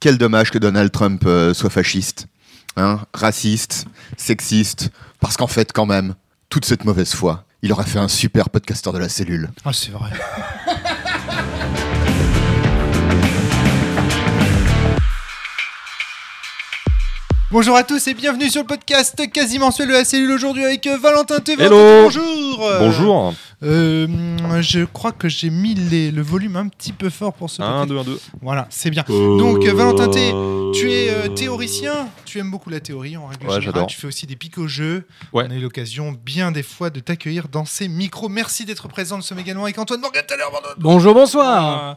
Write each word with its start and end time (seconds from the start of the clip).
Quel 0.00 0.16
dommage 0.16 0.52
que 0.52 0.58
Donald 0.58 0.92
Trump 0.92 1.24
euh, 1.26 1.52
soit 1.52 1.70
fasciste, 1.70 2.28
hein, 2.76 3.00
raciste, 3.12 3.86
sexiste, 4.16 4.90
parce 5.18 5.36
qu'en 5.36 5.48
fait, 5.48 5.72
quand 5.72 5.86
même, 5.86 6.14
toute 6.50 6.64
cette 6.64 6.84
mauvaise 6.84 7.12
foi, 7.14 7.44
il 7.62 7.72
aurait 7.72 7.84
fait 7.84 7.98
un 7.98 8.06
super 8.06 8.48
podcasteur 8.48 8.92
de 8.92 8.98
la 8.98 9.08
cellule. 9.08 9.50
Ah, 9.64 9.72
c'est 9.72 9.90
vrai. 9.90 10.10
Bonjour 17.50 17.76
à 17.76 17.82
tous 17.82 18.06
et 18.06 18.14
bienvenue 18.14 18.50
sur 18.50 18.60
le 18.60 18.66
podcast 18.66 19.20
quasi 19.32 19.58
mensuel 19.58 19.88
de 19.88 19.94
la 19.94 20.04
cellule 20.04 20.32
aujourd'hui 20.32 20.64
avec 20.64 20.86
euh, 20.86 20.98
Valentin 20.98 21.40
T. 21.40 21.56
Valentin, 21.56 21.74
Hello. 21.74 22.02
Bonjour. 22.04 22.66
Euh, 22.66 22.78
Bonjour. 22.78 23.34
Euh, 23.62 24.06
je 24.60 24.84
crois 24.84 25.12
que 25.12 25.28
j'ai 25.28 25.50
mis 25.50 25.74
les- 25.74 26.10
le 26.10 26.22
volume 26.22 26.56
un 26.56 26.68
petit 26.68 26.92
peu 26.92 27.10
fort 27.10 27.32
pour 27.32 27.50
ce 27.50 27.60
1, 27.62 27.86
podcast. 27.86 27.88
2, 27.88 27.98
1, 27.98 28.04
2. 28.04 28.20
Voilà, 28.42 28.66
c'est 28.70 28.90
bien. 28.90 29.04
Donc, 29.08 29.64
euh, 29.64 29.72
Valentin 29.74 30.08
T, 30.08 30.32
Tu 30.78 30.92
es 30.92 31.08
euh, 31.10 31.28
théoricien, 31.28 32.08
tu 32.24 32.38
aimes 32.38 32.50
beaucoup 32.50 32.68
la 32.70 32.78
théorie 32.80 33.16
en 33.16 33.26
règle 33.26 33.46
Ouais, 33.48 33.60
générale. 33.60 33.86
Tu 33.86 33.96
fais 33.96 34.06
aussi 34.06 34.26
des 34.26 34.36
pics 34.36 34.58
au 34.58 34.68
jeu. 34.68 35.06
Ouais. 35.32 35.44
On 35.48 35.50
a 35.50 35.54
eu 35.54 35.60
l'occasion 35.60 36.12
bien 36.24 36.52
des 36.52 36.62
fois 36.62 36.90
de 36.90 37.00
t'accueillir 37.00 37.48
dans 37.48 37.64
ces 37.64 37.88
micros. 37.88 38.28
Merci 38.28 38.64
d'être 38.64 38.86
présent. 38.88 39.16
Nous 39.16 39.22
sommes 39.22 39.38
également 39.38 39.64
avec 39.64 39.78
Antoine 39.78 40.00
Morgan. 40.00 40.22
Bonjour, 40.78 41.14
bonsoir. 41.14 41.96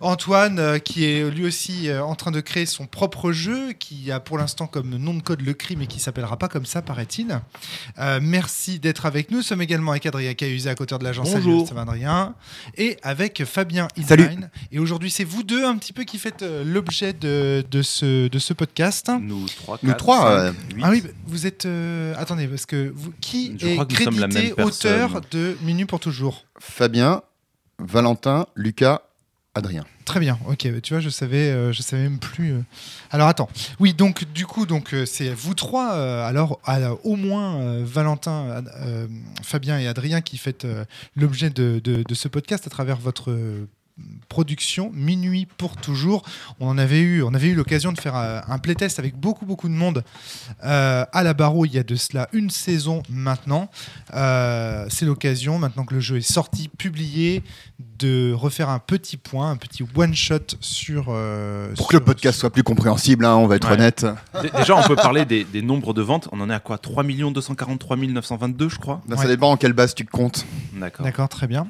Antoine, 0.00 0.58
euh, 0.58 0.78
qui 0.78 1.04
est 1.04 1.30
lui 1.30 1.44
aussi 1.46 1.88
euh, 1.88 2.02
en 2.02 2.14
train 2.14 2.30
de 2.30 2.40
créer 2.40 2.66
son 2.66 2.86
propre 2.86 3.32
jeu, 3.32 3.72
qui 3.72 4.10
a 4.10 4.20
pour 4.20 4.38
l'instant 4.38 4.66
comme 4.66 4.96
nom 4.96 5.14
de 5.14 5.22
code 5.22 5.42
le 5.42 5.52
crime 5.54 5.82
et 5.82 5.86
qui 5.86 6.00
s'appellera 6.00 6.38
pas 6.38 6.48
comme 6.48 6.66
ça, 6.66 6.82
paraît-il. 6.82 7.40
Euh, 7.98 8.18
merci 8.22 8.78
d'être 8.78 9.06
avec 9.06 9.30
nous. 9.30 9.38
Nous 9.38 9.42
sommes 9.42 9.62
également 9.62 9.92
avec 9.92 10.06
Adrien 10.06 10.34
Cahuzac, 10.34 10.80
auteur 10.80 10.98
de 10.98 11.04
l'agence 11.04 11.34
Adrien, 11.34 12.34
et 12.76 12.98
avec 13.02 13.44
Fabien 13.44 13.88
Salut. 14.06 14.24
Hillman. 14.24 14.50
Et 14.72 14.78
aujourd'hui, 14.78 15.10
c'est 15.10 15.24
vous 15.24 15.42
deux 15.42 15.64
un 15.64 15.76
petit 15.78 15.92
peu 15.92 16.04
qui 16.04 16.18
faites 16.18 16.44
l'objet 16.64 17.12
de, 17.12 17.64
de 17.70 17.82
ce, 17.82 18.28
de 18.28 18.38
ce 18.38 18.52
podcast. 18.52 19.10
Nous 19.20 19.46
trois, 19.46 19.78
Nous 19.82 19.94
trois, 19.94 20.18
cinq, 20.20 20.26
euh, 20.26 20.52
huit. 20.74 20.82
Ah 20.84 20.90
oui, 20.90 21.02
vous 21.26 21.46
êtes. 21.46 21.66
euh, 21.66 22.14
attendez, 22.18 22.46
parce 22.46 22.66
que 22.66 22.92
vous, 22.94 23.12
qui 23.20 23.54
Je 23.58 23.66
est 23.66 23.86
crédité 23.88 24.52
auteur 24.60 25.20
de 25.30 25.56
Minute 25.62 25.88
pour 25.88 26.00
toujours? 26.00 26.44
Fabien, 26.58 27.22
Valentin, 27.78 28.46
Lucas, 28.54 29.02
Adrien. 29.54 29.84
Très 30.04 30.20
bien, 30.20 30.38
ok, 30.48 30.68
bah, 30.70 30.80
tu 30.80 30.94
vois, 30.94 31.00
je 31.00 31.08
savais, 31.08 31.50
euh, 31.50 31.72
je 31.72 31.82
savais 31.82 32.04
même 32.04 32.18
plus. 32.20 32.52
euh. 32.52 32.60
Alors 33.10 33.26
attends, 33.26 33.48
oui, 33.80 33.94
donc 33.94 34.24
du 34.32 34.46
coup, 34.46 34.64
donc 34.64 34.94
euh, 34.94 35.04
c'est 35.06 35.30
vous 35.30 35.54
trois, 35.54 35.88
alors 36.24 36.60
au 37.04 37.16
moins 37.16 37.82
Valentin, 37.82 38.62
Fabien 39.42 39.78
et 39.80 39.88
Adrien 39.88 40.20
qui 40.20 40.38
faites 40.38 40.66
l'objet 41.16 41.50
de, 41.50 41.80
de- 41.82 42.14
ce 42.14 42.28
podcast 42.28 42.66
à 42.66 42.70
travers 42.70 42.96
votre 42.96 43.34
production 44.28 44.90
Minuit 44.94 45.46
pour 45.58 45.76
toujours. 45.76 46.22
On 46.60 46.68
en 46.68 46.78
avait 46.78 47.00
eu, 47.00 47.22
on 47.22 47.34
avait 47.34 47.48
eu 47.48 47.54
l'occasion 47.54 47.90
de 47.92 47.98
faire 47.98 48.14
euh, 48.16 48.40
un 48.46 48.58
playtest 48.58 48.98
avec 49.00 49.16
beaucoup 49.16 49.44
beaucoup 49.44 49.68
de 49.68 49.74
monde 49.74 50.04
euh, 50.64 51.04
à 51.12 51.22
la 51.22 51.34
barreau 51.34 51.64
il 51.66 51.72
y 51.72 51.78
a 51.78 51.82
de 51.82 51.96
cela 51.96 52.28
une 52.32 52.50
saison 52.50 53.02
maintenant. 53.08 53.70
Euh, 54.14 54.86
c'est 54.88 55.04
l'occasion 55.06 55.58
maintenant 55.58 55.84
que 55.84 55.94
le 55.94 56.00
jeu 56.00 56.18
est 56.18 56.20
sorti, 56.32 56.68
publié, 56.68 57.42
de 57.98 58.32
refaire 58.32 58.68
un 58.68 58.78
petit 58.78 59.16
point, 59.16 59.50
un 59.50 59.56
petit 59.56 59.84
one 59.94 60.14
shot 60.14 60.38
sur. 60.60 61.06
euh, 61.08 61.68
Pour 61.70 61.78
sur- 61.78 61.88
que 61.88 61.96
le 61.96 62.04
podcast 62.04 62.38
soit 62.38 62.50
plus 62.50 62.62
compréhensible, 62.62 63.24
hein, 63.24 63.34
on 63.36 63.46
va 63.46 63.56
être 63.56 63.66
Ouais. 63.68 63.74
honnête. 63.74 64.06
Dé- 64.42 64.50
Déjà, 64.56 64.76
on 64.76 64.82
peut 64.82 64.96
parler 64.96 65.24
des, 65.24 65.44
des 65.44 65.62
nombres 65.62 65.92
de 65.94 66.02
ventes. 66.02 66.28
On 66.32 66.40
en 66.40 66.48
est 66.50 66.54
à 66.54 66.60
quoi? 66.60 66.78
3 66.78 67.02
243 67.04 67.96
922, 67.96 68.68
je 68.68 68.78
crois. 68.78 69.00
Ben, 69.06 69.16
Ouais. 69.16 69.22
Ça 69.22 69.28
dépend 69.28 69.50
en 69.50 69.56
quelle 69.56 69.72
base 69.74 69.94
tu 69.94 70.04
comptes. 70.04 70.46
D'accord. 70.72 71.04
D'accord, 71.04 71.28
très 71.28 71.46
bien. 71.46 71.66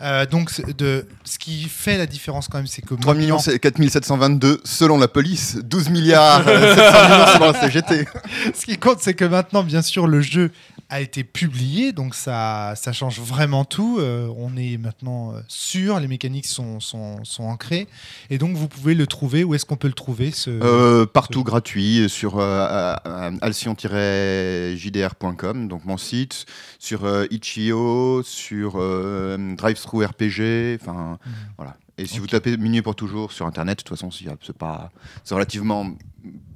Euh, 0.00 0.26
donc, 0.26 0.52
de, 0.76 1.06
ce 1.24 1.38
qui 1.38 1.63
fait 1.68 1.96
la 1.98 2.06
différence 2.06 2.48
quand 2.48 2.58
même, 2.58 2.66
c'est 2.66 2.82
que 2.82 2.94
3 2.94 3.14
maintenant- 3.14 3.38
4722 3.38 4.60
selon 4.64 4.98
la 4.98 5.08
police, 5.08 5.56
12 5.62 5.88
milliards 5.90 6.46
euh, 6.46 6.74
700 6.74 7.08
millions 7.08 7.26
selon 7.34 7.52
la 7.52 7.60
CGT. 7.60 8.08
ce 8.54 8.64
qui 8.66 8.78
compte, 8.78 8.98
c'est 9.00 9.14
que 9.14 9.24
maintenant, 9.24 9.62
bien 9.62 9.82
sûr, 9.82 10.06
le 10.06 10.20
jeu 10.20 10.50
a 10.90 11.00
été 11.00 11.24
publié, 11.24 11.92
donc 11.92 12.14
ça, 12.14 12.74
ça 12.76 12.92
change 12.92 13.18
vraiment 13.18 13.64
tout. 13.64 13.96
Euh, 14.00 14.28
on 14.36 14.56
est 14.56 14.76
maintenant 14.76 15.32
euh, 15.32 15.40
sûr, 15.48 15.98
les 15.98 16.06
mécaniques 16.08 16.46
sont, 16.46 16.78
sont, 16.78 17.24
sont 17.24 17.44
ancrées, 17.44 17.88
et 18.30 18.36
donc 18.38 18.54
vous 18.56 18.68
pouvez 18.68 18.94
le 18.94 19.06
trouver. 19.06 19.44
Où 19.44 19.54
est-ce 19.54 19.64
qu'on 19.64 19.76
peut 19.76 19.88
le 19.88 19.94
trouver 19.94 20.30
ce... 20.30 20.50
Euh, 20.50 21.06
partout 21.06 21.42
gratuit 21.42 22.08
sur 22.08 22.38
alcyon-jdr.com, 24.44 25.68
donc 25.68 25.84
mon 25.84 25.96
site, 25.96 26.46
sur 26.78 27.02
Itch.io, 27.30 28.22
sur 28.22 28.74
euh, 28.76 29.54
DriveThru 29.56 30.04
RPG, 30.04 30.78
enfin 30.80 31.18
Mhm. 31.26 31.32
Voilà. 31.56 31.76
Et 31.96 32.06
si 32.06 32.18
vous 32.18 32.26
tapez 32.26 32.56
Minuit 32.56 32.82
pour 32.82 32.96
toujours 32.96 33.32
sur 33.32 33.46
internet, 33.46 33.78
de 33.78 33.82
toute 33.84 33.96
façon, 33.96 34.10
c'est 34.10 34.24
c'est 34.42 34.56
pas, 34.56 34.90
c'est 35.22 35.34
relativement 35.34 35.94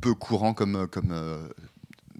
peu 0.00 0.14
courant 0.14 0.54
comme 0.54 0.88
comme 0.88 1.10
euh, 1.12 1.48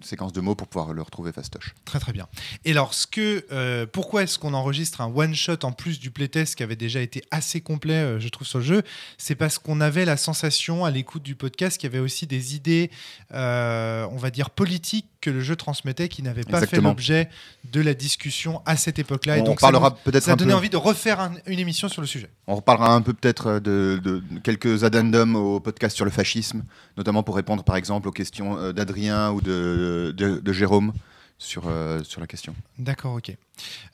séquence 0.01 0.31
de 0.31 0.39
mots 0.39 0.55
pour 0.55 0.67
pouvoir 0.67 0.93
le 0.93 1.01
retrouver 1.01 1.33
fastoche. 1.33 1.75
Très 1.83 1.99
très 1.99 2.13
bien. 2.13 2.27
Et 2.63 2.71
alors, 2.71 2.93
ce 2.93 3.05
que, 3.05 3.45
euh, 3.51 3.85
pourquoi 3.85 4.23
est-ce 4.23 4.39
qu'on 4.39 4.53
enregistre 4.53 5.01
un 5.01 5.13
one 5.13 5.35
shot 5.35 5.57
en 5.63 5.73
plus 5.73 5.99
du 5.99 6.09
playtest 6.09 6.55
qui 6.55 6.63
avait 6.63 6.77
déjà 6.77 7.01
été 7.01 7.21
assez 7.31 7.59
complet, 7.59 7.95
euh, 7.95 8.19
je 8.19 8.29
trouve, 8.29 8.47
sur 8.47 8.59
le 8.59 8.65
jeu? 8.65 8.83
C'est 9.17 9.35
parce 9.35 9.59
qu'on 9.59 9.81
avait 9.81 10.05
la 10.05 10.15
sensation 10.15 10.85
à 10.85 10.91
l'écoute 10.91 11.23
du 11.23 11.35
podcast 11.35 11.77
qu'il 11.77 11.89
y 11.89 11.93
avait 11.93 12.03
aussi 12.03 12.27
des 12.27 12.55
idées, 12.55 12.91
on 13.31 14.17
va 14.17 14.31
dire 14.31 14.49
politiques 14.49 15.18
que 15.21 15.29
le 15.29 15.41
jeu 15.41 15.55
transmettait, 15.55 16.07
qui 16.07 16.23
n'avaient 16.23 16.43
pas 16.43 16.65
fait 16.65 16.79
l'objet 16.91 17.29
de 17.71 17.81
la 17.81 17.93
discussion 17.93 18.61
à 18.65 18.77
cette 18.77 18.99
époque-là. 18.99 19.37
Et 19.37 19.41
on 19.41 19.43
donc, 19.43 19.59
ça 19.59 19.65
parlera 19.67 19.89
nous- 19.89 19.95
peut-être 20.11 20.23
ça 20.23 20.31
a 20.31 20.33
un 20.33 20.37
donné 20.37 20.51
peu. 20.51 20.57
envie 20.57 20.69
de 20.69 20.77
refaire 20.77 21.19
un- 21.19 21.33
une 21.45 21.59
émission 21.59 21.89
sur 21.89 22.01
le 22.01 22.07
sujet. 22.07 22.29
On 22.47 22.55
reparlera 22.55 22.93
un 22.95 23.01
peu 23.01 23.13
peut-être 23.13 23.59
de, 23.59 23.99
de 24.03 24.23
quelques 24.43 24.83
addendums 24.85 25.35
au 25.35 25.59
podcast 25.59 25.95
sur 25.95 26.05
le 26.05 26.11
fascisme, 26.11 26.63
notamment 26.97 27.21
pour 27.23 27.35
répondre 27.35 27.63
par 27.63 27.75
exemple 27.75 28.07
aux 28.07 28.11
questions 28.13 28.57
euh, 28.57 28.71
d'Adrien 28.71 29.31
ou 29.31 29.41
de, 29.41 30.13
de, 30.15 30.39
de 30.39 30.53
Jérôme 30.53 30.93
sur, 31.41 31.63
euh, 31.67 32.03
sur 32.03 32.19
la 32.19 32.27
question. 32.27 32.53
D'accord, 32.77 33.15
ok. 33.15 33.33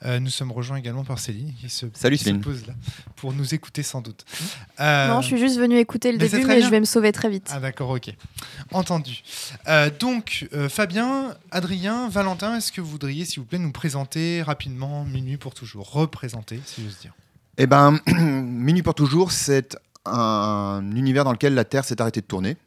Euh, 0.03 0.19
nous 0.19 0.31
sommes 0.31 0.51
rejoints 0.51 0.77
également 0.77 1.03
par 1.03 1.19
Céline, 1.19 1.53
qui 1.53 1.69
se, 1.69 1.85
Salut, 1.93 2.17
qui 2.17 2.23
se 2.23 2.29
Céline. 2.29 2.41
pose 2.41 2.65
là 2.65 2.73
pour 3.15 3.33
nous 3.33 3.53
écouter 3.53 3.83
sans 3.83 4.01
doute. 4.01 4.25
Euh. 4.79 5.07
Non, 5.07 5.21
je 5.21 5.27
suis 5.27 5.37
juste 5.37 5.57
venu 5.57 5.77
écouter 5.77 6.11
le 6.11 6.17
mais 6.17 6.27
début, 6.27 6.43
mais 6.45 6.57
bien. 6.57 6.65
je 6.65 6.71
vais 6.71 6.79
me 6.79 6.85
sauver 6.85 7.11
très 7.11 7.29
vite. 7.29 7.47
Ah 7.51 7.59
d'accord, 7.59 7.91
ok. 7.91 8.11
Entendu. 8.71 9.23
Euh, 9.67 9.91
donc, 9.91 10.47
euh, 10.53 10.67
Fabien, 10.69 11.35
Adrien, 11.51 12.09
Valentin, 12.09 12.57
est-ce 12.57 12.71
que 12.71 12.81
vous 12.81 12.89
voudriez, 12.89 13.25
s'il 13.25 13.39
vous 13.39 13.45
plaît, 13.45 13.59
nous 13.59 13.71
présenter 13.71 14.41
rapidement 14.41 15.05
Minuit 15.05 15.37
pour 15.37 15.53
toujours 15.53 15.91
Représenter, 15.91 16.59
si 16.65 16.83
j'ose 16.83 16.97
dire. 16.99 17.13
Eh 17.57 17.67
ben, 17.67 17.99
Minuit 18.17 18.81
pour 18.81 18.95
toujours, 18.95 19.31
c'est 19.31 19.77
un 20.05 20.83
univers 20.95 21.23
dans 21.23 21.31
lequel 21.31 21.53
la 21.53 21.63
Terre 21.63 21.85
s'est 21.85 22.01
arrêtée 22.01 22.21
de 22.21 22.25
tourner. 22.25 22.57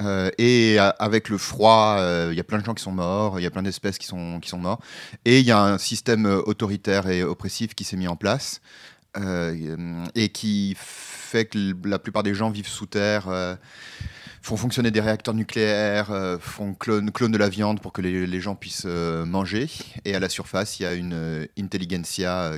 Euh, 0.00 0.30
et 0.38 0.78
avec 0.78 1.28
le 1.28 1.38
froid, 1.38 1.96
euh, 1.98 2.28
il 2.32 2.36
y 2.36 2.40
a 2.40 2.44
plein 2.44 2.58
de 2.58 2.64
gens 2.64 2.74
qui 2.74 2.82
sont 2.82 2.92
morts, 2.92 3.38
il 3.38 3.42
y 3.42 3.46
a 3.46 3.50
plein 3.50 3.62
d'espèces 3.62 3.98
qui 3.98 4.06
sont, 4.06 4.40
qui 4.40 4.48
sont 4.48 4.58
morts. 4.58 4.80
Et 5.24 5.40
il 5.40 5.46
y 5.46 5.50
a 5.50 5.60
un 5.60 5.78
système 5.78 6.26
euh, 6.26 6.40
autoritaire 6.46 7.08
et 7.08 7.22
oppressif 7.22 7.74
qui 7.74 7.84
s'est 7.84 7.96
mis 7.96 8.08
en 8.08 8.16
place 8.16 8.60
et 10.14 10.30
qui 10.30 10.74
fait 10.78 11.44
que 11.44 11.74
la 11.86 11.98
plupart 11.98 12.22
des 12.22 12.32
gens 12.32 12.48
vivent 12.48 12.66
sous 12.66 12.86
terre, 12.86 13.28
font 14.40 14.56
fonctionner 14.56 14.90
des 14.90 15.02
réacteurs 15.02 15.34
nucléaires, 15.34 16.38
font 16.40 16.72
clone, 16.72 17.10
clone 17.10 17.30
de 17.30 17.36
la 17.36 17.50
viande 17.50 17.82
pour 17.82 17.92
que 17.92 18.00
les, 18.00 18.26
les 18.26 18.40
gens 18.40 18.54
puissent 18.54 18.86
manger. 18.86 19.68
Et 20.06 20.14
à 20.14 20.18
la 20.18 20.30
surface, 20.30 20.80
il 20.80 20.84
y 20.84 20.86
a 20.86 20.94
une 20.94 21.46
intelligentsia 21.58 22.52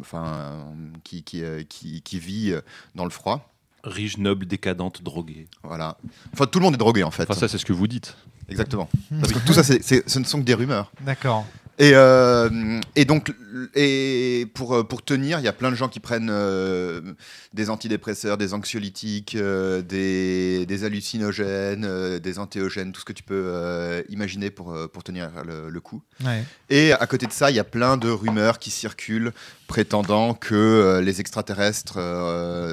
enfin, 0.00 0.74
qui, 1.04 1.22
qui, 1.22 1.44
qui, 1.68 2.18
vit 2.18 2.52
dans 2.96 3.04
le 3.04 3.10
froid. 3.10 3.53
Riche, 3.84 4.16
noble, 4.18 4.46
décadente, 4.46 5.02
droguée. 5.02 5.46
Voilà. 5.62 5.96
Enfin, 6.32 6.46
tout 6.46 6.58
le 6.58 6.64
monde 6.64 6.74
est 6.74 6.78
drogué 6.78 7.02
en 7.04 7.10
fait. 7.10 7.24
Enfin, 7.24 7.34
ça, 7.38 7.48
c'est 7.48 7.58
ce 7.58 7.64
que 7.66 7.72
vous 7.72 7.86
dites. 7.86 8.16
Exactement. 8.48 8.88
Parce 9.20 9.32
que 9.32 9.38
tout 9.38 9.52
ça, 9.52 9.62
c'est- 9.62 9.82
c'est- 9.82 10.08
ce 10.08 10.18
ne 10.18 10.24
sont 10.24 10.38
que 10.38 10.44
des 10.44 10.54
rumeurs. 10.54 10.90
D'accord. 11.02 11.46
Et, 11.78 11.90
euh, 11.94 12.80
et 12.94 13.04
donc, 13.04 13.34
et 13.74 14.46
pour, 14.54 14.74
euh, 14.76 14.84
pour 14.84 15.02
tenir, 15.02 15.40
il 15.40 15.44
y 15.44 15.48
a 15.48 15.52
plein 15.52 15.70
de 15.70 15.76
gens 15.76 15.88
qui 15.88 15.98
prennent 15.98 16.30
euh, 16.30 17.00
des 17.52 17.68
antidépresseurs, 17.68 18.36
des 18.36 18.54
anxiolytiques, 18.54 19.34
euh, 19.34 19.82
des, 19.82 20.66
des 20.66 20.84
hallucinogènes, 20.84 22.18
des 22.18 22.38
antéogènes, 22.38 22.92
tout 22.92 23.00
ce 23.00 23.04
que 23.04 23.12
tu 23.12 23.24
peux 23.24 24.04
imaginer 24.08 24.50
pour, 24.50 24.76
pour 24.92 25.02
tenir 25.02 25.30
le, 25.44 25.68
le 25.68 25.80
coup. 25.80 26.02
Ouais. 26.24 26.44
Et 26.70 26.92
à 26.92 27.06
côté 27.06 27.26
de 27.26 27.32
ça, 27.32 27.50
il 27.50 27.56
y 27.56 27.60
a 27.60 27.64
plein 27.64 27.96
de 27.96 28.08
rumeurs 28.08 28.58
qui 28.58 28.70
circulent 28.70 29.32
prétendant 29.66 30.34
que 30.34 31.00
les 31.02 31.20
extraterrestres 31.20 31.98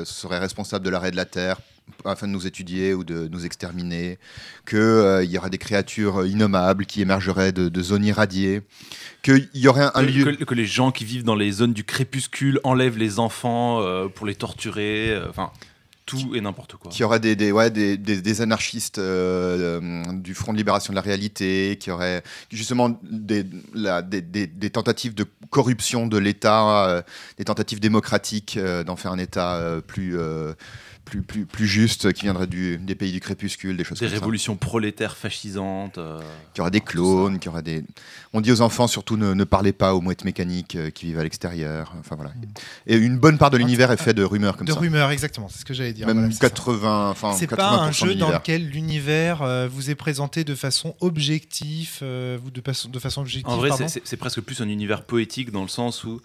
seraient 0.05 0.39
responsables 0.39 0.85
de 0.85 0.89
l'arrêt 0.89 1.11
de 1.11 1.15
la 1.15 1.25
Terre 1.25 1.59
afin 2.05 2.27
de 2.27 2.31
nous 2.33 2.47
étudier 2.47 2.93
ou 2.93 3.03
de 3.03 3.27
nous 3.27 3.45
exterminer, 3.45 4.19
qu'il 4.67 5.27
y 5.29 5.38
aura 5.38 5.49
des 5.49 5.57
créatures 5.57 6.25
innommables 6.25 6.85
qui 6.85 7.01
émergeraient 7.01 7.51
de, 7.51 7.69
de 7.69 7.81
zones 7.81 8.05
irradiées, 8.05 8.61
qu'il 9.23 9.49
y 9.53 9.67
aurait 9.67 9.83
un, 9.83 9.91
un 9.95 10.05
que, 10.05 10.11
lieu... 10.11 10.35
que- 10.35 10.43
que 10.43 10.55
les 10.55 10.65
gens 10.65 10.91
qui 10.91 11.05
vivent 11.05 11.23
dans 11.23 11.35
les 11.35 11.51
zones 11.51 11.73
du 11.73 11.83
crépuscule 11.83 12.59
enlèvent 12.63 12.97
les 12.97 13.19
enfants 13.19 13.81
euh, 13.81 14.07
pour 14.07 14.25
les 14.25 14.35
torturer. 14.35 15.11
euh, 15.11 15.27
Enfin, 15.29 15.51
tout 16.07 16.35
et 16.35 16.41
n'importe 16.41 16.75
quoi. 16.75 16.91
Qu'il 16.91 17.01
y 17.01 17.03
aurait 17.05 17.19
des, 17.21 17.35
des, 17.38 17.51
ouais, 17.53 17.69
des, 17.69 17.95
des- 17.95 18.21
des 18.21 18.41
anarchistes 18.41 18.97
euh, 18.97 19.79
euh, 19.81 20.13
du 20.13 20.33
Front 20.33 20.51
de 20.51 20.57
libération 20.57 20.91
de 20.91 20.95
la 20.95 21.01
réalité, 21.01 21.77
qui 21.79 21.89
aurait 21.91 22.21
justement 22.51 22.99
des, 23.03 23.45
la- 23.73 24.01
tentatives 24.73 25.13
de 25.13 25.25
corruption 25.51 26.07
de 26.07 26.17
l'État, 26.17 26.88
euh, 26.89 27.01
des 27.38 27.45
tentatives 27.45 27.79
démocratiques 27.79 28.57
euh, 28.57 28.83
d'en 28.83 28.95
faire 28.97 29.11
un 29.11 29.19
État 29.19 29.55
euh, 29.55 29.79
plus, 29.79 30.17
euh, 30.17 30.53
plus, 31.11 31.21
plus, 31.21 31.45
plus 31.45 31.67
juste, 31.67 32.13
qui 32.13 32.21
viendraient 32.23 32.47
du, 32.47 32.77
des 32.77 32.95
pays 32.95 33.11
du 33.11 33.19
crépuscule, 33.19 33.75
des 33.75 33.83
choses 33.83 33.99
Des 33.99 34.05
comme 34.05 34.13
ça. 34.15 34.19
révolutions 34.21 34.55
prolétaires 34.55 35.17
fascisantes. 35.17 35.97
euh, 35.97 36.19
Qu'il 36.53 36.59
y 36.59 36.61
aura 36.61 36.69
des 36.69 36.79
clones, 36.79 37.37
qu'il 37.37 37.47
y 37.47 37.49
aura 37.49 37.61
des. 37.61 37.83
On 38.31 38.39
dit 38.39 38.49
aux 38.51 38.61
enfants 38.61 38.87
surtout 38.87 39.17
ne, 39.17 39.33
ne 39.33 39.43
parlez 39.43 39.73
pas 39.73 39.93
aux 39.93 39.99
mouettes 39.99 40.23
mécaniques 40.23 40.77
euh, 40.77 40.89
qui 40.89 41.07
vivent 41.07 41.19
à 41.19 41.23
l'extérieur. 41.23 41.93
Enfin 41.99 42.15
voilà. 42.15 42.31
Et 42.87 42.95
une 42.95 43.17
bonne 43.17 43.37
part 43.37 43.49
de 43.49 43.57
l'univers 43.57 43.91
est 43.91 43.97
fait 44.01 44.13
de 44.13 44.23
rumeurs 44.23 44.55
comme 44.55 44.67
De 44.67 44.71
ça. 44.71 44.79
rumeurs, 44.79 45.11
exactement, 45.11 45.49
c'est 45.49 45.59
ce 45.59 45.65
que 45.65 45.73
j'allais 45.73 45.91
dire. 45.91 46.07
Même 46.07 46.15
voilà, 46.17 46.31
c'est 46.31 46.37
ça. 46.39 46.49
80, 46.49 47.09
enfin 47.09 47.33
C'est 47.37 47.45
80% 47.51 47.55
pas 47.57 47.69
un 47.71 47.87
de 47.89 47.93
jeu 47.93 48.15
dans 48.15 48.31
lequel 48.31 48.69
l'univers 48.69 49.41
euh, 49.41 49.67
vous 49.69 49.89
est 49.89 49.95
présenté 49.95 50.45
de 50.45 50.55
façon 50.55 50.95
objective, 51.01 51.99
euh, 52.03 52.37
vous 52.41 52.51
de, 52.51 52.61
façon- 52.61 52.87
de 52.89 52.99
façon 52.99 53.19
objective. 53.21 53.51
En 53.51 53.57
vrai, 53.57 53.69
c'est 53.87 54.17
presque 54.17 54.39
plus 54.39 54.61
un 54.61 54.69
univers 54.69 55.03
poétique 55.03 55.51
dans 55.51 55.63
le 55.63 55.67
sens 55.67 56.05
où 56.05 56.21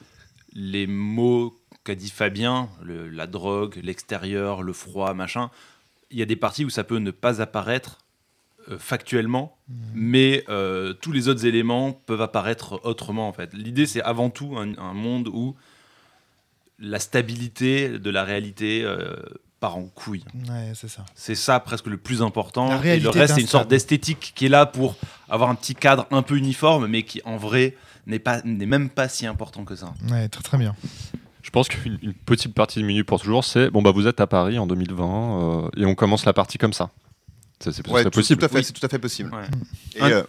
les 0.54 0.86
mots 0.86 1.58
qu'a 1.86 1.94
dit 1.94 2.10
Fabien, 2.10 2.68
le- 2.82 3.08
la 3.08 3.26
drogue, 3.26 3.78
l'extérieur, 3.82 4.62
le 4.62 4.72
froid, 4.72 5.14
machin, 5.14 5.50
il 6.10 6.18
y 6.18 6.22
a 6.22 6.26
des 6.26 6.36
parties 6.36 6.64
où 6.64 6.70
ça 6.70 6.84
peut 6.84 6.98
ne 6.98 7.10
pas 7.10 7.40
apparaître 7.40 7.98
euh, 8.68 8.78
factuellement, 8.78 9.56
Hmm. 9.68 9.74
mais 9.94 10.44
euh, 10.48 10.92
tous 10.92 11.12
les 11.12 11.28
autres 11.28 11.44
éléments 11.46 11.92
peuvent 11.92 12.20
apparaître 12.22 12.80
autrement 12.84 13.28
en 13.28 13.32
fait. 13.32 13.52
L'idée, 13.54 13.86
c'est 13.86 14.02
avant 14.02 14.28
tout 14.30 14.56
un, 14.56 14.76
un 14.78 14.92
monde 14.92 15.28
où 15.28 15.54
la 16.78 16.98
stabilité 16.98 17.98
de 17.98 18.10
la 18.10 18.24
réalité 18.24 18.82
euh, 18.84 19.14
part 19.60 19.76
en 19.76 19.84
couille. 19.84 20.24
Ouais, 20.48 20.72
c'est 20.74 20.88
ça. 20.88 21.04
C'est 21.14 21.34
ça 21.34 21.58
presque 21.60 21.86
le 21.86 21.96
plus 21.96 22.22
important. 22.22 22.82
Et 22.82 23.00
le 23.00 23.08
reste, 23.08 23.34
c'est 23.34 23.40
une 23.40 23.46
sorte 23.46 23.68
d'esthétique 23.68 24.32
qui 24.34 24.46
est 24.46 24.50
là 24.50 24.66
pour 24.66 24.96
avoir 25.28 25.48
un 25.48 25.54
petit 25.54 25.74
cadre 25.74 26.06
un 26.10 26.22
peu 26.22 26.36
uniforme, 26.36 26.86
mais 26.86 27.02
qui 27.04 27.22
en 27.24 27.36
vrai 27.38 27.74
n'est 28.06 28.18
pas 28.18 28.42
n'est 28.44 28.66
même 28.66 28.90
pas 28.90 29.08
si 29.08 29.26
important 29.26 29.64
que 29.64 29.74
ça. 29.76 29.94
Ouais, 30.10 30.28
très 30.28 30.42
très 30.42 30.58
bien. 30.58 30.76
Je 31.46 31.50
pense 31.52 31.68
qu'une 31.68 31.96
une 32.02 32.12
petite 32.12 32.54
partie 32.54 32.80
de 32.80 32.84
Minute 32.84 33.06
pour 33.06 33.20
toujours, 33.20 33.44
c'est 33.44 33.70
bon, 33.70 33.80
bah 33.80 33.92
vous 33.92 34.08
êtes 34.08 34.20
à 34.20 34.26
Paris 34.26 34.58
en 34.58 34.66
2020 34.66 35.04
euh, 35.64 35.68
et 35.76 35.84
on 35.86 35.94
commence 35.94 36.24
la 36.24 36.32
partie 36.32 36.58
comme 36.58 36.72
ça. 36.72 36.90
C'est 37.60 37.68
Ouais, 37.88 38.02
possible. 38.10 38.40
tout 38.40 38.44
à 38.46 38.48
fait, 38.48 38.56
Oui. 38.56 38.64
c'est 38.64 38.72
tout 38.72 38.84
à 38.84 38.88
fait 38.88 38.98
possible. 38.98 39.30
Ouais. 39.32 39.44
Et, 39.94 40.00
Un- 40.02 40.10
euh, 40.10 40.22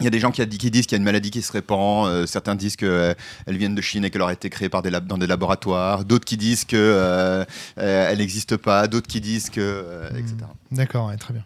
il 0.00 0.04
y 0.04 0.06
a 0.06 0.10
des 0.10 0.18
gens 0.20 0.30
qui, 0.30 0.44
disent 0.46 0.86
qu'il 0.86 0.92
y 0.92 0.94
a 0.96 0.98
une 0.98 1.04
maladie 1.04 1.30
qui 1.30 1.40
se 1.40 1.50
répand. 1.50 2.08
euh, 2.08 2.26
certains 2.26 2.56
disent 2.56 2.76
qu'elles 2.76 3.16
viennent 3.48 3.74
de 3.74 3.80
Chine 3.80 4.04
et 4.04 4.10
qu'elle 4.10 4.20
aurait 4.22 4.34
été 4.34 4.50
créée 4.50 4.68
par 4.68 4.82
des 4.82 4.90
lab- 4.90 5.06
dans 5.06 5.16
des 5.18 5.26
laboratoires. 5.26 6.04
D'autres 6.04 6.26
qui 6.26 6.36
disent 6.36 6.64
qu'elle 6.66 6.78
euh, 6.80 7.44
euh, 7.78 8.08
elle 8.10 8.18
n'existe 8.18 8.56
pas. 8.58 8.86
D'autres 8.86 9.06
qui 9.08 9.20
disent 9.22 9.48
que. 9.48 9.60
euh, 9.62 10.10
etc. 10.10 10.34
D'accord, 10.70 11.08
ouais, 11.08 11.16
très 11.16 11.32
bien. 11.32 11.44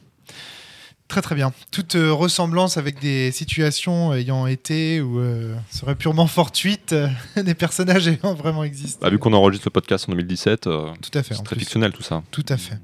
Très 1.08 1.22
très 1.22 1.34
bien. 1.34 1.52
Toute 1.70 1.94
euh, 1.94 2.12
ressemblance 2.12 2.76
avec 2.76 3.00
des 3.00 3.32
situations 3.32 4.12
ayant 4.12 4.46
été 4.46 5.00
ou 5.00 5.18
euh, 5.20 5.56
serait 5.70 5.94
purement 5.96 6.26
fortuite, 6.26 6.92
euh, 6.92 7.08
des 7.42 7.54
personnages 7.54 8.06
ayant 8.08 8.34
vraiment 8.34 8.62
existé. 8.62 8.98
Bah, 9.00 9.08
vu 9.08 9.18
qu'on 9.18 9.32
enregistre 9.32 9.66
le 9.68 9.70
podcast 9.72 10.04
en 10.08 10.12
2017, 10.12 10.66
euh, 10.66 10.92
Tout 11.00 11.18
à 11.18 11.22
fait. 11.22 11.34
c'est 11.34 11.42
très 11.42 11.56
plus. 11.56 11.60
fictionnel 11.64 11.92
tout 11.92 12.02
ça. 12.02 12.22
Tout 12.30 12.44
à 12.50 12.58
fait. 12.58 12.78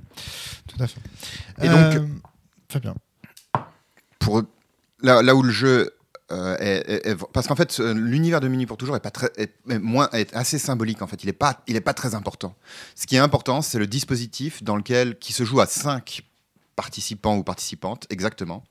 Tout 0.67 0.83
à 0.83 0.87
fait. 0.87 1.01
Et 1.63 1.69
donc- 1.69 2.09
Fabien. 2.71 2.95
Pour, 4.19 4.43
là, 5.03 5.23
là 5.23 5.35
où 5.35 5.43
le 5.43 5.53
jeu. 5.53 5.91
euh, 6.33 6.57
est- 6.59 6.91
est- 6.91 7.07
est- 7.11 7.17
parce 7.35 7.47
qu'en 7.47 7.55
fait, 7.55 7.79
l'univers 7.79 8.41
de 8.41 8.49
Mini 8.49 8.65
pour 8.65 8.79
toujours 8.79 8.97
est, 8.97 9.01
pas 9.01 9.11
très, 9.11 9.31
est, 9.37 9.53
est 9.69 9.79
moins, 9.79 10.09
est 10.15 10.35
assez 10.35 10.59
symbolique. 10.59 11.03
En 11.03 11.07
fait, 11.07 11.23
il 11.23 11.27
n'est 11.27 11.35
pas, 11.35 11.63
il 11.69 11.77
est 11.77 11.83
pas 11.83 11.93
très 11.93 12.15
important. 12.15 12.57
Ce 12.97 13.07
qui 13.07 13.17
est 13.17 13.19
important, 13.19 13.61
c'est 13.61 13.79
le 13.79 13.87
dispositif 13.87 14.63
dans 14.65 14.75
lequel 14.77 15.19
qui 15.19 15.35
se 15.35 15.45
joue 15.45 15.61
à 15.61 15.67
5 15.67 16.23
participants 16.77 17.37
ou 17.37 17.43
participantes 17.43 18.07
exactement. 18.11 18.65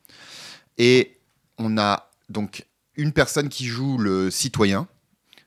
Et 0.77 1.19
on 1.57 1.77
a 1.77 2.09
donc 2.29 2.65
une 2.95 3.13
personne 3.13 3.49
qui 3.49 3.65
joue 3.65 3.97
le 3.97 4.31
citoyen. 4.31 4.87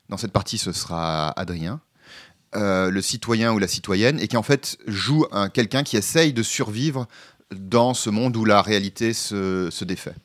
Dans 0.09 0.17
cette 0.17 0.31
partie, 0.31 0.57
ce 0.57 0.71
sera 0.71 1.29
Adrien. 1.39 1.81
Euh, 2.55 2.89
le 2.89 3.01
citoyen 3.01 3.51
ou 3.51 3.59
la 3.59 3.67
citoyenne, 3.67 4.21
et 4.21 4.27
qui 4.29 4.37
en 4.37 4.43
fait 4.43 4.77
joue 4.87 5.25
un, 5.31 5.49
quelqu'un 5.49 5.83
qui 5.83 5.97
essaye 5.97 6.31
de 6.31 6.43
survivre 6.43 7.05
dans 7.53 7.93
ce 7.93 8.09
monde 8.09 8.37
où 8.37 8.45
la 8.45 8.61
réalité 8.61 9.13
se, 9.13 9.69
se 9.69 9.83
défait. 9.83 10.15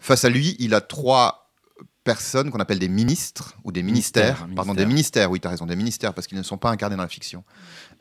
Face 0.00 0.24
à 0.24 0.28
lui, 0.28 0.56
il 0.58 0.74
a 0.74 0.80
trois 0.80 1.52
personnes 2.02 2.50
qu'on 2.50 2.58
appelle 2.58 2.78
des 2.78 2.88
ministres 2.88 3.56
ou 3.64 3.72
des 3.72 3.82
ministères. 3.82 4.46
Pardon, 4.54 4.74
des 4.74 4.86
ministères, 4.86 5.30
oui, 5.30 5.40
tu 5.40 5.46
as 5.46 5.50
raison, 5.50 5.66
des 5.66 5.76
ministères, 5.76 6.14
parce 6.14 6.26
qu'ils 6.26 6.38
ne 6.38 6.42
sont 6.42 6.58
pas 6.58 6.70
incarnés 6.70 6.96
dans 6.96 7.02
la 7.02 7.08
fiction. 7.08 7.44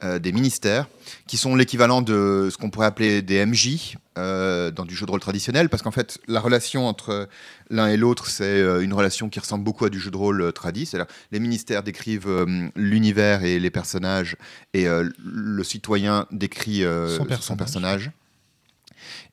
Euh, 0.04 0.20
des 0.20 0.34
ministères, 0.34 0.88
qui 1.26 1.38
sont 1.38 1.56
l'équivalent 1.56 2.02
de 2.02 2.50
ce 2.52 2.58
qu'on 2.58 2.70
pourrait 2.70 2.88
appeler 2.88 3.22
des 3.22 3.46
MJ 3.46 3.96
euh, 4.18 4.70
dans 4.70 4.84
du 4.84 4.94
jeu 4.94 5.06
de 5.06 5.12
rôle 5.12 5.22
traditionnel, 5.22 5.70
parce 5.70 5.84
qu'en 5.84 5.92
fait, 5.92 6.18
la 6.28 6.42
relation 6.42 6.86
entre 6.86 7.30
l'un 7.70 7.88
et 7.88 7.96
l'autre, 7.96 8.28
c'est 8.28 8.44
euh, 8.44 8.84
une 8.84 8.94
relation 8.94 9.30
qui 9.30 9.40
ressemble 9.40 9.64
beaucoup 9.64 9.86
à 9.86 9.90
du 9.90 10.00
jeu 10.00 10.12
de 10.12 10.18
rôle 10.18 10.42
euh, 10.42 10.52
tradi. 10.52 10.86
C'est-à-dire, 10.86 11.10
les 11.32 11.40
ministères 11.40 11.82
décrivent 11.82 12.28
euh, 12.28 12.70
l'univers 12.76 13.46
et 13.46 13.58
les 13.58 13.70
personnages, 13.70 14.36
et 14.74 14.86
le 14.86 15.64
citoyen 15.64 16.28
décrit 16.32 16.82
Son 16.82 17.26
son, 17.40 17.56
personnage. 17.56 18.12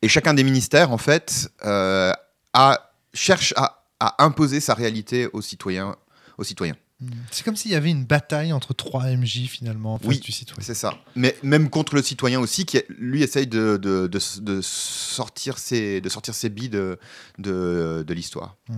Et 0.01 0.09
chacun 0.09 0.35
des 0.35 0.45
ministères, 0.45 0.93
en 0.93 0.99
fait, 0.99 1.51
a, 1.63 2.93
cherche 3.15 3.53
à, 3.57 3.85
à 3.99 4.25
imposer 4.25 4.61
sa 4.61 4.75
réalité 4.75 5.29
aux 5.33 5.43
citoyens. 5.43 5.97
Aux 6.39 6.45
citoyens. 6.45 6.77
C'est 7.31 7.45
comme 7.45 7.57
s'il 7.57 7.71
y 7.71 7.75
avait 7.75 7.91
une 7.91 8.05
bataille 8.05 8.53
entre 8.53 8.75
trois 8.75 9.05
MJ 9.07 9.47
finalement 9.49 9.95
en 9.95 9.99
face 9.99 10.09
Oui. 10.09 10.21
du 10.21 10.33
citoyen. 10.33 10.63
C'est 10.63 10.75
ça. 10.75 10.99
Mais 11.17 11.37
même 11.43 11.71
contre 11.71 11.95
le 11.95 12.03
citoyen 12.03 12.41
aussi, 12.41 12.65
qui 12.67 12.81
lui 12.89 13.23
essaye 13.23 13.47
de, 13.47 13.77
de, 13.77 14.07
de, 14.07 14.19
de 14.41 14.61
sortir 14.63 15.59
ses, 15.59 16.01
de 16.01 16.09
sortir 16.09 16.35
ses 16.35 16.49
billes 16.49 16.69
de, 16.69 16.99
l'histoire. 18.09 18.57
Hmm. 18.69 18.75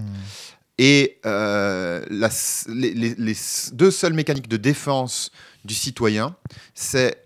Et 0.79 1.21
euh, 1.25 2.05
la- 2.11 2.31
les, 2.69 2.95
les- 2.95 3.15
les 3.17 3.37
deux 3.73 3.91
seules 3.91 4.15
mécaniques 4.15 4.49
de 4.49 4.57
défense 4.57 5.31
du 5.65 5.75
citoyen, 5.75 6.35
c'est 6.75 7.25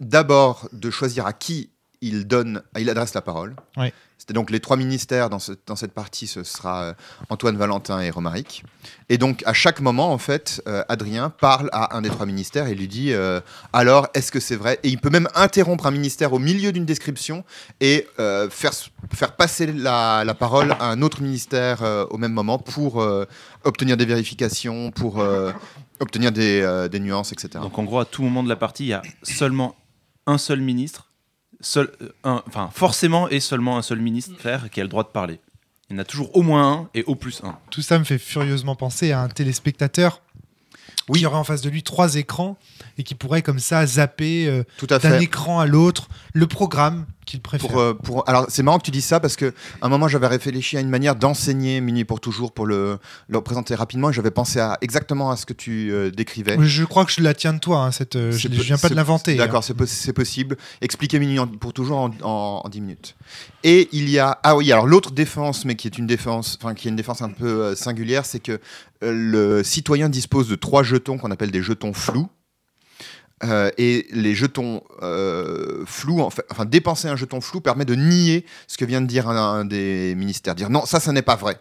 d'abord 0.00 0.68
de 0.72 0.90
choisir 0.90 1.26
à 1.26 1.32
qui 1.32 1.70
il 2.00 2.26
donne, 2.26 2.62
il 2.78 2.90
adresse 2.90 3.14
la 3.14 3.22
parole. 3.22 3.56
Ouais. 3.76 3.92
C'était 4.18 4.34
donc 4.34 4.50
les 4.50 4.60
trois 4.60 4.76
ministères 4.76 5.30
dans, 5.30 5.38
dans 5.66 5.76
cette 5.76 5.92
partie, 5.92 6.26
ce 6.26 6.42
sera 6.42 6.82
euh, 6.82 6.94
Antoine 7.28 7.56
Valentin 7.56 8.00
et 8.00 8.10
Romaric. 8.10 8.64
Et 9.08 9.18
donc 9.18 9.42
à 9.46 9.52
chaque 9.52 9.80
moment, 9.80 10.10
en 10.10 10.18
fait, 10.18 10.62
euh, 10.66 10.82
Adrien 10.88 11.30
parle 11.30 11.68
à 11.72 11.96
un 11.96 12.02
des 12.02 12.08
trois 12.08 12.26
ministères 12.26 12.66
et 12.66 12.74
lui 12.74 12.88
dit 12.88 13.12
euh, 13.12 13.40
alors 13.72 14.08
est-ce 14.14 14.32
que 14.32 14.40
c'est 14.40 14.56
vrai? 14.56 14.80
Et 14.82 14.88
il 14.88 14.98
peut 14.98 15.10
même 15.10 15.28
interrompre 15.34 15.86
un 15.86 15.90
ministère 15.90 16.32
au 16.32 16.38
milieu 16.38 16.72
d'une 16.72 16.86
description 16.86 17.44
et 17.80 18.06
faire, 18.50 18.72
faire 19.12 19.36
passer 19.36 19.66
la, 19.66 20.24
la 20.24 20.34
parole 20.34 20.72
à 20.72 20.86
un 20.86 21.02
autre 21.02 21.22
ministère 21.22 21.82
au 22.10 22.18
même 22.18 22.32
moment 22.32 22.58
pour 22.58 23.04
obtenir 23.64 23.96
des 23.96 24.06
vérifications, 24.06 24.90
pour 24.90 25.22
obtenir 26.00 26.32
des, 26.32 26.88
des 26.90 27.00
nuances, 27.00 27.32
etc. 27.32 27.50
Donc 27.62 27.78
en 27.78 27.84
gros, 27.84 28.00
à 28.00 28.04
tout 28.04 28.22
moment 28.22 28.42
de 28.42 28.48
la 28.48 28.56
partie, 28.56 28.84
il 28.84 28.88
y 28.88 28.92
a 28.92 29.02
seulement 29.22 29.76
un 30.26 30.38
seul 30.38 30.60
ministre, 30.60 31.05
seul, 31.60 31.90
euh, 32.02 32.08
un- 32.24 32.42
enfin 32.46 32.70
forcément 32.72 33.28
et 33.28 33.40
seulement 33.40 33.76
un 33.78 33.82
seul 33.82 34.00
ministère 34.00 34.70
qui 34.70 34.80
a 34.80 34.82
le 34.84 34.88
droit 34.88 35.02
de 35.04 35.08
parler. 35.08 35.40
Il 35.88 35.94
y 35.94 35.96
en 35.96 36.02
a 36.02 36.04
toujours 36.04 36.36
au 36.36 36.42
moins 36.42 36.72
un 36.72 36.88
et 36.94 37.04
au 37.04 37.14
plus 37.14 37.40
un. 37.44 37.56
Tout 37.70 37.82
ça 37.82 37.98
me 37.98 38.04
fait 38.04 38.18
furieusement 38.18 38.74
penser 38.74 39.12
à 39.12 39.20
un 39.20 39.28
téléspectateur 39.28 40.20
Oui. 41.08 41.20
qui 41.20 41.26
aurait 41.26 41.36
en 41.36 41.44
face 41.44 41.60
de 41.62 41.70
lui 41.70 41.82
trois 41.84 42.16
écrans 42.16 42.58
et 42.98 43.04
qui 43.04 43.14
pourrait 43.14 43.42
comme 43.42 43.60
ça 43.60 43.86
zapper 43.86 44.48
euh, 44.48 44.64
d'un 44.88 45.20
écran 45.20 45.60
à 45.60 45.66
l'autre 45.66 46.08
le 46.36 46.46
programme 46.46 47.06
qu'il 47.24 47.40
préfère. 47.40 47.68
Pour, 47.70 47.80
euh, 47.80 47.94
pour- 47.94 48.28
alors 48.28 48.44
c'est 48.48 48.62
marrant 48.62 48.78
que 48.78 48.84
tu 48.84 48.90
dises 48.90 49.04
ça 49.06 49.18
parce 49.20 49.34
que 49.36 49.46
à 49.80 49.86
un 49.86 49.88
moment 49.88 50.06
j'avais 50.06 50.26
réfléchi 50.26 50.76
à 50.76 50.80
une 50.80 50.90
manière 50.90 51.16
d'enseigner 51.16 51.80
Minuit 51.80 52.04
pour 52.04 52.20
toujours 52.20 52.52
pour 52.52 52.66
le, 52.66 52.98
le 53.28 53.36
représenter 53.38 53.74
rapidement 53.74 54.10
et 54.10 54.12
j'avais 54.12 54.30
pensé 54.30 54.60
à 54.60 54.76
exactement 54.82 55.30
à 55.30 55.36
ce 55.36 55.46
que 55.46 55.52
tu 55.54 55.90
euh, 55.90 56.10
décrivais. 56.10 56.56
Je 56.60 56.84
crois 56.84 57.04
que 57.04 57.10
je 57.10 57.20
la 57.22 57.32
tiens 57.34 57.52
de 57.54 57.58
toi, 57.58 57.78
hein, 57.84 57.90
cette, 57.90 58.16
euh, 58.16 58.30
je 58.32 58.48
ne 58.48 58.54
viens 58.54 58.76
pas 58.78 58.88
de 58.90 58.94
l'inventer. 58.94 59.32
hein. 59.32 59.38
D'accord, 59.38 59.64
c'est 59.64 59.74
pos- 59.74 59.86
c'est 59.86 60.12
possible. 60.12 60.56
Expliquer 60.82 61.18
Minuit 61.18 61.38
en- 61.38 61.46
pour 61.48 61.72
toujours 61.72 61.98
en, 61.98 62.10
en, 62.22 62.60
en 62.64 62.68
10 62.68 62.80
minutes. 62.82 63.16
Et 63.64 63.88
il 63.92 64.08
y 64.10 64.18
a 64.18 64.38
ah 64.44 64.54
oui 64.56 64.70
alors 64.70 64.86
l'autre 64.86 65.10
défense 65.12 65.64
mais 65.64 65.74
qui 65.74 65.88
est 65.88 65.96
une 65.98 66.06
défense 66.06 66.58
enfin 66.62 66.74
qui 66.74 66.86
est 66.86 66.90
une 66.90 66.96
défense 66.96 67.22
un 67.22 67.30
peu 67.30 67.74
singulière 67.74 68.24
c'est 68.26 68.40
que 68.40 68.60
le 69.00 69.62
citoyen 69.64 70.08
dispose 70.08 70.48
de 70.48 70.54
trois 70.54 70.82
jetons 70.82 71.18
qu'on 71.18 71.30
appelle 71.30 71.50
des 71.50 71.62
jetons 71.62 71.92
flous. 71.92 72.28
Euh, 73.44 73.70
et 73.76 74.06
les 74.12 74.34
jetons 74.34 74.82
euh, 75.02 75.84
flous, 75.84 76.20
enfin 76.22 76.64
dépenser 76.64 77.08
un 77.08 77.16
jeton 77.16 77.42
flou 77.42 77.60
permet 77.60 77.84
de 77.84 77.94
nier 77.94 78.46
ce 78.66 78.78
que 78.78 78.86
vient 78.86 79.02
de 79.02 79.06
dire 79.06 79.28
un, 79.28 79.36
un 79.36 79.64
des 79.66 80.14
ministères, 80.16 80.54
dire 80.54 80.70
non 80.70 80.86
ça 80.86 81.00
ça 81.00 81.12
n'est 81.12 81.20
pas 81.20 81.36
vrai. 81.36 81.58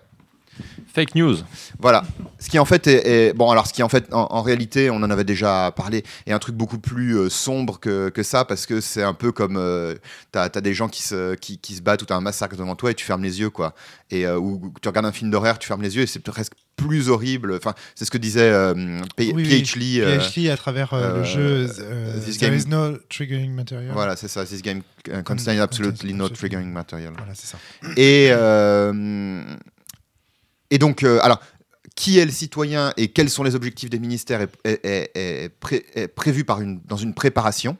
Fake 0.93 1.15
news. 1.15 1.35
Voilà. 1.79 2.05
Ce 2.39 2.49
qui 2.49 2.57
en 2.59 2.63
fait 2.63 2.87
est, 2.87 3.05
est- 3.05 3.33
bon 3.33 3.51
alors 3.51 3.67
ce 3.67 3.73
qui 3.73 3.83
en 3.83 3.89
fait 3.89 4.13
en, 4.13 4.27
en 4.31 4.41
réalité 4.41 4.89
on 4.89 4.95
en 5.03 5.11
avait 5.11 5.25
déjà 5.25 5.73
parlé 5.75 6.03
est 6.25 6.31
un 6.31 6.39
truc 6.39 6.55
beaucoup 6.55 6.79
plus 6.79 7.17
euh, 7.17 7.29
sombre 7.29 7.77
que, 7.81 8.07
que 8.07 8.23
ça 8.23 8.45
parce 8.45 8.65
que 8.65 8.79
c'est 8.79 9.03
un 9.03 9.13
peu 9.13 9.33
comme 9.33 9.57
euh, 9.57 9.95
t'as 10.31 10.43
as 10.43 10.61
des 10.61 10.73
gens 10.73 10.87
qui 10.87 11.01
se 11.03 11.35
qui, 11.35 11.57
qui 11.57 11.75
se 11.75 11.81
battent 11.81 12.03
ou 12.03 12.05
t'as 12.05 12.15
un 12.15 12.21
massacre 12.21 12.55
devant 12.55 12.77
toi 12.77 12.91
et 12.91 12.93
tu 12.93 13.03
fermes 13.03 13.23
les 13.23 13.41
yeux 13.41 13.49
quoi 13.49 13.73
et 14.11 14.25
ou 14.29 14.71
tu 14.81 14.87
regardes 14.87 15.07
un 15.07 15.11
film 15.11 15.29
d'horreur 15.29 15.59
tu 15.59 15.67
fermes 15.67 15.81
les 15.81 15.97
yeux 15.97 16.03
et 16.03 16.07
c'est 16.07 16.19
presque 16.21 16.53
plus 16.75 17.09
horrible 17.09 17.53
enfin 17.55 17.73
c'est 17.95 18.03
ce 18.05 18.11
que 18.11 18.17
disait 18.17 18.49
euh, 18.51 18.73
P- 19.15 19.31
Oui. 19.33 19.43
PH 19.47 19.75
Lee 19.77 20.01
euh, 20.01 20.19
PhD 20.19 20.49
à 20.49 20.57
travers 20.57 20.93
euh, 20.93 21.15
le 21.15 21.19
euh, 21.21 21.23
jeu 21.23 21.69
euh, 21.79 22.19
this 22.19 22.37
There 22.37 22.51
game- 22.51 22.59
is 22.59 22.67
no 22.67 22.97
triggering 23.09 23.51
material. 23.53 23.93
voilà 23.93 24.15
c'est 24.15 24.27
ça 24.27 24.45
this 24.45 24.61
game 24.61 24.81
uh, 25.07 25.23
contains 25.23 25.57
absolutely 25.59 26.13
no 26.13 26.27
triggering 26.29 26.71
material 26.71 27.13
Voilà, 27.17 27.33
c'est 27.33 27.47
ça. 27.47 27.57
Et, 27.97 28.29
et 30.71 30.77
donc, 30.77 31.03
alors, 31.03 31.41
qui 31.95 32.19
est 32.19 32.25
le 32.25 32.31
citoyen 32.31 32.91
et 32.97 33.07
quels 33.09 33.29
sont 33.29 33.43
les 33.43 33.55
objectifs 33.55 33.89
des 33.89 33.99
ministères 33.99 34.41
est, 34.41 34.49
est- 34.65 34.85
est- 34.85 35.11
est 35.15 35.49
pré- 35.49 35.85
est 35.95 36.07
prévu 36.09 36.43
par 36.43 36.59
une, 36.61 36.81
dans 36.85 36.97
une 36.97 37.13
préparation. 37.13 37.77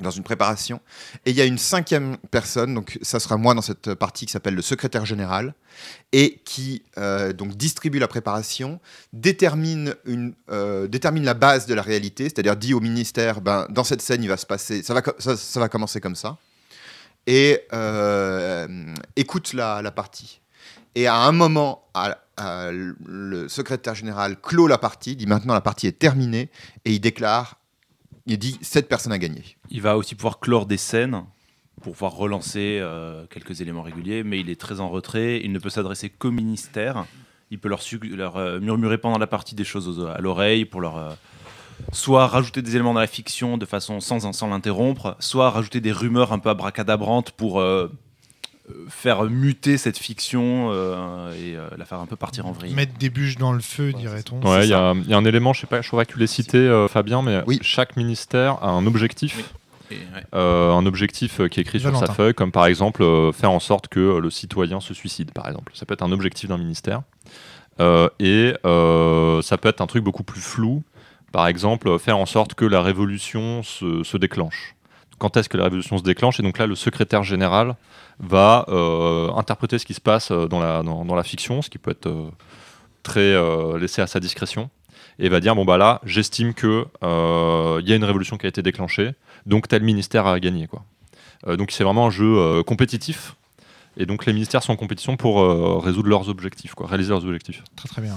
Dans 0.00 0.10
une 0.10 0.22
préparation. 0.22 0.80
Et 1.24 1.30
il 1.30 1.36
y 1.36 1.40
a 1.40 1.44
une 1.44 1.58
cinquième 1.58 2.16
personne, 2.30 2.74
donc 2.74 2.98
ça 3.02 3.20
sera 3.20 3.36
moi 3.36 3.54
dans 3.54 3.62
cette 3.62 3.94
partie 3.94 4.26
qui 4.26 4.32
s'appelle 4.32 4.54
le 4.54 4.62
secrétaire 4.62 5.04
général, 5.04 5.54
et 6.12 6.40
qui 6.44 6.82
euh, 6.98 7.32
donc 7.32 7.56
distribue 7.56 7.98
la 7.98 8.08
préparation, 8.08 8.80
détermine, 9.12 9.94
une, 10.04 10.34
euh, 10.50 10.86
détermine 10.86 11.24
la 11.24 11.34
base 11.34 11.66
de 11.66 11.74
la 11.74 11.82
réalité, 11.82 12.24
c'est-à-dire 12.24 12.56
dit 12.56 12.74
au 12.74 12.80
ministère, 12.80 13.40
ben, 13.40 13.66
dans 13.70 13.84
cette 13.84 14.02
scène, 14.02 14.22
il 14.22 14.28
va 14.28 14.36
se 14.36 14.46
passer, 14.46 14.82
ça 14.82 14.94
va, 14.94 15.02
ça, 15.18 15.36
ça 15.36 15.60
va 15.60 15.68
commencer 15.68 16.00
comme 16.00 16.16
ça, 16.16 16.38
et 17.26 17.60
euh, 17.72 18.94
écoute 19.16 19.52
la, 19.52 19.82
la 19.82 19.90
partie. 19.90 20.40
Et 20.96 21.08
à 21.08 21.16
un 21.16 21.32
moment, 21.32 21.88
le 22.36 23.48
secrétaire 23.48 23.96
général 23.96 24.40
clôt 24.40 24.68
la 24.68 24.78
partie, 24.78 25.16
dit 25.16 25.26
maintenant 25.26 25.54
la 25.54 25.60
partie 25.60 25.88
est 25.88 25.98
terminée, 25.98 26.50
et 26.84 26.92
il 26.92 27.00
déclare, 27.00 27.58
il 28.26 28.38
dit 28.38 28.58
cette 28.62 28.88
personne 28.88 29.12
a 29.12 29.18
gagné. 29.18 29.42
Il 29.70 29.82
va 29.82 29.96
aussi 29.96 30.14
pouvoir 30.14 30.40
clore 30.40 30.66
des 30.66 30.76
scènes 30.76 31.24
pour 31.82 31.92
pouvoir 31.92 32.12
relancer 32.12 32.78
euh, 32.80 33.26
quelques 33.28 33.60
éléments 33.60 33.82
réguliers, 33.82 34.22
mais 34.22 34.40
il 34.40 34.48
est 34.48 34.60
très 34.60 34.80
en 34.80 34.88
retrait. 34.88 35.40
Il 35.44 35.52
ne 35.52 35.58
peut 35.58 35.70
s'adresser 35.70 36.08
qu'au 36.08 36.30
ministère. 36.30 37.04
Il 37.50 37.58
peut 37.58 37.68
leur, 37.68 38.36
euh, 38.36 38.58
murmurer 38.60 38.98
pendant 38.98 39.18
la 39.18 39.26
partie 39.26 39.54
des 39.54 39.64
choses 39.64 40.06
à 40.06 40.20
l'oreille 40.20 40.64
pour 40.64 40.80
leur. 40.80 40.96
euh, 40.96 41.10
soit 41.92 42.28
rajouter 42.28 42.62
des 42.62 42.76
éléments 42.76 42.94
dans 42.94 43.00
la 43.00 43.08
fiction 43.08 43.58
de 43.58 43.66
façon 43.66 43.98
sans, 43.98 44.32
sans 44.32 44.48
l'interrompre, 44.48 45.16
soit 45.18 45.50
rajouter 45.50 45.80
des 45.80 45.90
rumeurs 45.90 46.32
un 46.32 46.38
peu 46.38 46.48
abracadabrantes 46.48 47.32
pour 47.32 47.60
faire 48.88 49.24
muter 49.24 49.76
cette 49.76 49.98
fiction 49.98 50.70
euh, 50.72 51.32
et 51.34 51.56
euh, 51.56 51.68
la 51.76 51.84
faire 51.84 51.98
un 52.00 52.06
peu 52.06 52.16
partir 52.16 52.46
en 52.46 52.52
vrille. 52.52 52.72
Mettre 52.74 52.94
des 52.98 53.10
bûches 53.10 53.36
dans 53.36 53.52
le 53.52 53.60
feu, 53.60 53.92
dirait-on. 53.92 54.40
Ouais, 54.40 54.64
il 54.66 54.70
y, 54.70 54.74
a 54.74 54.94
il 54.94 55.08
y 55.08 55.12
a 55.14 55.16
un 55.18 55.24
élément, 55.24 55.52
je 55.52 55.60
sais 55.60 55.66
pas, 55.66 55.82
je 55.82 55.88
crois 55.88 56.04
que 56.04 56.12
tu 56.12 56.18
l'as 56.18 56.26
cité, 56.26 56.56
euh, 56.58 56.88
Fabien, 56.88 57.20
mais 57.22 57.42
Oui. 57.46 57.58
chaque 57.62 57.96
ministère 57.96 58.62
a 58.62 58.70
un 58.70 58.86
objectif. 58.86 59.36
Oui. 59.36 59.44
Et, 59.90 59.94
ouais. 59.96 60.24
euh, 60.34 60.72
un 60.72 60.86
objectif 60.86 61.36
qui 61.50 61.60
est 61.60 61.62
écrit 61.62 61.78
sur 61.78 61.94
sa 61.98 62.06
feuille, 62.06 62.32
comme 62.32 62.52
par 62.52 62.64
exemple 62.64 63.02
euh, 63.02 63.32
faire 63.32 63.50
en 63.50 63.60
sorte 63.60 63.88
que 63.88 64.18
le 64.18 64.30
citoyen 64.30 64.80
se 64.80 64.94
suicide, 64.94 65.30
par 65.32 65.46
exemple. 65.46 65.72
Ça 65.74 65.84
peut 65.84 65.92
être 65.92 66.02
un 66.02 66.10
objectif 66.12 66.48
d'un 66.48 66.56
ministère. 66.58 67.02
Euh, 67.80 68.08
et 68.18 68.54
euh, 68.64 69.42
ça 69.42 69.58
peut 69.58 69.68
être 69.68 69.82
un 69.82 69.86
truc 69.86 70.02
beaucoup 70.02 70.22
plus 70.22 70.40
flou, 70.40 70.82
par 71.32 71.48
exemple 71.48 71.98
faire 71.98 72.16
en 72.16 72.24
sorte 72.26 72.54
que 72.54 72.64
la 72.64 72.80
révolution 72.80 73.62
se, 73.62 74.02
se 74.04 74.16
déclenche. 74.16 74.73
Quand 75.18 75.36
est-ce 75.36 75.48
que 75.48 75.56
la 75.56 75.64
révolution 75.64 75.98
se 75.98 76.02
déclenche 76.02 76.40
Et 76.40 76.42
donc 76.42 76.58
là, 76.58 76.66
le 76.66 76.74
secrétaire 76.74 77.22
général 77.22 77.76
va 78.18 78.64
euh, 78.68 79.30
interpréter 79.32 79.78
ce 79.78 79.86
qui 79.86 79.94
se 79.94 80.00
passe 80.00 80.30
euh, 80.30 80.46
dans 80.46 80.60
la, 80.60 81.22
fiction, 81.22 81.62
ce 81.62 81.70
qui 81.70 81.78
peut 81.78 81.90
être 81.90 82.06
euh, 82.06 82.30
très 83.02 83.34
laissé 83.78 84.02
à 84.02 84.06
sa 84.06 84.20
discrétion, 84.20 84.70
et 85.18 85.28
va 85.28 85.40
dire 85.40 85.54
bon 85.54 85.64
bah 85.64 85.76
là, 85.76 86.00
j'estime 86.04 86.52
euh, 86.64 87.80
il 87.82 87.88
y 87.88 87.92
a 87.92 87.96
une 87.96 88.04
révolution 88.04 88.36
qui 88.36 88.46
a 88.46 88.48
été 88.48 88.62
déclenchée, 88.62 89.12
donc 89.46 89.68
tel 89.68 89.82
ministère 89.82 90.26
a 90.26 90.40
gagné 90.40 90.66
quoi. 90.66 90.84
Donc 91.46 91.70
c'est 91.70 91.84
vraiment 91.84 92.06
un 92.06 92.10
jeu 92.10 92.62
compétitif, 92.62 93.36
et 93.98 94.06
donc 94.06 94.24
les 94.24 94.32
ministères 94.32 94.62
sont 94.62 94.72
en 94.72 94.76
compétition 94.76 95.18
pour 95.18 95.42
résoudre 95.84 96.08
leurs 96.08 96.30
objectifs, 96.30 96.74
quoi, 96.74 96.86
réaliser 96.86 97.10
leurs 97.10 97.24
objectifs. 97.24 97.62
Très 97.76 97.88
très 97.88 98.00
bien. 98.00 98.16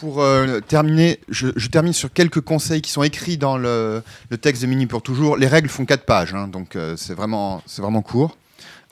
Pour 0.00 0.20
euh, 0.20 0.60
terminer, 0.60 1.18
je, 1.28 1.48
termine 1.68 1.94
sur 1.94 2.12
quelques 2.12 2.42
conseils 2.42 2.82
qui 2.82 2.90
sont 2.90 3.02
écrits 3.02 3.38
dans 3.38 3.56
le, 3.56 4.02
texte 4.40 4.62
de 4.62 4.66
Mini 4.66 4.86
pour 4.86 5.02
toujours. 5.02 5.38
Les 5.38 5.46
règles 5.46 5.70
font 5.70 5.86
4 5.86 6.04
pages, 6.04 6.34
hein, 6.34 6.46
donc 6.46 6.76
euh, 6.76 6.94
c'est 6.96 7.14
vraiment, 7.14 7.62
court, 8.04 8.36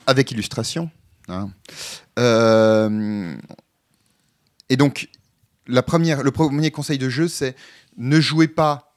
avec 0.07 0.31
illustration. 0.31 0.89
hein. 1.27 1.51
Euh, 2.17 3.35
et 4.69 4.75
donc, 4.75 5.07
le 5.67 5.81
premier 5.81 6.71
conseil 6.71 6.97
de 6.97 7.09
jeu, 7.09 7.27
c'est 7.27 7.55
ne 7.97 8.19
jouez 8.19 8.47
pas 8.47 8.95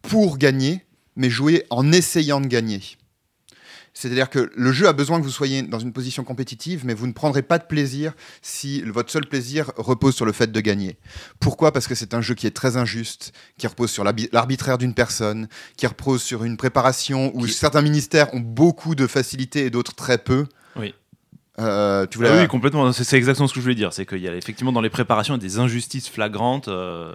pour 0.00 0.38
gagner, 0.38 0.86
mais 1.16 1.28
jouez 1.28 1.66
en 1.68 1.92
essayant 1.92 2.40
de 2.40 2.46
gagner. 2.46 2.80
C'est-à-dire 3.92 4.30
que 4.30 4.50
le 4.54 4.72
jeu 4.72 4.86
a 4.88 4.92
besoin 4.92 5.18
que 5.18 5.24
vous 5.24 5.30
soyez 5.30 5.62
dans 5.62 5.80
une 5.80 5.92
position 5.92 6.22
compétitive, 6.24 6.82
mais 6.86 6.94
vous 6.94 7.06
ne 7.06 7.12
prendrez 7.12 7.42
pas 7.42 7.58
de 7.58 7.64
plaisir 7.64 8.12
si 8.40 8.82
votre 8.82 9.10
seul 9.10 9.26
plaisir 9.26 9.72
repose 9.76 10.14
sur 10.14 10.24
le 10.24 10.32
fait 10.32 10.50
de 10.52 10.60
gagner. 10.60 10.96
Pourquoi? 11.40 11.72
Parce 11.72 11.86
que 11.88 11.94
c'est 11.94 12.14
un 12.14 12.20
jeu 12.20 12.34
qui 12.34 12.46
est 12.46 12.52
très 12.52 12.76
injuste, 12.76 13.32
qui 13.58 13.66
repose 13.66 13.90
sur 13.90 14.04
l'arbi- 14.04 14.28
l'arbitraire 14.32 14.78
d'une 14.78 14.94
personne, 14.94 15.48
qui 15.76 15.86
repose 15.86 16.22
sur 16.22 16.44
une 16.44 16.56
préparation 16.56 17.32
où 17.34 17.44
Qui- 17.46 17.52
certains 17.52 17.82
ministères 17.82 18.32
ont 18.32 18.40
beaucoup 18.40 18.94
de 18.94 19.06
facilité 19.06 19.66
et 19.66 19.70
d'autres 19.70 19.94
très 19.94 20.18
peu. 20.18 20.46
Oui. 20.76 20.94
Euh, 21.58 22.06
tu 22.06 22.16
voulais 22.18 22.30
Ah 22.32 22.40
oui, 22.42 22.48
complètement. 22.48 22.90
C'est 22.92 23.16
exactement 23.18 23.48
ce 23.48 23.52
que 23.52 23.60
je 23.60 23.64
voulais 23.64 23.74
dire. 23.74 23.92
C'est 23.92 24.06
qu'il 24.06 24.18
y 24.22 24.28
a 24.28 24.34
effectivement 24.34 24.72
dans 24.72 24.80
les 24.80 24.88
préparations 24.88 25.36
des 25.36 25.58
injustices 25.58 26.08
flagrantes. 26.08 26.68
euh, 26.68 27.14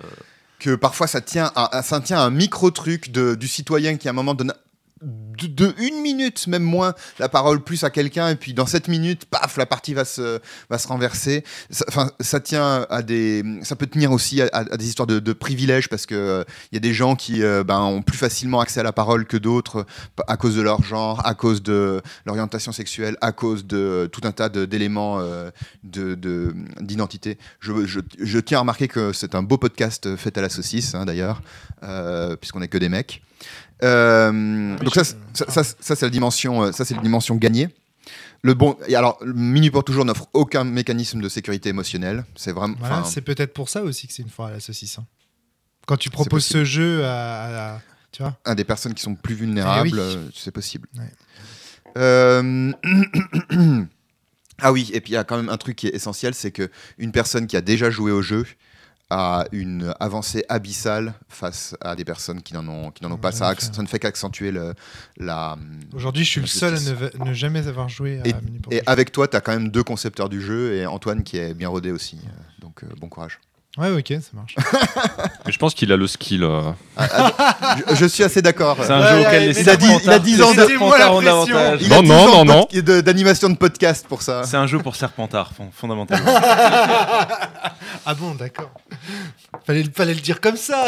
que 0.57 0.73
parfois 0.73 1.05
ça 1.07 1.19
tient 1.19 1.51
à, 1.55 1.77
à- 1.77 1.83
ça 1.83 1.99
tient 1.99 2.17
à 2.17 2.21
un 2.21 2.29
micro 2.29 2.71
truc 2.71 3.11
de, 3.11 3.35
du 3.35 3.47
citoyen 3.47 3.97
qui 3.97 4.07
à 4.07 4.11
un 4.11 4.13
moment 4.13 4.33
donne 4.33 4.53
de, 5.05 5.73
une 5.79 6.01
minute 6.01 6.47
même 6.47 6.63
moins 6.63 6.93
la 7.19 7.29
parole 7.29 7.61
plus 7.63 7.83
à 7.83 7.89
quelqu'un 7.89 8.29
et 8.29 8.35
puis 8.35 8.53
dans 8.53 8.65
cette 8.65 8.87
minute 8.87 9.25
paf 9.25 9.57
la 9.57 9.65
partie 9.65 9.93
va 9.93 10.05
se 10.05 10.39
va 10.69 10.77
se 10.77 10.87
renverser 10.87 11.43
Ça- 11.69 11.85
tient 12.39 12.85
à 12.89 13.01
des 13.01 13.43
ça 13.63 13.75
peut 13.75 13.85
tenir 13.87 14.11
aussi 14.11 14.41
à, 14.41 14.63
des 14.77 14.87
histoires 14.87 15.07
de, 15.07 15.19
privilèges 15.33 15.89
parce 15.89 16.05
que 16.05 16.15
euh, 16.15 16.43
y 16.73 16.77
a 16.77 16.79
des 16.79 16.93
gens 16.93 17.15
qui 17.15 17.43
euh, 17.43 17.63
ben, 17.63 17.79
ont 17.81 18.01
plus 18.01 18.17
facilement 18.17 18.59
accès 18.61 18.79
à 18.79 18.83
la 18.83 18.93
parole 18.93 19.25
que 19.25 19.37
d'autres 19.37 19.85
à 20.27 20.37
cause 20.37 20.55
de 20.55 20.61
leur 20.61 20.81
genre 20.83 21.25
à 21.25 21.33
cause 21.33 21.61
de 21.61 22.01
l'orientation 22.25 22.71
sexuelle 22.71 23.17
à 23.21 23.31
cause 23.31 23.65
de 23.67 24.09
tout 24.11 24.21
un 24.23 24.31
tas 24.31 24.49
d'éléments 24.49 25.19
euh, 25.19 25.49
de- 25.83 26.15
de- 26.15 26.53
d'identité 26.81 27.37
je, 27.59 27.85
je- 27.85 27.99
je 28.19 28.39
tiens 28.39 28.59
à 28.59 28.61
remarquer 28.61 28.87
que 28.87 29.11
c'est 29.13 29.35
un 29.35 29.43
beau 29.43 29.57
podcast 29.57 30.15
fait 30.15 30.37
à 30.37 30.41
la 30.41 30.49
saucisse, 30.49 30.95
hein, 30.95 31.05
d'ailleurs, 31.05 31.41
puisqu'on 32.39 32.59
n'est 32.59 32.67
que 32.67 32.77
des 32.77 32.89
mecs. 32.89 33.21
Euh, 33.83 34.77
donc 34.77 34.93
ça, 34.95 35.03
c'est- 35.03 35.15
ça, 35.33 35.45
ça, 35.49 35.63
ça, 35.79 35.95
c'est 35.95 36.05
la 36.05 36.09
dimension, 36.09 36.63
euh, 36.63 36.71
ça 36.71 36.85
c'est 36.85 36.95
la 36.95 37.01
dimension 37.01 37.35
gagnée. 37.35 37.67
Le 38.41 38.53
bon, 38.53 38.77
et 38.87 38.95
alors, 38.95 39.17
le 39.23 39.33
Mini 39.33 39.71
pour 39.71 39.83
toujours 39.83 40.05
n'offre 40.05 40.27
aucun 40.33 40.63
mécanisme 40.63 41.19
de 41.19 41.29
sécurité 41.29 41.69
émotionnelle. 41.69 42.25
C'est 42.35 42.51
vraiment. 42.51 42.75
Voilà, 42.79 43.03
c'est 43.03 43.21
peut-être 43.21 43.53
pour 43.53 43.69
ça 43.69 43.81
aussi 43.83 44.07
que 44.07 44.13
c'est 44.13 44.21
une 44.23 44.29
fois 44.29 44.49
à 44.49 44.51
la 44.51 44.59
saucisse. 44.59 44.99
hein. 44.99 45.05
Quand 45.87 45.97
tu 45.97 46.09
proposes 46.09 46.45
ce 46.45 46.63
jeu 46.63 47.03
à, 47.05 47.75
à- 47.75 47.81
tu 48.11 48.21
vois, 48.23 48.37
à 48.45 48.55
des 48.55 48.63
personnes 48.63 48.93
qui 48.93 49.01
sont 49.03 49.15
plus 49.15 49.35
vulnérables, 49.35 49.89
Eh 49.91 49.93
oui. 49.93 49.99
euh, 49.99 50.29
c'est 50.33 50.51
possible. 50.51 50.87
Ouais. 50.97 51.11
Euh, 51.97 52.71
ah 54.61 54.71
oui, 54.71 54.89
et 54.93 55.01
puis 55.01 55.11
il 55.11 55.15
y 55.15 55.17
a 55.17 55.23
quand 55.23 55.37
même 55.37 55.49
un 55.49 55.57
truc 55.57 55.75
qui 55.75 55.87
est 55.87 55.95
essentiel, 55.95 56.33
c'est 56.33 56.51
que 56.51 56.69
une 56.97 57.11
personne 57.11 57.47
qui 57.47 57.57
a 57.57 57.61
déjà 57.61 57.89
joué 57.89 58.11
au 58.11 58.21
jeu 58.21 58.45
a 59.11 59.45
une 59.51 59.93
avancée 59.99 60.43
abyssale 60.49 61.13
face 61.29 61.75
à 61.81 61.95
des 61.95 62.03
personnes 62.03 62.41
qui 62.41 62.53
n'en 62.55 62.67
ont, 62.67 62.91
qui 62.91 63.03
n'en 63.03 63.11
ont 63.11 63.17
pas. 63.17 63.31
Ça, 63.31 63.53
ça 63.57 63.81
ne 63.81 63.87
fait 63.87 63.99
qu'accentuer 63.99 64.51
le- 64.51 64.73
la. 65.17 65.57
aujourd'hui, 65.93 66.23
je 66.25 66.29
suis 66.31 66.41
le 66.41 66.47
seul 66.47 66.75
à 66.75 67.25
ne, 67.25 67.33
jamais 67.33 67.67
avoir 67.67 67.87
joué 67.87 68.19
à 68.21 68.27
Et, 68.27 68.33
et 68.71 68.81
avec 68.87 69.11
toi, 69.11 69.27
tu 69.27 69.37
as 69.37 69.41
quand 69.41 69.51
même 69.53 69.69
deux 69.69 69.83
concepteurs 69.83 70.27
du 70.29 70.41
jeu 70.41 70.73
et 70.73 70.85
Antoine 70.87 71.23
qui 71.23 71.37
est 71.37 71.53
bien 71.53 71.69
rodé 71.69 71.91
aussi. 71.91 72.19
euh, 72.25 72.29
Donc 72.61 72.83
euh, 72.83 72.87
bon 72.99 73.07
courage. 73.07 73.39
Ouais, 73.77 73.91
ok, 73.91 74.07
ça 74.21 74.29
marche. 74.33 74.55
Mais 75.45 75.51
je 75.51 75.57
pense 75.57 75.73
qu'il 75.73 75.91
a 75.91 75.97
le 75.97 76.07
skill. 76.07 76.43
euh, 76.43 76.61
je, 77.89 77.95
je 77.95 78.05
suis 78.05 78.23
assez 78.23 78.41
d'accord. 78.41 78.77
C'est 78.81 78.89
un 78.91 79.01
Ouais, 79.01 79.07
jeu 79.09 79.15
ouais, 79.15 79.25
auquel 79.27 79.41
mais 79.41 79.47
les 79.53 79.61
il 79.61 79.69
a 79.69 79.75
dit- 79.75 79.85
il 80.03 80.09
a 80.09 80.19
10 80.19 80.41
ans 80.41 80.51
de- 80.53 80.77
moi 80.77 80.97
la 80.97 81.05
Serpentards 81.05 81.13
ont 81.13 81.21
pression. 81.21 81.55
davantage. 81.55 81.79
Il 81.81 81.93
a 81.93 81.95
Non, 81.97 82.01
10 82.03 82.09
non, 82.09 82.15
ans 82.15 82.45
non, 82.45 82.59
de 82.61 82.67
pod- 82.75 82.81
de- 82.85 83.01
d'animation 83.01 83.49
de 83.49 83.55
podcast 83.57 84.05
pour 84.07 84.21
ça. 84.21 84.43
C'est 84.43 84.55
un 84.55 84.65
jeu 84.67 84.79
pour 84.79 84.95
Serpentard, 84.95 85.51
fon- 85.53 85.71
fondamentalement. 85.73 86.31
Ah 88.07 88.13
bon, 88.13 88.35
d'accord. 88.35 88.71
Fallait, 89.65 89.83
fallait 89.93 90.13
le 90.13 90.19
dire 90.21 90.39
comme 90.39 90.57
ça. 90.57 90.85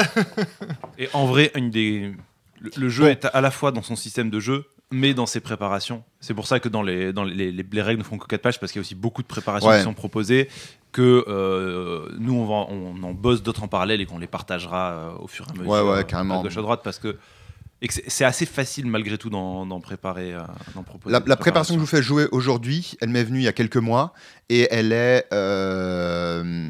Et 0.99 1.09
en 1.13 1.25
vrai, 1.25 1.51
une 1.55 1.71
des... 1.71 2.13
le, 2.59 2.71
le 2.77 2.89
jeu 2.89 3.09
est 3.09 3.25
à 3.25 3.41
la 3.41 3.49
fois 3.51 3.71
dans 3.71 3.81
son 3.81 3.95
système 3.95 4.29
de 4.29 4.39
jeu, 4.39 4.65
mais 4.91 5.13
dans 5.15 5.25
ses 5.25 5.39
préparations. 5.39 6.03
C'est 6.21 6.33
pour 6.35 6.45
ça 6.47 6.59
que 6.59 6.69
dans 6.69 6.83
les, 6.83 7.11
dans 7.13 7.23
les, 7.23 7.51
les- 7.51 7.65
les 7.69 7.81
règles 7.81 7.99
ne 7.99 8.03
font 8.05 8.17
que 8.17 8.27
4 8.27 8.41
pages, 8.41 8.59
parce 8.59 8.71
qu'il 8.71 8.79
y 8.79 8.81
a 8.81 8.85
aussi 8.85 8.95
beaucoup 8.95 9.21
de 9.23 9.27
préparations 9.27 9.67
Ouais. 9.69 9.77
qui 9.79 9.83
sont 9.83 9.93
proposées, 9.95 10.47
que 10.97 11.23
euh, 11.27 12.07
nous, 12.17 12.33
on, 12.33 12.45
va, 12.47 12.65
on 12.73 13.03
en 13.03 13.13
bosse 13.13 13.43
d'autres 13.43 13.61
en 13.61 13.67
parallèle 13.67 14.01
et 14.01 14.07
qu'on 14.07 14.17
les 14.17 14.25
partagera 14.25 14.91
euh, 14.93 15.09
au 15.19 15.27
fur 15.27 15.45
et 15.47 15.51
à 15.51 15.53
mesure, 15.53 15.69
Ouais, 15.71 15.81
ouais, 15.81 15.99
euh, 15.99 16.03
carrément. 16.03 16.39
à 16.39 16.43
gauche 16.43 16.57
à 16.57 16.61
droite, 16.63 16.81
parce 16.83 16.97
que, 16.97 17.17
et 17.81 17.87
que 17.87 17.93
c'est- 17.93 18.03
c'est 18.07 18.25
assez 18.25 18.45
facile 18.45 18.87
malgré 18.87 19.17
tout 19.17 19.29
d'en 19.29 19.79
préparer, 19.81 20.33
euh, 20.33 20.41
d'en 20.75 20.83
proposer. 20.83 21.17
La, 21.25 21.35
préparation 21.35 21.73
que 21.75 21.79
je 21.79 21.81
vous 21.81 21.89
fais 21.89 22.01
jouer 22.01 22.27
aujourd'hui, 22.31 22.95
elle 23.01 23.09
m'est 23.09 23.23
venue 23.23 23.39
il 23.39 23.43
y 23.43 23.47
a 23.47 23.53
quelques 23.53 23.77
mois 23.77 24.13
et 24.49 24.67
elle 24.71 24.91
est, 24.93 25.25
euh, 25.33 26.69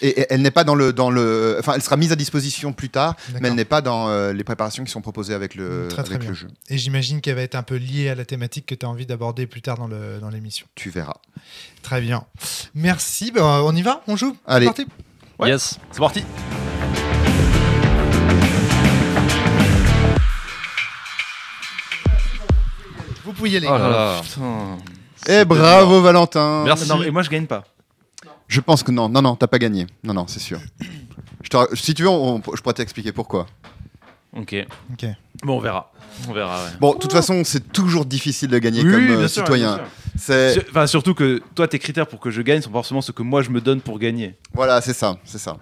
et, 0.00 0.20
et 0.20 0.26
elle 0.30 0.42
n'est 0.42 0.50
pas 0.50 0.64
dans 0.64 0.74
le, 0.74 0.92
dans 0.92 1.10
le, 1.10 1.56
enfin, 1.58 1.72
elle 1.74 1.82
sera 1.82 1.96
mise 1.96 2.12
à 2.12 2.16
disposition 2.16 2.72
plus 2.72 2.88
tard, 2.90 3.16
mais 3.40 3.48
elle 3.48 3.54
n'est 3.54 3.64
pas 3.64 3.80
dans 3.80 4.08
euh, 4.08 4.32
les 4.32 4.44
préparations 4.44 4.84
qui 4.84 4.90
sont 4.92 5.00
proposées 5.00 5.34
avec 5.34 5.54
le, 5.54 5.88
Très, 5.88 6.02
très 6.02 6.12
avec 6.12 6.20
bien. 6.20 6.30
le 6.30 6.34
jeu. 6.36 6.48
Et 6.68 6.78
j'imagine 6.78 7.20
qu'elle 7.20 7.34
va 7.36 7.42
être 7.42 7.54
un 7.56 7.62
peu 7.62 7.76
liée 7.76 8.08
à 8.08 8.14
la 8.14 8.24
thématique 8.24 8.66
que 8.66 8.74
tu 8.74 8.86
as 8.86 8.88
envie 8.88 9.06
d'aborder 9.06 9.46
plus 9.46 9.62
tard 9.62 9.76
dans 9.78 9.88
le- 9.88 10.18
dans 10.20 10.28
l'émission. 10.30 10.66
Tu 10.74 10.90
verras. 10.90 11.16
Très 11.82 12.00
bien. 12.00 12.24
Merci. 12.74 13.32
Ben, 13.32 13.42
on 13.42 13.74
y 13.74 13.82
va? 13.82 14.02
On 14.06 14.16
joue? 14.16 14.36
C'est 14.46 14.52
Allez. 14.54 14.66
parti? 14.66 14.86
Ouais. 15.38 15.48
Yes. 15.50 15.78
C'est 15.92 16.00
parti 16.00 16.24
Vous 23.28 23.34
pouvez 23.34 23.50
y 23.50 23.56
aller. 23.58 23.68
Oh 23.70 23.76
là 23.76 23.88
là. 23.90 24.20
Putain. 24.22 24.78
Et 25.28 25.44
bravo 25.44 26.00
Valentin. 26.00 26.64
Merci. 26.64 26.88
Non, 26.88 26.96
mais 26.98 27.10
moi, 27.10 27.20
je 27.22 27.28
gagne 27.28 27.46
pas. 27.46 27.62
Je 28.46 28.60
pense 28.62 28.82
que 28.82 28.90
non, 28.90 29.10
non, 29.10 29.20
non, 29.20 29.36
t'as 29.36 29.46
pas 29.48 29.58
gagné. 29.58 29.86
Non, 30.02 30.14
non, 30.14 30.26
c'est 30.26 30.40
sûr. 30.40 30.58
Je 31.42 31.48
te 31.50 31.56
ra- 31.58 31.66
si 31.74 31.92
tu 31.92 32.04
veux, 32.04 32.08
on- 32.08 32.40
je 32.54 32.62
pourrais 32.62 32.72
t'expliquer 32.72 33.12
pourquoi. 33.12 33.46
Ok. 34.34 34.54
Ok. 34.94 35.04
Bon, 35.42 35.58
on 35.58 35.60
verra. 35.60 35.92
On 36.26 36.32
verra, 36.32 36.64
ouais. 36.64 36.70
Bon, 36.80 36.94
de 36.94 36.98
toute 36.98 37.12
façon, 37.12 37.42
c'est 37.44 37.70
toujours 37.70 38.06
difficile 38.06 38.48
de 38.48 38.58
gagner 38.58 38.82
Oui, 38.82 38.90
comme 38.90 39.10
euh, 39.10 39.28
sûr, 39.28 39.42
citoyen. 39.42 39.78
C'est 40.18 40.64
Enfin, 40.70 40.86
surtout 40.86 41.12
que 41.12 41.42
toi, 41.54 41.68
tes 41.68 41.78
critères 41.78 42.06
pour 42.06 42.20
que 42.20 42.30
je 42.30 42.40
gagne 42.40 42.62
sont 42.62 42.70
pas 42.70 42.78
forcément 42.78 43.02
ce 43.02 43.12
que 43.12 43.22
moi 43.22 43.42
je 43.42 43.50
me 43.50 43.60
donne 43.60 43.82
pour 43.82 43.98
gagner. 43.98 44.36
voilà, 44.54 44.80
c'est 44.80 44.94
ça, 44.94 45.18
c'est 45.24 45.38
ça. 45.38 45.58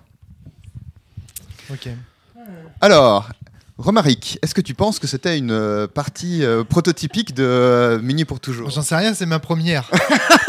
Ok. 1.71 1.89
Alors, 2.81 3.29
Romaric, 3.79 4.39
est-ce 4.41 4.55
que 4.55 4.63
tu 4.63 4.73
penses 4.73 4.99
que 4.99 5.07
c'était 5.07 5.37
une 5.37 5.51
euh, 5.51 5.87
partie 5.87 6.43
euh, 6.43 6.65
prototypique 6.65 7.35
de 7.35 7.45
euh, 7.45 8.01
Mini 8.01 8.25
pour 8.25 8.41
toujours? 8.41 8.71
J'en 8.71 8.81
sais 8.81 8.97
rien, 8.97 9.13
c'est 9.13 9.27
ma 9.27 9.39
première. 9.39 9.91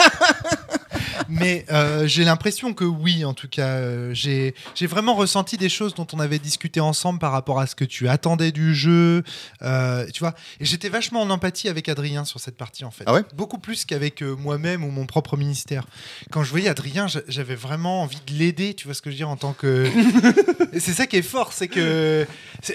Mais 1.30 1.66
euh, 1.72 2.08
j'ai 2.08 2.24
l'impression 2.24 2.74
que 2.74 2.84
oui, 2.86 3.26
en 3.26 3.34
tout 3.34 3.48
cas, 3.48 3.68
euh, 3.68 4.14
j'ai 4.14 4.54
vraiment 4.82 5.16
ressenti 5.16 5.58
des 5.58 5.70
choses 5.70 5.94
dont 5.96 6.08
on 6.14 6.20
avait 6.20 6.40
discuté 6.40 6.80
ensemble 6.80 7.20
par 7.20 7.32
rapport 7.32 7.60
à 7.60 7.68
ce 7.68 7.76
que 7.76 7.86
tu 7.86 8.08
attendais 8.08 8.52
du 8.52 8.74
jeu, 8.76 9.24
euh, 9.62 10.06
tu 10.14 10.20
vois. 10.20 10.34
Et 10.60 10.66
j'étais 10.66 10.90
vachement 10.90 11.22
en 11.22 11.30
empathie 11.30 11.70
avec 11.70 11.90
Adrien 11.90 12.26
sur 12.26 12.40
cette 12.40 12.58
partie, 12.58 12.86
en 12.86 12.92
fait. 12.92 13.04
Ah 13.08 13.14
ouais? 13.14 13.24
Beaucoup 13.36 13.58
plus 13.58 13.86
qu'avec 13.86 14.22
moi-même 14.22 14.84
ou 14.84 14.92
mon 14.92 15.06
propre 15.06 15.38
ministère. 15.38 15.86
Quand 16.32 16.44
je 16.44 16.50
voyais 16.52 16.70
Adrien, 16.70 17.08
j'a- 17.08 17.22
j'avais 17.28 17.56
vraiment 17.56 18.04
envie 18.04 18.20
de 18.28 18.34
l'aider, 18.34 18.74
tu 18.74 18.86
vois 18.86 18.94
ce 18.94 19.02
que 19.02 19.10
je 19.10 19.16
veux 19.16 19.18
dire, 19.20 19.30
en 19.30 19.38
tant 19.38 19.54
que... 19.54 19.86
C'est 20.74 20.94
ça 20.94 21.08
qui 21.08 21.16
est 21.16 21.22
fort, 21.22 21.54
c'est 21.54 21.68
que 21.70 22.28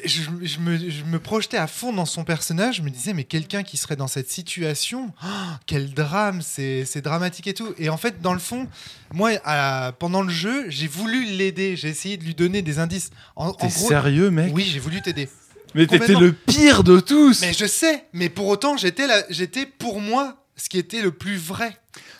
je, 0.04 0.22
je 0.42 0.58
me, 0.58 0.76
je 0.76 1.04
me 1.04 1.18
projetais 1.20 1.56
à 1.58 1.66
fond 1.66 1.92
dans 1.92 2.06
son 2.06 2.24
personnage, 2.24 2.76
je 2.76 2.82
me 2.82 2.90
disais, 2.90 3.12
mais 3.12 3.24
quelqu'un 3.24 3.62
qui 3.62 3.76
serait 3.76 3.96
dans 3.96 4.06
cette 4.08 4.30
situation, 4.30 5.12
oh, 5.22 5.26
quel 5.66 5.92
drame, 5.92 6.42
c'est 6.42 6.84
c'est 6.84 7.02
dramatique 7.02 7.46
et 7.46 7.54
tout. 7.54 7.74
Et 7.78 7.90
en 7.90 7.96
fait, 7.96 8.20
dans 8.20 8.32
le 8.32 8.40
fond, 8.42 8.66
moi, 9.14 9.30
à- 9.44 9.92
pendant 9.98 10.20
le 10.22 10.28
jeu, 10.30 10.66
j'ai 10.68 10.86
voulu 10.88 11.24
l'aider, 11.24 11.76
j'ai 11.76 11.88
essayé 11.88 12.16
de 12.18 12.24
lui 12.24 12.34
donner 12.34 12.60
des 12.62 12.78
indices. 12.78 13.10
En, 13.36 13.48
en 13.48 13.52
T'es 13.52 13.68
gros, 13.68 13.88
sérieux, 13.88 14.30
mec? 14.30 14.52
Oui, 14.54 14.68
j'ai 14.70 14.78
voulu 14.80 15.00
t'aider. 15.00 15.28
Mais 15.74 15.86
t'étais 15.86 16.12
le 16.14 16.32
pire 16.32 16.84
de 16.84 17.00
tous 17.00 17.40
Mais 17.40 17.54
je 17.54 17.64
sais, 17.64 18.04
mais 18.12 18.28
pour 18.28 18.46
autant, 18.48 18.76
j'étais 18.76 19.06
là- 19.06 19.24
j'étais 19.30 19.64
pour 19.64 20.00
moi 20.00 20.36
ce 20.56 20.68
qui 20.68 20.76
était 20.78 21.00
le 21.00 21.12
plus 21.12 21.36
vrai. 21.38 21.74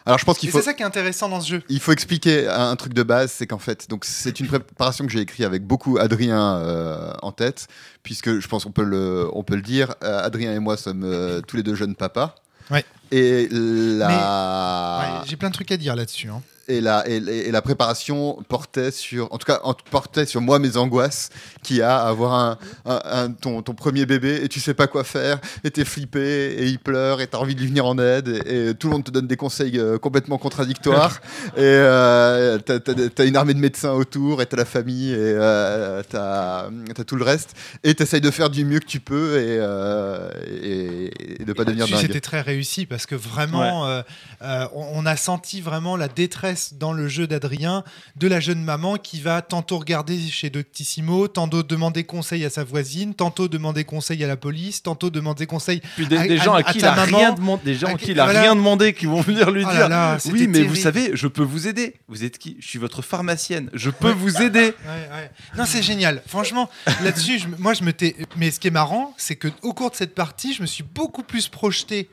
Alors, 0.07 0.19
je 0.19 0.25
pense 0.25 0.38
qu'il 0.38 0.50
faut, 0.50 0.59
c'est 0.59 0.64
ça 0.64 0.75
qui 0.75 0.83
est 0.83 0.87
intéressant 0.87 1.29
dans 1.29 1.41
ce 1.41 1.49
jeu. 1.49 1.62
il 1.69 1.79
faut 1.79 1.93
expliquer 1.93 2.49
un, 2.49 2.71
un 2.71 2.76
truc 2.76 2.93
de 2.95 3.02
base, 3.02 3.31
c'est 3.31 3.47
qu'en 3.47 3.59
fait, 3.59 3.88
donc 3.91 4.05
c'est 4.05 4.41
une 4.41 4.47
préparation 4.49 5.05
que 5.07 5.12
j'ai 5.12 5.21
écrite 5.21 5.45
avec 5.47 5.64
beaucoup 5.64 5.99
Adrien 5.99 6.57
euh, 6.57 7.12
en 7.23 7.31
tête, 7.31 7.69
puisque 8.02 8.41
je 8.41 8.49
pense 8.49 8.64
qu'on 8.64 8.73
peut 8.73 8.85
le, 8.85 9.29
on 9.35 9.45
peut 9.45 9.55
le 9.55 9.62
dire, 9.62 9.95
euh, 10.02 10.25
Adrien 10.25 10.52
et 10.55 10.59
moi 10.59 10.76
sommes 10.79 11.05
euh, 11.05 11.41
tous 11.43 11.57
les 11.57 11.62
deux 11.62 11.75
jeunes 11.75 11.95
papas. 11.95 12.35
Ouais. 12.71 12.85
Et 13.12 13.49
la, 13.50 14.99
Ouais, 15.21 15.28
j'ai 15.28 15.37
plein 15.37 15.49
de 15.50 15.54
trucs 15.54 15.71
à 15.71 15.76
dire 15.76 15.95
là-dessus. 15.95 16.28
hein. 16.28 16.42
Et 16.69 16.81
la, 16.81 17.09
et, 17.09 17.16
et 17.16 17.50
la 17.50 17.61
préparation 17.62 18.38
portait 18.49 18.90
sur, 18.92 19.33
en 19.33 19.38
tout 19.38 19.47
cas, 19.47 19.61
en- 19.64 19.75
portait 19.75 20.26
sur 20.26 20.40
moi 20.40 20.59
mes 20.59 20.76
angoisses 20.76 21.31
qu'il 21.62 21.76
y 21.76 21.83
a 21.83 21.99
à 21.99 22.09
avoir 22.09 22.33
un, 22.35 22.59
un- 22.87 23.00
un- 23.04 23.31
ton, 23.33 23.62
ton 23.62 23.75
premier 23.75 24.07
bébé 24.07 24.40
et 24.45 24.49
tu 24.49 24.61
sais 24.61 24.75
pas 24.75 24.87
quoi 24.87 25.02
faire 25.04 25.40
et 25.64 25.71
t'es 25.71 25.85
flippé 25.85 26.21
et 26.59 26.66
il 26.66 26.78
pleure 26.78 27.21
et 27.21 27.26
t'as 27.26 27.38
envie 27.38 27.54
de 27.54 27.61
lui 27.61 27.66
venir 27.69 27.85
en 27.87 27.99
aide 27.99 28.28
et, 28.47 28.69
et 28.71 28.75
tout 28.75 28.87
le 28.88 28.92
monde 28.92 29.04
te 29.04 29.11
donne 29.11 29.26
des 29.26 29.37
conseils 29.37 29.78
euh, 29.78 29.99
complètement 29.99 30.38
contradictoires 30.38 31.21
et 31.57 31.61
euh, 31.61 32.59
t'as, 32.59 32.78
t'as- 32.78 33.09
t'as 33.09 33.26
une 33.26 33.37
armée 33.37 33.54
de 33.54 33.59
médecins 33.59 33.92
autour 33.92 34.40
et 34.40 34.47
t'as 34.47 34.57
la 34.57 34.64
famille 34.64 35.11
et 35.12 35.16
euh, 35.19 36.02
t'as, 36.09 36.69
t'as 36.95 37.04
tout 37.04 37.16
le 37.16 37.25
reste 37.25 37.54
et 37.83 37.95
t'essayes 37.95 38.21
de 38.21 38.31
faire 38.31 38.50
du 38.50 38.64
mieux 38.64 38.78
que 38.78 38.87
tu 38.87 39.00
peux 39.00 39.38
et, 39.40 39.59
euh, 39.61 40.31
et, 40.62 41.40
et 41.42 41.45
de 41.45 41.52
pas 41.52 41.64
devenir 41.64 41.87
dingue. 41.95 42.00
C'était 42.07 42.21
très 42.21 42.40
réussi 42.40 42.87
parce 42.87 43.07
que 43.07 43.14
vraiment, 43.14 43.87
euh, 43.88 44.02
euh, 44.42 44.66
on, 44.75 44.87
on 45.02 45.07
a 45.07 45.16
senti 45.16 45.61
vraiment 45.61 45.97
la 45.97 46.09
détresse 46.09 46.52
dans 46.73 46.93
le 46.93 47.09
jeu 47.09 47.27
d'Adrien 47.27 47.85
de 48.17 48.29
la 48.29 48.41
jeune 48.41 48.63
maman 48.63 48.97
qui 48.97 49.21
va 49.21 49.43
tantôt 49.43 49.79
regarder 49.79 50.19
chez 50.29 50.51
Doctissimo, 50.51 51.29
tantôt 51.29 51.63
demander 51.63 52.05
conseil 52.05 52.45
à 52.45 52.51
sa 52.51 52.65
voisine, 52.65 53.15
tantôt 53.15 53.49
demander 53.49 53.85
conseil 53.85 54.23
à 54.25 54.27
la 54.27 54.37
police, 54.37 54.83
tantôt 54.83 55.11
demander 55.11 55.47
conseil. 55.47 55.81
Puis 55.97 56.07
des, 56.07 56.17
à- 56.17 56.27
des 56.27 56.39
gens 56.39 56.55
à, 56.55 56.59
à- 56.59 56.63
qui 56.63 56.79
il 56.79 56.85
a 56.85 56.95
maman, 56.95 57.19
rien 57.19 57.33
demandé, 57.33 57.63
des 57.65 57.75
gens 57.75 57.89
à 57.89 57.95
qui- 57.95 58.05
qui 58.07 58.11
il 58.13 58.21
a 58.21 58.25
voilà. 58.25 58.41
rien 58.43 58.55
demandé 58.55 58.93
qui 58.95 59.07
vont 59.07 59.21
venir 59.21 59.51
lui 59.51 59.65
Oh 59.67 59.71
dire 59.71 59.89
là, 59.89 60.19
Oui, 60.27 60.47
mais 60.49 60.63
vous 60.63 60.77
savez, 60.77 61.11
je 61.15 61.27
peux 61.27 61.43
vous 61.43 61.67
aider. 61.69 61.95
Vous 62.09 62.25
êtes 62.25 62.38
qui? 62.38 62.57
Je 62.61 62.67
suis 62.69 62.79
votre 62.79 63.03
pharmacienne. 63.03 63.71
Je 63.75 63.91
peux 64.03 64.12
vous 64.12 64.43
aider. 64.43 64.75
Ouais, 64.87 65.09
ouais. 65.17 65.31
Non, 65.57 65.65
c'est 65.67 65.83
génial. 65.83 66.23
Franchement, 66.27 66.69
là-dessus, 67.03 67.41
moi, 67.59 67.75
je 67.75 67.83
me 67.85 67.93
Mais 68.37 68.51
ce 68.51 68.59
qui 68.61 68.69
est 68.69 68.73
marrant, 68.73 69.15
c'est 69.17 69.37
que 69.37 69.49
au 69.62 69.73
cours 69.75 69.91
de 69.91 69.97
cette 69.97 70.15
partie, 70.15 70.55
je 70.55 70.62
me 70.62 70.67
suis 70.67 70.83
beaucoup 70.85 71.23
plus 71.23 71.49
projeté. 71.49 72.09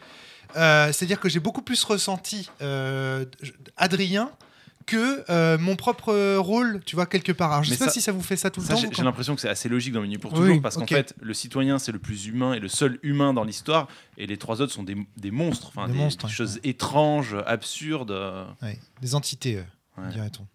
Euh, 0.55 0.91
C'est-à-dire 0.91 1.19
que 1.19 1.29
j'ai 1.29 1.39
beaucoup 1.39 1.61
plus 1.61 1.83
ressenti 1.83 2.49
euh, 2.61 3.25
Adrien 3.77 4.31
que 4.85 5.23
euh, 5.29 5.59
mon 5.59 5.75
propre 5.75 6.37
rôle, 6.37 6.81
tu 6.83 6.95
vois, 6.95 7.05
quelque 7.05 7.31
part. 7.31 7.51
Alors, 7.51 7.63
je 7.63 7.69
Mais 7.69 7.75
sais 7.75 7.85
pas 7.85 7.91
si 7.91 8.01
ça 8.01 8.11
vous 8.11 8.23
fait 8.23 8.35
ça 8.37 8.49
tout 8.49 8.59
le 8.59 8.65
Ça, 8.65 8.73
temps. 8.73 8.81
j'ai 8.91 9.03
l'impression 9.03 9.35
que 9.35 9.41
c'est 9.41 9.49
assez 9.49 9.69
logique 9.69 9.93
dans 9.93 10.01
Menu 10.01 10.17
pour 10.17 10.33
Oui, 10.33 10.39
toujours 10.39 10.61
parce 10.63 10.77
qu'en 10.77 10.87
fait, 10.87 11.13
le 11.21 11.33
citoyen 11.35 11.77
c'est 11.77 11.91
le 11.91 11.99
plus 11.99 12.25
humain 12.25 12.53
et 12.53 12.59
le 12.59 12.69
seul 12.69 12.97
humain 13.03 13.33
dans 13.35 13.43
l'histoire, 13.43 13.87
et 14.17 14.25
les 14.25 14.37
trois 14.37 14.61
autres 14.61 14.73
sont 14.73 14.81
des, 14.81 14.97
des 15.17 15.29
monstres, 15.29 15.67
enfin 15.67 15.85
Des 15.85 15.93
des, 15.93 15.99
monstres, 15.99 16.25
des 16.25 16.31
ouais. 16.31 16.35
choses 16.35 16.59
étranges, 16.63 17.35
absurdes. 17.45 18.11
Ouais, 18.63 18.79
des 19.01 19.13
entités, 19.13 19.63
Ouais. 19.97 20.09
dirait-on. 20.09 20.47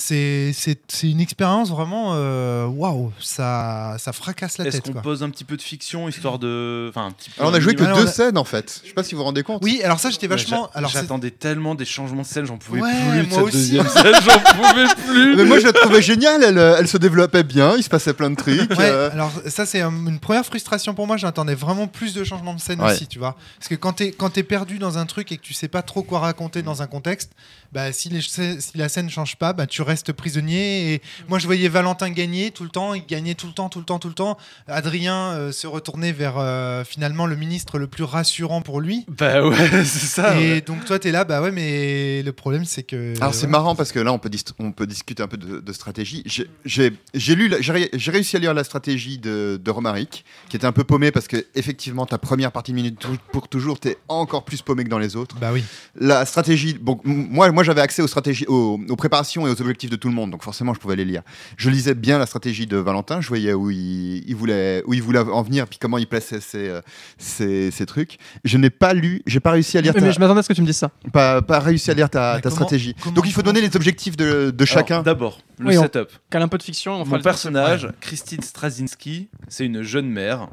C'est 0.00 0.52
c'est- 0.54 0.80
c'est 0.88 1.10
une 1.10 1.20
expérience 1.20 1.68
vraiment. 1.70 2.12
euh, 2.14 2.64
Waouh, 2.66 3.12
ça, 3.20 3.96
ça 3.98 4.12
fracasse 4.12 4.56
la 4.58 4.64
Est-ce 4.66 4.76
tête. 4.78 4.86
qu'on 4.86 4.92
quoi. 4.92 5.02
pose 5.02 5.22
un 5.22 5.28
petit 5.30 5.44
peu 5.44 5.56
de 5.56 5.62
fiction 5.62 6.08
histoire 6.08 6.38
de, 6.38 6.86
enfin 6.88 7.06
un 7.06 7.10
petit 7.10 7.28
peu. 7.30 7.40
Alors 7.42 7.52
on 7.52 7.54
a 7.54 7.60
joué 7.60 7.74
que 7.74 7.82
Alors, 7.84 7.98
deux 7.98 8.06
a- 8.06 8.10
scènes 8.10 8.38
en 8.38 8.44
fait. 8.44 8.80
Je 8.82 8.88
sais 8.88 8.94
pas 8.94 9.02
si 9.04 9.14
vous 9.14 9.18
vous 9.18 9.24
rendez 9.24 9.42
compte. 9.42 9.62
Oui, 9.62 9.80
alors 9.84 10.00
ça, 10.00 10.08
j'étais 10.10 10.26
Ouais, 10.26 10.36
vachement. 10.36 10.70
c'est- 10.74 10.88
J'attendais 10.88 11.30
tellement 11.30 11.74
des 11.74 11.84
changements 11.84 12.22
de 12.22 12.26
scène, 12.26 12.46
j'en 12.46 12.56
pouvais 12.56 12.80
Ouais, 12.80 12.90
plus 12.90 13.22
de 13.22 13.26
moi 13.28 13.38
cette 13.38 13.42
aussi. 13.48 13.56
deuxième 13.58 13.88
scène, 13.88 14.14
j'en 14.24 14.40
pouvais 14.40 14.86
plus. 15.06 15.36
Mais 15.36 15.44
moi 15.44 15.58
je 15.60 15.66
la 15.66 15.72
trouvais 15.74 16.00
géniale, 16.02 16.42
elle, 16.44 16.58
euh, 16.58 16.76
elle 16.78 16.88
se 16.88 16.96
développait 16.96 17.42
bien, 17.42 17.76
il 17.76 17.82
se 17.82 17.90
passait 17.90 18.14
plein 18.14 18.30
de 18.30 18.36
trucs. 18.36 18.70
Ouais, 18.70 18.76
euh, 18.90 19.10
alors 19.12 19.30
ça 19.48 19.66
c'est 19.66 19.82
un- 19.82 19.90
une 20.06 20.18
première 20.18 20.46
frustration 20.46 20.94
pour 20.94 21.06
moi. 21.06 21.18
J'attendais 21.18 21.54
vraiment 21.54 21.86
plus 21.88 22.14
de 22.14 22.24
changements 22.24 22.54
de 22.54 22.60
scène 22.60 22.80
Ouais. 22.80 22.92
aussi, 22.92 23.06
tu 23.06 23.18
vois. 23.18 23.36
Parce 23.58 23.68
que 23.68 23.74
quand 23.74 23.92
t'es 23.92 24.12
quand 24.12 24.30
t'es 24.30 24.42
perdu 24.44 24.78
dans 24.78 24.96
un 24.98 25.04
truc 25.06 25.30
et 25.32 25.36
que 25.36 25.42
tu 25.42 25.52
sais 25.52 25.68
pas 25.68 25.82
trop 25.82 26.02
quoi 26.02 26.20
raconter 26.20 26.62
dans 26.62 26.80
un 26.82 26.86
contexte, 26.86 27.32
bah 27.72 27.92
si, 27.92 28.08
les, 28.08 28.20
si 28.22 28.58
la 28.74 28.88
scène 28.88 29.10
change 29.10 29.36
pas, 29.36 29.52
bah 29.52 29.66
tu 29.66 29.82
restes 29.90 30.12
prisonnier. 30.12 30.94
Et 30.94 31.02
moi 31.28 31.38
je 31.38 31.46
voyais 31.46 31.68
Valentin 31.68 32.10
gagner 32.10 32.50
tout 32.50 32.64
le 32.64 32.70
temps, 32.70 32.94
il 32.94 33.04
gagnait 33.06 33.34
tout 33.34 33.46
le 33.46 33.52
temps, 33.52 33.68
tout 33.68 33.78
le 33.80 33.84
temps, 33.84 33.98
tout 33.98 34.08
le 34.08 34.14
temps. 34.14 34.38
Adrien 34.66 35.32
euh, 35.32 35.52
se 35.52 35.66
retournait 35.66 36.12
vers 36.12 36.34
euh, 36.38 36.84
finalement 36.84 37.26
le 37.26 37.36
ministre 37.36 37.78
le 37.78 37.86
plus 37.86 38.04
rassurant 38.04 38.62
pour 38.62 38.80
lui. 38.80 39.04
Bah 39.08 39.46
ouais, 39.46 39.56
c'est 39.84 40.06
ça. 40.06 40.40
et 40.40 40.52
ouais. 40.54 40.60
donc 40.60 40.84
toi 40.84 40.98
t'es 40.98 41.12
là, 41.12 41.24
bah 41.24 41.42
ouais, 41.42 41.50
mais 41.52 42.22
le 42.22 42.32
problème 42.32 42.64
c'est 42.64 42.82
que. 42.82 43.14
Alors 43.20 43.34
c'est 43.34 43.46
marrant 43.46 43.74
parce 43.74 43.92
que 43.92 43.98
là 43.98 44.12
on 44.12 44.18
peut, 44.18 44.28
dis- 44.30 44.44
on 44.58 44.72
peut 44.72 44.86
discuter 44.86 45.22
un 45.22 45.28
peu 45.28 45.36
de, 45.36 45.60
de 45.60 45.72
stratégie. 45.72 46.22
J'ai- 46.64 47.34
lu, 47.34 47.52
j'ai 47.60 47.72
ré- 47.72 47.90
j'ai 47.92 48.10
réussi 48.10 48.36
à 48.36 48.38
lire 48.38 48.54
la 48.54 48.64
stratégie 48.64 49.18
de, 49.18 49.60
de 49.62 49.70
Romaric, 49.70 50.24
qui 50.48 50.56
était 50.56 50.66
un 50.66 50.72
peu 50.72 50.84
paumé 50.84 51.10
parce 51.10 51.28
que 51.28 51.44
effectivement 51.54 52.06
ta 52.06 52.18
première 52.18 52.52
partie 52.52 52.72
de 52.72 52.76
minute 52.76 52.98
pour 53.32 53.48
toujours 53.48 53.80
t'es 53.80 53.96
encore 54.08 54.44
plus 54.44 54.62
paumé 54.62 54.84
que 54.84 54.88
dans 54.88 54.98
les 54.98 55.16
autres. 55.16 55.36
Bah 55.40 55.50
oui. 55.52 55.64
La 55.98 56.24
stratégie, 56.26 56.74
bon, 56.80 57.00
moi, 57.04 57.50
moi 57.50 57.64
j'avais 57.64 57.80
accès 57.80 58.02
aux 58.02 58.06
stratégies, 58.06 58.44
aux, 58.46 58.78
aux 58.88 58.96
préparations 58.96 59.46
et 59.46 59.50
aux 59.50 59.60
objectifs 59.60 59.79
de 59.88 59.96
tout 59.96 60.08
le 60.08 60.14
monde, 60.14 60.30
donc 60.30 60.42
forcément 60.42 60.74
je 60.74 60.80
pouvais 60.80 60.96
les 60.96 61.04
lire. 61.04 61.22
Je 61.56 61.70
lisais 61.70 61.94
bien 61.94 62.18
la 62.18 62.26
stratégie 62.26 62.66
de 62.66 62.76
Valentin, 62.76 63.20
je 63.20 63.28
voyais 63.28 63.52
où 63.54 63.70
il, 63.70 64.22
il 64.28 64.34
voulait, 64.36 64.82
où 64.86 64.94
il 64.94 65.02
voulait 65.02 65.20
en 65.20 65.42
venir, 65.42 65.66
puis 65.66 65.78
comment 65.80 65.96
il 65.98 66.06
plaçait 66.06 66.40
ses, 66.40 66.68
euh, 66.68 66.80
ses, 67.18 67.70
ses 67.70 67.86
trucs. 67.86 68.18
Je 68.44 68.58
n'ai 68.58 68.70
pas 68.70 68.92
lu, 68.94 69.22
j'ai 69.26 69.40
pas 69.40 69.52
réussi 69.52 69.78
à 69.78 69.80
lire 69.80 69.92
Mais, 69.94 70.00
ta, 70.00 70.06
mais 70.06 70.12
je 70.12 70.20
m'attendais 70.20 70.40
à 70.40 70.42
ce 70.42 70.48
que 70.48 70.52
tu 70.54 70.60
me 70.62 70.66
dises 70.66 70.76
ça. 70.76 70.90
pas, 71.12 71.40
pas 71.42 71.58
réussi 71.60 71.90
à 71.90 71.94
lire 71.94 72.10
ta, 72.10 72.34
Mais 72.34 72.40
ta 72.40 72.48
comment- 72.50 72.54
stratégie. 72.56 72.94
comment- 73.02 73.14
donc 73.14 73.26
il 73.26 73.32
faut 73.32 73.40
comment- 73.40 73.52
donner 73.52 73.66
les 73.66 73.74
objectifs 73.76 74.16
de, 74.16 74.52
chacun. 74.64 75.02
D'abord, 75.02 75.40
le 75.58 75.68
Oui, 75.68 75.78
on- 75.78 75.82
setup. 75.82 76.08
Cale 76.30 76.42
un 76.42 76.48
peu 76.48 76.58
de 76.58 76.62
fiction. 76.62 76.92
on 76.94 77.04
fera 77.04 77.10
Mon 77.10 77.16
le- 77.16 77.22
personnage, 77.22 77.88
Christine 78.00 78.42
Straczynski, 78.42 79.28
c'est 79.48 79.64
une 79.66 79.82
jeune 79.82 80.08
mère. 80.08 80.48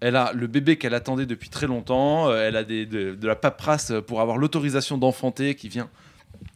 Elle 0.00 0.16
a 0.16 0.32
le 0.34 0.48
bébé 0.48 0.78
qu'elle 0.78 0.94
attendait 0.94 1.26
depuis 1.26 1.48
très 1.48 1.66
longtemps. 1.68 2.28
euh, 2.28 2.48
Elle 2.48 2.56
a 2.56 2.64
des- 2.64 2.86
de, 2.86 3.14
de 3.14 3.26
la 3.28 3.36
paperasse 3.36 3.92
pour 4.06 4.20
avoir 4.20 4.36
l'autorisation 4.36 4.98
d'enfanter 4.98 5.54
qui 5.54 5.68
vient 5.68 5.88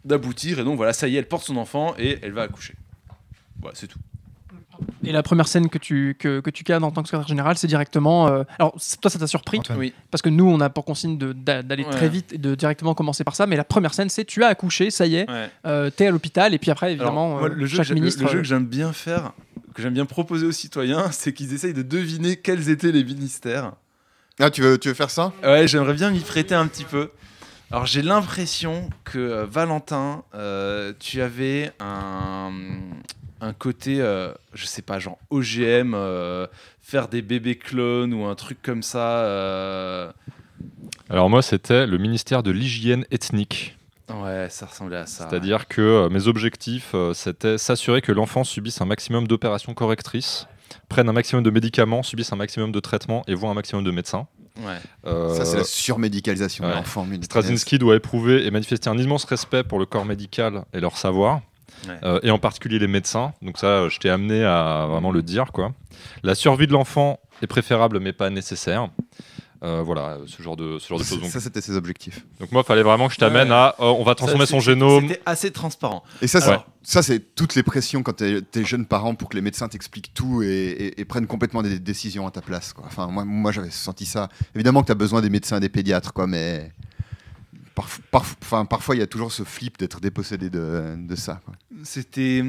d'aboutir. 0.04 0.58
Et 0.58 0.64
donc 0.64 0.76
voilà, 0.76 0.92
ça 0.92 1.08
y 1.08 1.16
est, 1.16 1.18
elle 1.18 1.28
porte 1.28 1.44
son 1.44 1.56
enfant 1.56 1.94
et 1.98 2.18
elle 2.22 2.32
va 2.32 2.42
accoucher. 2.42 2.74
Voilà, 3.60 3.74
c'est 3.76 3.86
tout. 3.86 3.98
Et 5.04 5.10
la 5.12 5.22
première 5.22 5.48
scène 5.48 5.70
que 5.70 5.78
tu, 5.78 6.16
que, 6.18 6.40
que 6.40 6.50
tu 6.50 6.62
cadres 6.62 6.86
en 6.86 6.90
tant 6.90 7.02
que 7.02 7.08
secrétaire 7.08 7.28
général, 7.28 7.56
c'est 7.56 7.66
directement. 7.66 8.28
euh, 8.28 8.42
Alors, 8.58 8.74
c'est- 8.76 9.00
toi, 9.00 9.10
ça 9.10 9.18
t'a 9.18 9.26
surpris. 9.26 9.58
Oui. 9.78 9.94
parce 10.10 10.20
que 10.20 10.28
nous, 10.28 10.44
on 10.46 10.60
a 10.60 10.68
pour 10.68 10.84
consigne 10.84 11.16
de- 11.16 11.32
d'a- 11.32 11.62
d'aller 11.62 11.84
Ouais. 11.84 11.90
très 11.90 12.08
vite 12.10 12.34
et 12.34 12.38
de 12.38 12.54
directement 12.54 12.92
commencer 12.94 13.24
par 13.24 13.34
ça. 13.34 13.46
Mais 13.46 13.56
la 13.56 13.64
première 13.64 13.94
scène, 13.94 14.10
c'est 14.10 14.26
tu 14.26 14.44
as 14.44 14.48
accouché, 14.48 14.90
ça 14.90 15.06
y 15.06 15.16
est, 15.16 15.30
Ouais. 15.30 15.48
euh, 15.66 15.88
t'es 15.90 16.06
à 16.06 16.10
l'hôpital. 16.10 16.52
Et 16.52 16.58
puis 16.58 16.70
après, 16.70 16.88
Alors, 16.88 16.94
évidemment, 16.96 17.28
moi, 17.38 17.44
euh, 17.48 17.54
le 17.54 17.64
jeu, 17.66 17.78
chaque 17.78 17.88
le- 17.88 17.94
ministre. 17.94 18.22
le 18.22 18.28
jeu 18.28 18.38
que 18.38 18.44
j'aime 18.44 18.66
bien 18.66 18.92
faire, 18.92 19.32
que 19.74 19.80
j'aime 19.80 19.94
bien 19.94 20.04
proposer 20.06 20.44
aux 20.46 20.52
citoyens, 20.52 21.06
c'est 21.10 21.32
qu'ils 21.32 21.54
essayent 21.54 21.72
de 21.74 21.82
deviner 21.82 22.36
quels 22.36 22.68
étaient 22.68 22.92
les 22.92 23.04
ministères. 23.04 23.72
Ah, 24.38 24.50
tu 24.50 24.60
veux, 24.60 24.76
tu 24.76 24.88
veux 24.88 24.94
faire 24.94 25.10
ça? 25.10 25.32
Ouais, 25.42 25.66
j'aimerais 25.66 25.94
bien 25.94 26.10
m'y 26.10 26.20
prêter 26.20 26.54
un 26.54 26.66
petit 26.66 26.84
peu. 26.84 27.10
Alors 27.72 27.86
j'ai 27.86 28.02
l'impression 28.02 28.90
que 29.04 29.18
euh, 29.18 29.44
Valentin, 29.44 30.22
euh, 30.34 30.92
tu 31.00 31.20
avais 31.20 31.72
un, 31.80 32.52
un 33.40 33.52
côté, 33.52 34.00
euh, 34.00 34.32
je 34.54 34.66
sais 34.66 34.82
pas, 34.82 35.00
genre 35.00 35.18
OGM, 35.30 35.94
euh, 35.94 36.46
faire 36.80 37.08
des 37.08 37.22
bébés 37.22 37.56
clones 37.56 38.14
ou 38.14 38.24
un 38.24 38.36
truc 38.36 38.62
comme 38.62 38.82
ça. 38.84 40.12
Alors 41.10 41.28
moi, 41.28 41.42
c'était 41.42 41.86
le 41.86 41.98
ministère 41.98 42.42
de 42.42 42.52
l'hygiène 42.52 43.04
ethnique. 43.10 43.76
Ouais, 44.08 44.46
ça 44.48 44.66
ressemblait 44.66 44.98
à 44.98 45.06
ça. 45.06 45.28
C'est-à-dire 45.28 45.66
que 45.66 46.08
mes 46.08 46.28
objectifs, 46.28 46.94
c'était 47.14 47.58
s'assurer 47.58 48.00
que 48.00 48.12
l'enfant 48.12 48.44
subisse 48.44 48.80
un 48.80 48.84
maximum 48.86 49.26
d'opérations 49.26 49.74
correctrices 49.74 50.46
prennent 50.88 51.08
un 51.08 51.12
maximum 51.12 51.42
de 51.42 51.50
médicaments, 51.50 52.04
subissent 52.04 52.32
un 52.32 52.36
maximum 52.36 52.70
de 52.70 52.80
traitements 52.80 53.24
et 53.26 53.34
voient 53.34 53.50
un 53.50 53.54
maximum 53.54 53.82
de 53.82 53.90
médecins. 53.90 54.28
Ouais. 54.58 54.76
Euh, 55.06 55.34
Ça, 55.34 55.44
c'est 55.44 55.56
la 55.58 55.64
surmédicalisation 55.64 56.64
de 56.64 56.68
ouais. 56.70 56.74
l'enfant. 56.76 57.06
mais- 57.08 57.22
Straczynski 57.22 57.78
doit 57.78 57.96
éprouver 57.96 58.46
et 58.46 58.50
manifester 58.50 58.88
un 58.88 58.98
immense 58.98 59.24
respect 59.24 59.62
pour 59.64 59.78
le 59.78 59.86
corps 59.86 60.04
médical 60.04 60.64
et 60.72 60.80
leur 60.80 60.96
savoir, 60.96 61.40
Ouais. 61.86 61.98
euh, 62.04 62.20
et 62.22 62.30
en 62.30 62.38
particulier 62.38 62.78
les 62.78 62.86
médecins. 62.88 63.32
Donc 63.42 63.58
ça, 63.58 63.66
euh, 63.66 63.88
je 63.90 63.98
t'ai 63.98 64.08
amené 64.10 64.44
à 64.44 64.86
vraiment 64.88 65.10
le 65.12 65.22
dire. 65.22 65.52
Quoi. 65.52 65.72
La 66.22 66.34
survie 66.34 66.66
de 66.66 66.72
l'enfant 66.72 67.18
est 67.42 67.46
préférable 67.46 68.00
mais 68.00 68.12
pas 68.14 68.30
nécessaire. 68.30 68.88
Euh, 69.62 69.82
voilà, 69.82 70.18
ce 70.26 70.42
genre 70.42 70.56
de, 70.56 70.78
ce 70.78 70.86
genre 70.88 70.98
de 70.98 71.04
choses. 71.04 71.20
Donc, 71.20 71.30
Ça, 71.30 71.40
c'était 71.40 71.60
ses 71.62 71.76
objectifs. 71.76 72.26
donc 72.40 72.52
moi, 72.52 72.62
il 72.62 72.66
fallait 72.66 72.82
vraiment 72.82 73.08
que 73.08 73.14
je 73.14 73.18
t'amène 73.18 73.48
Ouais. 73.48 73.54
à, 73.54 73.74
euh, 73.80 73.84
on 73.84 74.04
va 74.04 74.14
transformer 74.14 74.44
Ça, 74.44 74.50
son 74.50 74.60
génome. 74.60 75.08
C'était 75.08 75.22
assez 75.24 75.50
transparent. 75.50 76.02
Et 76.20 76.26
ça, 76.26 76.38
Alors- 76.46 76.66
ça, 76.82 77.02
c'est 77.02 77.34
toutes 77.34 77.54
les 77.54 77.62
pressions 77.62 78.02
quand 78.02 78.12
t'es 78.14 78.42
es 78.54 78.64
jeune 78.64 78.84
parent 78.84 79.14
pour 79.14 79.28
que 79.30 79.34
les 79.36 79.40
médecins 79.42 79.68
t'expliquent 79.68 80.12
tout 80.12 80.42
et, 80.42 80.46
et- 80.48 81.00
et 81.00 81.04
prennent 81.06 81.26
complètement 81.26 81.62
des 81.62 81.78
décisions 81.78 82.26
à 82.26 82.30
ta 82.30 82.42
place. 82.42 82.72
Quoi. 82.74 82.84
Enfin, 82.86 83.06
moi, 83.06 83.24
moi 83.24 83.50
j'avais 83.50 83.70
senti 83.70 84.04
ça. 84.04 84.28
Évidemment 84.54 84.82
que 84.82 84.86
tu 84.86 84.92
as 84.92 84.96
besoin 84.96 85.22
des 85.22 85.30
médecins 85.30 85.56
et 85.56 85.60
des 85.60 85.70
pédiatres, 85.70 86.12
quoi, 86.12 86.26
mais 86.26 86.70
parf- 87.74 88.00
parf- 88.12 88.36
enfin, 88.42 88.64
parfois, 88.66 88.94
il 88.94 88.98
y 88.98 89.02
a 89.02 89.06
toujours 89.06 89.32
ce 89.32 89.42
flip 89.42 89.78
d'être 89.78 90.00
dépossédé 90.00 90.50
de, 90.50 90.96
de 90.98 91.16
ça. 91.16 91.40
C'était. 91.82 92.44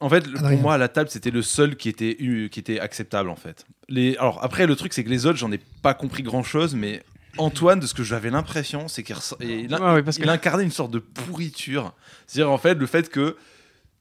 En 0.00 0.08
fait, 0.08 0.28
pour 0.32 0.50
moi, 0.58 0.74
à 0.74 0.78
la 0.78 0.88
table, 0.88 1.08
c'était 1.10 1.30
le 1.30 1.42
seul 1.42 1.76
qui 1.76 1.88
était, 1.88 2.16
qui 2.50 2.58
était 2.60 2.80
acceptable, 2.80 3.30
en 3.30 3.36
fait. 3.36 3.64
Les... 3.92 4.16
Alors, 4.16 4.42
après, 4.42 4.66
le 4.66 4.74
truc, 4.76 4.92
c'est 4.92 5.04
que 5.04 5.10
les 5.10 5.26
autres, 5.26 5.38
j'en 5.38 5.52
ai 5.52 5.60
pas 5.82 5.92
compris 5.94 6.22
grand-chose, 6.22 6.74
mais 6.74 7.02
Antoine, 7.38 7.78
de 7.80 7.86
ce 7.86 7.94
que 7.94 8.02
j'avais 8.02 8.30
l'impression, 8.30 8.88
c'est 8.88 9.02
qu'il 9.02 9.14
ressa- 9.14 9.36
et 9.40 9.60
il, 9.60 9.74
a- 9.74 9.80
Ouais, 9.80 9.92
ouais, 9.94 10.02
parce 10.02 10.16
que 10.18 10.22
il 10.22 10.28
incarnait 10.28 10.64
une 10.64 10.70
sorte 10.70 10.90
de 10.90 10.98
pourriture. 10.98 11.92
C'est-à-dire, 12.26 12.50
en 12.50 12.58
fait, 12.58 12.74
le 12.74 12.86
fait 12.86 13.08
que 13.10 13.36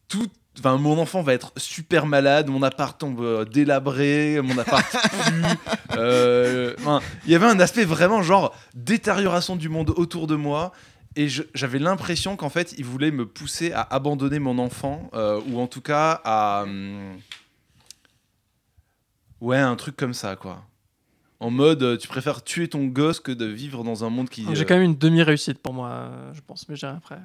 tout. 0.08 0.28
Enfin, 0.60 0.78
mon 0.78 1.00
enfant 1.00 1.22
va 1.22 1.34
être 1.34 1.54
super 1.56 2.06
malade, 2.06 2.50
mon 2.50 2.62
appart 2.62 3.00
tombe 3.00 3.22
euh, 3.22 3.46
délabré, 3.46 4.42
mon 4.44 4.58
appart 4.58 4.86
pue. 5.26 5.44
euh, 5.98 6.74
enfin, 6.80 7.00
Il 7.26 7.32
y 7.32 7.36
avait 7.36 7.46
un 7.46 7.60
aspect 7.62 7.86
vraiment 7.86 8.22
genre 8.22 8.54
détérioration 8.74 9.56
du 9.56 9.70
monde 9.70 9.92
autour 9.96 10.28
de 10.28 10.36
moi. 10.36 10.74
Et 11.16 11.28
j'avais 11.54 11.80
l'impression 11.80 12.36
qu'en 12.38 12.50
fait, 12.50 12.74
il 12.78 12.86
voulait 12.86 13.12
me 13.12 13.26
pousser 13.26 13.72
à 13.74 13.82
abandonner 13.82 14.40
mon 14.40 14.58
enfant, 14.60 15.10
euh, 15.14 15.40
ou 15.50 15.60
en 15.60 15.68
tout 15.68 15.82
cas 15.82 16.22
à. 16.24 16.64
hum, 16.64 17.18
Ouais, 19.42 19.58
un 19.58 19.76
truc 19.76 19.98
comme 19.98 20.14
ça, 20.14 20.36
quoi. 20.36 20.64
En 21.40 21.50
mode, 21.50 21.82
euh, 21.82 21.98
tu 21.98 22.08
préfères 22.08 22.44
tuer 22.44 22.68
ton 22.68 22.86
gosse 22.86 23.20
que 23.20 23.32
de 23.32 23.46
vivre 23.46 23.84
dans 23.84 24.06
un 24.06 24.12
monde 24.12 24.30
qui. 24.30 24.46
J'ai 24.54 24.62
euh, 24.62 24.66
quand 24.66 24.76
même 24.76 24.84
une 24.84 24.98
demi-réussite 24.98 25.58
pour 25.58 25.74
moi, 25.74 25.90
euh, 25.90 26.34
je 26.34 26.42
pense, 26.46 26.70
mais 26.70 26.76
j'irai 26.76 26.94
après. 26.94 27.18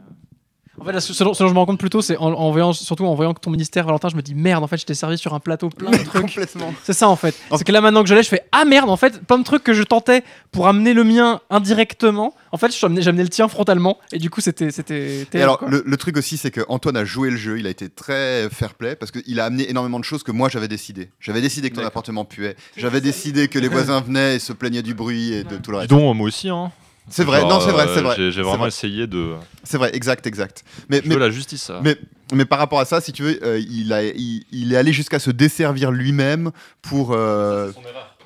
En 0.81 0.85
fait, 0.85 0.93
là, 0.93 1.01
ce, 1.01 1.25
dont 1.25 1.33
ce 1.35 1.43
dont 1.43 1.49
je 1.49 1.55
me 1.55 1.59
rends 1.59 1.67
compte 1.67 1.79
plutôt, 1.79 2.03
c'est 2.03 2.17
en, 2.19 2.33
en 2.33 2.51
voyant, 2.51 2.73
surtout 2.73 3.07
en 3.07 3.15
voyant 3.15 3.33
que 3.35 3.41
ton 3.41 3.51
ministère, 3.51 3.87
Valentin, 3.87 4.09
je 4.09 4.17
me 4.17 4.23
dis 4.23 4.35
merde, 4.35 4.62
en 4.62 4.67
fait, 4.67 4.77
je 4.77 4.85
t'ai 4.85 4.95
servi 4.95 5.17
sur 5.19 5.33
un 5.35 5.41
plateau 5.41 5.71
plein 5.71 5.91
de 5.91 5.97
trucs. 6.05 6.23
Complètement. 6.23 6.75
C'est 6.85 6.93
ça 6.93 7.09
en 7.09 7.17
fait. 7.17 7.35
C'est 7.57 7.65
que 7.65 7.73
là 7.73 7.81
maintenant 7.81 8.03
que 8.03 8.09
je 8.09 8.15
l'ai, 8.15 8.23
je 8.23 8.29
fais 8.29 8.43
ah 8.53 8.65
merde 8.65 8.91
en 8.91 8.97
fait 8.97 9.21
plein 9.25 9.39
de 9.39 9.45
trucs 9.45 9.65
que 9.65 9.73
je 9.73 9.83
tentais 9.83 10.23
pour 10.53 10.67
amener 10.69 10.93
le 10.95 11.05
mien 11.05 11.41
indirectement. 11.51 12.35
En 12.53 12.59
fait, 12.59 12.69
je 12.69 12.73
suis 12.73 12.87
amené- 12.87 13.03
j'ai 13.03 13.09
amené 13.09 13.23
le 13.23 13.29
tien 13.29 13.49
frontalement 13.49 13.99
et 14.12 14.19
du 14.19 14.31
coup 14.31 14.41
c'était 14.41 14.71
c'était. 14.71 15.27
Et 15.33 15.43
alors, 15.43 15.59
quoi. 15.59 15.69
le, 15.69 15.83
le 15.85 15.97
truc 15.97 16.17
aussi, 16.17 16.37
c'est 16.37 16.51
que 16.51 16.61
Antoine 16.69 16.97
a 16.97 17.05
joué 17.05 17.31
le 17.31 17.37
jeu, 17.37 17.59
il 17.59 17.67
a 17.67 17.71
été 17.71 17.89
très 17.89 18.49
fair 18.51 18.75
play 18.75 18.97
parce 18.97 19.11
qu'il 19.12 19.41
a 19.41 19.45
amené 19.47 19.69
énormément 19.71 19.99
de 19.99 20.05
choses 20.05 20.23
que 20.23 20.33
moi 20.33 20.49
j'avais 20.49 20.69
décidé. 20.69 21.11
J'avais 21.21 21.41
décidé 21.41 21.71
que 21.71 21.75
ton 21.75 21.81
D'accord. 21.81 21.89
appartement 21.93 22.25
puait, 22.25 22.57
j'avais 22.77 23.01
décidé 23.01 23.49
que 23.49 23.59
les 23.59 23.69
voisins 23.69 24.01
venaient 24.01 24.37
et 24.37 24.39
se 24.39 24.53
plaignaient 24.53 24.83
du 24.83 24.95
bruit 24.95 25.33
et 25.33 25.45
de 25.45 25.57
tout 25.57 25.71
le 25.71 25.79
reste. 25.79 25.91
donc, 25.91 26.17
moi 26.17 26.27
aussi. 26.29 26.49
Hein. 26.49 26.71
C'est 27.09 27.23
vrai, 27.25 27.40
Genre, 27.40 27.49
non, 27.51 27.61
c'est 27.61 27.71
vrai, 27.71 27.87
euh, 27.87 27.95
c'est 27.95 28.01
vrai. 28.03 28.14
J'ai 28.16 28.31
j'ai 28.33 28.38
C'est 28.38 28.42
vraiment 28.42 28.59
vrai. 28.59 28.69
essayé 28.69 29.07
de. 29.07 29.35
C'est 29.62 29.79
vrai, 29.79 29.95
exact, 29.95 30.27
exact. 30.27 30.64
Mais, 30.88 31.01
Je 31.05 31.09
mais, 31.09 31.14
veux 31.14 31.21
la 31.21 31.31
justice. 31.31 31.62
ça. 31.62 31.81
mais, 31.83 31.97
mais 32.33 32.45
par 32.45 32.59
rapport 32.59 32.81
à 32.81 32.85
ça, 32.85 33.01
si 33.01 33.12
tu 33.12 33.23
veux, 33.23 33.38
euh, 33.45 33.59
il, 33.61 33.92
a, 33.92 34.03
il, 34.03 34.45
il 34.51 34.73
est 34.73 34.77
allé 34.77 34.92
jusqu'à 34.92 35.19
se 35.21 35.31
desservir 35.31 35.90
lui-même 35.92 36.51
pour. 36.83 37.12
euh, 37.12 37.71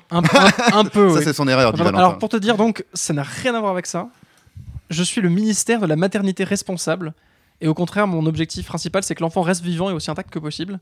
un, 0.09 0.19
un- 0.23 0.77
un 0.79 0.85
peu. 0.91 1.09
Ça, 1.11 1.17
oui. 1.19 1.23
c'est 1.23 1.33
son 1.33 1.47
erreur, 1.47 1.73
dit 1.73 1.81
Alors, 1.81 1.91
Valentin. 1.93 2.07
alors, 2.07 2.17
pour 2.19 2.29
te 2.29 2.37
dire 2.37 2.57
donc, 2.57 2.83
ça 2.93 3.13
n'a 3.13 3.23
rien 3.23 3.53
à 3.55 3.59
voir 3.59 3.71
avec 3.71 3.85
ça. 3.85 4.09
Je 4.89 5.03
suis 5.03 5.21
le 5.21 5.29
ministère 5.29 5.79
de 5.79 5.85
la 5.85 5.95
maternité 5.95 6.43
responsable. 6.43 7.13
Et 7.61 7.67
au 7.67 7.75
contraire, 7.75 8.07
mon 8.07 8.25
objectif 8.25 8.65
principal, 8.65 9.03
c'est 9.03 9.13
que 9.13 9.21
l'enfant 9.21 9.43
reste 9.43 9.63
vivant 9.63 9.91
et 9.91 9.93
aussi 9.93 10.09
intact 10.09 10.31
que 10.31 10.39
possible. 10.39 10.79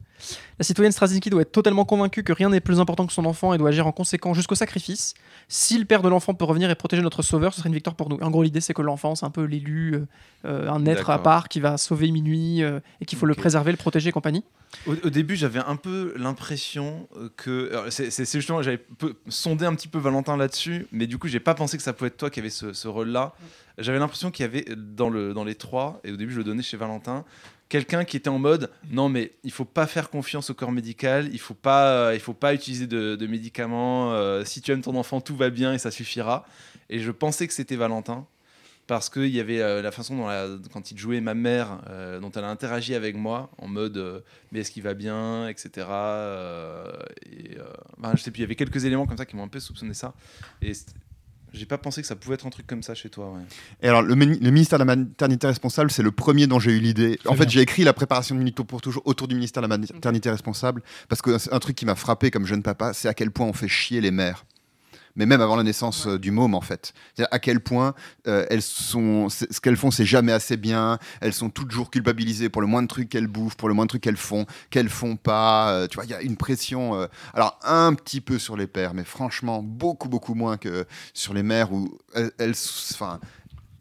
La 0.58 0.64
citoyenne 0.64 0.94
Straczynski 0.94 1.30
doit 1.30 1.42
être 1.42 1.52
totalement 1.52 1.84
convaincue 1.84 2.24
que 2.24 2.32
rien 2.32 2.50
n'est 2.50 2.62
plus 2.62 2.80
important 2.80 3.06
que 3.06 3.12
son 3.12 3.26
enfant 3.26 3.54
et 3.54 3.58
doit 3.58 3.70
agir 3.70 3.86
en 3.86 3.92
conséquence 3.92 4.38
jusqu'au 4.38 4.56
sacrifice. 4.56 5.14
Si 5.50 5.78
le 5.78 5.84
père 5.84 6.02
de 6.02 6.08
l'enfant 6.08 6.34
peut 6.34 6.46
revenir 6.46 6.70
et 6.70 6.76
protéger 6.76 7.02
notre 7.02 7.22
sauveur, 7.22 7.54
ce 7.54 7.60
serait 7.60 7.68
une 7.68 7.76
victoire 7.76 7.98
pour 7.98 8.08
nous. 8.08 8.18
En 8.22 8.32
gros, 8.32 8.44
l'idée, 8.44 8.62
c'est 8.62 8.74
que 8.74 8.82
l'enfant, 8.82 9.16
c'est 9.16 9.26
un 9.26 9.30
peu 9.30 9.44
l'élu, 9.44 9.94
euh, 9.94 10.06
euh, 10.46 10.70
un 10.70 10.86
être 10.86 11.10
à 11.10 11.22
part 11.22 11.50
qui 11.50 11.60
va 11.60 11.78
sauver 11.78 12.12
minuit 12.12 12.64
euh, 12.64 12.80
et 13.02 13.06
qu'il 13.06 13.18
faut 13.18 13.26
le 13.26 13.36
préserver, 13.36 13.72
le 13.72 13.78
protéger 13.78 14.10
et 14.10 14.14
compagnie. 14.14 14.46
Au, 14.88 14.94
au 14.94 15.10
début, 15.10 15.36
j'avais 15.36 15.60
un 15.60 15.76
peu 15.76 16.14
l'impression 16.16 17.10
que. 17.36 17.72
C'est 17.90 18.26
justement, 18.26 18.62
j'avais 18.62 18.86
sondé 19.28 19.66
un 19.66 19.76
petit 19.76 19.88
peu 19.90 20.00
Valentin 20.00 20.38
là-dessus, 20.38 20.88
mais 20.94 21.08
du 21.08 21.18
coup, 21.18 21.28
j'ai 21.28 21.40
pas 21.42 21.56
pensé 21.56 21.76
que 21.76 21.84
ça 21.84 21.92
pouvait 21.92 22.08
être 22.08 22.18
toi 22.18 22.30
qui 22.30 22.40
avait 22.40 22.50
ce, 22.50 22.72
ce 22.72 22.88
rôle-là. 22.88 23.34
J'avais 23.80 24.00
l'impression 24.00 24.32
qu'il 24.32 24.44
y 24.44 24.46
avait 24.46 24.66
dans, 24.76 25.10
le, 25.10 25.34
dans 25.34 25.44
les 25.44 25.56
trois, 25.56 26.00
et 26.04 26.12
au 26.12 26.18
début, 26.18 26.34
je 26.34 26.38
le 26.38 26.44
donnais 26.44 26.64
chez 26.64 26.78
Valentin, 26.78 27.26
quelqu'un 27.70 28.04
qui 28.04 28.18
était 28.18 28.30
en 28.30 28.40
mode 28.40 28.72
non, 28.92 29.08
mais 29.08 29.32
il 29.44 29.52
faut 29.52 29.66
pas 29.66 29.88
faire 29.88 30.10
confiance 30.10 30.50
au 30.50 30.54
corps 30.54 30.72
médical, 30.72 31.30
il 31.32 31.40
faut 31.40 31.54
pas, 31.54 31.92
euh, 31.92 32.16
il 32.16 32.20
faut 32.20 32.34
pas 32.34 32.54
utiliser 32.54 32.88
de, 32.88 33.28
médicaments. 33.28 34.12
euh, 34.14 34.44
si 34.44 34.62
tu 34.62 34.72
aimes 34.72 34.82
ton 34.82 34.96
enfant, 34.96 35.22
tout 35.22 35.36
va 35.36 35.50
bien 35.50 35.74
et 35.74 35.78
ça 35.78 35.92
suffira. 35.92 36.46
Et 36.90 37.00
je 37.00 37.12
pensais 37.12 37.48
que 37.48 37.54
c'était 37.54 37.76
Valentin. 37.76 38.26
Parce 38.88 39.08
qu'il 39.12 39.28
y 39.28 39.40
avait 39.40 39.62
euh, 39.62 39.84
la 39.84 39.92
façon 39.92 40.18
dont 40.18 40.60
quand 40.74 40.90
il 40.90 40.98
jouait 40.98 41.22
ma 41.22 41.36
mère, 41.36 41.78
dont 42.22 42.32
elle 42.32 42.44
a 42.44 42.50
interagi 42.50 42.96
avec 42.96 43.16
moi, 43.16 43.52
en 43.60 43.68
mode 43.68 44.24
mais 44.52 44.62
est-ce 44.62 44.72
qu'il 44.72 44.82
va 44.82 44.96
bien, 44.96 45.48
etc. 45.48 45.86
et, 47.32 47.56
ben, 48.00 48.16
je 48.16 48.24
sais 48.24 48.32
plus, 48.32 48.40
il 48.40 48.42
y 48.42 48.46
avait 48.46 48.56
quelques 48.56 48.86
éléments 48.86 49.06
comme 49.06 49.18
ça 49.18 49.28
qui 49.28 49.36
m'ont 49.36 49.44
un 49.44 49.48
peu 49.48 49.60
soupçonné 49.60 49.94
ça. 49.94 50.16
J'ai 51.54 51.66
pas 51.66 51.78
pensé 51.78 52.02
que 52.02 52.08
ça 52.08 52.16
pouvait 52.16 52.36
être 52.36 52.46
un 52.46 52.50
truc 52.50 52.68
comme 52.68 52.84
ça 52.84 52.94
chez 52.96 53.10
toi. 53.10 53.32
Ouais. 53.32 53.42
Et 53.82 53.88
alors, 53.88 54.02
le, 54.02 54.16
mini- 54.16 54.40
le 54.40 54.52
ministère 54.52 54.80
de 54.80 54.84
la 54.86 54.96
maternité 54.96 55.48
responsable, 55.48 55.92
c'est 55.92 56.04
le 56.04 56.12
premier 56.12 56.48
dont 56.48 56.60
j'ai 56.60 56.72
eu 56.72 56.80
l'idée. 56.80 57.20
En 57.26 57.36
fait, 57.36 57.50
j'ai 57.50 57.62
écrit 57.62 57.84
la 57.84 57.94
préparation 57.94 58.36
de 58.36 58.40
Minito 58.40 58.64
pour 58.64 58.82
toujours 58.82 59.02
autour 59.06 59.28
du 59.28 59.36
ministère 59.36 59.64
de 59.64 59.68
la 59.68 59.78
maternité 59.78 60.30
responsable 60.30 60.82
parce 61.08 61.22
que 61.22 61.38
c'est 61.38 61.54
un 61.54 61.60
truc 61.60 61.76
qui 61.76 61.86
m'a 61.86 61.96
frappé 61.96 62.32
comme 62.32 62.46
jeune 62.46 62.64
papa, 62.64 62.94
c'est 62.94 63.08
à 63.08 63.14
quel 63.14 63.32
point 63.32 63.46
on 63.48 63.54
fait 63.54 63.68
chier 63.68 64.02
les 64.02 64.12
mères. 64.12 64.46
Mais 65.20 65.28
même 65.28 65.42
avant 65.42 65.56
la 65.56 65.64
naissance 65.64 66.08
euh, 66.08 66.18
du 66.18 66.32
môme, 66.32 66.56
en 66.56 66.62
fait. 66.62 66.94
C'est-à-dire 67.14 67.30
à 67.32 67.38
quel 67.38 67.60
point 67.60 67.94
euh, 68.28 68.46
elles 68.50 68.64
sont, 68.64 69.30
ce 69.30 69.46
qu'elles 69.60 69.78
font, 69.78 69.92
c'est 69.92 70.06
jamais 70.06 70.32
assez 70.32 70.58
bien. 70.58 70.98
Elles 71.22 71.34
sont 71.34 71.52
toujours 71.52 71.92
culpabilisées 71.92 72.50
pour 72.50 72.62
le 72.62 72.68
moindre 72.68 72.88
truc 72.88 73.10
qu'elles 73.10 73.28
bouffent, 73.28 73.56
pour 73.58 73.68
le 73.68 73.76
moindre 73.76 73.90
truc 73.90 74.02
qu'elles 74.02 74.18
font, 74.18 74.48
qu'elles 74.72 74.90
font 74.90 75.16
pas. 75.16 75.70
Euh, 75.72 75.88
tu 75.88 75.96
vois, 75.96 76.06
il 76.06 76.10
y 76.10 76.16
a 76.16 76.22
une 76.22 76.38
pression. 76.38 76.96
euh, 76.96 77.06
alors 77.34 77.60
un 77.64 77.94
petit 77.94 78.22
peu 78.22 78.40
sur 78.40 78.56
les 78.58 78.68
pères, 78.68 78.94
mais 78.94 79.04
franchement 79.04 79.62
beaucoup 79.62 80.10
beaucoup 80.10 80.34
moins 80.34 80.58
que 80.58 80.86
sur 81.14 81.34
les 81.34 81.44
mères 81.44 81.72
où 81.74 81.98
elles, 82.14 82.54
enfin 82.94 83.20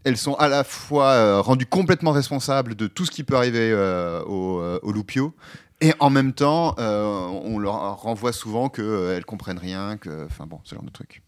elles 0.04 0.16
sont 0.16 0.34
à 0.34 0.48
la 0.48 0.64
fois 0.64 1.10
euh, 1.10 1.40
rendues 1.40 1.66
complètement 1.66 2.12
responsables 2.12 2.74
de 2.74 2.86
tout 2.86 3.04
ce 3.04 3.10
qui 3.10 3.24
peut 3.24 3.36
arriver 3.36 3.70
euh, 3.72 4.22
au, 4.24 4.60
euh, 4.60 4.78
au 4.82 4.92
loupio, 4.92 5.34
et 5.80 5.92
en 6.00 6.10
même 6.10 6.32
temps, 6.32 6.74
on 6.78 7.58
leur 7.60 8.00
renvoie 8.00 8.32
souvent 8.32 8.68
qu'elles 8.68 9.24
comprennent 9.24 9.58
rien, 9.58 9.96
que, 9.96 10.26
enfin 10.26 10.44
bon, 10.44 10.58
ce 10.64 10.74
genre 10.74 10.82
de 10.82 10.90
truc. 10.90 11.22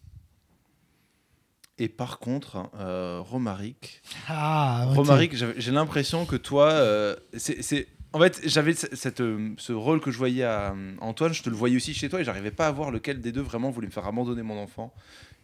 Et 1.83 1.89
par 1.89 2.19
contre, 2.19 2.69
euh, 2.77 3.21
Romaric, 3.21 4.03
Ah. 4.27 4.85
Romaric, 4.89 5.33
j'ai 5.35 5.71
l'impression 5.71 6.27
que 6.27 6.35
toi, 6.35 6.69
euh, 6.69 7.15
c'est, 7.35 7.87
en 8.13 8.19
fait, 8.19 8.39
j'avais 8.45 8.73
cette, 8.75 9.21
euh, 9.21 9.55
ce 9.57 9.73
rôle 9.73 9.99
que 9.99 10.11
je 10.11 10.17
voyais 10.19 10.43
à 10.43 10.75
Antoine, 10.99 11.33
je 11.33 11.41
te 11.41 11.49
le 11.49 11.55
voyais 11.55 11.75
aussi 11.77 11.95
chez 11.95 12.07
toi, 12.07 12.21
et 12.21 12.23
j'arrivais 12.23 12.51
pas 12.51 12.67
à 12.67 12.71
voir 12.71 12.91
lequel 12.91 13.19
des 13.19 13.31
deux 13.31 13.41
vraiment 13.41 13.71
voulait 13.71 13.87
me 13.87 13.91
faire 13.91 14.05
abandonner 14.05 14.43
mon 14.43 14.61
enfant. 14.61 14.93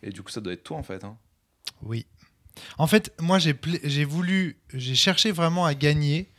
Et 0.03 0.11
du 0.11 0.21
coup, 0.21 0.29
ça 0.29 0.39
doit 0.39 0.53
être 0.53 0.63
toi 0.63 0.77
en 0.77 0.83
fait. 0.83 1.03
hein. 1.03 1.17
Oui. 1.81 2.05
En 2.77 2.85
fait, 2.85 3.11
moi, 3.19 3.39
j'ai 3.39 4.05
voulu, 4.05 4.59
j'ai 4.75 4.93
cherché 4.93 5.31
vraiment 5.31 5.65
à 5.65 5.73
gagner 5.73 6.29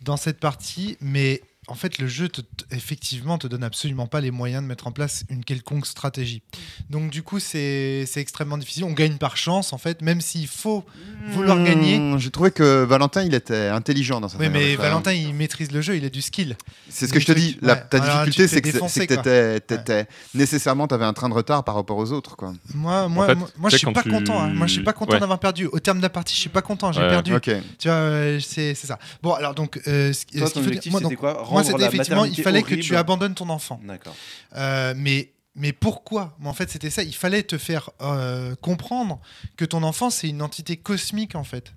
dans 0.00 0.16
cette 0.16 0.40
partie, 0.40 0.96
mais 1.00 1.40
en 1.68 1.74
fait, 1.74 1.98
le 1.98 2.06
jeu, 2.06 2.28
te, 2.28 2.40
effectivement, 2.70 3.38
te 3.38 3.46
donne 3.46 3.64
absolument 3.64 4.06
pas 4.06 4.20
les 4.20 4.30
moyens 4.30 4.62
de 4.62 4.68
mettre 4.68 4.86
en 4.86 4.92
place 4.92 5.24
une 5.30 5.44
quelconque 5.44 5.86
stratégie. 5.86 6.42
Donc, 6.90 7.10
du 7.10 7.22
coup, 7.22 7.40
c'est 7.40 8.04
c'est 8.06 8.20
extrêmement 8.20 8.56
difficile. 8.58 8.84
On 8.84 8.92
gagne 8.92 9.16
par 9.16 9.36
chance, 9.36 9.72
en 9.72 9.78
fait, 9.78 10.00
même 10.02 10.20
s'il 10.20 10.46
faut 10.46 10.84
vouloir 11.30 11.62
gagner. 11.64 11.98
Hmm, 11.98 12.18
J'ai 12.18 12.30
trouvé 12.30 12.50
que 12.52 12.84
Valentin, 12.84 13.22
il 13.24 13.34
était 13.34 13.68
intelligent 13.68 14.20
dans 14.20 14.28
sa 14.28 14.38
Oui, 14.38 14.48
mais. 14.48 14.76
Valentin, 14.76 15.12
il 15.12 15.34
maîtrise 15.34 15.72
le 15.72 15.80
jeu, 15.80 15.96
il 15.96 16.04
a 16.04 16.08
du 16.08 16.22
skill. 16.22 16.56
C'est 16.88 17.06
ce 17.08 17.12
que 17.12 17.18
je 17.20 17.26
te 17.26 17.32
dis. 17.32 17.58
La- 17.62 17.74
ouais. 17.74 17.82
ta 17.90 18.02
Alors, 18.02 18.24
tu 18.24 18.30
difficulté, 18.30 18.88
c'est 18.88 19.06
que 19.06 19.14
t'étais- 19.14 19.60
t'étais- 19.60 20.06
nécessairement, 20.34 20.86
tu 20.86 20.94
avais 20.94 21.04
un 21.04 21.12
train 21.12 21.28
de 21.28 21.34
retard 21.34 21.64
par 21.64 21.74
rapport 21.74 21.96
aux 21.96 22.12
autres. 22.12 22.36
Quoi. 22.36 22.52
Moi, 22.74 23.08
moi, 23.08 23.26
fait, 23.26 23.34
moi, 23.34 23.48
moi, 23.58 23.70
tu 23.70 23.74
je 23.76 23.78
suis 23.78 23.92
pas 23.92 24.02
tu- 24.02 24.10
content. 24.10 24.40
hein. 24.40 24.52
Moi, 24.54 24.66
je 24.66 24.72
suis 24.74 24.82
pas 24.84 24.92
content 24.92 25.14
Ouais. 25.14 25.20
d'avoir 25.20 25.38
perdu. 25.40 25.66
Au 25.66 25.80
terme 25.80 25.98
de 25.98 26.02
la 26.02 26.10
partie, 26.10 26.34
je 26.34 26.40
suis 26.40 26.48
pas 26.48 26.62
content. 26.62 26.92
J'ai 26.92 27.00
Ouais. 27.00 27.08
perdu. 27.08 27.32
Tu 27.78 27.88
vois, 27.88 27.94
euh, 27.96 28.40
c'est 28.40 28.74
c'est 28.74 28.86
ça. 28.86 28.98
Bon, 29.22 29.32
alors 29.32 29.54
donc, 29.54 29.80
euh, 29.88 30.12
ce, 30.12 30.24
Toi, 30.26 30.46
ce 30.46 30.52
ton 30.54 30.60
qu'il 30.60 30.62
faut 30.62 30.66
objectif, 30.68 30.92
c'était 31.02 31.16
quoi? 31.16 31.42
Moi, 31.56 31.64
c'était 31.64 31.84
effectivement, 31.88 32.24
il 32.24 32.42
fallait 32.42 32.62
que 32.62 32.74
tu 32.74 32.96
abandonnes 32.96 33.34
ton 33.34 33.48
enfant. 33.48 33.80
D'accord. 33.84 34.14
Euh, 34.56 34.94
mais, 34.96 35.32
mais 35.54 35.72
pourquoi? 35.72 36.36
Mais 36.40 36.48
En 36.48 36.54
fait, 36.54 36.70
c'était 36.70 36.90
ça. 36.90 37.02
Il 37.02 37.14
fallait 37.14 37.42
te 37.42 37.58
faire 37.58 37.90
euh, 38.00 38.54
comprendre 38.56 39.20
que 39.56 39.64
ton 39.64 39.82
enfant, 39.82 40.10
c'est 40.10 40.28
une 40.28 40.42
entité 40.42 40.76
cosmique, 40.76 41.34
en 41.34 41.44
fait. 41.44 41.72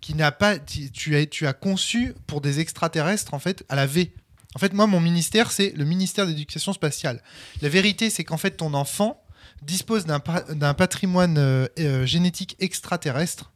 Qui 0.00 0.14
n'a 0.14 0.32
pas. 0.32 0.58
Tu 0.58 1.16
as, 1.16 1.26
tu 1.26 1.46
as 1.46 1.52
conçu 1.52 2.14
pour 2.26 2.40
des 2.40 2.58
extraterrestres, 2.60 3.34
en 3.34 3.38
fait, 3.38 3.64
à 3.68 3.76
la 3.76 3.86
V. 3.86 4.12
En 4.54 4.58
fait, 4.58 4.72
moi, 4.74 4.86
mon 4.86 5.00
ministère, 5.00 5.50
c'est 5.50 5.70
le 5.76 5.84
ministère 5.84 6.26
d'éducation 6.26 6.72
spatiale. 6.72 7.22
La 7.62 7.68
vérité, 7.68 8.10
c'est 8.10 8.24
qu'en 8.24 8.36
fait, 8.36 8.50
ton 8.52 8.74
enfant 8.74 9.22
dispose 9.62 10.04
d'un 10.04 10.18
pa- 10.20 10.42
d'un 10.52 10.74
patrimoine 10.74 11.38
euh, 11.38 11.66
euh, 11.78 12.04
génétique 12.04 12.56
extraterrestre. 12.58 13.50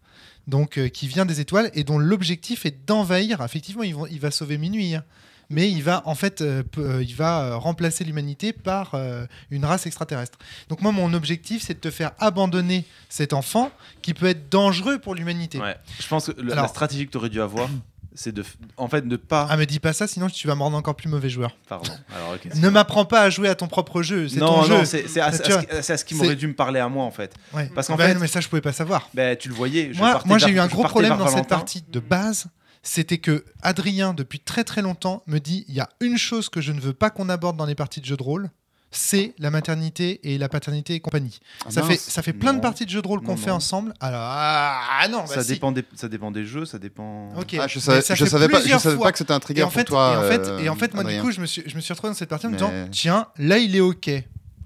Donc, 0.47 0.79
euh, 0.79 0.87
qui 0.89 1.09
vient 1.09 1.27
des 1.27 1.41
étoiles 1.41 1.73
et 1.75 1.83
dont 1.83 1.99
l'objectif 1.99 2.65
est 2.67 2.87
d'envahir. 2.87 3.41
Effectivement, 3.43 3.83
il 3.83 4.21
va 4.21 4.31
sauver 4.31 4.57
minuit, 4.59 4.95
hein. 4.95 5.03
Mais 5.51 5.71
il 5.71 5.83
va 5.83 6.03
en 6.07 6.15
fait, 6.15 6.41
euh, 6.41 6.63
euh, 6.79 7.03
il 7.03 7.15
va 7.15 7.43
euh, 7.43 7.57
remplacer 7.57 8.05
l'humanité 8.05 8.53
par 8.53 8.95
euh, 8.95 9.27
une 9.51 9.65
race 9.65 9.87
extraterrestre. 9.87 10.39
Donc 10.69 10.81
moi, 10.83 10.93
mon 10.93 11.13
objectif, 11.15 11.63
c'est 11.63 11.75
de 11.75 11.79
te 11.81 11.91
faire 11.91 12.13
abandonner 12.19 12.85
cet 13.09 13.33
enfant 13.33 13.71
qui 14.03 14.15
peut 14.15 14.27
être 14.27 14.49
dangereux 14.51 14.99
pour 14.99 15.15
l'humanité. 15.15 15.59
Ouais. 15.61 15.77
Je 16.01 16.07
pense 16.09 16.27
que 16.27 16.41
le- 16.41 16.55
la 16.55 16.67
stratégie 16.69 17.07
que 17.07 17.13
tu 17.13 17.17
aurais 17.19 17.29
dû 17.29 17.41
avoir, 17.41 17.69
c'est 18.15 18.33
de, 18.33 18.43
en 18.77 18.89
fait, 18.89 19.05
ne 19.05 19.17
pas. 19.17 19.47
Ah, 19.51 19.57
me 19.57 19.67
dis 19.67 19.79
pas 19.79 19.93
ça, 19.93 20.07
sinon 20.07 20.29
tu 20.29 20.47
vas 20.49 20.55
me 20.55 20.63
rendre 20.63 20.77
encore 20.77 20.97
plus 20.97 21.09
mauvais 21.09 21.29
joueur. 21.29 21.55
Pardon. 21.69 21.93
Alors. 22.15 22.37
Ne 22.55 22.69
m'apprends 22.71 23.05
pas 23.05 23.21
à 23.23 23.31
jouer 23.31 23.49
à 23.49 23.55
ton 23.55 23.69
propre 23.69 24.03
jeu. 24.03 24.29
C'est 24.29 24.41
non, 24.41 24.47
ton 24.63 24.69
non, 24.69 24.79
jeu. 24.81 24.85
c'est 24.85 25.07
c'est 25.09 25.21
à, 25.21 25.31
ce 25.33 25.93
à 25.93 25.97
ce 25.97 26.05
qui 26.05 26.15
m'aurait 26.15 26.35
dû 26.37 26.47
me 26.49 26.55
parler 26.55 26.81
à 26.81 26.89
moi 26.89 27.05
en 27.05 27.11
fait. 27.11 27.35
Ouais. 27.53 27.71
Parce 27.75 27.87
qu'en 27.89 27.97
Bah, 27.97 28.07
fait- 28.07 28.15
non, 28.15 28.21
mais 28.21 28.27
ça, 28.27 28.41
je 28.41 28.49
pouvais 28.49 28.63
pas 28.63 28.73
savoir. 28.73 29.09
Ben, 29.15 29.37
tu 29.37 29.49
le 29.49 29.55
voyais. 29.55 29.91
Je 29.93 29.99
Moi, 29.99 30.21
moi 30.25 30.39
j'ai 30.39 30.49
eu 30.51 30.59
un 30.59 30.67
gros 30.67 30.83
problème 30.85 31.17
dans 31.19 31.29
cette 31.29 31.47
partie 31.49 31.85
de 31.89 32.01
base. 32.01 32.47
C'était 32.89 33.19
que 33.19 33.45
Adrien, 33.63 34.15
depuis 34.15 34.39
très 34.39 34.63
très 34.63 34.81
longtemps, 34.81 35.25
me 35.27 35.39
dit 35.41 35.65
il 35.69 35.75
y 35.75 35.81
a 35.81 35.89
une 36.01 36.17
chose 36.19 36.49
que 36.49 36.61
je 36.61 36.71
ne 36.71 36.81
veux 36.81 36.93
pas 36.93 37.11
qu'on 37.11 37.29
aborde 37.29 37.57
dans 37.57 37.67
les 37.67 37.75
parties 37.75 38.01
de 38.01 38.07
jeux 38.07 38.17
de 38.17 38.23
rôle, 38.23 38.49
c'est 38.93 39.35
la 39.41 39.51
maternité 39.51 40.21
et 40.23 40.39
la 40.39 40.49
paternité 40.49 40.95
et 40.95 41.01
compagnie. 41.01 41.41
Ah, 41.67 41.71
ça, 41.73 41.81
mince. 41.83 41.91
fait, 41.91 41.97
ça 41.99 42.23
fait 42.23 42.33
plein 42.33 42.55
de 42.55 42.61
parties 42.61 42.85
de 42.87 42.91
jeux 42.91 43.03
de 43.03 43.09
rôle 43.09 43.23
qu'on 43.23 43.37
fait 43.37 43.51
non. 43.51 43.57
ensemble. 43.57 43.93
Alors, 43.99 44.21
ah 44.23 45.05
non, 45.11 45.19
bah 45.23 45.27
Ça, 45.27 45.43
si. 45.43 45.49
dépend 45.55 45.73
des, 45.73 45.85
ça 45.97 46.09
dépend 46.09 46.31
des 46.31 46.47
jeux, 46.47 46.65
ça 46.65 46.79
dépend. 46.79 47.35
Ok. 47.37 47.57
Ah, 47.61 47.67
je 47.67 47.81
savais, 47.81 48.01
ça 48.03 48.15
je 48.15 48.25
fait 48.25 48.31
savais 48.31 48.49
pas, 48.49 48.59
je 48.59 48.63
plusieurs 48.63 48.81
savais 48.81 48.95
fois. 48.95 49.07
pas 49.07 49.13
que 49.13 49.19
c'était 49.19 49.33
un 49.33 49.39
Et 49.39 49.41
trigger 49.41 49.63
en 49.65 49.71
fait, 49.71 49.85
pour 49.89 49.97
toi. 49.97 50.13
et 50.15 50.17
en 50.25 50.29
fait, 50.31 50.49
euh, 50.49 50.59
et 50.61 50.69
en 50.69 50.77
fait 50.77 50.95
moi, 50.95 51.01
Adrien. 51.03 51.19
du 51.19 51.25
coup, 51.27 51.33
je 51.33 51.41
me 51.41 51.47
suis, 51.47 51.65
je 51.67 51.75
me 51.75 51.81
suis 51.81 51.93
retrouvé 51.93 52.13
dans 52.13 52.17
cette 52.17 52.29
partie 52.31 52.47
en 52.47 52.51
me 52.51 52.55
disant 52.57 52.71
tiens, 52.93 53.27
là, 53.39 53.59
il 53.59 53.75
est 53.75 53.81
OK. 53.81 54.09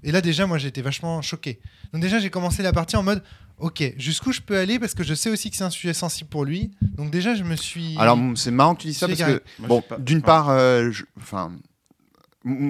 Et 0.03 0.11
là, 0.11 0.21
déjà, 0.21 0.47
moi, 0.47 0.57
j'étais 0.57 0.81
vachement 0.81 1.21
choqué. 1.21 1.59
Donc, 1.93 2.01
déjà, 2.01 2.19
j'ai 2.19 2.29
commencé 2.29 2.63
la 2.63 2.73
partie 2.73 2.95
en 2.95 3.03
mode 3.03 3.21
OK, 3.59 3.83
jusqu'où 3.97 4.31
je 4.31 4.41
peux 4.41 4.57
aller 4.57 4.79
parce 4.79 4.95
que 4.95 5.03
je 5.03 5.13
sais 5.13 5.29
aussi 5.29 5.51
que 5.51 5.55
c'est 5.55 5.63
un 5.63 5.69
sujet 5.69 5.93
sensible 5.93 6.29
pour 6.29 6.45
lui. 6.45 6.71
Donc, 6.95 7.11
déjà, 7.11 7.35
je 7.35 7.43
me 7.43 7.55
suis. 7.55 7.95
Alors 7.99 8.17
c'est 8.35 8.49
marrant 8.49 8.73
que 8.75 8.81
tu 8.81 8.87
dis 8.87 8.93
ça 8.95 9.07
parce 9.07 9.19
que 9.19 9.43
Moi, 9.59 9.67
bon, 9.67 9.83
d'une 9.99 10.17
Ouais. 10.17 10.23
part, 10.23 10.49
euh, 10.49 10.89
je- 10.91 11.03
enfin. 11.19 11.51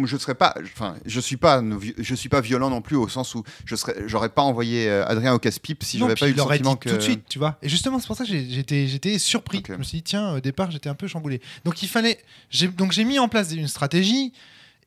Je 0.04 0.18
serais 0.18 0.36
pas, 0.36 0.54
enfin, 0.64 0.98
je 1.06 1.18
suis 1.22 1.38
pas, 1.38 1.64
je 1.98 2.14
suis 2.16 2.28
pas 2.28 2.42
violent 2.42 2.70
non 2.70 2.82
plus 2.82 2.98
au 2.98 3.08
sens 3.08 3.36
où 3.36 3.44
je 3.64 3.74
serais, 3.78 3.96
j'aurais 4.06 4.28
pas 4.28 4.42
envoyé 4.42 4.90
euh, 4.90 5.06
Adrien 5.08 5.34
au 5.34 5.40
casse-pipe 5.40 5.82
si 5.86 5.98
j'avais 5.98 6.16
pas 6.16 6.28
eu 6.28 6.34
le 6.34 6.38
sentiment 6.40 6.74
dit 6.74 6.80
que. 6.82 6.90
tout 6.90 6.98
de 6.98 7.02
suite, 7.02 7.24
tu 7.30 7.40
vois. 7.40 7.58
Et 7.62 7.70
justement, 7.70 7.98
c'est 7.98 8.08
pour 8.08 8.18
ça 8.18 8.26
que 8.26 8.30
j'étais, 8.30 8.88
j'étais 8.88 9.18
surpris. 9.18 9.64
Je 9.66 9.76
me 9.76 9.84
suis 9.84 10.00
dit, 10.00 10.04
tiens, 10.04 10.34
au 10.34 10.42
départ, 10.42 10.72
j'étais 10.72 10.90
un 10.90 10.94
peu 10.94 11.08
chamboulé. 11.08 11.40
Donc, 11.64 11.82
il 11.84 11.88
fallait. 11.88 12.20
Donc, 12.76 12.92
j'ai 12.92 13.06
mis 13.06 13.18
en 13.18 13.30
place 13.30 13.54
une 13.54 13.70
stratégie. 13.70 14.34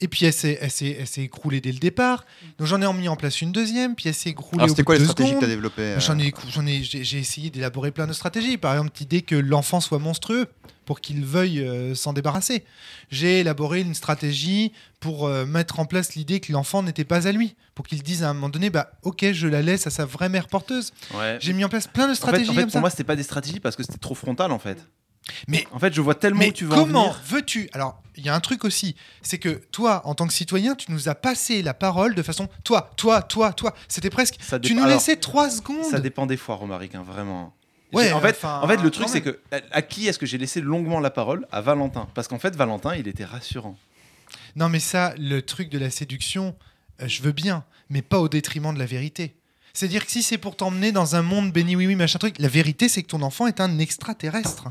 Et 0.04 0.08
puis, 0.08 0.26
elle 0.26 0.34
s'est, 0.34 0.58
elle 0.60 0.70
s'est, 0.70 0.98
elle 1.00 1.06
s'est 1.06 1.22
écroulée 1.22 1.62
dès 1.62 1.72
le 1.72 1.78
départ. 1.78 2.26
Donc, 2.58 2.68
j'en 2.68 2.82
ai 2.82 2.92
mis 2.92 3.08
en 3.08 3.16
place 3.16 3.40
une 3.40 3.52
deuxième. 3.52 3.94
Puis, 3.94 4.06
elle 4.10 4.14
s'est 4.14 4.28
écroulée. 4.28 4.60
Alors 4.60 4.66
au 4.66 4.68
c'était 4.68 4.82
bout 4.82 4.86
quoi 4.88 4.98
les 4.98 5.04
stratégies 5.04 5.32
que 5.32 5.38
tu 5.38 5.44
as 5.46 5.48
développées 5.48 5.82
euh, 5.82 6.00
J'en 6.00 6.18
ai, 6.18 6.34
j'en 6.50 6.66
ai, 6.66 6.82
j'ai, 6.82 7.04
j'ai 7.04 7.18
essayé 7.18 7.48
d'élaborer 7.48 7.90
plein 7.90 8.06
de 8.06 8.12
stratégies. 8.12 8.58
Par 8.58 8.74
exemple, 8.74 8.92
l'idée 9.00 9.22
que 9.22 9.34
l'enfant 9.34 9.80
soit 9.80 9.98
monstrueux 9.98 10.46
pour 10.84 11.00
qu'il 11.00 11.24
veuille 11.24 11.60
euh, 11.60 11.94
s'en 11.94 12.12
débarrasser. 12.12 12.64
J'ai 13.10 13.40
élaboré 13.40 13.80
une 13.80 13.94
stratégie 13.94 14.72
pour 15.00 15.26
euh, 15.26 15.46
mettre 15.46 15.80
en 15.80 15.86
place 15.86 16.14
l'idée 16.16 16.40
que 16.40 16.52
l'enfant 16.52 16.82
n'était 16.82 17.04
pas 17.04 17.26
à 17.26 17.32
lui, 17.32 17.56
pour 17.74 17.86
qu'il 17.86 18.02
dise 18.02 18.22
à 18.22 18.28
un 18.30 18.34
moment 18.34 18.50
donné, 18.50 18.68
bah 18.68 18.92
ok, 19.02 19.32
je 19.32 19.48
la 19.48 19.62
laisse 19.62 19.86
à 19.86 19.90
sa 19.90 20.04
vraie 20.04 20.28
mère 20.28 20.48
porteuse. 20.48 20.92
Ouais. 21.14 21.38
J'ai 21.40 21.54
mis 21.54 21.64
en 21.64 21.68
place 21.68 21.86
plein 21.86 22.06
de 22.06 22.12
En 22.12 22.14
fait, 22.14 22.16
stratégies 22.16 22.50
en 22.50 22.54
fait, 22.54 22.60
comme 22.60 22.70
ça. 22.70 22.72
pour 22.74 22.80
moi, 22.82 22.90
c'était 22.90 23.04
pas 23.04 23.16
des 23.16 23.22
stratégies 23.22 23.60
parce 23.60 23.76
que 23.76 23.82
c'était 23.82 23.98
trop 23.98 24.14
frontal 24.14 24.52
en 24.52 24.58
fait. 24.58 24.86
Mais- 25.48 25.66
en 25.72 25.78
fait, 25.78 25.92
je 25.94 26.00
vois 26.00 26.14
tellement 26.14 26.44
où 26.44 26.52
tu 26.52 26.64
veux 26.64 26.72
en 26.72 26.84
comment 26.84 27.14
veux-tu? 27.26 27.68
Alors, 27.72 28.02
il 28.16 28.24
y 28.24 28.28
a 28.28 28.34
un 28.34 28.40
truc 28.40 28.64
aussi, 28.64 28.94
c'est 29.22 29.38
que 29.38 29.60
toi, 29.72 30.02
en 30.04 30.14
tant 30.14 30.26
que 30.26 30.32
citoyen, 30.32 30.74
tu 30.74 30.92
nous 30.92 31.08
as 31.08 31.14
passé 31.14 31.62
la 31.62 31.74
parole 31.74 32.14
de 32.14 32.22
façon, 32.22 32.48
toi, 32.62 32.90
toi, 32.96 33.22
toi, 33.22 33.52
toi. 33.52 33.74
C'était 33.88 34.10
presque. 34.10 34.37
Ça 34.40 34.58
Tu 34.58 34.74
nous 34.74 34.84
laissais 34.84 35.16
trois 35.16 35.50
secondes. 35.50 35.84
Ça 35.90 35.98
dépend 36.00 36.26
des 36.26 36.37
fois, 36.37 36.56
Romaric, 36.56 36.94
hein, 36.94 37.04
vraiment. 37.06 37.54
Ouais, 37.92 38.10
en 38.12 38.20
fait, 38.20 38.44
en 38.44 38.66
fait, 38.66 38.78
le 38.82 38.90
truc 38.90 39.08
c'est 39.08 39.20
que 39.20 39.38
à, 39.52 39.60
à 39.70 39.82
qui 39.82 40.08
est-ce 40.08 40.18
que 40.18 40.26
j'ai 40.26 40.37
laissé 40.38 40.60
longuement 40.60 40.98
la 40.98 41.10
parole? 41.10 41.46
À 41.52 41.60
Valentin, 41.60 42.08
parce 42.14 42.26
qu'en 42.26 42.40
fait, 42.40 42.56
Valentin, 42.56 42.96
il 42.96 43.06
était 43.06 43.24
rassurant. 43.24 43.76
Non, 44.56 44.68
mais 44.68 44.80
ça, 44.80 45.14
le 45.16 45.42
truc 45.42 45.68
de 45.68 45.78
la 45.78 45.90
séduction, 45.90 46.56
euh, 47.00 47.06
je 47.08 47.22
veux 47.22 47.30
bien, 47.32 47.64
mais 47.90 48.02
pas 48.02 48.18
au 48.18 48.28
détriment 48.28 48.74
de 48.74 48.78
la 48.80 48.87
vérité. 48.87 49.37
C'est-à-dire 49.76 50.06
que 50.06 50.10
si 50.12 50.22
c'est 50.22 50.38
pour 50.38 50.54
t'emmener 50.56 50.92
dans 50.92 51.16
un 51.16 51.22
monde 51.22 51.50
béni 51.52 51.74
oui 51.74 51.88
oui 51.88 51.96
machin 51.96 52.20
truc, 52.20 52.37
la 52.38 52.46
vérité 52.46 52.88
c'est 52.88 53.02
que 53.02 53.08
ton 53.08 53.22
enfant 53.22 53.48
est 53.48 53.60
un 53.60 53.78
extraterrestre. 53.80 54.66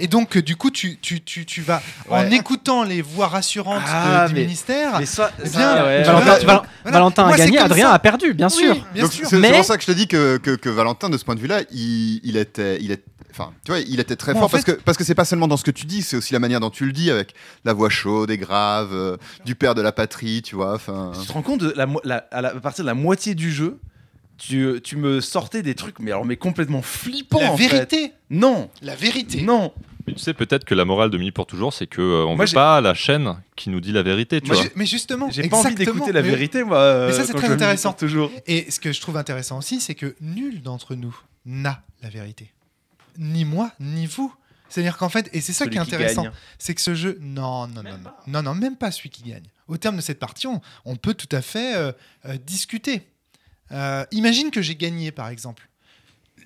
Et 0.00 0.08
donc 0.08 0.36
euh, 0.36 0.42
du 0.42 0.56
coup 0.56 0.70
tu, 0.72 0.98
tu, 1.00 1.20
tu, 1.22 1.46
tu 1.46 1.62
vas 1.62 1.80
en 2.10 2.28
écoutant 2.30 2.82
les 2.82 3.00
voix 3.00 3.28
rassurantes 3.28 3.82
Ah, 3.86 4.24
de- 4.24 4.28
du 4.30 4.34
mais- 4.34 4.40
ministère. 4.42 4.98
Mais 4.98 5.06
ça, 5.06 5.30
eh 5.42 5.46
ça, 5.48 5.58
bien, 5.58 5.84
ouais, 5.84 6.02
Valentin, 6.02 6.12
vas- 6.12 6.18
ouais. 6.18 6.24
Val- 6.24 6.44
voilà. 6.44 6.62
Valentin 6.84 7.24
Moi, 7.26 7.34
a 7.34 7.38
gagné, 7.38 7.58
Adrien 7.58 7.86
ça. 7.88 7.94
a 7.94 7.98
perdu, 8.00 8.34
bien 8.34 8.48
Oui, 8.48 8.52
sûr. 8.52 8.86
bien 8.92 9.02
Donc, 9.04 9.12
sûr. 9.12 9.26
c'est 9.28 9.38
Mais- 9.38 9.52
pour 9.52 9.64
ça 9.64 9.76
que 9.76 9.82
je 9.82 9.86
te 9.86 9.92
dis 9.92 10.08
que, 10.08 10.38
que, 10.38 10.56
que 10.56 10.68
Valentin, 10.68 11.08
de 11.08 11.16
ce 11.18 11.24
point 11.24 11.36
de 11.36 11.40
vue-là, 11.40 11.60
il, 11.70 12.20
il 12.24 12.36
était, 12.36 12.78
il 12.82 12.90
est, 12.90 13.04
enfin, 13.30 13.52
tu 13.64 13.70
vois, 13.70 13.78
il 13.80 14.00
était 14.00 14.16
très 14.16 14.32
fort 14.32 14.42
en 14.44 14.48
parce 14.48 14.64
fait- 14.64 14.74
que 14.76 14.80
parce 14.82 14.98
que 14.98 15.04
c'est 15.04 15.14
pas 15.14 15.24
seulement 15.24 15.46
dans 15.46 15.56
ce 15.56 15.62
que 15.64 15.70
tu 15.70 15.86
dis, 15.86 16.02
c'est 16.02 16.16
aussi 16.16 16.32
la 16.32 16.40
manière 16.40 16.58
dont 16.58 16.70
tu 16.70 16.84
le 16.84 16.92
dis 16.92 17.12
avec 17.12 17.32
la 17.64 17.74
voix 17.74 17.90
chaude 17.90 18.30
et 18.32 18.38
grave 18.38 18.88
euh, 18.92 19.16
du 19.44 19.54
père 19.54 19.76
de 19.76 19.82
la 19.82 19.92
patrie, 19.92 20.42
tu 20.42 20.56
vois. 20.56 20.74
Enfin, 20.74 21.12
Tu 21.20 21.28
te 21.28 21.32
rends 21.32 21.42
compte 21.42 21.60
de 21.60 21.72
la, 21.76 21.86
mo- 21.86 22.00
la- 22.02 22.26
à, 22.32 22.40
la- 22.42 22.48
à 22.48 22.54
partir 22.60 22.82
de 22.82 22.88
la 22.88 22.94
moitié 22.94 23.36
du 23.36 23.52
jeu, 23.52 23.78
tu, 24.38 24.80
tu 24.82 24.96
me 24.96 25.20
sortais 25.20 25.62
des 25.62 25.74
trucs, 25.74 25.98
mais 25.98 26.10
alors 26.12 26.24
mais 26.24 26.36
complètement 26.36 26.82
flippants. 26.82 27.40
La 27.40 27.52
en 27.52 27.56
fait. 27.56 27.68
vérité, 27.68 28.12
Non, 28.30 28.70
la 28.82 28.94
vérité. 28.94 29.42
non. 29.42 29.72
Mais 30.06 30.14
tu 30.14 30.20
sais, 30.20 30.32
peut-être 30.32 30.64
que 30.64 30.74
la 30.74 30.86
morale 30.86 31.10
de 31.10 31.18
Mini 31.18 31.32
pour 31.32 31.46
toujours, 31.46 31.74
c'est 31.74 31.86
que 31.86 32.00
euh, 32.00 32.24
on 32.24 32.34
Moi, 32.34 32.46
veut 32.46 32.52
pas 32.54 32.80
la 32.80 32.94
chaîne 32.94 33.36
qui 33.56 33.68
nous 33.68 33.80
dit 33.80 33.92
la 33.92 34.02
vérité, 34.02 34.40
tu 34.40 34.46
Moi, 34.46 34.54
vois. 34.56 34.64
Mais, 34.64 34.70
mais 34.76 34.86
justement, 34.86 35.28
J'ai 35.30 35.46
pas 35.50 35.58
envie 35.58 35.74
d'écouter 35.74 36.12
la 36.12 36.22
vérité, 36.22 36.64
moi. 36.64 36.78
mais 37.08 37.12
ça, 37.12 37.20
euh, 37.20 37.24
c'est 37.26 37.32
quand 37.34 37.40
très 37.40 37.50
intéressant. 37.50 37.90
pour 37.90 37.98
Toujours. 38.00 38.30
Et 38.46 38.70
ce 38.70 38.80
que 38.80 38.90
je 38.92 39.00
trouve 39.02 39.18
intéressant 39.18 39.58
aussi, 39.58 39.80
c'est 39.80 39.94
que 39.94 40.16
nul 40.22 40.62
d'entre 40.62 40.94
nous 40.94 41.14
n'a 41.44 41.82
la 42.02 42.08
vérité. 42.08 42.50
Ni 43.18 43.44
moi, 43.44 43.70
ni 43.80 44.06
vous. 44.06 44.34
C'est-à-dire 44.70 44.96
qu'en 44.96 45.08
fait, 45.10 45.28
et 45.34 45.40
c'est 45.42 45.52
ça 45.52 45.64
Celui 45.64 45.72
qui 45.72 45.76
est 45.78 45.80
intéressant, 45.82 46.26
c'est 46.58 46.74
que 46.74 46.80
ce 46.80 46.94
jeu, 46.94 47.18
non, 47.20 47.66
non, 47.68 47.82
non, 47.82 47.90
non, 48.02 48.10
non, 48.28 48.42
non, 48.42 48.54
même 48.54 48.76
pas 48.76 48.90
celui 48.90 49.10
qui 49.10 49.22
gagne. 49.24 49.44
Au 49.66 49.76
terme 49.76 49.96
de 49.96 50.00
cette 50.02 50.18
partie, 50.18 50.46
on, 50.46 50.60
on 50.86 50.96
peut 50.96 51.14
tout 51.14 51.28
à 51.36 51.42
fait 51.42 51.74
euh, 51.76 51.92
euh, 52.26 52.36
discuter. 52.46 53.02
Euh, 53.72 54.04
imagine 54.12 54.50
que 54.50 54.62
j'ai 54.62 54.76
gagné, 54.76 55.10
par 55.12 55.28
exemple. 55.28 55.68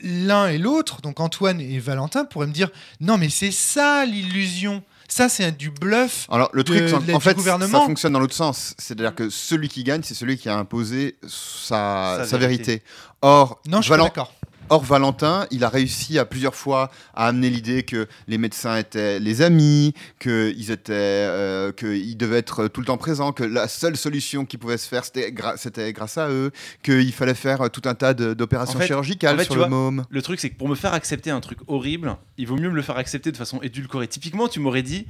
L'un 0.03 0.49
et 0.49 0.59
l'autre, 0.59 1.01
donc 1.01 1.21
Antoine 1.21 1.61
et 1.61 1.79
Valentin, 1.79 2.25
pourraient 2.25 2.49
me 2.49 2.53
dire 2.53 2.71
non, 3.01 3.19
mais 3.19 3.29
c'est 3.29 3.53
ça 3.53 4.05
l'illusion. 4.05 4.83
Ça, 5.09 5.29
c'est 5.29 5.53
du 5.53 5.71
bluff. 5.71 6.27
alors 6.31 6.49
le 6.55 6.65
de- 6.65 6.73
truc, 6.73 6.89
c'est- 6.89 7.07
de 7.07 7.15
en 7.15 7.21
fait, 7.21 7.35
gouvernement. 7.35 7.81
ça 7.81 7.85
fonctionne 7.87 8.15
dans 8.15 8.19
l'autre 8.19 8.35
sens. 8.35 8.75
C'est-à-dire 8.79 9.15
que 9.15 9.29
celui 9.29 9.69
qui 9.69 9.85
gagne, 9.85 10.03
c'est 10.03 10.15
celui 10.15 10.39
qui 10.39 10.49
a 10.49 10.57
imposé 10.57 11.17
sa, 11.23 12.17
Sa 12.21 12.25
sa 12.27 12.39
vérité. 12.39 12.65
vérité. 12.65 12.85
Or, 13.21 13.61
Non, 13.69 13.79
je 13.79 13.83
suis 13.83 13.91
pas 13.91 13.97
Valen- 13.99 14.05
d'accord. 14.07 14.33
Or, 14.73 14.83
Valentin, 14.85 15.47
il 15.51 15.65
a 15.65 15.69
réussi 15.69 16.19
à 16.19 16.25
plusieurs 16.25 16.55
fois 16.55 16.91
à 17.15 17.27
amener 17.27 17.51
l'idée 17.51 17.83
que 17.83 18.07
les 18.27 18.39
médecins 18.39 18.79
étaient 18.79 19.21
les 19.21 19.43
amis, 19.43 19.93
qu'ils 20.19 20.71
étaient, 20.71 20.93
euh, 20.95 21.73
qu'ils 21.73 22.17
devaient 22.17 22.39
être 22.39 22.69
tout 22.69 22.81
le 22.81 22.87
temps 22.87 22.97
présents, 22.97 23.33
que 23.33 23.45
la 23.45 23.69
seule 23.69 23.99
solution 23.99 24.47
qui 24.47 24.57
pouvait 24.57 24.79
se 24.79 24.89
faire, 24.89 25.05
c'était, 25.05 25.31
gra- 25.31 25.59
c'était 25.59 25.93
grâce 25.93 26.17
à 26.17 26.31
eux, 26.31 26.53
qu'il 26.83 27.13
fallait 27.13 27.35
faire 27.35 27.69
tout 27.71 27.83
un 27.85 27.95
tas 27.95 28.15
de- 28.15 28.33
d'opérations 28.33 28.79
En 28.79 28.81
fait- 28.81 28.87
chirurgicales 28.87 29.35
en 29.35 29.39
fait, 29.41 29.45
sur 29.45 29.57
le 29.57 29.61
vois, 29.61 29.69
môme. 29.69 30.05
Le 30.09 30.23
truc, 30.23 30.41
c'est 30.41 30.49
que 30.49 30.57
pour 30.57 30.71
me 30.71 30.75
faire 30.75 30.95
accepter 30.95 31.31
un 31.31 31.41
truc 31.43 31.59
horrible, 31.67 32.17
il 32.39 32.47
vaut 32.47 32.57
mieux 32.57 32.71
me 32.71 32.75
le 32.75 32.81
faire 32.83 32.97
accepter 32.97 33.31
de 33.31 33.37
façon 33.37 33.61
édulcorée. 33.61 34.09
Typiquement, 34.09 34.49
tu 34.49 34.59
m'aurais 34.59 34.83
dit, 34.83 35.07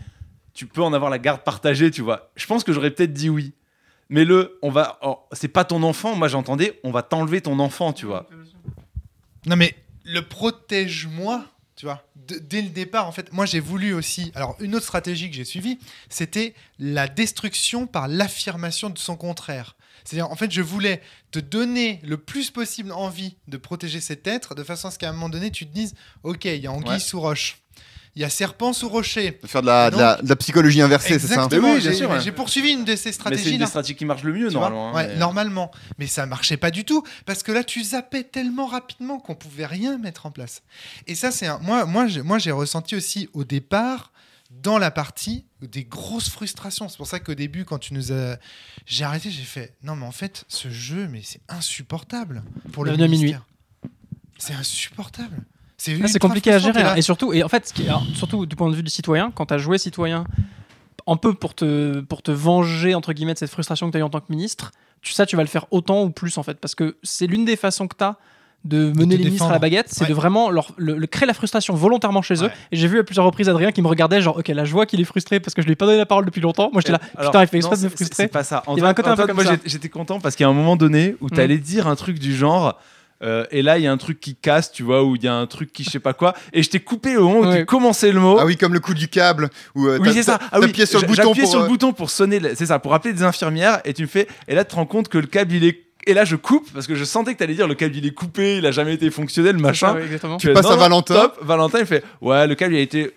tu 0.55 0.67
peux 0.67 0.83
en 0.83 0.93
avoir 0.93 1.09
la 1.09 1.19
garde 1.21 1.43
partagée, 1.45 1.93
tu 1.93 2.03
vois. 2.03 2.33
Je 2.35 2.47
pense 2.47 2.65
que 2.65 2.73
j'aurais 2.73 2.91
peut-être 2.91 3.13
dit 3.13 3.31
oui. 3.31 3.53
Mais 4.09 4.25
le, 4.25 4.59
on 4.63 4.71
va, 4.71 4.99
oh, 5.03 5.19
c'est 5.31 5.47
pas 5.47 5.65
ton 5.65 5.85
enfant. 5.85 6.17
Moi, 6.17 6.27
j'entendais, 6.27 6.81
on 6.83 6.91
va 6.91 7.03
t'enlever 7.03 7.41
ton 7.43 7.61
enfant, 7.61 7.93
tu 7.93 8.07
vois. 8.07 8.27
Non, 9.47 9.57
mais 9.57 9.75
le 10.05 10.21
protège-moi, 10.23 11.45
tu 11.77 11.87
vois. 11.87 12.07
dès 12.17 12.63
le 12.63 12.69
départ, 12.69 13.07
en 13.09 13.13
fait, 13.13 13.33
moi 13.33 13.47
j'ai 13.47 13.61
voulu 13.61 13.93
aussi. 13.93 14.31
Alors, 14.35 14.57
une 14.61 14.75
autre 14.75 14.85
stratégie 14.85 15.31
que 15.31 15.37
j'ai 15.37 15.45
suivie, 15.45 15.79
c'était 16.09 16.55
la 16.79 17.09
destruction 17.09 17.87
par 17.87 18.09
l'affirmation 18.09 18.91
de 18.91 18.99
son 18.99 19.17
contraire. 19.17 19.77
C'est-à-dire, 20.05 20.31
en 20.31 20.37
fait, 20.37 20.51
je 20.51 20.63
voulais 20.63 21.01
te 21.31 21.39
donner 21.39 22.01
le 22.03 22.17
plus 22.17 22.51
possible 22.51 22.91
envie 22.93 23.37
de 23.47 23.57
protéger 23.57 24.01
cet 24.01 24.27
être, 24.27 24.55
de 24.57 24.65
façon 24.65 24.89
à 24.89 24.91
ce 24.91 24.99
qu'à 24.99 25.09
un 25.09 25.13
moment 25.13 25.29
donné, 25.29 25.51
tu 25.53 25.67
te 25.67 25.73
dises 25.73 25.95
Ok, 26.25 26.45
il 26.47 26.57
y 26.57 26.67
a 26.67 26.73
anguille 26.73 26.93
Ouais. 26.95 26.99
sous 26.99 27.21
roche, 27.21 27.59
il 28.15 28.23
y 28.23 28.25
a 28.25 28.31
serpent 28.31 28.73
sous 28.73 28.89
rocher. 28.89 29.41
Faire 29.47 29.63
de 29.63 29.67
la, 29.67 29.91
de 29.91 29.97
la- 29.97 30.21
de 30.23 30.29
la 30.29 30.37
psychologie 30.37 30.83
inversée, 30.83 31.19
c'est 31.19 31.27
ça 31.29 31.35
Exactement, 31.35 31.69
Mais 31.69 31.75
oui, 31.77 31.81
bien 31.81 31.91
j'ai 31.93 31.97
sûr, 31.97 32.11
ouais. 32.11 32.21
j'ai 32.21 32.33
poursuivi 32.33 32.71
une 32.73 32.85
de 32.85 32.95
ces 32.95 32.95
Mais 32.95 32.97
c'est 32.97 33.09
une 33.09 33.13
stratégies 33.15 33.59
des 33.59 33.67
stratégies 33.67 33.95
qui 33.97 34.05
marche 34.05 34.23
le 34.23 34.33
mieux, 34.35 34.51
normalement. 34.51 34.91
hein, 34.91 34.95
Ouais, 34.95 35.09
mais- 35.09 35.17
normalement. 35.17 35.71
Mais 35.99 36.07
ça 36.07 36.27
marchait 36.27 36.57
pas 36.59 36.71
du 36.71 36.85
tout 36.85 37.03
parce 37.27 37.43
que 37.43 37.53
là 37.53 37.65
tu 37.65 37.83
zappais 37.83 38.23
tellement 38.25 38.67
rapidement 38.67 39.19
qu'on 39.19 39.35
pouvait 39.35 39.67
rien 39.67 39.97
mettre 39.99 40.27
en 40.27 40.31
place. 40.31 40.63
Et 41.07 41.15
ça 41.15 41.31
c'est 41.31 41.47
un... 41.47 41.59
moi 41.59 41.87
moi 41.87 42.07
j'ai 42.07 42.23
moi 42.23 42.39
j'ai 42.39 42.51
ressenti 42.53 42.95
aussi 42.97 43.29
au 43.33 43.45
départ 43.45 44.13
dans 44.51 44.77
la 44.77 44.91
partie 44.91 45.47
des 45.63 45.85
grosses 45.85 46.29
frustrations. 46.29 46.91
C'est 46.91 46.99
pour 46.99 47.07
ça 47.07 47.19
qu'au 47.21 47.33
début 47.35 47.65
quand 47.65 47.79
tu 47.79 47.95
nous 47.95 48.13
as 48.13 48.37
j'ai 48.85 49.05
arrêté, 49.05 49.31
j'ai 49.31 49.43
fait 49.45 49.73
non 49.83 49.97
mais 49.97 50.05
en 50.05 50.13
fait 50.13 50.45
ce 50.49 50.69
jeu 50.69 51.09
mais 51.11 51.23
c'est 51.25 51.41
insupportable 51.49 52.43
pour 52.73 52.85
le 52.85 52.91
Bienvenue 52.91 53.05
à 53.05 53.09
minuit. 53.09 53.19
ministère. 53.33 53.47
C'est 54.39 54.53
insupportable. 54.55 55.39
C'est 55.79 55.99
Ah, 56.03 56.19
compliqué 56.19 56.53
à 56.53 56.59
gérer. 56.59 56.83
hein. 56.83 56.95
Et 56.97 57.03
surtout, 57.03 57.33
et 57.33 57.43
en 57.43 57.49
fait, 57.49 57.67
ce 57.69 57.73
qui 57.73 57.83
est- 57.83 57.89
alors, 57.89 58.05
surtout 58.15 58.47
du 58.47 58.55
point 58.57 58.71
de 58.71 58.75
vue 58.77 58.83
du 58.85 58.91
citoyen, 58.91 59.33
quand 59.35 59.47
tu 59.47 59.55
as 59.55 59.59
joué 59.59 59.79
citoyen 59.79 60.25
un 61.09 61.17
peu 61.17 61.35
pour 61.35 61.55
te, 61.55 62.01
pour 62.01 62.23
te 62.23 62.31
venger, 62.31 62.95
entre 62.95 63.13
guillemets, 63.13 63.35
de 63.35 63.39
cette 63.39 63.51
frustration 63.51 63.87
que 63.89 63.93
tu 63.93 63.97
as 63.99 64.01
eu 64.01 64.05
en 64.05 64.11
tant 64.11 64.21
que 64.21 64.31
ministre, 64.31 64.71
tu, 65.01 65.13
ça, 65.13 65.27
tu 65.27 65.35
vas 65.35 65.43
le 65.43 65.49
faire 65.49 65.67
autant 65.73 66.03
ou 66.05 66.11
plus, 66.11 66.39
en 66.39 66.45
fait. 66.45 66.59
Parce 66.61 66.77
que 66.77 66.97
c'est 67.03 67.27
l'une 67.27 67.45
des 67.45 67.57
façons 67.57 67.89
que 67.89 67.97
tu 67.97 68.05
as 68.05 68.17
de 68.65 68.93
mener 68.97 69.17
les 69.17 69.25
ministres 69.25 69.49
à 69.49 69.53
la 69.53 69.59
baguette, 69.59 69.87
c'est 69.91 70.03
Ouais. 70.03 70.11
de 70.11 70.15
vraiment 70.15 70.49
leur, 70.49 70.71
le, 70.77 70.97
le- 70.97 71.07
créer 71.09 71.27
la 71.27 71.35
frustration 71.35 71.75
volontairement 71.75 72.23
chez 72.23 72.35
eux. 72.35 72.43
Ouais. 72.47 72.53
Et 72.71 72.77
j'ai 72.77 72.87
vu 72.87 73.01
à 73.01 73.03
plusieurs 73.03 73.27
reprises 73.27 73.49
Adrien 73.49 73.73
qui 73.73 73.83
me 73.83 73.89
regardait, 73.89 74.23
genre, 74.23 74.37
ok, 74.39 74.47
là, 74.47 74.65
je 74.65 74.71
vois 74.71 74.87
qu'il 74.87 75.01
est 75.01 75.05
frustré 75.05 75.41
parce 75.41 75.53
que 75.55 75.63
je 75.63 75.67
lui 75.67 75.73
ai 75.73 75.77
pas 75.77 75.87
donné 75.87 75.99
la 75.99 76.07
parole 76.07 76.25
depuis 76.25 76.41
longtemps. 76.41 76.71
Moi, 76.73 76.81
j'étais 76.81 76.93
là, 76.93 77.01
Alors, 77.17 77.33
putain, 77.33 77.43
il 77.43 77.49
fait 77.49 77.57
exprès 77.57 77.77
de 77.77 77.83
me 77.83 77.89
frustrer. 77.89 78.23
C'est 78.23 78.29
pas 78.29 78.45
ça. 78.45 78.63
Il 78.69 78.77
y 78.77 78.81
avait 78.81 78.89
un 78.91 78.95
côté 78.95 79.09
un 79.09 79.17
peu 79.17 79.27
comme 79.27 79.35
moi, 79.35 79.45
j'étais- 79.65 79.89
content 79.89 80.21
parce 80.21 80.37
qu'il 80.37 80.45
y 80.45 80.47
a 80.47 80.51
un 80.51 80.55
moment 80.55 80.77
donné 80.77 81.17
où 81.21 81.27
Mm. 81.27 81.31
tu 81.33 81.41
allais 81.41 81.59
dire 81.59 81.89
un 81.89 81.97
truc 81.97 82.21
du 82.21 82.33
genre. 82.37 82.79
Euh, 83.23 83.45
et 83.51 83.63
là, 83.63 83.79
il 83.79 83.85
y 83.85 83.87
a 83.87 83.93
un 83.93 83.97
truc 83.97 84.19
qui 84.21 84.35
casse, 84.35 84.73
tu 84.73 84.83
vois, 84.83 85.05
où 85.05 85.17
il 85.17 85.23
y 85.23 85.29
a 85.29 85.35
un 85.35 85.47
truc 85.47 85.73
qui 85.73 85.85
je 85.85 85.91
sais 85.91 86.01
pas 86.01 86.13
quoi. 86.13 86.35
Et 86.53 86.63
je 86.63 86.71
t'ai 86.71 86.81
coupé 86.81 87.17
au 87.17 87.29
moment 87.29 87.41
où 87.41 87.47
Ouais. 87.51 87.61
tu 87.61 87.67
commençais 87.67 88.11
le 88.13 88.21
mot. 88.21 88.37
Ah 88.41 88.45
oui, 88.45 88.57
comme 88.57 88.73
le 88.75 88.81
coup 88.81 88.95
du 88.95 89.09
câble. 89.09 89.49
Où, 89.75 89.87
euh, 89.87 89.99
Oui, 90.01 90.11
c'est 90.13 90.23
ça. 90.23 90.39
Ah 90.51 90.59
oui, 90.61 90.73
sur 90.87 91.01
le 91.01 91.07
bouton 91.07 91.35
pour. 91.35 91.49
sur 91.49 91.59
le 91.61 91.65
euh, 91.65 91.69
bouton 91.69 91.93
pour 91.93 92.11
sonner, 92.11 92.41
c'est 92.55 92.67
ça, 92.67 92.79
pour 92.79 92.95
appeler 92.95 93.15
des 93.15 93.23
infirmières. 93.23 93.81
Et 93.85 93.95
tu 93.95 94.03
me 94.03 94.07
fais, 94.09 94.27
et 94.49 94.55
là, 94.55 94.65
tu 94.65 94.71
te 94.71 94.75
rends 94.77 94.87
compte 94.87 95.09
que 95.09 95.19
le 95.19 95.27
câble, 95.27 95.53
il 95.55 95.65
est. 95.65 95.81
Et 96.05 96.15
là, 96.15 96.25
je 96.25 96.35
coupe 96.35 96.69
parce 96.73 96.89
que 96.89 96.97
je 96.97 97.05
sentais 97.05 97.33
que 97.35 97.39
tu 97.39 97.45
allais 97.45 97.55
dire 97.55 97.69
le 97.69 97.75
câble, 97.77 97.95
il 97.97 98.05
est 98.05 98.11
coupé, 98.11 98.57
il 98.59 98.67
a 98.67 98.73
jamais 98.73 98.95
été 98.95 99.09
fonctionnel, 99.11 99.57
machin. 99.59 99.95
ouais, 99.95 100.03
exactement. 100.05 100.37
Tu 100.37 100.49
fais, 100.49 100.53
passes 100.53 100.65
non, 100.65 100.73
à 100.73 100.77
Valentin. 100.77 101.15
top. 101.15 101.39
Valentin, 101.43 101.79
il 101.79 101.87
fait, 101.87 102.03
ouais, 102.21 102.47
le 102.49 102.57
câble, 102.57 102.75
il 102.75 102.79
a 102.79 102.81
été. 102.81 103.15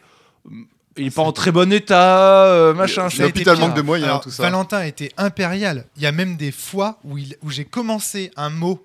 Il 0.97 1.07
est 1.07 1.11
pas 1.13 1.23
en 1.23 1.31
très 1.33 1.51
bon 1.51 1.73
état, 1.73 2.45
euh, 2.45 2.73
machin. 2.73 3.07
L'hôpital 3.19 3.57
manque 3.57 3.73
de 3.75 3.81
moyens, 3.81 4.07
Alors, 4.09 4.21
tout 4.21 4.29
ça. 4.29 4.43
Valentin 4.43 4.83
était 4.83 5.11
impérial. 5.17 5.85
Il 5.97 6.03
y 6.03 6.05
a 6.05 6.11
même 6.13 6.37
des 6.37 6.51
fois 6.51 6.99
où, 7.03 7.17
il- 7.17 7.35
où 7.43 7.49
j'ai 7.49 7.65
commencé 7.65 8.31
un 8.37 8.49
mot, 8.49 8.81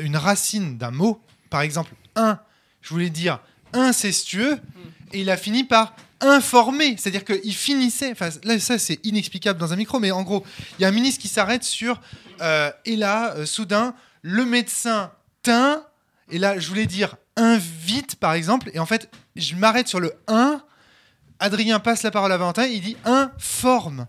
une 0.00 0.16
racine 0.16 0.76
d'un 0.78 0.90
mot. 0.90 1.20
Par 1.50 1.60
exemple, 1.62 1.92
un, 2.16 2.38
je 2.82 2.90
voulais 2.90 3.10
dire 3.10 3.40
incestueux, 3.72 4.58
et 5.12 5.20
il 5.20 5.30
a 5.30 5.36
fini 5.36 5.64
par 5.64 5.94
informé. 6.20 6.96
C'est-à-dire 6.98 7.24
qu'il 7.24 7.54
finissait. 7.54 8.10
Enfin, 8.12 8.28
là, 8.44 8.58
ça, 8.58 8.78
c'est 8.78 8.98
inexplicable 9.04 9.58
dans 9.58 9.72
un 9.72 9.76
micro, 9.76 9.98
mais 10.00 10.10
en 10.10 10.22
gros, 10.22 10.44
il 10.78 10.82
y 10.82 10.84
a 10.84 10.88
un 10.88 10.92
ministre 10.92 11.20
qui 11.22 11.28
s'arrête 11.28 11.64
sur. 11.64 12.00
euh, 12.40 12.70
et 12.84 12.96
là, 12.96 13.34
euh, 13.36 13.46
soudain, 13.46 13.94
le 14.22 14.44
médecin 14.44 15.10
teint. 15.42 15.82
Et 16.30 16.38
là, 16.38 16.58
je 16.58 16.68
voulais 16.68 16.86
dire 16.86 17.16
invite, 17.36 18.16
par 18.16 18.32
exemple. 18.34 18.70
Et 18.74 18.78
en 18.78 18.86
fait, 18.86 19.10
je 19.36 19.54
m'arrête 19.54 19.88
sur 19.88 20.00
le 20.00 20.12
1. 20.26 20.60
Adrien 21.40 21.78
passe 21.78 22.02
la 22.02 22.10
parole 22.10 22.32
à 22.32 22.36
Valentin, 22.36 22.66
il 22.66 22.80
dit 22.80 22.96
informe. 23.04 24.06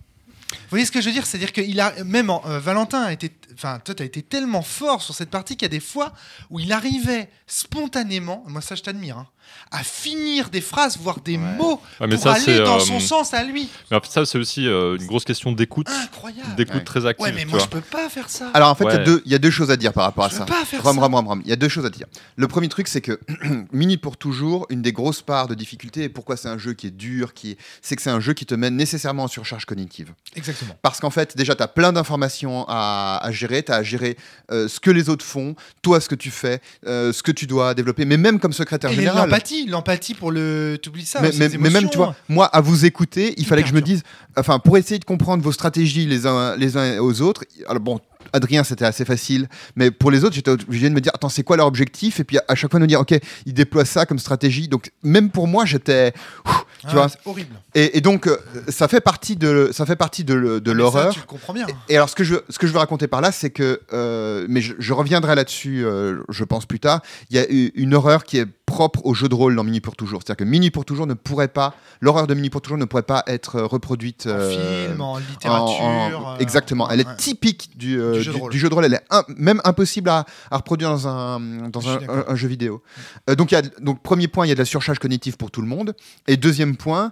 Vous 0.51 0.57
voyez 0.71 0.85
ce 0.85 0.91
que 0.91 0.99
je 0.99 1.05
veux 1.07 1.11
dire? 1.11 1.25
C'est-à-dire 1.27 1.53
que 1.53 1.61
il 1.61 1.79
a, 1.79 2.03
même 2.03 2.29
en- 2.31 2.41
euh, 2.47 2.59
Valentin 2.59 3.01
a 3.03 3.13
été, 3.13 3.31
enfin, 3.59 3.79
toi, 3.79 3.93
tu 3.93 4.03
as 4.03 4.05
été 4.05 4.23
tellement 4.23 4.61
fort 4.61 5.01
sur 5.01 5.13
cette 5.13 5.29
partie 5.29 5.57
qu'il 5.57 5.63
y 5.63 5.65
a 5.65 5.69
des 5.69 5.81
fois 5.81 6.13
où 6.49 6.59
il 6.61 6.71
arrivait 6.71 7.29
spontanément, 7.45 8.43
moi 8.47 8.61
ça 8.61 8.75
je 8.75 8.83
t'admire, 8.83 9.17
hein, 9.17 9.27
à 9.71 9.83
finir 9.83 10.49
des 10.49 10.61
phrases, 10.61 10.97
voire 10.97 11.19
des 11.21 11.37
mots 11.37 11.79
Ouais, 11.99 12.07
mais 12.07 12.15
pour 12.15 12.23
ça, 12.23 12.33
aller 12.33 12.57
dans 12.59 12.77
euh, 12.77 12.79
son 12.79 12.99
sens 12.99 13.33
à 13.33 13.43
lui. 13.43 13.69
Mais 13.91 13.97
après, 13.97 14.09
ça, 14.11 14.25
c'est 14.25 14.37
aussi 14.37 14.67
euh, 14.67 14.97
une 14.97 15.05
grosse 15.05 15.25
question 15.25 15.51
d'écoute, 15.51 15.87
Incroyable. 15.89 16.55
d'écoute 16.55 16.75
Ouais. 16.75 16.83
très 16.83 17.05
active. 17.05 17.23
Ouais, 17.25 17.31
mais 17.31 17.45
moi 17.45 17.57
vois. 17.59 17.65
je 17.65 17.69
peux 17.69 17.81
pas 17.81 18.09
faire 18.09 18.29
ça. 18.29 18.49
Alors 18.53 18.69
en 18.69 18.75
fait, 18.75 18.85
il 18.85 18.91
y 18.91 18.95
a 18.95 18.97
Ouais. 18.99 19.03
deux- 19.03 19.21
il 19.25 19.31
y, 19.31 19.35
a 19.35 19.39
deux 19.39 19.51
choses 19.51 19.69
à 19.71 19.77
dire 19.77 19.93
par 19.93 20.05
rapport 20.05 20.25
à 20.25 20.29
je 20.29 20.35
ça. 20.35 20.45
peux 20.45 20.53
pas 20.53 20.65
faire 20.65 20.83
Ram, 20.83 20.95
ça. 20.95 21.01
ram, 21.01 21.13
ram, 21.15 21.27
ram. 21.27 21.41
Il 21.45 21.49
y 21.49 21.53
a 21.53 21.55
deux 21.55 21.69
choses 21.69 21.85
à 21.85 21.89
dire. 21.89 22.07
Le 22.35 22.47
premier 22.47 22.67
truc, 22.69 22.87
c'est 22.87 23.01
que 23.01 23.19
Minute 23.71 24.01
pour 24.01 24.17
toujours, 24.17 24.65
une 24.69 24.81
des 24.81 24.91
grosses 24.91 25.21
parts 25.21 25.47
de 25.47 25.53
difficulté, 25.55 26.03
et 26.03 26.09
pourquoi 26.09 26.35
c'est 26.37 26.47
un 26.49 26.57
jeu 26.57 26.73
qui 26.73 26.87
est 26.87 26.91
dur, 26.91 27.33
qui 27.33 27.51
est... 27.51 27.57
c'est 27.81 27.95
que 27.95 28.01
c'est 28.01 28.09
un 28.09 28.19
jeu 28.19 28.33
qui 28.33 28.45
te 28.45 28.55
mène 28.55 28.75
nécessairement 28.75 29.23
en 29.23 29.27
surcharge 29.27 29.65
cognitive. 29.65 30.13
Exactement. 30.35 30.75
Parce 30.81 30.99
qu'en 30.99 31.09
fait, 31.11 31.37
déjà, 31.37 31.55
tu 31.55 31.63
as 31.63 31.67
plein 31.67 31.91
d'informations 31.93 32.65
à, 32.67 33.19
à 33.21 33.31
gérer. 33.31 33.61
Tu 33.63 33.71
as 33.71 33.75
à 33.75 33.83
gérer 33.83 34.17
euh, 34.51 34.67
ce 34.67 34.79
que 34.79 34.89
les 34.91 35.09
autres 35.09 35.25
font, 35.25 35.55
toi, 35.81 35.99
ce 36.01 36.09
que 36.09 36.15
tu 36.15 36.31
fais, 36.31 36.61
euh, 36.87 37.13
ce 37.13 37.21
que 37.23 37.31
tu 37.31 37.45
dois 37.47 37.73
développer, 37.73 38.05
mais 38.05 38.17
même 38.17 38.39
comme 38.39 38.53
secrétaire 38.53 38.89
Et 38.91 38.95
général. 38.95 39.29
L'empathie, 39.39 39.65
l'empathie 39.67 40.13
pour 40.13 40.31
le, 40.31 40.77
t'oublies 40.81 41.05
ça. 41.05 41.21
mais, 41.21 41.31
mais 41.57 41.69
même, 41.69 41.89
tu 41.89 41.97
vois, 41.97 42.15
moi, 42.27 42.45
à 42.45 42.61
vous 42.61 42.85
écouter, 42.85 43.33
il 43.37 43.45
fallait 43.45 43.63
que 43.63 43.69
je 43.69 43.73
me 43.73 43.81
dise, 43.81 44.03
enfin, 44.37 44.59
pour 44.59 44.77
essayer 44.77 44.99
de 44.99 45.05
comprendre 45.05 45.43
vos 45.43 45.51
stratégies 45.51 46.05
les 46.05 46.25
uns, 46.25 46.55
les 46.55 46.77
uns 46.77 46.99
aux 46.99 47.21
autres, 47.21 47.43
alors 47.67 47.81
bon, 47.81 47.99
Adrien, 48.33 48.63
c'était 48.63 48.85
assez 48.85 49.05
facile, 49.05 49.47
mais 49.75 49.91
pour 49.91 50.11
les 50.11 50.23
autres, 50.23 50.35
j'étais 50.35 50.51
obligé 50.51 50.89
de 50.89 50.93
me 50.93 51.01
dire, 51.01 51.11
attends, 51.15 51.29
c'est 51.29 51.43
quoi 51.43 51.57
leur 51.57 51.67
objectif? 51.67 52.19
Et 52.19 52.23
puis 52.23 52.37
à 52.47 52.55
chaque 52.55 52.69
fois 52.71 52.79
de 52.79 52.83
me 52.83 52.87
dire, 52.87 52.99
ok, 52.99 53.17
ils 53.45 53.53
déploient 53.53 53.85
ça 53.85 54.05
comme 54.05 54.19
stratégie. 54.19 54.67
Donc, 54.67 54.91
même 55.03 55.31
pour 55.31 55.47
moi, 55.47 55.65
j'étais. 55.65 56.11
Tu 56.11 56.87
Ah, 56.87 56.93
vois 56.93 57.07
horrible. 57.25 57.55
Et, 57.75 57.97
et 57.97 58.01
donc, 58.01 58.27
euh, 58.27 58.37
ça 58.69 58.87
fait 58.87 59.01
partie 59.01 59.35
de, 59.35 59.69
ça 59.73 59.85
fait 59.85 59.95
partie 59.95 60.23
de, 60.23 60.61
Ah, 60.65 60.73
l'horreur. 60.73 61.13
Tu 61.13 61.19
le 61.19 61.25
comprends 61.25 61.53
bien. 61.53 61.67
Et 61.89 61.97
alors, 61.97 62.09
ce 62.09 62.15
que 62.15 62.23
je, 62.23 62.35
ce 62.49 62.57
que 62.57 62.67
je 62.67 62.71
veux 62.71 62.79
raconter 62.79 63.07
par 63.07 63.19
là, 63.21 63.31
c'est 63.31 63.49
que, 63.49 63.81
euh, 63.91 64.45
mais 64.47 64.61
je, 64.61 64.75
je 64.79 64.93
reviendrai 64.93 65.35
là-dessus, 65.35 65.83
euh, 65.83 66.19
je 66.29 66.43
pense 66.43 66.65
plus 66.65 66.79
tard. 66.79 67.01
Il 67.31 67.35
y 67.35 67.39
a 67.39 67.45
une 67.49 67.93
horreur 67.93 68.23
qui 68.23 68.37
est 68.37 68.47
propre 68.79 69.01
au 69.05 69.13
jeu 69.13 69.27
de 69.27 69.35
rôle 69.35 69.57
dans 69.57 69.65
Mini 69.65 69.81
pour 69.81 69.97
toujours. 69.97 70.21
C'est-à-dire 70.21 70.37
que 70.45 70.49
Mini 70.49 70.71
pour 70.71 70.85
toujours 70.85 71.05
ne 71.05 71.13
pourrait 71.13 71.49
pas, 71.49 71.73
l'horreur 71.99 72.27
de 72.27 72.33
Mini 72.33 72.49
pour 72.49 72.61
toujours 72.61 72.77
ne 72.77 72.85
pourrait 72.85 73.03
pas 73.03 73.23
être 73.27 73.57
euh, 73.57 73.65
reproduite 73.65 74.25
En 74.25 74.29
euh, 74.29 74.87
film, 74.87 75.01
en 75.01 75.17
littérature. 75.17 75.81
en- 75.83 76.35
euh, 76.35 76.37
exactement. 76.39 76.89
Elle 76.89 77.01
est 77.01 77.05
ouais. 77.07 77.15
typique 77.17 77.71
du, 77.77 77.99
euh, 77.99 78.13
Du 78.13 78.21
jeu 78.21 78.31
de 78.31 78.35
du- 78.37 78.41
rôle. 78.41 78.51
du 78.53 78.57
jeu 78.57 78.69
de 78.69 78.73
rôle. 78.73 78.85
Elle 78.85 78.93
est 78.93 79.03
un- 79.09 79.25
même 79.35 79.59
impossible 79.65 80.09
à, 80.09 80.23
à 80.49 80.55
reproduire 80.57 80.91
dans 80.91 81.09
un, 81.09 81.39
dans 81.69 81.81
Je 81.81 81.87
suis 81.89 81.97
un, 81.97 81.99
d'accord. 81.99 82.15
un- 82.29 82.31
un 82.31 82.35
jeu 82.37 82.47
vidéo. 82.47 82.81
Donc, 83.27 83.51
il 83.51 83.55
y 83.55 83.57
a, 83.57 83.63
donc, 83.81 84.01
premier 84.01 84.29
point, 84.29 84.45
il 84.45 84.49
y 84.49 84.53
a 84.53 84.55
de 84.55 84.59
la 84.59 84.65
surcharge 84.65 84.99
cognitive 84.99 85.35
pour 85.35 85.51
tout 85.51 85.61
le 85.61 85.67
monde. 85.67 85.93
Et 86.27 86.37
deuxième 86.37 86.77
point, 86.77 87.11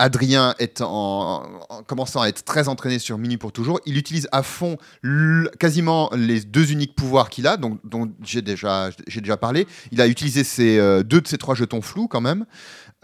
Adrien 0.00 0.54
en, 0.80 1.42
en 1.68 1.82
commençant 1.82 2.22
à 2.22 2.28
être 2.28 2.42
très 2.42 2.68
entraîné 2.68 2.98
sur 2.98 3.18
Mini 3.18 3.36
pour 3.36 3.52
toujours. 3.52 3.80
Il 3.84 3.98
utilise 3.98 4.28
à 4.32 4.42
fond 4.42 4.78
quasiment 5.58 6.10
les 6.16 6.40
deux 6.40 6.72
uniques 6.72 6.94
pouvoirs 6.94 7.28
qu'il 7.28 7.46
a, 7.46 7.58
dont 7.58 7.78
j'ai 8.22 8.40
déjà, 8.40 8.90
parlé. 9.40 9.66
Il 9.92 10.00
a 10.00 10.08
utilisé 10.08 10.42
ses, 10.42 10.78
euh, 10.78 11.02
deux 11.02 11.20
de 11.20 11.28
ses 11.28 11.36
trois 11.36 11.54
jetons 11.54 11.82
flous 11.82 12.08
quand 12.08 12.22
même. 12.22 12.46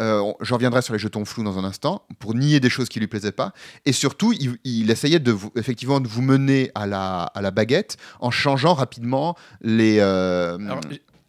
Euh, 0.01 0.33
J'en 0.41 0.57
reviendrai 0.57 0.83
sur 0.83 0.95
les 0.95 0.99
jetons 0.99 1.25
flous 1.25 1.45
dans 1.45 1.59
un 1.59 1.65
instant 1.65 2.03
pour 2.19 2.35
nier 2.35 2.61
des 2.61 2.71
choses 2.71 2.89
qui 2.89 2.99
lui 2.99 3.07
plaisaient 3.07 3.33
pas. 3.33 3.53
Et 3.85 3.93
surtout, 3.93 4.33
il, 4.65 4.91
essayait 4.91 5.19
de 5.19 5.33
vous, 5.33 5.51
effectivement 5.55 6.01
de 6.01 6.09
vous 6.09 6.23
mener 6.23 6.71
à 6.75 6.87
la, 6.87 7.51
baguette 7.51 7.99
en 8.21 8.31
changeant 8.31 8.75
rapidement 8.75 9.37
les. 9.61 9.99
euh, 10.01 10.57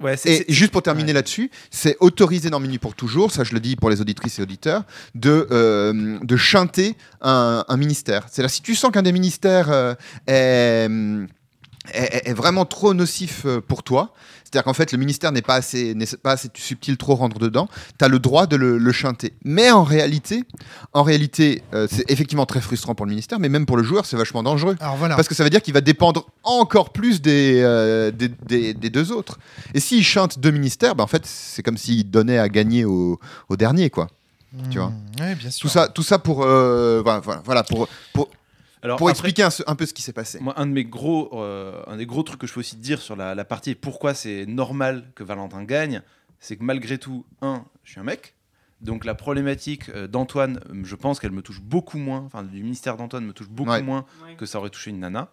ouais, 0.02 0.16
et 0.26 0.46
juste 0.50 0.72
pour 0.72 0.82
terminer 0.84 1.14
là-dessus, 1.14 1.50
c'est 1.72 1.98
autorisé 2.00 2.50
dans 2.50 2.60
Mini 2.60 2.78
pour 2.78 2.96
toujours, 2.96 3.32
ça 3.32 3.44
je 3.44 3.54
le 3.54 3.60
dis 3.60 3.76
pour 3.76 3.90
les 3.90 4.02
auditrices 4.02 4.40
et 4.40 4.42
auditeurs, 4.42 4.84
de, 5.16 5.48
euh, 5.52 6.20
de 6.22 6.38
chanter 6.38 6.96
un, 7.22 7.64
un 7.68 7.78
ministère. 7.78 8.28
C'est-à-dire 8.30 8.52
si 8.52 8.62
tu 8.62 8.76
sens 8.76 8.92
qu'un 8.92 9.02
des 9.02 9.12
ministères 9.12 9.70
euh, 9.72 9.96
est, 10.28 10.90
est- 11.94 12.30
est 12.30 12.34
vraiment 12.34 12.66
trop 12.66 12.94
nocif 12.94 13.44
euh, 13.46 13.62
pour 13.62 13.84
toi, 13.84 14.14
c'est-à-dire 14.44 14.64
qu'en 14.64 14.74
fait 14.74 14.92
le 14.92 14.98
ministère 14.98 15.32
n'est 15.32 15.42
pas 15.42 15.56
assez, 15.56 15.94
n'est 15.96 16.06
pas 16.22 16.32
assez 16.34 16.50
subtil 16.56 16.98
trop 16.98 17.16
rendre 17.16 17.38
dedans, 17.40 17.68
tu 18.00 18.06
as 18.06 18.08
le 18.08 18.20
droit 18.20 18.48
de 18.48 18.56
le, 18.56 18.78
le 18.78 18.92
chanter. 18.92 19.34
Mais 19.44 19.72
en 19.72 19.84
réalité, 19.84 20.44
en 20.94 21.04
réalité 21.04 21.64
euh, 21.74 21.88
c'est 21.92 22.10
effectivement 22.10 22.46
très 22.46 22.62
frustrant 22.62 22.96
pour 22.96 23.06
le 23.06 23.12
ministère, 23.12 23.40
mais 23.40 23.50
même 23.50 23.66
pour 23.66 23.78
le 23.78 23.84
joueur 23.84 24.06
c'est 24.06 24.18
vachement 24.18 24.44
dangereux. 24.44 24.76
Alors 24.80 24.96
voilà. 24.98 25.16
Parce 25.16 25.28
que 25.28 25.36
ça 25.36 25.44
veut 25.44 25.50
dire 25.50 25.62
qu'il 25.62 25.74
va 25.74 25.82
dépendre 25.82 26.28
encore 26.44 26.92
plus 26.92 27.22
des, 27.22 27.60
euh, 27.64 28.12
des, 28.12 28.30
des- 28.30 28.74
des 28.74 28.90
deux 28.90 29.12
autres. 29.12 29.38
Et 29.74 29.80
s'il 29.80 30.04
chante 30.04 30.40
deux 30.40 30.52
ministères, 30.52 30.96
ben 30.96 31.04
en 31.04 31.08
fait, 31.08 31.26
c'est 31.26 31.64
comme 31.64 31.78
s'il 31.78 32.10
donnait 32.10 32.38
à 32.40 32.48
gagner 32.50 32.86
au, 32.86 33.20
au 33.50 33.56
dernier, 33.58 33.90
quoi. 33.90 34.08
tu 34.72 34.78
vois. 34.80 34.88
Mmh, 34.90 35.22
ouais, 35.22 35.36
bien 35.36 35.50
sûr. 35.52 35.62
Tout 35.62 35.68
ça, 35.70 35.88
tout 35.90 36.04
ça 36.04 36.20
pour, 36.20 36.44
euh, 36.44 37.02
voilà, 37.04 37.22
voilà, 37.44 37.64
pour, 37.64 37.88
pour, 38.14 38.30
alors, 38.82 38.98
pour 38.98 39.08
après- 39.10 39.12
expliquer 39.30 39.44
un, 39.44 39.50
un 39.68 39.76
peu 39.76 39.86
ce 39.86 39.94
qui 39.94 40.02
s'est 40.02 40.14
passé. 40.14 40.40
Moi, 40.40 40.54
un 40.58 40.66
de 40.68 40.72
mes 40.72 40.86
gros, 40.86 41.30
euh, 41.42 41.82
un 41.88 41.98
des 41.98 42.06
gros 42.06 42.24
trucs 42.24 42.40
que 42.40 42.48
je 42.48 42.54
peux 42.54 42.60
aussi 42.62 42.76
dire 42.78 43.02
sur 43.02 43.16
la, 43.16 43.36
la 43.36 43.46
partie 43.46 43.72
et 43.72 43.76
pourquoi 43.76 44.14
c'est 44.14 44.46
normal 44.46 45.12
que 45.16 45.24
Valentin 45.24 45.64
gagne, 45.64 46.02
c'est 46.40 46.56
que 46.58 46.64
malgré 46.64 46.98
tout, 46.98 47.26
un, 47.42 47.66
je 47.84 47.92
suis 47.92 48.00
un 48.00 48.04
mec. 48.04 48.34
Donc 48.80 49.06
la 49.06 49.16
problématique 49.16 49.90
euh, 49.90 50.06
d'Antoine, 50.08 50.60
je 50.84 50.96
pense 50.96 51.20
qu'elle 51.20 51.32
me 51.32 51.42
touche 51.42 51.62
beaucoup 51.62 51.98
moins, 51.98 52.20
enfin 52.20 52.44
du 52.44 52.62
ministère 52.62 52.96
d'Antoine 52.96 53.26
me 53.26 53.34
touche 53.34 53.50
beaucoup 53.50 53.72
Ouais. 53.72 53.82
moins 53.82 54.06
que 54.38 54.46
ça 54.46 54.60
aurait 54.60 54.70
touché 54.70 54.92
une 54.92 55.00
nana. 55.00 55.30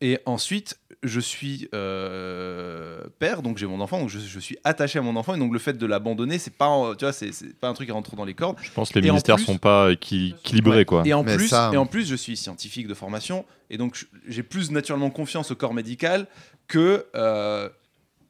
Et 0.00 0.18
ensuite, 0.26 0.78
je 1.02 1.18
suis 1.20 1.68
euh, 1.74 3.00
père, 3.18 3.42
donc 3.42 3.58
j'ai 3.58 3.66
mon 3.66 3.80
enfant, 3.80 3.98
donc 4.00 4.08
je, 4.08 4.18
je 4.18 4.38
suis 4.40 4.56
attaché 4.64 4.98
à 4.98 5.02
mon 5.02 5.16
enfant, 5.16 5.34
et 5.34 5.38
donc 5.38 5.52
le 5.52 5.58
fait 5.58 5.72
de 5.76 5.86
l'abandonner, 5.86 6.38
c'est 6.38 6.54
pas, 6.56 6.94
tu 6.96 7.04
vois, 7.04 7.12
c'est 7.12 7.32
c'est 7.32 7.54
pas 7.58 7.68
un 7.68 7.74
truc 7.74 7.88
qui 7.88 7.92
rentre 7.92 8.14
dans 8.16 8.24
les 8.24 8.34
cordes. 8.34 8.56
Je 8.62 8.70
pense 8.70 8.90
que 8.90 8.98
les 8.98 9.06
Et 9.08 9.10
ministères 9.10 9.36
plus- 9.36 9.44
sont 9.44 9.58
pas 9.58 9.90
équi- 9.90 10.34
équilibrés, 10.38 10.78
Ouais. 10.78 10.84
quoi. 10.84 11.02
Et 11.04 11.14
en, 11.14 11.22
Mais 11.24 11.36
plus, 11.36 11.48
ça- 11.48 11.70
et 11.72 11.76
en 11.76 11.86
plus, 11.86 12.06
je 12.08 12.14
suis 12.14 12.36
scientifique 12.36 12.86
de 12.88 12.94
formation, 12.94 13.44
et 13.70 13.76
donc 13.78 14.06
j'ai 14.26 14.42
plus 14.42 14.70
naturellement 14.70 15.10
confiance 15.10 15.50
au 15.50 15.56
corps 15.56 15.74
médical 15.74 16.26
que 16.68 17.06
euh, 17.14 17.68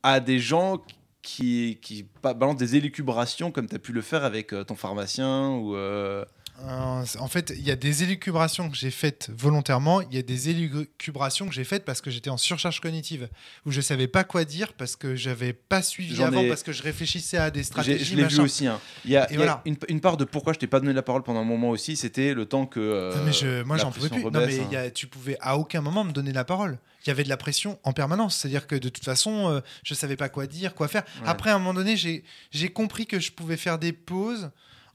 à 0.02 0.20
des 0.20 0.38
gens 0.38 0.82
qui, 1.22 1.78
qui 1.82 2.06
ba- 2.22 2.32
balancent 2.32 2.56
des 2.56 2.76
élucubrations 2.76 3.50
comme 3.50 3.68
tu 3.68 3.74
as 3.74 3.78
pu 3.78 3.92
le 3.92 4.00
faire 4.00 4.24
avec 4.24 4.52
euh, 4.54 4.64
ton 4.64 4.74
pharmacien 4.74 5.50
ou. 5.50 5.74
euh, 5.76 6.24
Euh, 6.60 7.04
en 7.20 7.28
fait, 7.28 7.52
il 7.56 7.64
y 7.64 7.70
a 7.70 7.76
des 7.76 8.02
élucubrations 8.02 8.68
que 8.68 8.76
j'ai 8.76 8.90
faites 8.90 9.30
volontairement, 9.36 10.00
il 10.02 10.14
y 10.14 10.18
a 10.18 10.22
des 10.22 10.48
élucubrations 10.50 11.46
que 11.46 11.54
j'ai 11.54 11.62
faites 11.62 11.84
parce 11.84 12.00
que 12.00 12.10
j'étais 12.10 12.30
en 12.30 12.36
surcharge 12.36 12.80
cognitive, 12.80 13.28
où 13.64 13.70
je 13.70 13.80
savais 13.80 14.08
pas 14.08 14.24
quoi 14.24 14.44
dire 14.44 14.72
parce 14.72 14.96
que 14.96 15.14
j'avais 15.14 15.52
pas 15.52 15.82
suivi 15.82 16.20
avant, 16.22 16.40
ai- 16.40 16.48
parce 16.48 16.64
que 16.64 16.72
je 16.72 16.82
réfléchissais 16.82 17.36
à 17.36 17.50
des 17.52 17.62
stratégies. 17.62 18.04
Je 18.04 18.16
l'ai 18.16 18.24
vu 18.26 18.40
aussi. 18.40 18.66
hein. 18.66 18.80
Il 19.04 19.12
y 19.12 19.16
a, 19.16 19.24
Et 19.30 19.34
il 19.34 19.38
y 19.38 19.42
a 19.42 19.44
voilà. 19.44 19.62
une, 19.66 19.76
une 19.88 20.00
part 20.00 20.16
de 20.16 20.24
pourquoi 20.24 20.52
je 20.52 20.58
t'ai 20.58 20.66
pas 20.66 20.80
donné 20.80 20.92
la 20.92 21.02
parole 21.02 21.22
pendant 21.22 21.40
un 21.40 21.44
moment 21.44 21.70
aussi, 21.70 21.96
c'était 21.96 22.34
le 22.34 22.44
temps 22.44 22.66
que. 22.66 22.80
euh, 22.80 23.16
Non, 23.16 23.24
mais 23.24 23.32
je- 23.32 23.62
moi, 23.62 23.76
j'en 23.76 23.92
pouvais 23.92 24.08
plus. 24.08 24.20
pression 24.22 24.30
Non, 24.32 24.40
rebaisse, 24.40 24.56
mais 24.58 24.64
hein. 24.64 24.82
y 24.82 24.86
a- 24.86 24.90
tu 24.90 25.06
pouvais 25.06 25.36
à 25.40 25.56
aucun 25.58 25.80
moment 25.80 26.02
me 26.02 26.12
donner 26.12 26.32
la 26.32 26.44
parole. 26.44 26.78
Il 27.04 27.08
y 27.08 27.10
avait 27.12 27.22
de 27.24 27.28
la 27.28 27.36
pression 27.36 27.78
en 27.84 27.92
permanence. 27.92 28.36
C'est-à-dire 28.36 28.66
que 28.66 28.74
de 28.74 28.88
toute 28.88 29.04
façon, 29.04 29.48
euh, 29.48 29.60
je 29.84 29.94
savais 29.94 30.16
pas 30.16 30.28
quoi 30.28 30.48
dire, 30.48 30.74
quoi 30.74 30.88
faire. 30.88 31.04
Ouais. 31.22 31.28
Après, 31.28 31.50
à 31.50 31.54
un 31.54 31.58
moment 31.58 31.72
donné, 31.74 31.96
j'ai 31.96 32.68
compris 32.70 33.06
que 33.06 33.20
je 33.20 33.30
pouvais 33.30 33.56
faire 33.56 33.78
des 33.78 33.92
pauses 33.92 34.50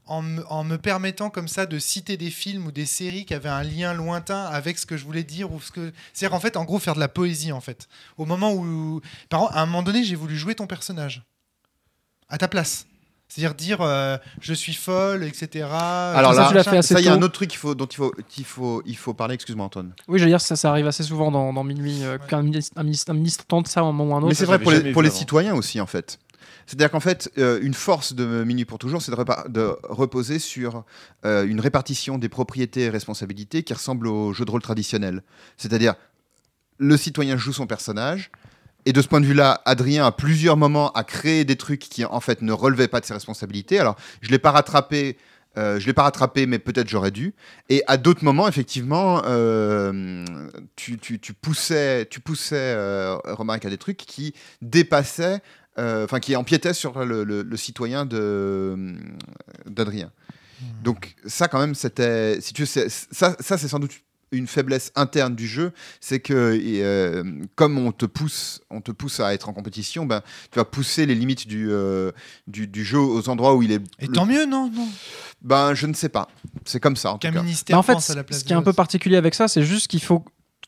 en 0.06 0.22
me, 0.22 0.44
en 0.50 0.64
me 0.64 0.76
permettant 0.76 1.30
comme 1.30 1.48
ça 1.48 1.66
de 1.66 1.78
citer 1.78 2.16
des 2.16 2.30
films 2.30 2.66
ou 2.66 2.72
des 2.72 2.86
séries 2.86 3.24
qui 3.24 3.34
avaient 3.34 3.48
un 3.48 3.62
lien 3.62 3.94
lointain 3.94 4.44
avec 4.44 4.78
ce 4.78 4.86
que 4.86 4.96
je 4.96 5.04
voulais 5.04 5.24
dire 5.24 5.52
ou 5.52 5.60
ce 5.60 5.70
que 5.70 5.92
c'est-à-dire 6.12 6.34
en 6.34 6.40
fait 6.40 6.56
en 6.56 6.64
gros 6.64 6.78
faire 6.78 6.94
de 6.94 7.00
la 7.00 7.08
poésie 7.08 7.52
en 7.52 7.60
fait 7.60 7.88
au 8.18 8.26
moment 8.26 8.52
où 8.52 9.00
par 9.28 9.40
exemple, 9.40 9.58
à 9.58 9.62
un 9.62 9.66
moment 9.66 9.82
donné 9.82 10.04
j'ai 10.04 10.16
voulu 10.16 10.36
jouer 10.36 10.54
ton 10.54 10.66
personnage 10.66 11.22
à 12.28 12.38
ta 12.38 12.48
place 12.48 12.86
c'est-à-dire 13.28 13.54
dire 13.54 13.80
euh, 13.80 14.18
je 14.40 14.52
suis 14.52 14.74
folle 14.74 15.24
etc 15.24 15.66
Alors 15.70 16.34
ça, 16.34 16.42
là, 16.42 16.48
tu 16.48 16.54
l'as 16.54 16.64
fait 16.64 16.76
assez 16.76 16.94
ça, 16.94 17.00
il 17.00 17.06
y 17.06 17.08
a 17.08 17.14
un 17.14 17.22
autre 17.22 17.34
truc 17.34 17.50
qu'il 17.50 17.58
faut, 17.58 17.74
dont 17.74 17.86
il 17.86 17.96
faut, 17.96 18.14
qu'il 18.28 18.44
faut, 18.44 18.82
il 18.86 18.96
faut 18.96 19.14
parler. 19.14 19.34
Excuse-moi, 19.34 19.66
Antoine. 19.66 19.92
Oui, 20.06 20.18
je 20.18 20.24
veux 20.24 20.30
dire, 20.30 20.40
ça, 20.40 20.56
ça 20.56 20.70
arrive 20.70 20.86
assez 20.86 21.02
souvent 21.02 21.30
dans, 21.30 21.52
dans 21.52 21.64
minuit 21.64 22.04
euh, 22.04 22.18
qu'un 22.18 22.42
ministre, 22.42 22.72
un 22.76 22.84
ministre, 22.84 23.10
un 23.10 23.14
ministre 23.14 23.44
tente 23.46 23.66
ça 23.66 23.80
à 23.80 23.82
un 23.82 23.92
moment 23.92 24.04
ou 24.04 24.14
à 24.14 24.18
un 24.18 24.18
autre. 24.18 24.28
Mais 24.28 24.34
c'est 24.34 24.44
vrai 24.44 24.58
pour 24.58 24.70
les, 24.70 24.92
pour 24.92 25.02
les 25.02 25.10
citoyens 25.10 25.54
aussi, 25.54 25.80
en 25.80 25.86
fait. 25.86 26.18
C'est-à-dire 26.66 26.90
qu'en 26.90 27.00
fait, 27.00 27.30
euh, 27.38 27.58
une 27.62 27.74
force 27.74 28.14
de 28.14 28.44
Minuit 28.44 28.64
pour 28.64 28.78
toujours, 28.78 29.02
c'est 29.02 29.12
de, 29.12 29.76
reposer 29.84 30.38
sur 30.38 30.84
euh, 31.24 31.46
une 31.46 31.60
répartition 31.60 32.18
des 32.18 32.28
propriétés 32.28 32.82
et 32.82 32.88
responsabilités 32.90 33.62
qui 33.62 33.72
ressemble 33.74 34.06
au 34.06 34.32
jeu 34.32 34.44
de 34.44 34.50
rôle 34.50 34.62
traditionnel. 34.62 35.22
C'est-à-dire, 35.56 35.94
le 36.78 36.96
citoyen 36.96 37.36
joue 37.36 37.52
son 37.52 37.66
personnage, 37.66 38.30
et 38.86 38.92
de 38.92 39.00
ce 39.00 39.08
point 39.08 39.20
de 39.20 39.26
vue-là, 39.26 39.62
Adrien, 39.64 40.04
à 40.04 40.12
plusieurs 40.12 40.56
moments, 40.56 40.92
a 40.92 41.04
créé 41.04 41.44
des 41.44 41.56
trucs 41.56 41.80
qui, 41.80 42.04
en 42.04 42.20
fait, 42.20 42.42
ne 42.42 42.52
relevaient 42.52 42.88
pas 42.88 43.00
de 43.00 43.06
ses 43.06 43.14
responsabilités. 43.14 43.78
Alors, 43.78 43.96
je 44.20 44.28
ne 44.28 44.32
l'ai 44.32 44.38
pas 44.38 44.50
rattrapé. 44.50 45.16
euh, 45.56 45.78
je 45.78 45.86
l'ai 45.86 45.92
pas 45.92 46.02
rattrapé, 46.02 46.46
mais 46.46 46.58
peut-être 46.58 46.88
j'aurais 46.88 47.12
dû. 47.12 47.32
Et 47.70 47.82
à 47.86 47.96
d'autres 47.96 48.24
moments, 48.24 48.46
effectivement, 48.46 49.22
tu, 50.76 50.98
poussais, 51.40 52.06
tu 52.10 52.20
poussais 52.20 52.56
euh, 52.56 53.16
Romaric 53.24 53.64
à 53.64 53.70
des 53.70 53.78
trucs 53.78 53.98
qui 53.98 54.34
dépassaient, 54.60 55.40
enfin 55.76 56.20
qui 56.20 56.36
empiétaient 56.36 56.74
sur 56.74 57.04
le, 57.04 57.24
le- 57.24 57.42
le 57.42 57.56
citoyen 57.56 58.06
de 58.06 58.94
d'Adrien. 59.66 60.10
Donc 60.82 61.14
ça, 61.26 61.48
quand 61.48 61.58
même, 61.58 61.74
c'était, 61.74 62.40
si 62.40 62.52
tu 62.54 62.64
c'est- 62.64 62.88
ça, 62.88 63.36
ça 63.40 63.58
c'est 63.58 63.68
sans 63.68 63.78
doute 63.80 63.92
une 64.32 64.46
faiblesse 64.48 64.90
interne 64.96 65.36
du 65.36 65.46
jeu, 65.46 65.72
c'est 66.00 66.18
que 66.20 66.54
et, 66.60 66.82
euh, 66.82 67.22
comme 67.54 67.78
on 67.78 67.92
te 67.92 68.04
pousse, 68.06 68.62
on 68.70 68.80
te 68.80 68.90
pousse 68.90 69.20
à 69.20 69.32
être 69.34 69.48
en 69.48 69.52
compétition, 69.52 70.06
ben 70.06 70.22
tu 70.50 70.58
vas 70.58 70.64
pousser 70.64 71.06
les 71.06 71.14
limites 71.14 71.46
du, 71.46 71.68
euh, 71.70 72.10
du, 72.48 72.66
du 72.66 72.84
jeu 72.84 72.98
aux 72.98 73.28
endroits 73.28 73.54
où 73.54 73.62
il 73.62 73.70
est. 73.70 73.80
et 74.00 74.06
le- 74.06 74.12
tant 74.12 74.26
mieux 74.26 74.44
non 74.46 74.70
non? 74.74 74.88
Ben 75.42 75.74
je 75.74 75.86
ne 75.86 75.92
sais 75.94 76.08
pas. 76.08 76.28
C'est 76.64 76.80
comme 76.80 76.96
ça 76.96 77.10
en 77.10 77.18
tout 77.18 77.28
qu'un 77.28 77.32
cas. 77.32 77.42
ministère 77.42 77.76
Bah, 77.76 77.80
en 77.80 77.82
fait, 77.82 78.12
à 78.12 78.14
la 78.16 78.24
place 78.24 78.40
ce 78.40 78.44
qui 78.44 78.52
est 78.52 78.56
un 78.56 78.62
peu 78.62 78.72
particulier 78.72 79.16
avec 79.16 79.34
ça, 79.34 79.46
c'est 79.46 79.62
juste 79.62 79.88
qu'il 79.88 80.02
faut 80.02 80.24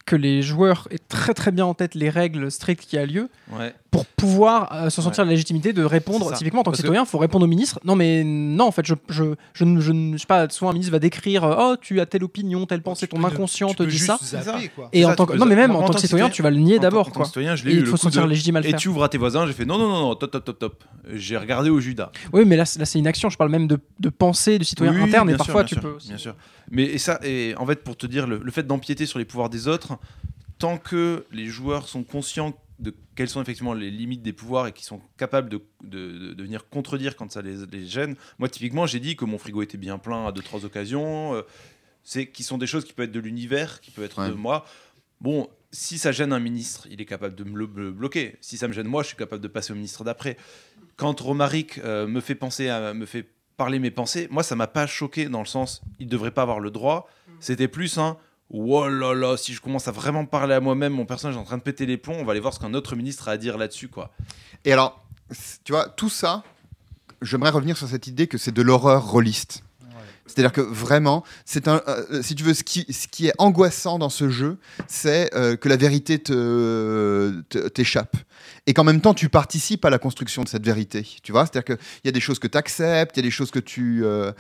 que 0.07 0.17
les 0.17 0.41
joueurs 0.41 0.87
aient 0.91 0.99
très 1.09 1.35
très 1.35 1.51
bien 1.51 1.67
en 1.67 1.75
tête 1.75 1.95
les 1.97 2.09
règles 2.11 2.51
strictes 2.51 2.87
qui 2.87 2.97
a 2.97 3.05
lieu 3.05 3.29
Ouais. 3.53 3.75
pour 3.91 4.07
pouvoir 4.07 4.73
euh, 4.73 4.89
se 4.91 5.03
sentir 5.03 5.25
la 5.25 5.31
légitimité 5.33 5.73
de 5.73 5.83
répondre. 5.85 6.31
Ça. 6.31 6.37
Typiquement, 6.37 6.61
en 6.61 6.63
tant 6.63 6.71
que 6.71 6.77
Parce 6.77 6.83
citoyen, 6.83 7.03
il 7.03 7.07
faut 7.09 7.19
répondre 7.19 7.45
au 7.45 7.49
ministre. 7.49 7.81
Non, 7.85 7.97
mais 7.97 8.23
non, 8.25 8.67
en 8.67 8.71
fait, 8.71 8.87
je, 8.87 8.95
je, 9.09 9.35
je, 9.53 9.65
ne- 9.65 9.81
je, 9.81 9.93
je 10.13 10.17
sais 10.19 10.27
pas, 10.27 10.49
souvent 10.49 10.71
un 10.71 10.75
ministre 10.75 10.93
va 10.93 10.99
décrire 11.01 11.45
euh, 11.45 11.55
Oh, 11.59 11.77
tu 11.81 12.01
as 12.01 12.07
telle 12.07 12.23
opinion, 12.25 12.67
telle 12.67 12.83
pensée, 12.83 13.07
ton 13.09 13.23
inconscient 13.25 13.75
te 13.75 13.83
dit 13.83 13.99
ça. 13.99 14.17
zapper. 14.23 14.71
Et 14.93 15.01
C'est 15.01 15.05
en 15.05 15.09
ça, 15.11 15.17
tant 15.17 15.27
que, 15.27 15.37
non, 15.37 15.45
mais 15.45 15.57
même 15.57 15.75
en 15.75 15.83
tant 15.83 15.93
que 15.93 16.01
citoyen, 16.01 16.31
tu 16.31 16.41
vas 16.43 16.51
le 16.51 16.59
nier 16.59 16.79
d'abord. 16.79 17.11
Quoi. 17.11 17.25
citoyen, 17.25 17.57
je 17.57 17.65
Et 17.67 17.71
l'ai 17.71 17.75
eu 17.77 17.81
il 17.81 17.87
faut 17.87 17.97
se 17.97 18.03
sentir 18.05 18.23
de- 18.25 18.29
légitime 18.29 18.57
à 18.57 18.61
le 18.61 18.67
Et 18.67 18.71
faire. 18.71 18.79
tu 18.79 18.89
ouvres 18.89 19.03
à 19.05 19.09
tes 19.09 19.19
voisins, 19.19 19.47
j'ai 19.47 19.53
fait 19.53 19.65
non, 19.65 19.77
non, 19.79 19.89
non, 19.89 20.01
non, 20.03 20.15
top, 20.15 20.31
top, 20.31 20.45
top, 20.45 20.59
top. 20.59 20.85
J'ai 21.15 21.37
regardé 21.37 21.69
au 21.71 21.81
Judas. 21.81 22.11
Oui, 22.33 22.45
mais 22.47 22.57
là, 22.57 22.65
c'est- 22.65 22.79
là 22.79 22.85
c'est 22.87 22.99
une 23.01 23.07
action. 23.09 23.29
Je 23.29 23.37
parle 23.37 23.51
même 23.51 23.67
de, 23.67 23.79
de 24.01 24.09
pensée 24.09 24.59
du 24.59 24.65
citoyen 24.65 24.95
interne. 25.03 25.29
Et 25.31 25.37
parfois, 25.37 25.65
tu 25.65 25.77
peux. 25.77 25.97
Bien 26.07 26.17
sûr. 26.19 26.35
Mais 26.71 26.85
et 26.85 26.99
ça, 26.99 27.19
et 27.23 27.55
en 27.57 27.67
fait, 27.67 27.83
pour 27.85 27.97
te 27.97 28.07
dire, 28.07 28.27
le, 28.27 28.39
le 28.39 28.51
fait 28.51 28.65
d'empiéter 28.67 29.07
sur 29.07 29.19
les 29.19 29.25
pouvoirs 29.25 29.51
des 29.51 29.69
autres, 29.69 29.99
tant 30.59 30.79
que 30.79 31.25
les 31.33 31.47
joueurs 31.47 31.89
sont 31.89 32.03
conscients 32.03 32.59
de 32.79 32.95
quelles 33.15 33.29
sont 33.31 33.41
effectivement 33.41 33.73
les 33.73 33.91
limites 33.91 34.23
des 34.23 34.33
pouvoirs 34.35 34.67
et 34.67 34.73
qui 34.73 34.85
sont 34.85 35.01
capables 35.17 35.49
de, 35.49 35.63
de- 35.83 36.35
venir 36.43 36.69
contredire 36.69 37.17
quand 37.17 37.31
ça 37.33 37.41
les, 37.41 37.65
les 37.73 37.87
gêne. 37.87 38.17
Moi, 38.39 38.49
typiquement, 38.51 38.87
j'ai 38.87 39.01
dit 39.01 39.17
que 39.17 39.25
mon 39.25 39.39
frigo 39.39 39.63
était 39.63 39.79
bien 39.79 39.97
plein 39.99 40.27
à 40.27 40.33
deux, 40.33 40.43
trois 40.43 40.65
occasions. 40.65 41.35
euh, 41.35 41.43
c'est 42.03 42.27
qui 42.29 42.43
sont 42.45 42.59
des 42.59 42.67
choses 42.67 42.85
qui 42.85 42.93
peuvent 42.93 43.07
être 43.07 43.13
de 43.13 43.21
l'univers, 43.21 43.81
qui 43.81 43.91
peuvent 43.91 44.05
être 44.05 44.21
Ouais. 44.21 44.29
de 44.29 44.35
moi. 44.35 44.65
Bon, 45.21 45.49
si 45.73 45.99
ça 45.99 46.13
gêne 46.13 46.33
un 46.33 46.39
ministre, 46.39 46.87
il 46.91 47.01
est 47.01 47.07
capable 47.07 47.35
de 47.35 47.45
me 47.45 47.57
le 47.59 47.67
me 47.67 47.81
le 47.85 47.91
bloquer. 47.91 48.37
Si 48.43 48.57
ça 48.59 48.69
me 48.69 48.73
gêne 48.75 48.87
moi, 48.87 49.03
je 49.03 49.09
suis 49.09 49.17
capable 49.17 49.43
de 49.43 49.49
passer 49.49 49.73
au 49.73 49.77
ministre 49.77 50.05
d'après. 50.05 50.37
Quand 50.97 51.19
Romaric 51.21 51.79
euh, 51.79 52.07
me 52.07 52.21
fait 52.21 52.35
penser 52.35 52.69
à, 52.69 52.93
me 52.95 53.07
fait 53.07 53.27
parler 53.57 53.79
mes 53.79 53.91
pensées, 53.91 54.29
moi 54.31 54.43
ça 54.43 54.57
m'a 54.57 54.67
pas 54.67 54.87
choqué 54.87 55.29
dans 55.29 55.41
le 55.41 55.47
sens 55.47 55.83
il 55.99 56.09
devrait 56.09 56.31
pas 56.31 56.43
avoir 56.43 56.61
le 56.61 56.71
droit. 56.71 57.09
C'était 57.41 57.69
plus 57.69 57.99
un 57.99 58.17
oh 58.51 58.89
là 58.89 59.15
là, 59.15 59.37
si 59.37 59.53
je 59.53 59.61
commence 59.61 59.89
à 59.89 59.93
vraiment 59.93 60.25
parler 60.25 60.55
à 60.55 60.61
moi-même, 60.61 60.93
mon 60.93 61.07
personnage 61.07 61.37
est 61.37 61.41
en 61.41 61.45
train 61.45 61.59
de 61.59 61.63
péter 61.63 61.87
les 61.87 61.97
plombs, 61.97 62.17
on 62.19 62.25
va 62.25 62.33
aller 62.33 62.41
voir 62.41 62.55
ce 62.55 62.61
qu'un 62.61 62.75
autre 62.75 62.97
ministre 62.97 63.29
a 63.29 63.33
à 63.33 63.37
dire 63.37 63.59
là-dessus 63.59 63.89
quoi. 63.89 64.13
Et 64.65 64.73
alors, 64.73 65.05
tu 65.65 65.73
vois, 65.73 65.89
tout 65.89 66.09
ça, 66.09 66.45
j'aimerais 67.23 67.51
revenir 67.51 67.77
sur 67.77 67.89
cette 67.89 68.07
idée 68.07 68.27
que 68.27 68.39
c'est 68.39 68.53
de 68.53 68.63
l'horreur 68.63 69.07
rôliste. 69.07 69.63
C'est-à-dire 70.27 70.53
que 70.53 70.61
vraiment, 70.61 71.25
un, 71.67 71.81
euh, 71.89 72.23
si 72.23 72.35
tu 72.35 72.43
veux, 72.43 72.55
ce 72.55 72.63
qui, 72.63 73.27
est 73.27 73.33
angoissant 73.39 73.99
dans 73.99 74.09
ce 74.09 74.29
jeu, 74.29 74.59
c'est 74.89 75.35
euh, 75.35 75.57
que 75.57 75.69
la 75.69 75.77
vérité 75.77 76.19
t'échappe. 77.75 78.17
Et 78.67 78.75
qu'en 78.75 78.85
même 78.85 79.01
temps, 79.01 79.15
tu 79.15 79.29
participes 79.29 79.85
à 79.85 79.91
la 79.91 79.99
construction 79.99 80.43
de 80.43 80.49
cette 80.49 80.65
vérité. 80.65 81.07
Tu 81.23 81.33
vois, 81.33 81.47
c'est-à-dire 81.47 81.77
qu'il 81.77 81.87
y 82.05 82.09
a 82.09 82.13
des 82.13 82.21
choses 82.21 82.39
que 82.39 82.49
tu 82.49 82.59
acceptes, 82.59 83.17
il 83.17 83.21
y 83.21 83.25
a 83.25 83.29
des 83.29 83.31
choses 83.31 83.51
que 83.51 83.61
tu. 83.61 84.05
euh, 84.05 84.33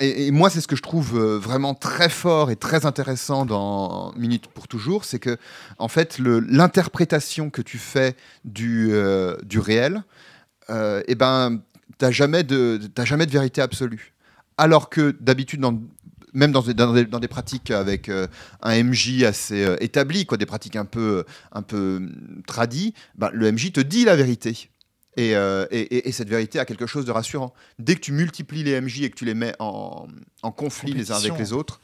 et, 0.00 0.32
moi, 0.32 0.50
c'est 0.50 0.60
ce 0.60 0.66
que 0.66 0.74
je 0.74 0.82
trouve 0.82 1.16
euh, 1.16 1.38
vraiment 1.38 1.74
très 1.74 2.08
fort 2.08 2.50
et 2.50 2.56
très 2.56 2.84
intéressant 2.84 3.46
dans 3.46 4.12
Minute 4.16 4.48
pour 4.48 4.66
toujours, 4.66 5.04
c'est 5.04 5.20
que, 5.20 5.36
en 5.78 5.86
fait, 5.88 6.18
l'interprétation 6.18 7.48
que 7.48 7.62
tu 7.62 7.78
fais 7.78 8.16
du, 8.44 8.88
euh, 8.92 9.36
réel, 9.54 10.02
euh, 10.70 11.02
eh 11.06 11.14
ben, 11.14 11.60
t'as 11.98 12.10
jamais 12.10 12.42
de 12.42 12.80
vérité 13.30 13.60
absolue. 13.60 14.13
Alors 14.58 14.88
que 14.90 15.16
d'habitude, 15.20 15.60
dans- 15.60 15.80
même 16.32 16.52
dans 16.52 16.62
des, 16.62 16.74
dans 16.74 16.92
des- 16.92 17.04
dans 17.06 17.20
des 17.20 17.28
pratiques 17.28 17.70
avec 17.70 18.08
euh, 18.08 18.26
un 18.62 18.82
MJ 18.82 19.22
assez 19.24 19.64
euh, 19.64 19.76
établi, 19.80 20.26
quoi, 20.26 20.36
des 20.36 20.46
pratiques 20.46 20.76
un 20.76 20.84
peu, 20.84 21.24
un 21.52 21.62
peu 21.62 21.96
hum, 21.96 22.42
tradies, 22.46 22.94
ben, 23.16 23.30
le 23.32 23.50
MJ 23.52 23.72
te 23.72 23.80
dit 23.80 24.04
la 24.04 24.16
vérité. 24.16 24.70
Et, 25.16 25.36
euh, 25.36 25.64
et- 25.70 25.80
et- 25.96 26.08
et 26.08 26.12
cette 26.12 26.28
vérité 26.28 26.58
a 26.58 26.64
quelque 26.64 26.86
chose 26.86 27.04
de 27.04 27.12
rassurant. 27.12 27.54
Dès 27.78 27.94
que 27.94 28.00
tu 28.00 28.10
multiplies 28.12 28.64
les 28.64 28.80
MJ 28.80 29.02
et 29.02 29.10
que 29.10 29.14
tu 29.16 29.24
les 29.24 29.34
mets 29.34 29.54
en, 29.60 30.08
en 30.42 30.50
conflit 30.50 30.92
les 30.92 31.12
uns 31.12 31.16
avec 31.16 31.38
les 31.38 31.52
autres, 31.52 31.80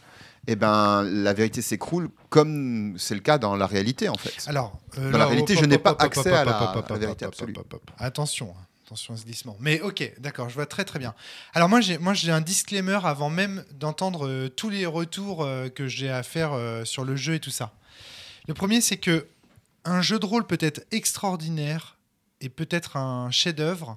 eh 0.49 0.57
ben, 0.57 1.05
la 1.05 1.33
vérité 1.33 1.63
s'écroule 1.63 2.09
comme 2.29 2.95
c'est 2.99 3.15
le 3.15 3.21
cas 3.21 3.39
dans 3.39 3.55
la 3.55 3.67
réalité 3.67 4.09
en 4.09 4.17
fait. 4.17 4.35
Alors, 4.49 4.81
Dans 4.97 5.19
la 5.19 5.27
réalité, 5.27 5.53
hop, 5.53 5.61
je 5.61 5.65
n'ai 5.67 5.79
pas 5.79 5.93
hop, 5.93 6.03
accès 6.03 6.21
hop, 6.21 6.27
à 6.27 6.45
la- 6.45 6.75
la 6.89 6.99
vérité 6.99 7.25
absolue. 7.25 7.53
Attention, 7.99 8.53
hein, 8.59 8.65
attention 8.91 9.15
à 9.15 9.17
ce 9.17 9.25
glissement. 9.25 9.57
Mais 9.61 9.81
ok, 9.81 10.15
d'accord, 10.19 10.49
je 10.49 10.55
vois 10.55 10.67
très 10.67 10.85
très 10.85 10.99
bien. 10.99 11.15
Alors 11.55 11.69
moi 11.69 11.81
j'ai 11.81 11.97
moi 11.97 12.13
j'ai 12.13 12.33
un 12.33 12.41
disclaimer 12.41 12.99
avant 13.05 13.31
même 13.31 13.65
d'entendre 13.71 14.27
euh, 14.27 14.49
tous 14.49 14.69
les 14.69 14.85
retours 14.85 15.45
euh, 15.45 15.69
que 15.69 15.87
j'ai 15.87 16.11
à 16.11 16.25
faire 16.25 16.53
euh, 16.55 16.85
sur 16.85 17.05
le 17.05 17.15
jeu 17.15 17.35
et 17.35 17.41
tout 17.41 17.53
ça. 17.53 17.73
Le 18.49 18.55
premier 18.55 18.81
c'est 18.81 18.97
que 18.97 19.29
un 19.85 20.03
jeu 20.03 20.19
de 20.19 20.27
rôle 20.27 20.45
peut 20.45 20.59
être 20.61 20.83
extraordinaire 20.91 21.99
et 22.41 22.49
peut-être 22.49 22.97
un 22.97 23.31
chef-d'œuvre 23.31 23.97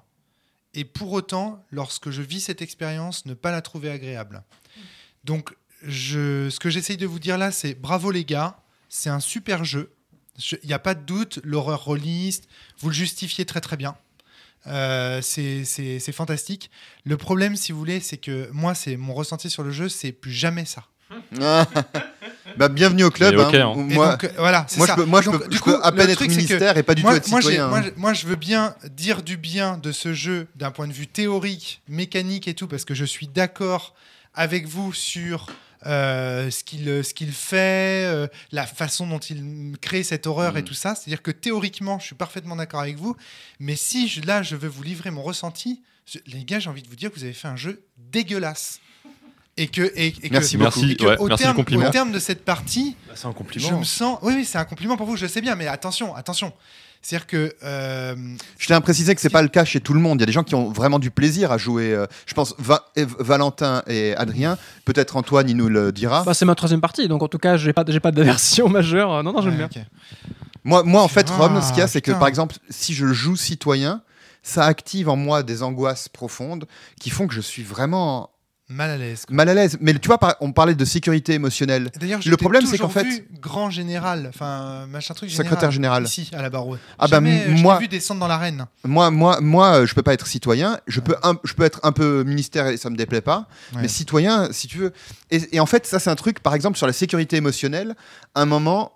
et 0.76 0.86
pour 0.86 1.12
autant 1.12 1.66
lorsque 1.72 2.12
je 2.12 2.22
vis 2.22 2.42
cette 2.42 2.62
expérience 2.62 3.26
ne 3.26 3.34
pas 3.34 3.50
la 3.50 3.64
trouver 3.64 3.90
agréable. 3.90 4.44
Donc 5.24 5.56
ce 5.90 6.60
que 6.60 6.70
j'essaye 6.70 6.98
de 6.98 7.08
vous 7.08 7.20
dire 7.20 7.40
là 7.40 7.52
c'est 7.52 7.74
bravo 7.74 8.12
les 8.12 8.26
gars, 8.26 8.60
c'est 8.90 9.10
un 9.10 9.20
super 9.20 9.66
jeu. 9.66 9.92
Il 10.64 10.68
n'y 10.68 10.74
a 10.74 10.80
pas 10.80 10.94
de 10.94 11.04
doute, 11.04 11.40
l'horreur 11.44 11.84
rôliste, 11.84 12.48
vous 12.78 12.90
le 12.90 12.96
justifiez 12.96 13.46
très 13.46 13.60
très 13.60 13.76
bien. 13.76 13.96
Euh, 14.68 15.20
c'est 15.22 15.66
c'est- 15.66 16.00
c'est 16.00 16.12
fantastique. 16.14 16.72
Le 17.06 17.18
problème, 17.18 17.56
si 17.56 17.72
vous 17.72 17.80
voulez, 17.80 18.00
c'est 18.00 18.18
que 18.18 18.50
moi, 18.52 18.74
c'est 18.76 18.96
mon 18.98 19.14
ressenti 19.14 19.50
sur 19.50 19.64
le 19.64 19.72
jeu, 19.72 19.90
c'est 19.90 20.12
plus 20.12 20.32
jamais 20.32 20.66
ça. 20.66 20.84
bah, 22.58 22.70
bienvenue 22.70 23.04
au 23.04 23.12
club. 23.12 23.38
Hein. 23.40 23.52
hein. 23.54 23.74
Moi, 23.76 24.12
donc, 24.12 24.24
euh, 24.24 24.30
voilà, 24.38 24.66
moi, 24.78 24.88
ça. 24.88 24.94
je 24.94 25.02
peux, 25.02 25.06
moi, 25.06 25.22
je 25.22 25.30
Donc, 25.30 25.42
peux, 25.44 25.48
du 25.50 25.58
je 25.58 25.62
coup, 25.62 25.72
peux 25.72 25.84
à 25.84 25.92
peine 25.92 26.10
être 26.10 26.26
ministère 26.26 26.78
et 26.78 26.84
pas 26.84 26.96
du 26.96 27.02
moi, 27.04 27.12
tout 27.12 27.18
être 27.18 27.30
moi, 27.30 27.42
citoyen. 27.42 27.72
hein. 27.72 27.92
moi, 27.98 28.14
je 28.14 28.26
veux 28.26 28.36
bien 28.36 28.76
dire 28.92 29.22
du 29.22 29.38
bien 29.38 29.78
de 29.78 29.92
ce 29.92 30.14
jeu 30.14 30.48
d'un 30.56 30.72
point 30.72 30.88
de 30.88 30.94
vue 30.94 31.08
théorique, 31.08 31.82
mécanique 31.88 32.48
et 32.48 32.54
tout, 32.54 32.68
parce 32.68 32.86
que 32.86 32.94
je 32.96 33.06
suis 33.06 33.28
d'accord 33.28 33.94
avec 34.34 34.66
vous 34.68 34.94
sur 34.94 35.48
euh, 35.86 36.50
ce 36.52 36.64
qu'il 36.64 37.04
ce 37.04 37.14
qu'il 37.14 37.32
fait, 37.32 38.06
euh, 38.06 38.28
la 38.52 38.66
façon 38.66 39.08
dont 39.08 39.20
il 39.20 39.76
crée 39.82 40.04
cette 40.04 40.28
horreur 40.28 40.58
et 40.58 40.62
Mm. 40.62 40.66
tout 40.66 40.74
ça. 40.74 40.96
C'est-à-dire 40.96 41.22
que 41.22 41.32
théoriquement, 41.32 42.00
je 42.00 42.06
suis 42.06 42.16
parfaitement 42.16 42.56
d'accord 42.56 42.82
avec 42.82 42.98
vous, 42.98 43.16
mais 43.60 43.76
si 43.76 44.08
je- 44.08 44.22
là, 44.22 44.44
je 44.44 44.56
veux 44.56 44.68
vous 44.70 44.84
livrer 44.84 45.12
mon 45.12 45.24
ressenti, 45.24 45.82
je- 46.06 46.20
les 46.28 46.44
gars, 46.46 46.60
j'ai 46.60 46.70
envie 46.70 46.82
de 46.84 46.88
vous 46.90 46.96
dire 46.96 47.10
que 47.12 47.16
vous 47.16 47.24
avez 47.24 47.34
fait 47.34 47.48
un 47.48 47.56
jeu 47.58 47.84
dégueulasse. 47.98 48.80
Et 49.56 49.68
que, 49.68 49.84
et, 49.96 50.16
Merci. 50.32 50.58
Merci, 50.58 50.92
et 50.94 50.96
que 50.96 51.06
ouais, 51.06 51.18
au, 51.20 51.28
merci 51.28 51.44
terme, 51.44 51.60
au 51.60 51.90
terme 51.92 52.12
de 52.12 52.18
cette 52.18 52.44
partie, 52.44 52.96
Bah, 53.08 53.14
c'est 53.16 53.28
un 53.28 53.30
je 53.32 53.36
compliment. 53.36 53.80
me 53.80 53.84
sens. 53.84 54.18
Oui, 54.24 54.34
oui, 54.36 54.46
c'est 54.46 54.58
un 54.58 54.66
compliment 54.66 54.98
pour 54.98 55.06
vous, 55.06 55.16
je 55.16 55.28
sais 55.28 55.42
bien, 55.42 55.54
mais 55.56 55.68
attention, 55.68 56.16
attention. 56.16 56.52
C'est-à-dire 57.06 57.28
que. 57.28 57.54
euh, 57.64 58.16
Je 58.58 58.66
tiens 58.66 58.78
à 58.78 58.82
préciser 58.82 59.14
que 59.14 59.20
c'est 59.22 59.30
pas 59.30 59.42
le 59.42 59.50
cas 59.50 59.66
chez 59.66 59.82
tout 59.82 59.94
le 59.94 60.00
monde. 60.00 60.20
Il 60.20 60.22
y 60.22 60.24
a 60.24 60.26
des 60.26 60.32
gens 60.32 60.44
qui 60.44 60.56
ont 60.56 60.70
vraiment 60.72 60.98
du 61.00 61.12
plaisir 61.12 61.52
à 61.52 61.58
jouer. 61.58 61.94
euh, 61.94 62.08
je 62.26 62.34
pense 62.34 62.56
Va- 62.58 62.86
Valentin 63.20 63.84
et 63.88 64.16
Adrien. 64.16 64.58
Peut-être 64.86 65.18
Antoine, 65.18 65.50
il 65.50 65.58
nous 65.58 65.68
le 65.70 65.92
dira. 65.92 66.24
Bah, 66.24 66.34
c'est 66.34 66.46
ma 66.46 66.56
troisième 66.56 66.82
partie, 66.82 67.08
donc 67.10 67.22
en 67.22 67.28
tout 67.28 67.38
cas, 67.40 67.58
j'ai 67.58 67.74
pas, 67.74 67.84
j'ai 67.88 68.00
pas 68.00 68.12
d'aversion 68.12 68.70
majeure. 68.70 69.22
Non, 69.22 69.34
non, 69.34 69.42
j'aime 69.42 69.60
ouais, 69.60 69.68
bien. 69.68 69.86
Moi, 70.64 70.84
moi, 70.84 71.02
en 71.04 71.10
fait, 71.10 71.28
Ah, 71.30 71.36
Rome, 71.38 71.62
ce 71.62 71.70
qu'il 71.70 71.80
y 71.80 71.82
a, 71.82 71.88
c'est 71.88 72.02
que 72.02 72.14
par 72.14 72.28
exemple, 72.30 72.56
si 72.70 72.94
je 72.94 73.08
joue 73.08 73.36
citoyen, 73.36 74.02
ça 74.44 74.64
active 74.66 75.10
en 75.10 75.18
moi 75.18 75.44
des 75.44 75.62
angoisses 75.62 76.08
profondes 76.10 76.66
qui 77.02 77.10
font 77.10 77.28
que 77.28 77.34
je 77.34 77.42
suis 77.42 77.64
vraiment 77.64 78.30
Mal 78.74 78.90
à 78.90 78.98
l'aise. 78.98 79.26
mal 79.30 79.48
à 79.50 79.54
l'aise. 79.54 79.78
Mais 79.82 79.94
tu 79.94 80.08
vois, 80.08 80.20
on 80.42 80.52
parlait 80.52 80.74
de 80.76 80.86
sécurité 80.86 81.34
émotionnelle. 81.34 81.92
D'ailleurs, 82.00 82.20
Le 82.26 82.38
problème, 82.38 82.66
c'est 82.66 82.78
qu'en 82.78 82.90
fait- 82.90 83.26
grand 83.40 83.70
général, 83.70 84.26
enfin 84.30 84.86
machin 84.88 85.14
truc 85.14 85.30
général. 85.30 85.46
Secrétaire 85.46 85.72
général. 85.72 86.04
Ici, 86.06 86.30
à 86.34 86.42
la 86.42 86.50
barre. 86.50 86.66
Ah 86.98 87.08
bah, 87.08 87.18
Jamais, 87.18 87.42
euh, 87.48 87.56
je 87.56 87.62
moi- 87.62 87.78
vu 87.78 87.88
descendre 87.88 88.20
dans 88.20 88.28
l'arène. 88.28 88.66
Moi, 88.84 89.12
moi, 89.12 89.40
moi, 89.42 89.80
euh, 89.82 89.86
je 89.86 89.94
peux 89.94 90.02
pas 90.04 90.14
être 90.14 90.26
citoyen. 90.28 90.80
Je 90.88 91.00
peux, 91.02 91.16
un- 91.24 91.36
je 91.44 91.54
peux 91.54 91.64
être 91.64 91.80
un 91.84 91.92
peu 91.92 92.24
ministère 92.24 92.68
et 92.68 92.78
ça 92.78 92.90
me 92.90 92.96
déplaît 92.96 93.22
pas. 93.22 93.48
Ouais. 93.76 93.82
Mais 93.84 93.88
citoyen, 93.88 94.50
si 94.52 94.68
tu 94.68 94.78
veux. 94.80 94.94
Et, 95.30 95.56
et 95.56 95.60
en 95.60 95.66
fait, 95.66 95.86
ça, 95.86 96.00
c'est 96.00 96.10
un 96.10 96.16
truc, 96.16 96.40
par 96.40 96.56
exemple, 96.56 96.78
sur 96.78 96.88
la 96.88 96.94
sécurité 96.94 97.36
émotionnelle. 97.36 97.96
Un 98.36 98.46
moment, 98.46 98.94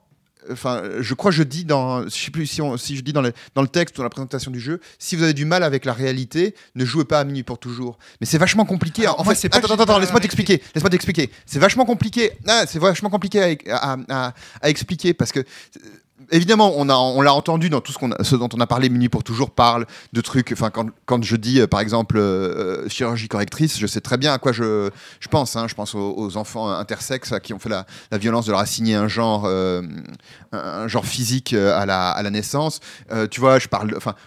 enfin, 0.52 0.84
je 1.00 1.14
crois, 1.14 1.32
que 1.32 1.38
je 1.38 1.44
dis 1.44 1.66
dans, 1.66 2.04
je 2.04 2.10
sais 2.10 2.32
plus 2.32 2.46
si, 2.48 2.62
on- 2.62 2.78
si 2.78 2.96
je 2.96 3.02
dis 3.02 3.14
dans 3.14 3.22
le, 3.22 3.34
dans 3.56 3.62
le 3.62 3.68
texte 3.68 3.96
ou 3.96 4.00
dans 4.00 4.04
la 4.04 4.10
présentation 4.10 4.52
du 4.52 4.60
jeu, 4.60 4.80
si 5.00 5.16
vous 5.16 5.24
avez 5.24 5.34
du 5.34 5.46
mal 5.46 5.64
avec 5.64 5.86
la 5.86 5.94
réalité, 5.94 6.56
ne 6.76 6.86
jouez 6.86 7.06
pas 7.06 7.20
à 7.20 7.24
minuit 7.24 7.44
pour 7.44 7.60
toujours. 7.60 7.98
Mais 8.22 8.28
c'est 8.28 8.38
vachement 8.38 8.66
compliqué. 8.66 9.04
Alors, 9.04 9.20
en 9.20 9.24
moi, 9.24 9.34
fait, 9.34 9.42
c'est 9.42 9.50
pas 9.50 9.58
attends, 9.58 9.74
attends, 9.74 9.84
attends, 9.84 10.00
laisse-moi 10.00 10.20
t'expliquer. 10.20 10.62
Laisse-moi 10.76 10.90
t'expliquer. 10.90 11.32
C'est 11.46 11.60
vachement 11.60 11.86
compliqué. 11.86 12.32
Ah, 12.48 12.66
c'est 12.68 12.80
vachement 12.80 13.10
compliqué 13.10 13.58
à, 13.70 13.76
à- 13.94 13.98
à- 14.10 14.34
à 14.62 14.70
expliquer 14.70 15.14
parce 15.14 15.32
que. 15.32 15.44
Évidemment, 16.30 16.74
on, 16.76 17.22
l'a 17.22 17.34
entendu 17.34 17.70
dans 17.70 17.80
tout 17.80 17.94
ce, 17.94 18.36
dont 18.36 18.50
on 18.54 18.60
a 18.60 18.68
parlé, 18.68 18.90
Minuit 18.90 19.08
pour 19.08 19.24
toujours 19.24 19.52
parle 19.52 19.86
de 20.12 20.20
trucs. 20.20 20.52
Enfin, 20.52 20.72
quand, 21.06 21.24
je 21.24 21.36
dis, 21.38 21.62
euh, 21.62 21.68
par 21.68 21.80
exemple, 21.80 22.18
euh, 22.18 22.82
euh, 22.84 22.90
chirurgie 22.90 23.30
correctrice, 23.30 23.80
je 23.80 23.88
sais 23.88 24.02
très 24.02 24.18
bien 24.18 24.34
à 24.34 24.38
quoi 24.38 24.52
je, 24.52 24.90
pense. 25.30 25.56
hein. 25.56 25.68
Je 25.70 25.76
pense 25.76 25.96
aux, 25.96 26.36
enfants 26.36 26.70
intersexes 26.70 27.32
à 27.32 27.40
qui 27.40 27.54
on 27.54 27.60
fait 27.60 27.70
la, 27.70 27.86
violence 28.12 28.46
de 28.46 28.52
leur 28.52 28.60
assigner 28.60 28.96
un 28.96 29.08
genre, 29.08 29.48
physique 31.06 31.54
à 31.54 31.86
la, 31.86 32.30
naissance. 32.30 32.82
Tu 33.32 33.40
vois, 33.40 33.58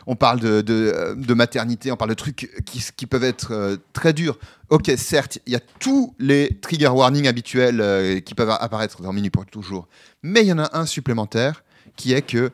on 0.07 0.17
parle 0.17 0.41
de, 0.41 1.35
maternité, 1.35 1.93
on 1.93 1.97
parle 1.97 2.11
de 2.11 2.15
trucs 2.15 2.51
qui, 2.65 2.83
qui 2.97 3.07
peuvent 3.07 3.25
être 3.25 3.79
très 3.93 4.15
durs. 4.15 4.39
Ok, 4.71 4.91
certes, 4.97 5.39
il 5.47 5.53
y 5.53 5.57
a 5.57 5.61
tous 5.81 6.15
les 6.19 6.57
trigger 6.63 6.89
warnings 6.89 7.29
habituels 7.29 8.23
qui 8.25 8.35
peuvent 8.35 8.57
apparaître 8.59 9.03
dans 9.03 9.13
Minuit 9.13 9.31
pour 9.31 9.45
toujours, 9.45 9.87
mais 10.23 10.41
il 10.43 10.47
y 10.47 10.53
en 10.53 10.59
a 10.59 10.79
un 10.79 10.87
supplémentaire 10.87 11.63
qui 12.01 12.13
est 12.15 12.23
que 12.23 12.51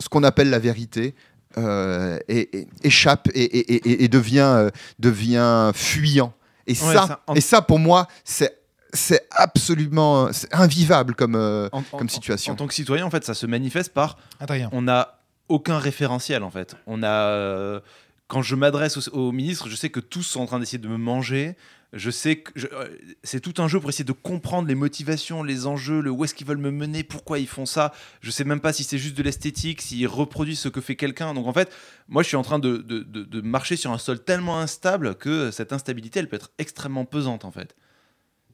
ce 0.00 0.08
qu'on 0.08 0.22
appelle 0.24 0.50
la 0.50 0.58
vérité 0.58 1.14
euh, 1.56 2.18
et- 2.28 2.48
et- 2.58 2.68
échappe 2.82 3.28
et, 3.34 3.42
et- 3.44 3.74
et- 3.90 4.04
et 4.04 4.08
devient, 4.08 4.40
euh, 4.40 4.70
devient 4.98 5.70
fuyant. 5.74 6.32
Et, 6.66 6.72
Ouais, 6.72 6.76
ça, 6.94 7.06
ça, 7.06 7.20
en- 7.28 7.34
et 7.34 7.40
ça, 7.40 7.62
pour 7.62 7.78
moi, 7.78 8.06
c'est 8.24 8.52
c'est 8.96 9.26
absolument 9.32 10.32
c'est 10.32 10.52
invivable 10.54 11.14
comme, 11.16 11.34
euh, 11.34 11.68
En- 11.72 11.82
comme 11.82 12.06
en- 12.06 12.08
situation. 12.08 12.52
En 12.52 12.56
tant 12.56 12.66
que 12.68 12.74
citoyen, 12.74 13.04
en 13.04 13.10
fait, 13.10 13.24
ça 13.24 13.34
se 13.34 13.46
manifeste 13.46 13.92
par 13.92 14.18
Adrien. 14.40 14.68
on 14.72 14.82
n'a 14.82 15.18
aucun 15.48 15.78
référentiel 15.78 16.42
en 16.42 16.50
fait. 16.50 16.76
On 16.86 17.02
a 17.02 17.08
euh, 17.28 17.80
quand 18.28 18.42
je 18.42 18.54
m'adresse 18.56 18.96
au, 18.96 19.16
au 19.16 19.32
ministre, 19.32 19.68
je 19.68 19.76
sais 19.76 19.90
que 19.90 20.00
tous 20.00 20.22
sont 20.22 20.40
en 20.40 20.46
train 20.46 20.58
d'essayer 20.60 20.78
de 20.78 20.88
me 20.88 20.96
manger. 20.96 21.56
Je 21.96 22.10
sais 22.10 22.36
que 22.36 22.50
je- 22.56 22.66
euh, 22.72 22.88
c'est 23.22 23.40
tout 23.40 23.62
un 23.62 23.68
jeu 23.68 23.78
pour 23.78 23.88
essayer 23.88 24.04
de 24.04 24.12
comprendre 24.12 24.66
les 24.66 24.74
motivations, 24.74 25.42
les 25.44 25.66
enjeux, 25.66 26.00
le 26.00 26.10
où 26.10 26.24
est-ce 26.24 26.34
qu'ils 26.34 26.46
veulent 26.46 26.58
me 26.58 26.70
mener, 26.72 27.04
pourquoi 27.04 27.38
ils 27.38 27.46
font 27.46 27.66
ça. 27.66 27.92
Je 28.20 28.30
sais 28.32 28.42
même 28.44 28.60
pas 28.60 28.72
si 28.72 28.82
c'est 28.84 28.98
juste 28.98 29.16
de 29.16 29.22
l'esthétique, 29.22 29.80
s'ils 29.80 30.06
reproduisent 30.08 30.58
ce 30.58 30.68
que 30.68 30.80
fait 30.80 30.96
quelqu'un. 30.96 31.34
Donc 31.34 31.46
en 31.46 31.52
fait, 31.52 31.70
moi 32.08 32.22
je 32.22 32.28
suis 32.28 32.36
en 32.36 32.42
train 32.42 32.58
de, 32.58 32.78
de- 32.78 33.04
de- 33.04 33.22
de 33.24 33.40
marcher 33.40 33.76
sur 33.76 33.92
un 33.92 33.98
sol 33.98 34.22
tellement 34.24 34.58
instable 34.58 35.14
que 35.14 35.50
cette 35.52 35.72
instabilité, 35.72 36.18
elle 36.18 36.28
peut 36.28 36.36
être 36.36 36.50
extrêmement 36.58 37.04
pesante 37.04 37.44
en 37.44 37.52
fait. 37.52 37.76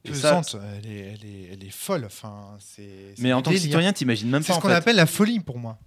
Pesante, 0.03 0.55
elle, 0.83 0.91
est, 0.91 0.97
elle, 0.99 1.25
est, 1.29 1.49
elle 1.53 1.63
est 1.63 1.69
folle. 1.71 2.05
Enfin, 2.05 2.57
c'est. 2.59 3.13
c'est 3.15 3.21
mais 3.21 3.33
en 3.33 3.41
tant 3.43 3.51
que 3.51 3.57
citoyen, 3.57 3.93
t'imagines 3.93 4.29
même 4.29 4.41
c'est 4.41 4.47
pas 4.47 4.53
ce 4.53 4.57
en 4.59 4.61
qu'on 4.61 4.67
fait. 4.69 4.73
appelle 4.73 4.95
la 4.95 5.05
folie 5.05 5.39
pour 5.39 5.59
moi. 5.59 5.77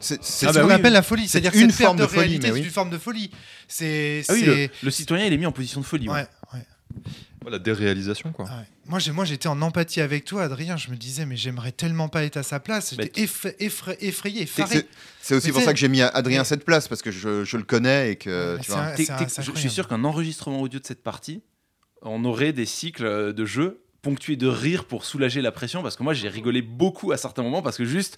C'est 0.00 0.22
C'est 0.22 0.46
Ah 0.46 0.50
ce 0.50 0.54
bah 0.56 0.60
qu'on 0.62 0.68
oui, 0.68 0.74
appelle 0.74 0.92
la 0.92 1.02
folie. 1.02 1.26
C'est 1.26 1.40
C'est-à-dire 1.40 1.60
une 1.60 1.72
forme 1.72 1.96
de, 1.96 2.02
de 2.02 2.06
folie, 2.06 2.20
réalité, 2.20 2.46
mais 2.48 2.52
c'est 2.52 2.60
oui. 2.60 2.64
une 2.66 2.70
forme 2.70 2.90
de 2.90 2.98
folie. 2.98 3.30
C'est. 3.66 4.22
Ah 4.28 4.32
oui, 4.34 4.40
c'est- 4.44 4.46
le, 4.66 4.68
le 4.84 4.90
citoyen, 4.90 5.24
il 5.26 5.32
est 5.32 5.36
mis 5.38 5.46
en 5.46 5.50
position 5.52 5.80
de 5.80 5.86
folie. 5.86 6.08
ouais. 6.08 6.26
La 7.50 7.58
déréalisation, 7.58 8.30
quoi. 8.32 8.44
Ouais. 8.44 8.50
Moi, 8.88 8.98
j'ai, 8.98 9.10
moi, 9.10 9.24
j'étais 9.24 9.48
en 9.48 9.62
empathie 9.62 10.02
avec 10.02 10.26
toi, 10.26 10.42
Adrien. 10.42 10.76
Je 10.76 10.90
me 10.90 10.96
disais, 10.96 11.24
mais 11.24 11.36
j'aimerais 11.36 11.72
tellement 11.72 12.08
pas 12.08 12.24
être 12.24 12.36
à 12.36 12.42
sa 12.42 12.60
place. 12.60 12.94
J'étais 12.98 13.22
effra- 13.24 13.56
effra- 13.58 13.96
effrayé, 14.00 14.42
effaré. 14.42 14.68
c'est- 14.76 14.88
c'est 15.22 15.34
aussi 15.34 15.46
Mais 15.46 15.52
pour 15.54 15.62
ça 15.62 15.72
que 15.72 15.78
j'ai 15.78 15.88
mis 15.88 16.02
Adrien 16.02 16.40
mais- 16.40 16.44
cette 16.44 16.64
place 16.64 16.88
parce 16.88 17.00
que 17.00 17.10
je, 17.10 17.44
je 17.44 17.56
le 17.56 17.62
connais 17.62 18.12
et 18.12 18.16
que 18.16 18.58
tu 18.60 18.70
vois. 18.70 18.80
un- 18.80 18.88
un- 18.88 18.96
je, 18.96 19.02
je 19.02 19.04
suis 19.04 19.12
incroyable. 19.40 19.70
sûr 19.70 19.88
qu'un 19.88 20.04
enregistrement 20.04 20.60
audio 20.60 20.78
de 20.78 20.84
cette 20.86 21.02
partie, 21.02 21.40
on 22.02 22.22
aurait 22.26 22.52
des 22.52 22.66
cycles 22.66 23.32
de 23.32 23.44
jeu 23.46 23.82
ponctués 24.02 24.36
de 24.36 24.46
rire 24.46 24.84
pour 24.84 25.04
soulager 25.04 25.40
la 25.42 25.50
pression 25.50 25.82
parce 25.82 25.96
que 25.96 26.02
moi 26.04 26.14
j'ai 26.14 26.28
rigolé 26.28 26.62
beaucoup 26.62 27.10
à 27.10 27.16
certains 27.16 27.42
moments 27.42 27.62
parce 27.62 27.76
que 27.76 27.84
juste 27.84 28.16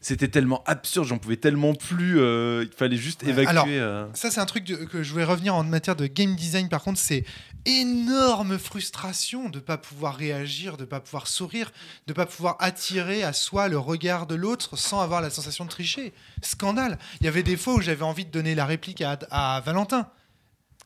c'était 0.00 0.28
tellement 0.28 0.62
absurde, 0.66 1.06
j'en 1.06 1.16
pouvais 1.18 1.36
tellement 1.36 1.74
plus, 1.74 2.18
euh, 2.20 2.64
il 2.70 2.76
fallait 2.76 2.96
juste 2.96 3.22
Ouais, 3.22 3.30
évacuer. 3.30 3.48
alors, 3.50 3.66
euh. 3.68 4.06
Ça, 4.14 4.30
c'est 4.32 4.40
un 4.40 4.46
truc 4.46 4.64
de- 4.64 4.74
que 4.84 5.02
je 5.04 5.12
voulais 5.12 5.24
revenir 5.24 5.54
en 5.54 5.62
matière 5.64 5.94
de 5.96 6.06
game 6.08 6.34
design. 6.34 6.68
Par 6.68 6.82
contre, 6.82 6.98
c'est 6.98 7.24
énorme 7.64 8.58
frustration 8.58 9.48
de 9.48 9.60
pas 9.60 9.78
pouvoir 9.78 10.16
réagir, 10.16 10.76
de 10.76 10.84
pas 10.84 11.00
pouvoir 11.00 11.26
sourire, 11.26 11.72
de 12.06 12.12
pas 12.12 12.26
pouvoir 12.26 12.56
attirer 12.60 13.22
à 13.22 13.32
soi 13.32 13.68
le 13.68 13.78
regard 13.78 14.26
de 14.26 14.34
l'autre 14.34 14.76
sans 14.76 15.00
avoir 15.00 15.20
la 15.20 15.30
sensation 15.30 15.64
de 15.64 15.70
tricher. 15.70 16.12
Scandale. 16.42 16.98
Il 17.20 17.24
y 17.24 17.28
avait 17.28 17.42
des 17.42 17.56
fois 17.56 17.74
où 17.74 17.80
j'avais 17.80 18.02
envie 18.02 18.24
de 18.24 18.30
donner 18.30 18.54
la 18.54 18.66
réplique 18.66 19.02
à, 19.02 19.18
à 19.30 19.60
Valentin. 19.60 20.08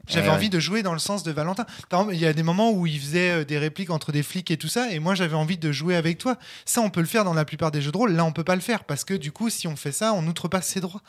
J'avais 0.06 0.28
Ouais, 0.28 0.34
envie 0.34 0.50
de 0.50 0.60
jouer 0.60 0.82
dans 0.82 0.92
le 0.92 0.98
sens 0.98 1.22
de 1.22 1.32
Valentin. 1.32 1.66
Il 2.12 2.18
y 2.18 2.26
a 2.26 2.32
des 2.32 2.42
moments 2.42 2.72
où 2.72 2.86
il 2.86 2.98
faisait 3.00 3.30
euh, 3.30 3.44
des 3.44 3.58
répliques 3.58 3.90
entre 3.90 4.12
des 4.12 4.22
flics 4.22 4.50
et 4.50 4.56
tout 4.56 4.68
ça, 4.68 4.90
et 4.90 4.98
moi 4.98 5.14
j'avais 5.14 5.34
envie 5.34 5.58
de 5.58 5.72
jouer 5.72 5.96
avec 5.96 6.18
toi. 6.18 6.36
Ça, 6.64 6.80
on 6.80 6.90
peut 6.90 7.00
le 7.00 7.06
faire 7.06 7.24
dans 7.24 7.34
la 7.34 7.44
plupart 7.44 7.70
des 7.70 7.80
jeux 7.80 7.92
de 7.92 7.96
rôle. 7.96 8.12
Là, 8.12 8.24
on 8.24 8.32
peut 8.32 8.44
pas 8.44 8.54
le 8.54 8.60
faire 8.60 8.84
parce 8.84 9.04
que 9.04 9.14
du 9.14 9.32
coup, 9.32 9.50
si 9.50 9.66
on 9.68 9.76
fait 9.76 9.92
ça, 9.92 10.12
on 10.12 10.26
outrepasse 10.26 10.66
ses 10.68 10.80
droits. 10.80 11.02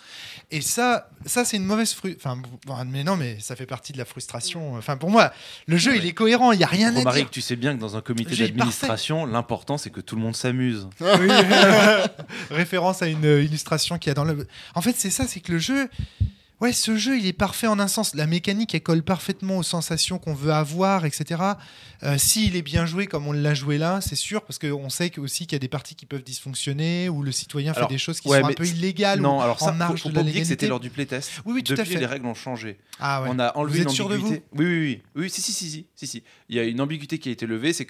Et 0.52 0.62
ça, 0.62 1.10
ça 1.26 1.46
c'est 1.46 1.58
une 1.58 1.66
mauvaise 1.66 1.94
fru. 1.94 2.18
Enfin, 2.18 2.42
mais 2.86 3.04
non, 3.04 3.16
mais 3.16 3.38
ça 3.40 3.56
fait 3.56 3.66
partie 3.66 3.94
de 3.94 3.98
la 3.98 4.06
frustration. 4.06 4.76
Enfin, 4.76 4.98
pour 4.98 5.10
moi, 5.10 5.32
le 5.68 5.78
jeu, 5.78 5.96
il 5.96 6.06
est 6.06 6.14
cohérent. 6.14 6.52
Il 6.52 6.60
y 6.60 6.64
a 6.64 6.68
rien 6.68 6.96
à 6.96 7.04
dire. 7.12 7.30
tu 7.30 7.42
sais 7.42 7.56
bien 7.56 7.76
que 7.76 7.82
dans 7.82 7.96
un 7.98 8.02
comité 8.02 8.36
d'administration, 8.36 9.26
l'important 9.26 9.78
c'est 9.78 9.90
que 9.90 10.02
tout 10.02 10.16
le 10.16 10.22
monde 10.22 10.36
s'amuse. 10.36 10.88
Oui. 11.20 11.30
Référence 12.52 13.02
à 13.02 13.08
une 13.08 13.26
euh, 13.26 13.44
illustration 13.44 13.98
qu'il 13.98 14.10
y 14.10 14.12
a 14.12 14.14
dans 14.14 14.24
le. 14.24 14.48
En 14.76 14.82
fait, 14.82 14.96
c'est 14.98 15.10
ça, 15.10 15.26
c'est 15.28 15.40
que 15.40 15.52
le 15.52 15.60
jeu. 15.60 15.90
Ouais, 16.60 16.74
ce 16.74 16.98
jeu, 16.98 17.20
il 17.20 17.28
est 17.28 17.34
parfait 17.34 17.68
en 17.68 17.78
un 17.80 17.88
sens. 17.88 18.16
La 18.16 18.26
mécanique, 18.26 18.74
elle 18.74 18.82
colle 18.82 19.04
parfaitement 19.04 19.60
aux 19.60 19.64
sensations 19.64 20.18
qu'on 20.18 20.34
veut 20.34 20.52
avoir, 20.52 21.06
etc. 21.06 21.40
Euh, 22.02 22.18
S'il 22.18 22.56
est 22.56 22.64
bien 22.64 22.88
joué 22.88 23.06
comme 23.06 23.28
on 23.28 23.32
l'a 23.32 23.54
joué 23.54 23.78
là, 23.78 24.02
c'est 24.02 24.16
sûr, 24.16 24.42
parce 24.44 24.58
qu'on 24.58 24.90
sait 24.90 25.12
que- 25.12 25.22
aussi 25.22 25.46
qu'il 25.46 25.54
y 25.54 25.58
a 25.58 25.60
des 25.60 25.68
parties 25.68 25.94
qui 25.94 26.08
peuvent 26.08 26.24
dysfonctionner, 26.24 27.10
ou 27.10 27.22
le 27.22 27.32
citoyen 27.32 27.74
Alors, 27.74 27.88
fait 27.88 27.94
des 27.94 28.00
choses 28.00 28.20
qui 28.20 28.28
ouais, 28.30 28.42
sont 28.42 28.48
un 28.48 28.54
peu 28.54 28.66
illégales 28.66 29.22
Non, 29.22 29.38
ou 29.38 29.42
alors 29.42 29.62
en 29.62 29.66
ça, 29.68 29.72
faut, 29.72 29.78
marge 29.78 30.02
faut 30.02 30.10
de 30.10 30.14
pas 30.16 30.22
la 30.22 30.26
oublier 30.26 30.42
que 30.42 30.48
c'était 30.48 30.68
lors 30.68 30.80
du 30.80 30.90
playtest. 30.90 31.30
Oui, 31.46 31.54
oui, 31.58 31.64
tout 31.64 31.76
à 31.78 31.86
fait. 31.86 32.00
les 32.00 32.06
règles 32.08 32.26
ont 32.26 32.34
changé. 32.34 32.80
Ah 33.00 33.22
ouais. 33.22 33.30
On 33.32 33.38
a 33.38 33.56
enlevé 33.56 33.78
Vous 33.78 33.84
une 33.84 33.90
êtes 33.90 33.96
sûr 33.96 34.10
de 34.10 34.16
ambiguïté. 34.16 34.44
Oui, 34.54 34.66
oui, 34.66 34.80
oui, 34.80 35.02
oui, 35.16 35.30
si, 35.30 35.42
si, 35.44 35.54
si, 35.54 35.70
si, 35.70 35.86
si, 35.96 36.08
si. 36.08 36.24
Il 36.50 36.56
y 36.56 36.60
a 36.60 36.64
une 36.64 36.82
ambiguïté 36.82 37.20
qui 37.20 37.30
a 37.30 37.32
été 37.34 37.46
levée, 37.46 37.72
c'est 37.72 37.88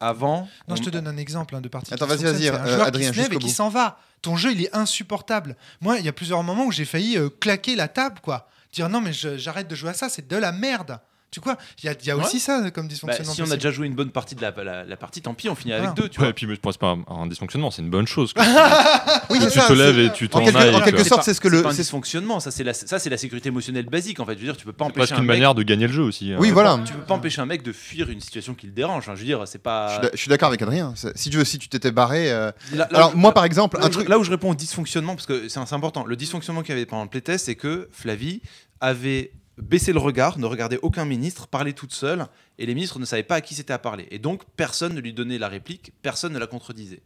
qu'avant. 0.00 0.48
Non, 0.68 0.74
on- 0.74 0.76
je 0.76 0.82
te 0.82 0.90
donne 0.90 1.06
un 1.06 1.16
exemple 1.16 1.54
hein, 1.56 1.60
de 1.60 1.68
partie. 1.68 1.92
Attends, 1.94 2.06
vas-y, 2.06 2.24
vas-y, 2.24 2.48
euh, 2.48 2.84
Adrien, 2.84 3.10
qui 3.10 3.16
se 3.22 3.32
et 3.32 3.38
qui 3.38 3.50
s'en 3.50 3.68
va. 3.68 3.98
Ton 4.22 4.36
jeu, 4.36 4.52
il 4.52 4.62
est 4.62 4.74
insupportable. 4.74 5.56
Moi, 5.80 5.98
il 5.98 6.04
y 6.04 6.08
a 6.08 6.12
plusieurs 6.12 6.42
moments 6.42 6.64
où 6.66 6.72
j'ai 6.72 6.84
failli 6.84 7.16
euh, 7.18 7.28
claquer 7.40 7.76
la 7.76 7.88
table, 7.88 8.20
quoi. 8.22 8.48
Dire 8.72 8.88
non, 8.88 9.00
mais 9.00 9.12
j'arrête 9.12 9.68
de 9.68 9.74
jouer 9.74 9.90
à 9.90 9.94
ça, 9.94 10.08
c'est 10.08 10.26
de 10.26 10.36
la 10.36 10.50
merde. 10.52 10.98
Tu 11.34 11.40
vois, 11.40 11.56
il 11.82 11.86
y 11.86 11.88
a, 11.88 11.94
il 12.00 12.06
y 12.06 12.10
a 12.10 12.16
Ouais. 12.16 12.24
aussi 12.24 12.38
ça 12.38 12.70
comme 12.70 12.84
Bah, 12.86 12.90
dysfonctionnement. 12.90 13.32
si 13.34 13.42
on 13.42 13.50
a 13.50 13.54
déjà 13.56 13.70
joué 13.72 13.86
une 13.86 13.94
bonne 13.94 14.10
partie 14.10 14.34
de 14.36 14.40
la, 14.42 14.52
la- 14.62 14.84
la 14.84 14.96
partie, 14.96 15.20
tant 15.20 15.34
pis, 15.34 15.48
on 15.48 15.54
finit 15.54 15.72
avec 15.72 15.88
Ah. 15.90 15.94
deux, 15.96 16.08
tu 16.08 16.20
Ouais, 16.20 16.26
vois. 16.26 16.30
et 16.30 16.32
puis 16.32 16.46
mais, 16.46 16.54
c'est 16.64 16.78
pas 16.78 16.90
un, 16.90 17.04
un 17.12 17.26
dysfonctionnement, 17.26 17.70
c'est 17.70 17.82
une 17.82 17.90
bonne 17.90 18.06
chose. 18.06 18.32
Oui, 19.30 19.38
tu 19.38 19.44
c'est 19.44 19.50
ça, 19.60 19.66
te 19.68 19.72
lèves 19.72 19.96
c'est- 19.96 20.04
et 20.06 20.12
tu 20.12 20.24
en 20.26 20.28
t'en 20.28 20.44
quelque, 20.44 20.56
ailles. 20.58 20.74
en 20.74 20.80
quelque 20.80 21.04
sorte, 21.04 21.22
c'est 21.24 21.34
ce 21.34 21.40
que 21.40 21.48
c'est 21.48 21.56
le. 21.56 21.62
pas 21.62 21.70
un 21.70 21.72
c'est- 21.72 21.82
dysfonctionnement, 21.82 22.40
ça 22.40 22.50
c'est 22.50 22.62
la, 22.64 22.72
ça 22.74 22.98
c'est 22.98 23.10
la 23.10 23.16
sécurité 23.16 23.48
émotionnelle 23.48 23.86
basique 23.86 24.20
en 24.20 24.26
fait. 24.26 24.34
Je 24.34 24.38
veux 24.38 24.44
dire, 24.44 24.56
tu 24.56 24.64
peux 24.64 24.72
pas 24.72 24.84
C'est 24.84 24.90
empêcher 24.90 24.98
presque 25.06 25.12
un 25.14 25.22
une 25.22 25.26
mec, 25.28 25.36
manière 25.36 25.54
de 25.54 25.62
gagner 25.62 25.86
le 25.86 25.92
jeu 25.92 26.02
aussi. 26.02 26.32
Oui, 26.38 26.48
hein. 26.48 26.52
voilà. 26.52 26.78
tu 26.86 26.92
peux 26.92 27.00
pas 27.02 27.14
empêcher 27.14 27.40
un 27.40 27.46
mec 27.46 27.62
de 27.62 27.72
fuir 27.72 28.10
une 28.10 28.20
situation 28.20 28.54
qui 28.54 28.66
le 28.66 28.72
dérange. 28.72 29.08
hein. 29.08 29.12
Je 29.14 29.20
veux 29.20 29.26
dire, 29.26 29.42
c'est 29.46 29.58
Je 29.58 29.62
pas. 29.62 30.00
je 30.12 30.18
suis 30.18 30.28
d'accord 30.28 30.48
avec 30.48 30.62
Adrien. 30.62 30.92
C'est- 30.96 31.16
Si 31.16 31.30
tu 31.30 31.38
veux, 31.38 31.44
si 31.44 31.58
tu 31.58 31.68
t'étais 31.68 31.90
barré. 31.90 32.30
euh, 32.30 32.52
Alors, 32.92 33.14
où- 33.14 33.18
moi, 33.18 33.32
par 33.32 33.44
exemple, 33.44 33.78
là 33.78 33.84
un 33.84 33.88
où 33.88 33.92
je- 33.92 33.96
truc. 33.98 34.08
là 34.08 34.18
où 34.18 34.24
je 34.24 34.30
réponds 34.30 34.50
au 34.50 34.54
dysfonctionnement, 34.54 35.14
parce 35.14 35.26
que 35.26 35.48
c'est 35.48 35.64
c'est 35.64 35.74
important, 35.74 36.04
le 36.04 36.14
dysfonctionnement 36.16 36.62
qu'il 36.62 36.74
y 36.74 36.76
avait 36.76 36.84
pendant 36.86 37.04
le 37.04 37.08
playtest, 37.08 37.46
c'est 37.46 37.54
que 37.54 37.88
Flavie 37.90 38.42
avait 38.80 39.32
baissé 39.58 39.92
le 39.92 39.98
regard, 39.98 40.38
ne 40.38 40.46
regardait 40.46 40.78
aucun 40.82 41.04
ministre, 41.04 41.46
parlait 41.46 41.72
toute 41.72 41.92
seule, 41.92 42.26
et 42.58 42.66
les 42.66 42.74
ministres 42.74 42.98
ne 42.98 43.04
savaient 43.04 43.22
pas 43.22 43.36
à 43.36 43.40
qui 43.40 43.54
c'était 43.54 43.72
à 43.72 43.78
parler. 43.78 44.06
Et 44.10 44.18
donc, 44.18 44.42
personne 44.56 44.94
ne 44.94 45.00
lui 45.00 45.12
donnait 45.12 45.38
la 45.38 45.48
réplique, 45.48 45.92
personne 46.02 46.32
ne 46.32 46.38
la 46.38 46.46
contredisait. 46.46 47.02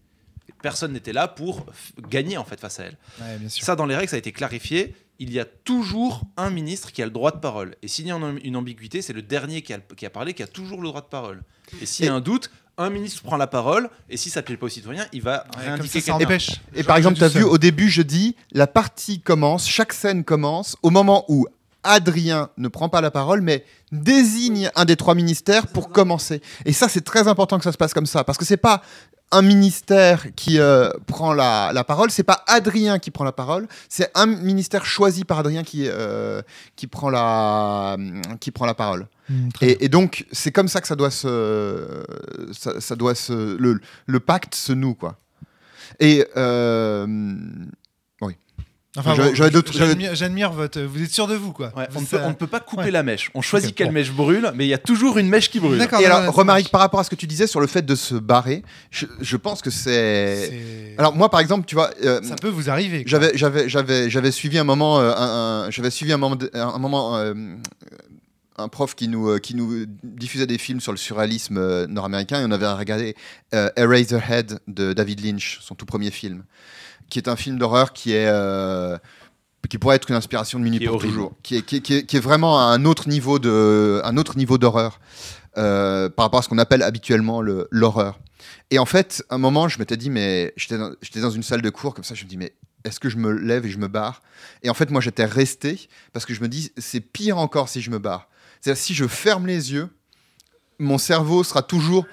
Personne 0.63 0.93
n'était 0.93 1.13
là 1.13 1.29
pour 1.29 1.67
gagner 2.09 2.37
en 2.37 2.45
fait 2.45 2.59
face 2.59 2.81
à 2.81 2.85
elle. 2.85 2.97
Ouais, 3.21 3.37
bien 3.39 3.49
sûr. 3.49 3.65
Ça, 3.65 3.77
dans 3.77 3.87
les 3.87 3.95
règles, 3.95 4.09
ça 4.09 4.17
a 4.17 4.19
été 4.19 4.33
clarifié. 4.33 4.95
Il 5.21 5.33
y 5.33 5.39
a 5.39 5.45
toujours 5.45 6.23
un 6.37 6.51
ministre 6.51 6.91
qui 6.91 7.03
a 7.03 7.05
le 7.05 7.11
droit 7.11 7.31
de 7.33 7.39
parole. 7.39 7.77
Et 7.83 7.89
s'il 7.89 8.07
y 8.07 8.11
a 8.11 8.17
une, 8.17 8.57
ambiguïté, 8.57 9.03
c'est 9.03 9.13
le 9.13 9.23
dernier 9.23 9.63
qui 9.63 9.73
a, 9.73 9.79
qui 9.79 10.07
a 10.07 10.11
parlé 10.11 10.33
qui 10.33 10.43
a 10.43 10.47
toujours 10.47 10.81
le 10.81 10.89
droit 10.89 11.01
de 11.03 11.07
parole. 11.07 11.43
Et 11.81 11.87
s'il 11.87 12.07
y 12.07 12.09
a 12.09 12.15
un 12.15 12.21
doute, 12.21 12.51
un 12.79 12.91
ministre 12.91 13.23
prend 13.23 13.37
la 13.37 13.47
parole. 13.47 13.91
Et 14.09 14.17
si 14.17 14.31
ça 14.31 14.41
ne 14.41 14.47
plaît 14.47 14.57
pas 14.57 14.67
aux 14.67 14.71
citoyens, 14.71 15.07
il 15.13 15.23
va 15.23 15.45
Ouais, 15.57 15.65
réindiquer 15.65 16.01
ça, 16.01 16.07
ça 16.07 16.13
quelqu'un. 16.19 16.25
empêche. 16.25 16.51
Et 16.75 16.83
par 16.83 16.97
exemple, 16.97 17.19
tu 17.19 17.25
as 17.25 17.29
vu, 17.29 17.43
au 17.43 17.59
début, 17.59 17.91
je 17.91 18.03
dis, 18.03 18.35
la 18.53 18.67
partie 18.67 19.21
commence, 19.21 19.69
chaque 19.69 19.93
scène 19.93 20.25
commence 20.25 20.77
au 20.83 20.91
moment 20.91 21.25
où 21.29 21.47
Adrien 21.83 22.51
ne 22.57 22.69
prend 22.69 22.89
pas 22.89 23.01
la 23.01 23.11
parole, 23.11 23.41
mais 23.41 23.65
désigne 23.93 24.71
un 24.75 24.85
des 24.85 24.97
trois 24.97 25.15
ministères 25.15 25.67
pour 25.69 25.91
commencer. 25.91 26.43
Et 26.65 26.73
ça, 26.73 26.89
c'est 26.89 27.03
très 27.05 27.29
important 27.29 27.59
que 27.59 27.65
ça 27.65 27.73
se 27.73 27.79
passe 27.79 27.95
comme 27.95 28.07
ça, 28.07 28.25
parce 28.25 28.39
que 28.39 28.45
c'est 28.45 28.57
pas 28.57 28.83
un 29.31 29.43
ministère 29.43 30.35
qui 30.37 30.59
euh, 30.59 30.89
prend 31.07 31.35
la, 31.35 31.71
la 31.75 31.85
parole, 31.85 32.11
c'est 32.11 32.23
pas 32.23 32.45
Adrien 32.47 32.99
qui 32.99 33.11
prend 33.11 33.25
la 33.25 33.33
parole, 33.33 33.69
c'est 33.89 34.11
un 34.15 34.25
ministère 34.25 34.87
choisi 34.87 35.25
par 35.25 35.41
Adrien 35.41 35.63
qui, 35.65 35.85
euh, 35.87 36.41
qui, 36.77 36.87
prend, 36.87 37.11
la, 37.11 37.97
qui 38.41 38.51
prend 38.51 38.65
la 38.65 38.75
parole. 38.75 39.07
Hmm. 39.29 39.51
Et, 39.61 39.85
et 39.85 39.89
donc, 39.91 40.25
c'est 40.33 40.51
comme 40.51 40.69
ça 40.69 40.81
que 40.81 40.89
ça 40.89 40.97
doit 40.97 41.11
se. 41.11 42.03
Ça, 42.53 42.81
ça 42.81 42.97
doit 42.97 43.15
se 43.15 43.57
le, 43.59 43.81
le 44.07 44.21
pacte 44.21 44.55
se 44.55 44.73
noue, 44.73 44.95
quoi. 44.95 45.17
Et. 46.01 46.27
euh, 46.37 47.07
Enfin, 48.97 49.15
j'admire- 50.15 50.51
votre. 50.51 50.81
Vous 50.81 51.03
êtes 51.03 51.11
sûr 51.13 51.27
de 51.27 51.35
vous, 51.35 51.53
quoi. 51.53 51.73
Ouais, 51.77 51.87
on, 51.91 51.99
Vous- 51.99 52.01
ne 52.01 52.07
peut, 52.07 52.17
ça- 52.17 52.25
on 52.27 52.31
ne 52.31 52.35
peut 52.35 52.47
pas 52.47 52.59
couper 52.61 52.85
ouais. 52.85 52.91
la 52.91 53.03
mèche. 53.03 53.31
On 53.35 53.43
choisit 53.43 53.75
quelle 53.75 53.89
bon. 53.89 53.93
mèche 53.93 54.11
brûle, 54.11 54.51
mais 54.55 54.65
il 54.65 54.69
y 54.69 54.75
a 54.75 54.79
toujours 54.79 55.19
une 55.19 55.29
mèche 55.29 55.51
qui 55.51 55.61
brûle. 55.61 55.79
D'accord. 55.79 56.01
et 56.01 56.07
alors, 56.07 56.23
marche. 56.45 56.71
par 56.71 56.81
rapport 56.81 56.99
à 56.99 57.05
ce 57.05 57.11
que 57.11 57.15
tu 57.15 57.27
disais 57.27 57.47
sur 57.47 57.61
le 57.61 57.67
fait 57.67 57.83
de 57.85 57.95
se 57.95 58.15
barrer, 58.15 58.63
je, 58.91 59.05
je 59.21 59.37
pense 59.37 59.61
que 59.61 59.71
c'est. 59.71 60.95
Alors, 60.97 61.15
moi, 61.15 61.31
par 61.31 61.41
exemple, 61.41 61.67
tu 61.67 61.75
vois. 61.75 61.91
euh, 62.05 62.23
ça 62.23 62.35
peut 62.37 62.49
vous 62.49 62.71
arriver. 62.71 63.03
J'avais, 63.07 63.33
j'avais, 63.37 63.69
j'avais, 63.69 64.09
j'avais 64.11 64.33
suivi 64.33 64.59
un 64.59 64.65
moment, 64.65 64.99
euh, 65.01 65.13
un, 65.15 65.67
un- 65.67 65.71
j'avais 65.71 65.91
suivi 65.91 66.13
un 66.13 66.19
moment, 66.19 66.37
de- 66.37 66.51
un 66.55 66.79
moment, 66.79 67.17
euh, 67.19 67.35
un 68.57 68.69
prof 68.69 68.95
qui 68.97 69.07
nous, 69.09 69.29
euh, 69.29 69.39
qui 69.39 69.55
nous 69.55 69.85
diffusait 70.03 70.47
des 70.47 70.59
films 70.59 70.81
sur 70.81 70.93
le 70.93 70.99
surréalisme 70.99 71.59
euh, 71.59 71.87
nord-américain 71.87 72.41
et 72.41 72.45
on 72.45 72.51
avait 72.51 72.67
regardé 72.73 73.15
euh, 73.55 73.69
Eraserhead 73.77 74.59
de 74.67 74.93
David 74.95 75.25
Lynch, 75.25 75.59
son 75.63 75.75
tout 75.77 75.87
premier 75.87 76.11
film, 76.11 76.43
qui 77.11 77.19
est 77.19 77.29
un 77.29 77.37
film 77.37 77.59
d'horreur 77.59 77.93
qui 77.93 78.13
est, 78.13 78.27
euh, 78.29 78.97
qui 79.69 79.79
pourrait 79.79 79.97
être 79.97 80.09
une 80.11 80.17
inspiration 80.17 80.59
de 80.61 80.67
est 80.67 80.81
pour 80.87 80.95
horrible. 80.97 81.13
toujours, 81.13 81.33
qui 81.43 81.57
est, 81.57 81.63
qui, 81.63 81.77
est, 81.77 81.81
qui 81.81 81.95
est- 81.95 82.07
qui 82.07 82.17
est 82.17 82.21
vraiment 82.21 82.59
à 82.59 82.73
un 82.73 82.85
autre 82.85 83.09
niveau 83.09 83.39
de, 83.39 84.01
un 84.05 84.17
autre 84.17 84.37
niveau 84.37 84.57
d'horreur 84.59 85.01
euh, 85.57 86.09
par 86.09 86.27
rapport 86.27 86.41
à 86.41 86.43
ce 86.43 86.49
qu'on 86.49 86.59
appelle 86.59 86.83
habituellement 86.83 87.43
le- 87.43 87.67
l'horreur. 87.71 88.19
Et 88.71 88.79
en 88.79 88.87
fait, 88.87 89.25
à 89.31 89.35
un 89.35 89.39
moment, 89.39 89.69
je 89.69 89.79
m'étais 89.79 89.97
dit, 89.97 90.11
mais 90.11 90.53
j'étais 90.57 90.79
dans, 90.79 90.93
j'étais 91.03 91.21
dans 91.21 91.31
une 91.31 91.43
salle 91.43 91.63
de 91.63 91.71
cours 91.71 91.95
comme 91.95 92.05
ça, 92.05 92.15
je 92.15 92.25
me 92.25 92.29
dis, 92.29 92.37
mais 92.37 92.53
est-ce 92.85 93.01
que 93.01 93.09
je 93.09 93.17
me 93.17 93.31
lève 93.33 93.67
et 93.67 93.71
je 93.71 93.79
me 93.79 93.89
barre? 93.89 94.23
Et 94.63 94.71
en 94.71 94.75
fait, 94.75 94.91
moi, 94.91 95.01
j'étais 95.01 95.25
resté 95.25 95.89
parce 96.13 96.25
que 96.25 96.33
je 96.35 96.41
me 96.41 96.49
dis, 96.49 96.71
c'est 96.79 97.01
pire 97.01 97.39
encore 97.39 97.69
si 97.69 97.81
je 97.81 97.91
me 97.91 97.99
barre. 97.99 98.29
C'est-à-dire, 98.61 98.81
si 98.83 98.95
je 98.95 99.07
ferme 99.07 99.47
les 99.47 99.73
yeux, 99.73 99.89
mon 100.79 100.99
cerveau 100.99 101.43
sera 101.45 101.63
toujours 101.63 102.07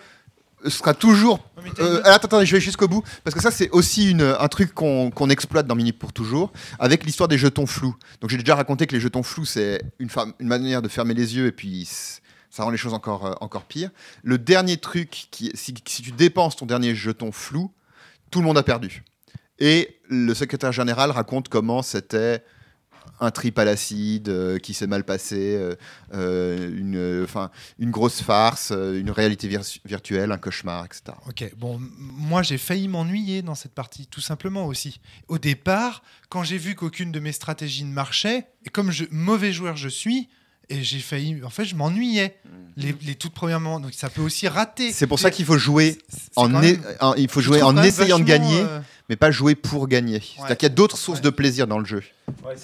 sera 0.70 0.94
toujours 0.94 1.40
euh, 1.80 2.02
attends, 2.04 2.28
attends, 2.28 2.46
je 2.46 2.52
vais 2.56 2.62
jusqu'au 2.62 2.88
bout 2.88 3.04
parce 3.24 3.34
que 3.34 3.42
ça 3.42 3.52
c'est 3.52 3.70
aussi 3.72 4.12
une, 4.12 4.22
un 4.22 4.48
truc 4.48 4.74
qu'on 4.74 5.10
qu'on 5.12 5.30
exploite 5.30 5.68
dans 5.68 5.76
Minute 5.76 5.98
pour 5.98 6.14
toujours 6.14 6.52
avec 6.80 7.04
l'histoire 7.04 7.28
des 7.28 7.38
jetons 7.38 7.66
flous. 7.66 7.96
Donc 8.22 8.30
j'ai 8.30 8.38
déjà 8.38 8.56
raconté 8.56 8.88
que 8.88 8.94
les 8.96 9.02
jetons 9.02 9.24
flous 9.24 9.46
c'est 9.46 9.82
une, 10.00 10.10
une 10.40 10.48
manière 10.48 10.82
de 10.82 10.88
fermer 10.88 11.14
les 11.14 11.36
yeux 11.36 11.48
et 11.48 11.52
puis 11.52 11.88
ça 12.56 12.64
rend 12.64 12.70
les 12.70 12.78
choses 12.78 12.94
encore, 12.94 13.26
euh, 13.26 13.34
encore 13.42 13.66
pire. 13.66 13.90
Le 14.24 14.38
dernier 14.38 14.78
truc, 14.78 15.28
qui, 15.30 15.52
si, 15.56 15.74
si 15.86 16.02
tu 16.02 16.12
dépenses 16.12 16.56
ton 16.56 16.66
dernier 16.66 16.96
jeton 16.96 17.34
flou, 17.34 17.70
tout 18.32 18.40
le 18.40 18.46
monde 18.46 18.58
a 18.58 18.64
perdu. 18.64 19.04
Et 19.60 20.00
le 20.08 20.34
secrétaire 20.34 20.72
général 20.72 21.12
raconte 21.12 21.50
comment 21.50 21.82
c'était 21.82 22.44
un 23.20 23.32
trip 23.32 23.58
à 23.60 23.66
l'acide 23.66 24.30
euh, 24.30 24.58
qui 24.58 24.74
s'est 24.74 24.88
mal 24.88 25.04
passé, 25.04 25.56
euh, 25.56 25.76
euh, 26.14 26.70
une, 26.78 27.26
une 27.80 27.92
grosse 27.92 28.22
farce, 28.22 28.72
une 28.72 29.12
réalité 29.12 29.48
vir- 29.48 29.80
virtuelle, 29.86 30.32
un 30.32 30.38
cauchemar, 30.38 30.86
etc. 30.86 31.18
Ok, 31.28 31.54
bon, 31.58 31.80
moi 31.80 32.42
j'ai 32.44 32.58
failli 32.58 32.88
m'ennuyer 32.88 33.42
dans 33.42 33.56
cette 33.56 33.74
partie, 33.74 34.08
tout 34.08 34.22
simplement 34.22 34.66
aussi. 34.66 35.00
Au 35.28 35.38
départ, 35.38 36.04
quand 36.30 36.44
j'ai 36.44 36.58
vu 36.58 36.76
qu'aucune 36.76 37.12
de 37.12 37.20
mes 37.20 37.32
stratégies 37.32 37.84
ne 37.86 37.94
marchait, 37.94 38.48
et 38.66 38.70
comme 38.70 38.92
je, 38.92 39.06
mauvais 39.12 39.52
joueur 39.54 39.78
je 39.78 39.90
suis, 39.90 40.30
et 40.70 40.84
j'ai 40.84 41.00
failli. 41.00 41.42
En 41.44 41.50
fait, 41.50 41.66
je 41.66 41.76
m'ennuyais 41.76 42.36
les, 42.78 42.96
les 43.04 43.16
toutes 43.16 43.34
premières 43.34 43.60
moments. 43.60 43.80
Donc 43.80 43.94
ça 43.94 44.10
peut 44.10 44.22
aussi 44.22 44.48
rater. 44.48 44.92
C'est 44.92 45.08
pour 45.08 45.20
ça 45.20 45.32
qu'il 45.32 45.46
faut 45.46 45.58
jouer 45.58 45.98
en, 46.36 46.50
même- 46.50 46.82
il 47.18 47.30
faut 47.30 47.42
jouer 47.42 47.62
en 47.62 47.76
essayant 47.82 48.20
de 48.20 48.24
gagner, 48.24 48.62
euh, 48.62 48.80
mais 49.10 49.16
pas 49.16 49.32
jouer 49.32 49.56
pour 49.56 49.88
gagner. 49.88 50.20
C'est-à-dire 50.22 50.58
qu'il 50.58 50.70
y 50.70 50.72
a 50.72 50.76
d'autres 50.76 50.98
sources 50.98 51.20
Ouais. 51.20 51.24
de 51.26 51.30
plaisir 51.30 51.68
dans 51.68 51.80
le 51.80 51.86
jeu. 51.86 52.04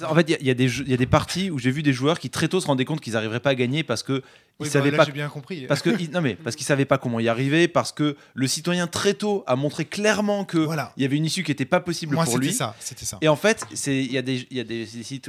En 0.04 0.16
fait, 0.16 0.30
il 0.30 0.48
y 0.48 0.52
y, 0.52 0.90
y 0.90 0.94
a 0.94 0.98
des 0.98 1.06
parties 1.06 1.52
où 1.52 1.60
j'ai 1.60 1.72
vu 1.72 1.84
des 1.84 1.94
joueurs 1.94 2.20
qui 2.20 2.30
très 2.30 2.48
tôt 2.48 2.60
se 2.60 2.68
rendaient 2.68 2.86
compte 2.86 3.00
qu'ils 3.02 3.14
n'arriveraient 3.14 3.40
pas 3.40 3.52
à 3.52 3.56
gagner 3.56 3.84
parce 3.84 4.02
que 4.04 4.14
oui, 4.14 4.22
ils 4.62 4.64
bah, 4.66 4.70
savaient 4.72 4.92
là, 4.92 4.98
pas 4.98 5.06
J'ai 5.06 5.12
bien 5.12 5.30
compris. 5.30 5.66
parce 5.68 5.82
que 5.82 5.90
non 6.12 6.22
mais 6.22 6.36
parce 6.36 6.56
qu'ils 6.56 6.66
savaient 6.66 6.86
pas 6.86 6.98
comment 6.98 7.20
y 7.20 7.28
arriver 7.30 7.68
parce 7.68 7.92
que 7.92 8.16
le 8.34 8.48
citoyen 8.48 8.88
très 8.88 9.14
tôt 9.14 9.44
a 9.48 9.56
montré 9.56 9.86
clairement 9.86 10.44
que 10.46 10.58
Voilà. 10.58 10.94
il 10.98 11.04
y 11.04 11.06
avait 11.06 11.16
une 11.18 11.26
issue 11.26 11.44
qui 11.44 11.52
était 11.52 11.66
pas 11.66 11.80
possible 11.80 12.16
Moi, 12.16 12.24
pour 12.26 12.34
c'était 12.34 12.46
lui. 12.48 12.54
ça. 12.54 12.76
C'était 12.80 13.06
ça. 13.06 13.18
Et 13.22 13.28
en 13.28 13.36
fait, 13.36 13.64
c'est 13.74 13.98
il 14.04 14.12
y 14.12 14.18
a 14.18 14.22
des 14.24 14.48
il 14.52 14.58
y 14.58 14.60
a 14.60 14.64
des 14.64 14.86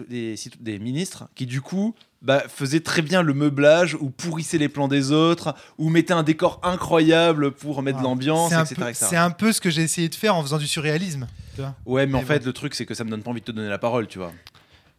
des, 0.09 0.35
des 0.61 0.79
ministres 0.79 1.29
qui 1.35 1.47
du 1.47 1.61
coup 1.61 1.95
bah, 2.23 2.43
faisaient 2.49 2.81
très 2.81 3.03
bien 3.03 3.21
le 3.23 3.35
meublage 3.35 3.95
ou 3.95 4.09
pourrissaient 4.11 4.59
les 4.59 4.69
plans 4.69 4.89
des 4.89 5.11
autres 5.13 5.55
ou 5.79 5.91
mettaient 5.91 6.13
un 6.15 6.23
décor 6.23 6.61
incroyable 6.63 7.51
pour 7.53 7.83
mettre 7.83 7.99
de 7.99 8.03
Voilà. 8.03 8.15
l'ambiance, 8.15 8.51
C'est 8.51 8.55
un 8.57 8.65
etc. 8.65 8.91
C'est 8.95 9.17
un 9.17 9.31
peu 9.31 9.53
ce 9.53 9.61
que 9.61 9.71
j'ai 9.71 9.83
essayé 9.83 10.09
de 10.09 10.15
faire 10.15 10.35
en 10.37 10.43
faisant 10.43 10.59
du 10.59 10.67
surréalisme. 10.67 11.27
tu 11.55 11.61
vois. 11.61 11.75
Ouais, 11.85 12.07
mais 12.07 12.19
en 12.19 12.23
fait, 12.23 12.45
le 12.45 12.53
truc 12.53 12.75
c'est 12.75 12.87
que 12.87 12.95
ça 12.95 13.05
me 13.05 13.11
donne 13.11 13.23
pas 13.23 13.31
envie 13.31 13.41
de 13.41 13.47
te 13.47 13.53
donner 13.53 13.69
la 13.69 13.79
parole, 13.79 14.07
tu 14.07 14.19
vois. 14.19 14.33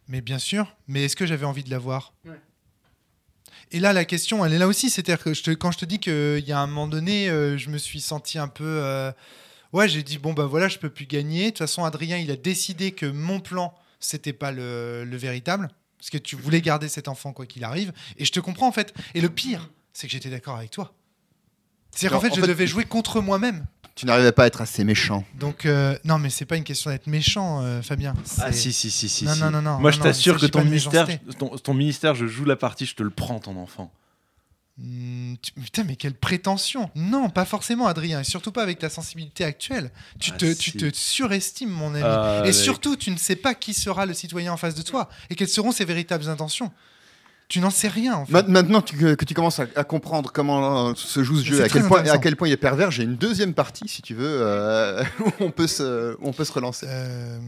Mais 0.08 0.20
bien 0.20 0.38
sûr. 0.38 0.74
Mais 0.86 1.04
est-ce 1.04 1.16
que 1.16 1.24
j'avais 1.26 1.46
envie 1.46 1.64
de 1.64 1.70
l'avoir 1.70 2.12
Et 3.72 3.80
là, 3.80 3.92
la 3.92 4.04
question, 4.04 4.44
elle 4.44 4.52
est 4.52 4.58
là 4.58 4.68
aussi. 4.68 4.90
C'est-à-dire 4.90 5.22
que 5.22 5.32
je 5.34 5.42
te- 5.42 5.50
quand 5.50 5.72
je 5.72 5.78
te 5.78 5.84
dis 5.84 5.98
qu'il 5.98 6.44
y 6.46 6.52
a 6.52 6.58
un 6.60 6.66
moment 6.66 6.86
donné, 6.86 7.28
euh, 7.30 7.56
je 7.56 7.70
me 7.70 7.78
suis 7.78 8.00
senti 8.00 8.38
un 8.38 8.48
peu. 8.48 8.64
euh, 8.64 9.10
Ouais, 9.72 9.88
j'ai 9.88 10.04
dit, 10.04 10.18
bon, 10.18 10.34
bah 10.34 10.44
voilà, 10.46 10.68
je 10.68 10.78
peux 10.78 10.90
plus 10.90 11.06
gagner. 11.06 11.46
De 11.46 11.48
toute 11.50 11.58
façon, 11.58 11.84
Adrien, 11.84 12.16
il 12.18 12.30
a 12.30 12.36
décidé 12.36 12.92
que 12.92 13.06
mon 13.06 13.40
plan, 13.40 13.74
c'était 13.98 14.32
pas 14.32 14.52
le, 14.52 15.04
le 15.04 15.16
véritable. 15.16 15.68
Parce 16.04 16.10
que 16.10 16.18
tu 16.18 16.36
voulais 16.36 16.60
garder 16.60 16.90
cet 16.90 17.08
enfant, 17.08 17.32
quoi 17.32 17.46
qu'il 17.46 17.64
arrive. 17.64 17.90
Et 18.18 18.26
je 18.26 18.30
te 18.30 18.38
comprends, 18.38 18.68
en 18.68 18.72
fait. 18.72 18.92
Et 19.14 19.22
le 19.22 19.30
pire, 19.30 19.70
c'est 19.94 20.06
que 20.06 20.12
j'étais 20.12 20.28
d'accord 20.28 20.58
avec 20.58 20.70
toi. 20.70 20.92
C'est-à-dire 21.92 22.18
qu'en 22.18 22.20
fait, 22.20 22.32
en 22.32 22.34
je 22.34 22.40
fait- 22.42 22.46
devais 22.46 22.66
jouer 22.66 22.84
contre 22.84 23.22
moi-même. 23.22 23.64
Tu 23.94 24.04
n'arrivais 24.04 24.32
pas 24.32 24.42
à 24.42 24.46
être 24.48 24.60
assez 24.60 24.84
méchant. 24.84 25.24
Donc, 25.40 25.64
euh, 25.64 25.96
non, 26.04 26.18
mais 26.18 26.28
c'est 26.28 26.44
pas 26.44 26.58
une 26.58 26.64
question 26.64 26.90
d'être 26.90 27.06
méchant, 27.06 27.62
euh, 27.62 27.80
Fabien. 27.80 28.12
Ah 28.38 28.52
si 28.52 28.70
si 28.74 28.90
si 28.90 29.08
si. 29.08 29.24
Non, 29.24 29.32
si. 29.32 29.40
non, 29.40 29.50
non, 29.50 29.62
non. 29.62 29.78
Moi, 29.78 29.92
je 29.92 29.96
non, 29.96 30.02
t'assure 30.02 30.38
que 30.38 30.44
ton 30.44 30.62
ministère, 30.62 31.08
ton 31.62 31.72
ministère, 31.72 32.14
je 32.14 32.26
joue 32.26 32.44
la 32.44 32.56
partie, 32.56 32.84
je 32.84 32.96
te 32.96 33.02
le 33.02 33.08
prends 33.08 33.38
ton 33.38 33.56
enfant. 33.56 33.90
Hmm, 34.76 35.34
tu- 35.40 35.52
Putain, 35.52 35.84
mais 35.84 35.94
quelle 35.94 36.14
prétention 36.14 36.90
Non, 36.96 37.30
pas 37.30 37.44
forcément, 37.44 37.86
Adrien, 37.86 38.20
et 38.20 38.24
surtout 38.24 38.50
pas 38.50 38.62
avec 38.64 38.80
ta 38.80 38.88
sensibilité 38.90 39.44
actuelle. 39.44 39.92
Tu, 40.18 40.32
Ah, 40.34 40.36
te, 40.36 40.46
si. 40.52 40.58
tu 40.58 40.72
te 40.72 40.90
surestimes, 40.96 41.70
mon 41.70 41.94
ami. 41.94 42.02
Ah, 42.04 42.42
et 42.44 42.52
surtout, 42.52 42.96
tu 42.96 43.10
ne 43.12 43.16
sais 43.16 43.36
pas 43.36 43.54
qui 43.54 43.72
sera 43.72 44.04
le 44.04 44.14
citoyen 44.14 44.52
en 44.52 44.56
face 44.56 44.74
de 44.74 44.82
toi 44.82 45.08
et 45.30 45.36
quelles 45.36 45.48
seront 45.48 45.70
ses 45.70 45.84
véritables 45.84 46.28
intentions. 46.28 46.72
Tu 47.46 47.60
n'en 47.60 47.70
sais 47.70 47.86
rien, 47.88 48.14
en 48.16 48.26
fait. 48.26 48.32
Ma- 48.32 48.42
Maintenant 48.42 48.80
tu- 48.82 48.96
que, 48.96 49.14
que 49.14 49.24
tu 49.24 49.34
commences 49.34 49.60
à, 49.60 49.66
à 49.76 49.84
comprendre 49.84 50.32
comment 50.32 50.88
euh, 50.88 50.92
se 50.96 51.22
joue 51.22 51.38
ce 51.38 51.44
jeu, 51.44 51.62
à 51.62 51.68
quel, 51.68 51.84
point, 51.86 52.04
à 52.06 52.18
quel 52.18 52.34
point 52.36 52.48
il 52.48 52.52
est 52.52 52.56
pervers, 52.56 52.90
j'ai 52.90 53.04
une 53.04 53.16
deuxième 53.16 53.54
partie, 53.54 53.86
si 53.86 54.02
tu 54.02 54.14
veux, 54.14 54.26
euh, 54.26 55.04
où 55.20 55.30
on 55.40 55.50
peut 55.52 55.66
se, 55.68 56.14
où 56.16 56.26
on 56.26 56.32
peut 56.32 56.44
se 56.46 56.52
relancer. 56.52 56.86
Euh, 56.88 57.38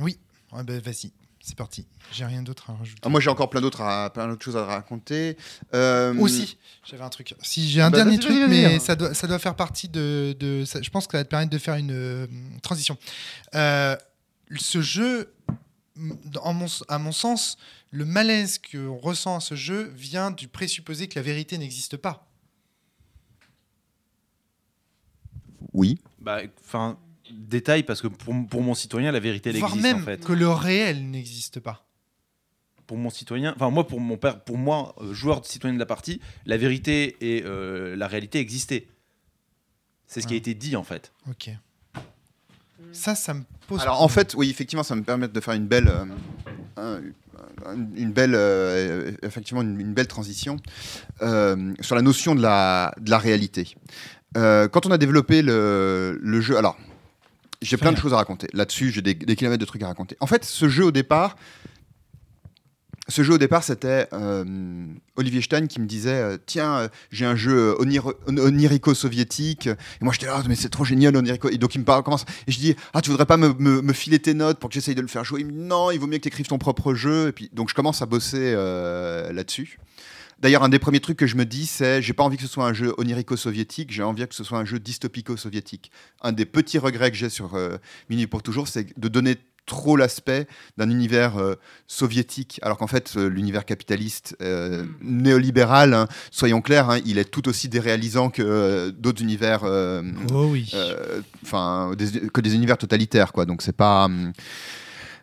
oui, 0.00 0.18
Ouais, 0.52 0.62
bah, 0.64 0.72
vas-y, 0.84 1.12
c'est 1.42 1.56
parti. 1.56 1.86
J'ai 2.12 2.24
rien 2.24 2.42
d'autre 2.42 2.70
à 2.70 2.74
rajouter. 2.74 3.00
Ah, 3.04 3.08
moi, 3.08 3.20
j'ai 3.20 3.28
encore 3.30 3.50
plein 3.50 3.60
d'autres, 3.60 3.82
plein 4.12 4.28
d'autres 4.28 4.44
choses 4.44 4.56
à 4.56 4.64
raconter. 4.64 5.36
Euh, 5.74 6.14
Aussi, 6.18 6.56
j'avais 6.88 7.02
un 7.02 7.08
truc. 7.08 7.34
Si 7.42 7.68
j'ai 7.68 7.80
un 7.82 7.90
Bah, 7.90 7.98
dernier 7.98 8.18
truc, 8.18 8.36
mais 8.48 8.78
ça 8.78 8.94
doit, 8.96 9.12
ça 9.14 9.26
doit 9.26 9.38
faire 9.38 9.56
partie 9.56 9.88
de. 9.88 10.36
de- 10.38 10.64
ça- 10.64 10.80
je 10.80 10.90
pense 10.90 11.06
que 11.06 11.12
ça 11.12 11.18
va 11.18 11.24
te 11.24 11.28
permettre 11.30 11.50
de 11.50 11.58
faire 11.58 11.74
une 11.74 11.90
euh, 11.92 12.26
transition. 12.62 12.96
Euh, 13.54 13.96
ce 14.56 14.80
jeu, 14.82 15.32
m- 15.96 16.16
en 16.42 16.52
mon, 16.54 16.66
à 16.88 16.98
mon 16.98 17.12
sens, 17.12 17.56
le 17.90 18.04
malaise 18.04 18.58
qu'on 18.58 18.96
ressent 18.98 19.36
à 19.36 19.40
ce 19.40 19.54
jeu 19.56 19.92
vient 19.96 20.30
du 20.30 20.48
présupposé 20.48 21.08
que 21.08 21.16
la 21.18 21.22
vérité 21.22 21.58
n'existe 21.58 21.96
pas. 21.96 22.28
Oui. 25.72 25.98
Bah, 26.20 26.40
enfin, 26.64 26.98
détail 27.32 27.82
parce 27.82 28.00
que 28.02 28.06
pour, 28.08 28.34
pour 28.48 28.62
mon 28.62 28.74
citoyen, 28.74 29.10
la 29.12 29.20
vérité 29.20 29.50
elle 29.50 29.56
voire 29.58 29.70
existe 29.74 29.86
même 29.86 30.02
en 30.02 30.04
fait. 30.04 30.24
que 30.24 30.32
le 30.32 30.48
réel 30.48 31.10
n'existe 31.10 31.60
pas. 31.60 31.86
Pour 32.86 32.96
mon 32.98 33.10
citoyen, 33.10 33.52
enfin 33.56 33.70
moi 33.70 33.86
pour 33.86 34.00
mon 34.00 34.16
père, 34.16 34.40
pour 34.44 34.58
moi 34.58 34.94
euh, 35.00 35.12
joueur 35.14 35.40
de 35.40 35.46
citoyen 35.46 35.74
de 35.74 35.78
la 35.78 35.86
partie, 35.86 36.20
la 36.46 36.56
vérité 36.56 37.16
et 37.20 37.42
euh, 37.46 37.96
la 37.96 38.06
réalité 38.06 38.38
existaient. 38.38 38.86
C'est 40.06 40.20
ce 40.20 40.26
qui 40.26 40.34
a 40.34 40.36
été 40.36 40.52
dit 40.54 40.76
en 40.76 40.82
fait. 40.84 41.12
Ok. 41.30 41.50
Ça, 42.92 43.14
ça 43.14 43.32
me 43.32 43.42
pose. 43.68 43.80
Alors 43.80 44.02
en 44.02 44.08
fait, 44.08 44.34
oui, 44.36 44.50
effectivement, 44.50 44.82
ça 44.82 44.94
me 44.94 45.02
permet 45.02 45.28
de 45.28 45.40
faire 45.40 45.54
une 45.54 45.66
belle, 45.66 45.88
euh, 45.88 46.04
un- 46.76 47.00
un- 47.64 47.86
une 47.96 48.12
belle, 48.12 48.34
euh, 48.34 49.12
effectivement, 49.22 49.62
une, 49.62 49.80
une 49.80 49.94
belle 49.94 50.08
transition 50.08 50.56
euh, 51.22 51.72
sur 51.80 51.94
la 51.94 52.02
notion 52.02 52.34
de 52.34 52.42
la, 52.42 52.94
de 53.00 53.08
la 53.10 53.16
réalité. 53.18 53.74
Euh, 54.36 54.68
quand 54.68 54.84
on 54.84 54.90
a 54.90 54.98
développé 54.98 55.40
le, 55.40 56.18
le 56.20 56.40
jeu, 56.42 56.58
alors 56.58 56.76
j'ai 57.62 57.76
plein 57.76 57.92
de 57.92 57.98
choses 57.98 58.12
à 58.12 58.16
raconter. 58.16 58.48
Là-dessus, 58.52 58.90
j'ai 58.90 59.02
des, 59.02 59.14
des 59.14 59.36
kilomètres 59.36 59.60
de 59.60 59.64
trucs 59.66 59.82
à 59.82 59.86
raconter. 59.88 60.16
En 60.20 60.26
fait, 60.26 60.44
ce 60.44 60.68
jeu 60.68 60.84
au 60.84 60.90
départ, 60.90 61.36
ce 63.08 63.22
jeu 63.24 63.34
au 63.34 63.38
départ, 63.38 63.64
c'était 63.64 64.06
euh, 64.12 64.44
Olivier 65.16 65.42
Stein 65.42 65.66
qui 65.66 65.80
me 65.80 65.86
disait 65.86 66.10
euh, 66.14 66.36
Tiens, 66.46 66.76
euh, 66.78 66.88
j'ai 67.10 67.26
un 67.26 67.34
jeu 67.34 67.74
onir- 67.80 68.12
on- 68.28 68.38
onirico-soviétique. 68.38 69.66
Et 69.66 69.74
moi, 70.04 70.12
j'étais 70.12 70.26
là, 70.26 70.34
Ah, 70.36 70.44
mais 70.48 70.54
c'est 70.54 70.68
trop 70.68 70.84
génial, 70.84 71.16
onirico. 71.16 71.48
Et 71.50 71.58
donc, 71.58 71.74
il 71.74 71.78
me 71.80 71.84
parle, 71.84 72.04
commence. 72.04 72.24
Et 72.46 72.52
je 72.52 72.58
dis 72.60 72.76
Ah, 72.94 73.02
tu 73.02 73.10
voudrais 73.10 73.26
pas 73.26 73.36
me, 73.36 73.52
me- 73.58 73.82
me 73.82 73.92
filer 73.92 74.20
tes 74.20 74.34
notes 74.34 74.58
pour 74.60 74.70
que 74.70 74.74
j'essaye 74.74 74.94
de 74.94 75.00
le 75.02 75.08
faire 75.08 75.24
jouer? 75.24 75.40
Il 75.40 75.46
me 75.46 75.52
dit 75.52 75.58
Non, 75.58 75.90
il 75.90 75.98
vaut 75.98 76.06
mieux 76.06 76.18
que 76.18 76.22
tu 76.22 76.28
écrives 76.28 76.46
ton 76.46 76.58
propre 76.58 76.94
jeu. 76.94 77.28
Et 77.28 77.32
puis, 77.32 77.50
donc, 77.52 77.68
je 77.70 77.74
commence 77.74 78.02
à 78.02 78.06
bosser 78.06 78.52
là-dessus. 78.54 79.78
D'ailleurs, 80.42 80.64
un 80.64 80.68
des 80.68 80.78
premiers 80.80 81.00
trucs 81.00 81.16
que 81.18 81.26
je 81.28 81.36
me 81.36 81.44
dis, 81.46 81.66
c'est 81.66 82.02
j'ai 82.02 82.12
pas 82.12 82.24
envie 82.24 82.36
que 82.36 82.42
ce 82.42 82.48
soit 82.48 82.66
un 82.66 82.72
jeu 82.74 82.92
onirico-soviétique, 82.98 83.92
j'ai 83.92 84.02
envie 84.02 84.26
que 84.26 84.34
ce 84.34 84.44
soit 84.44 84.58
un 84.58 84.64
jeu 84.64 84.78
dystopico-soviétique. 84.80 85.90
Un 86.20 86.32
des 86.32 86.44
petits 86.46 86.78
regrets 86.78 87.10
que 87.12 87.16
j'ai 87.16 87.28
sur 87.30 87.54
euh, 87.54 87.76
Mini 88.10 88.26
pour 88.26 88.42
toujours, 88.42 88.66
c'est 88.68 88.98
de 88.98 89.08
donner 89.08 89.36
trop 89.64 89.96
l'aspect 89.96 90.48
d'un 90.76 90.90
univers 90.90 91.36
euh, 91.38 91.54
soviétique, 91.86 92.58
alors 92.62 92.76
qu'en 92.78 92.88
fait, 92.88 93.12
euh, 93.16 93.28
l'univers 93.28 93.64
capitaliste 93.64 94.36
euh, 94.42 94.84
néolibéral, 95.00 95.94
hein, 95.94 96.08
soyons 96.32 96.60
clairs, 96.60 96.90
hein, 96.90 96.98
il 97.06 97.16
est 97.18 97.30
tout 97.30 97.48
aussi 97.48 97.68
déréalisant 97.68 98.28
que 98.28 98.90
d'autres 98.90 99.22
univers, 99.22 99.62
Oh 99.62 100.46
oui. 100.50 100.68
enfin, 101.44 101.92
des- 101.96 102.26
que 102.28 102.40
des 102.40 102.56
univers 102.56 102.76
totalitaires, 102.76 103.32
quoi. 103.32 103.46
Donc 103.46 103.62
c'est 103.62 103.76
pas. 103.76 104.08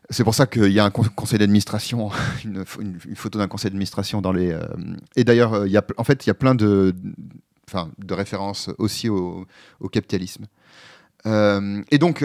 C'est 0.10 0.24
pour 0.24 0.34
ça 0.36 0.48
qu'il 0.48 0.72
y 0.72 0.80
a 0.80 0.86
un 0.86 0.90
con- 0.92 1.04
conseil 1.16 1.40
d'administration, 1.40 2.10
une, 2.44 2.64
pho- 2.64 2.82
une- 2.82 3.00
une 3.08 3.16
photo 3.16 3.38
d'un 3.40 3.48
conseil 3.48 3.70
d'administration 3.70 4.22
dans 4.22 4.32
les. 4.32 4.52
euh, 4.52 4.62
et 5.16 5.24
d'ailleurs, 5.24 5.54
euh, 5.54 5.68
en 5.98 6.04
fait, 6.04 6.26
il 6.26 6.30
y 6.30 6.32
a 6.32 6.36
plein 6.36 6.56
de, 6.56 6.96
références 8.10 8.70
aussi 8.78 9.10
au, 9.10 9.46
capitalisme. 9.92 10.46
Euh, 11.26 11.84
et 11.92 12.00
donc, 12.00 12.24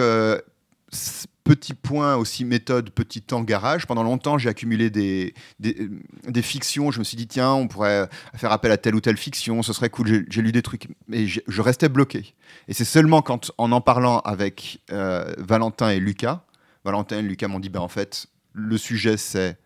petit 1.42 1.74
point 1.74 2.16
aussi 2.16 2.46
méthode, 2.46 2.88
petit 2.90 3.20
temps 3.20 3.42
garage. 3.42 3.86
Pendant 3.86 4.02
longtemps, 4.02 4.38
j'ai 4.38 4.48
accumulé 4.48 4.88
des, 4.88 5.34
des, 5.60 6.42
fictions. 6.42 6.90
Je 6.90 7.00
me 7.00 7.04
suis 7.04 7.18
dit, 7.18 7.26
tiens, 7.26 7.52
on 7.52 7.68
pourrait 7.68 8.08
faire 8.34 8.52
appel 8.52 8.72
à 8.72 8.78
telle 8.78 8.94
ou 8.94 9.00
telle 9.02 9.18
fiction, 9.18 9.62
ce 9.62 9.74
serait 9.74 9.90
cool. 9.90 10.24
J'ai- 10.30 10.42
lu 10.42 10.52
des 10.52 10.62
trucs, 10.62 10.88
mais 11.08 11.26
je 11.26 11.60
restais 11.60 11.90
bloqué. 11.90 12.34
Et 12.68 12.72
c'est 12.72 12.86
seulement 12.86 13.20
quand, 13.20 13.50
en 13.58 13.72
en 13.72 13.82
parlant 13.82 14.20
avec 14.20 14.80
Valentin 14.88 15.90
et 15.90 16.00
Lucas, 16.00 16.44
Valentin 16.84 17.18
et 17.18 17.22
Lucas 17.22 17.48
m'ont 17.48 17.60
dit, 17.60 17.70
ben, 17.70 17.80
en 17.80 17.88
fait, 17.88 18.26
le 18.52 18.76
sujet, 18.78 19.16
c'est 19.16 19.58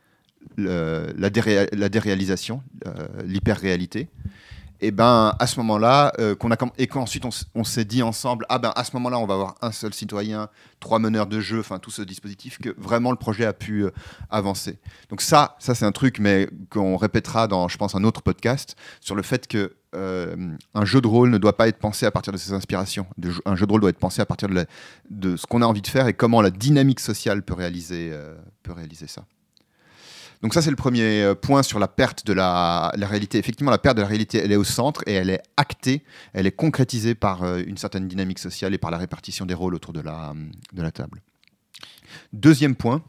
la, 0.57 1.31
déré- 1.31 1.69
la 1.73 1.89
déréalisation, 1.89 2.63
euh, 2.87 3.09
l'hyper-réalité. 3.25 4.09
Et 4.81 4.93
ben 4.93 5.35
à 5.41 5.47
ce 5.49 5.59
moment-là, 5.59 6.13
euh, 6.21 6.37
qu'on 6.37 6.53
a 6.53 6.57
et 6.79 6.87
qu'ensuite 6.87 7.25
on, 7.25 7.31
on 7.57 7.65
s'est 7.65 7.85
dit 7.85 8.01
ensemble, 8.01 8.47
ah 8.49 8.61
ben 8.61 8.73
à 8.77 8.85
ce 8.85 8.93
moment-là, 8.95 9.19
on 9.19 9.27
va 9.27 9.35
avoir 9.35 9.55
un 9.61 9.73
seul 9.73 9.93
citoyen, 9.93 10.49
trois 10.79 11.01
meneurs 11.01 11.27
de 11.27 11.41
jeu, 11.41 11.59
enfin 11.59 11.81
tout 11.81 11.91
ce 11.91 12.03
dispositif, 12.03 12.59
que 12.59 12.73
vraiment 12.79 13.11
le 13.11 13.17
projet 13.17 13.45
a 13.45 13.53
pu 13.53 13.85
euh, 13.85 13.91
avancer. 14.31 14.79
Donc 15.11 15.21
ça, 15.21 15.57
ça 15.59 15.75
c'est 15.75 15.85
un 15.85 15.91
truc, 15.91 16.21
mais 16.21 16.49
qu'on 16.71 16.97
répétera 16.97 17.49
dans, 17.49 17.67
je 17.67 17.77
pense, 17.77 17.97
un 17.97 18.05
autre 18.05 18.23
podcast 18.23 18.77
sur 19.01 19.17
le 19.17 19.23
fait 19.23 19.49
que 19.49 19.75
euh, 19.95 20.37
un 20.75 20.85
jeu 20.85 21.01
de 21.01 21.07
rôle 21.07 21.31
ne 21.31 21.39
doit 21.39 21.57
pas 21.57 21.69
être 21.69 21.79
pensé 21.79 22.05
à 22.05 22.11
partir 22.11 22.33
de 22.33 22.39
ses 22.39 22.53
inspirations. 22.53 23.07
Un 23.47 23.57
jeu 23.57 23.67
de 23.67 23.71
rôle 23.71 23.81
doit 23.81 23.91
être 23.91 23.99
pensé 23.99 24.21
à 24.21 24.27
partir 24.27 24.49
de, 24.49 25.37
ce 25.37 25.47
qu'on 25.47 25.63
a 25.63 25.67
envie 25.67 25.81
de 25.81 25.87
faire 25.87 26.07
et 26.09 26.15
comment 26.15 26.43
la 26.43 26.51
dynamique 26.51 27.01
sociale 27.01 27.43
peut 27.43 27.55
réaliser, 27.55 28.11
euh, 28.13 28.35
ça. 29.07 29.25
Donc 30.43 30.55
ça, 30.55 30.63
c'est 30.63 30.71
le 30.71 30.77
premier 30.77 31.23
euh, 31.23 31.35
point 31.35 31.63
sur 31.63 31.79
la 31.79 31.89
perte 31.89 32.27
de 32.27 32.33
la, 32.33 32.93
réalité. 32.97 33.39
Effectivement, 33.39 33.71
la 33.71 33.79
perte 33.79 33.97
de 33.97 34.03
la 34.03 34.09
réalité, 34.09 34.39
elle 34.45 34.53
est 34.53 34.57
au 34.57 34.65
centre 34.65 35.03
et 35.07 35.15
elle 35.15 35.31
est 35.31 35.43
actée, 35.57 36.05
elle 36.35 36.47
est 36.47 36.53
concrétisée 36.53 37.15
par 37.15 37.45
une 37.57 37.79
certaine 37.79 38.07
dynamique 38.09 38.39
sociale 38.39 38.75
et 38.75 38.79
par 38.79 38.91
la 38.91 38.99
répartition 38.99 39.47
des 39.47 39.55
rôles 39.55 39.75
autour 39.75 39.95
de 39.95 40.01
la, 40.01 40.35
table. 40.93 41.23
Deuxième 42.33 42.75
point, 42.77 43.03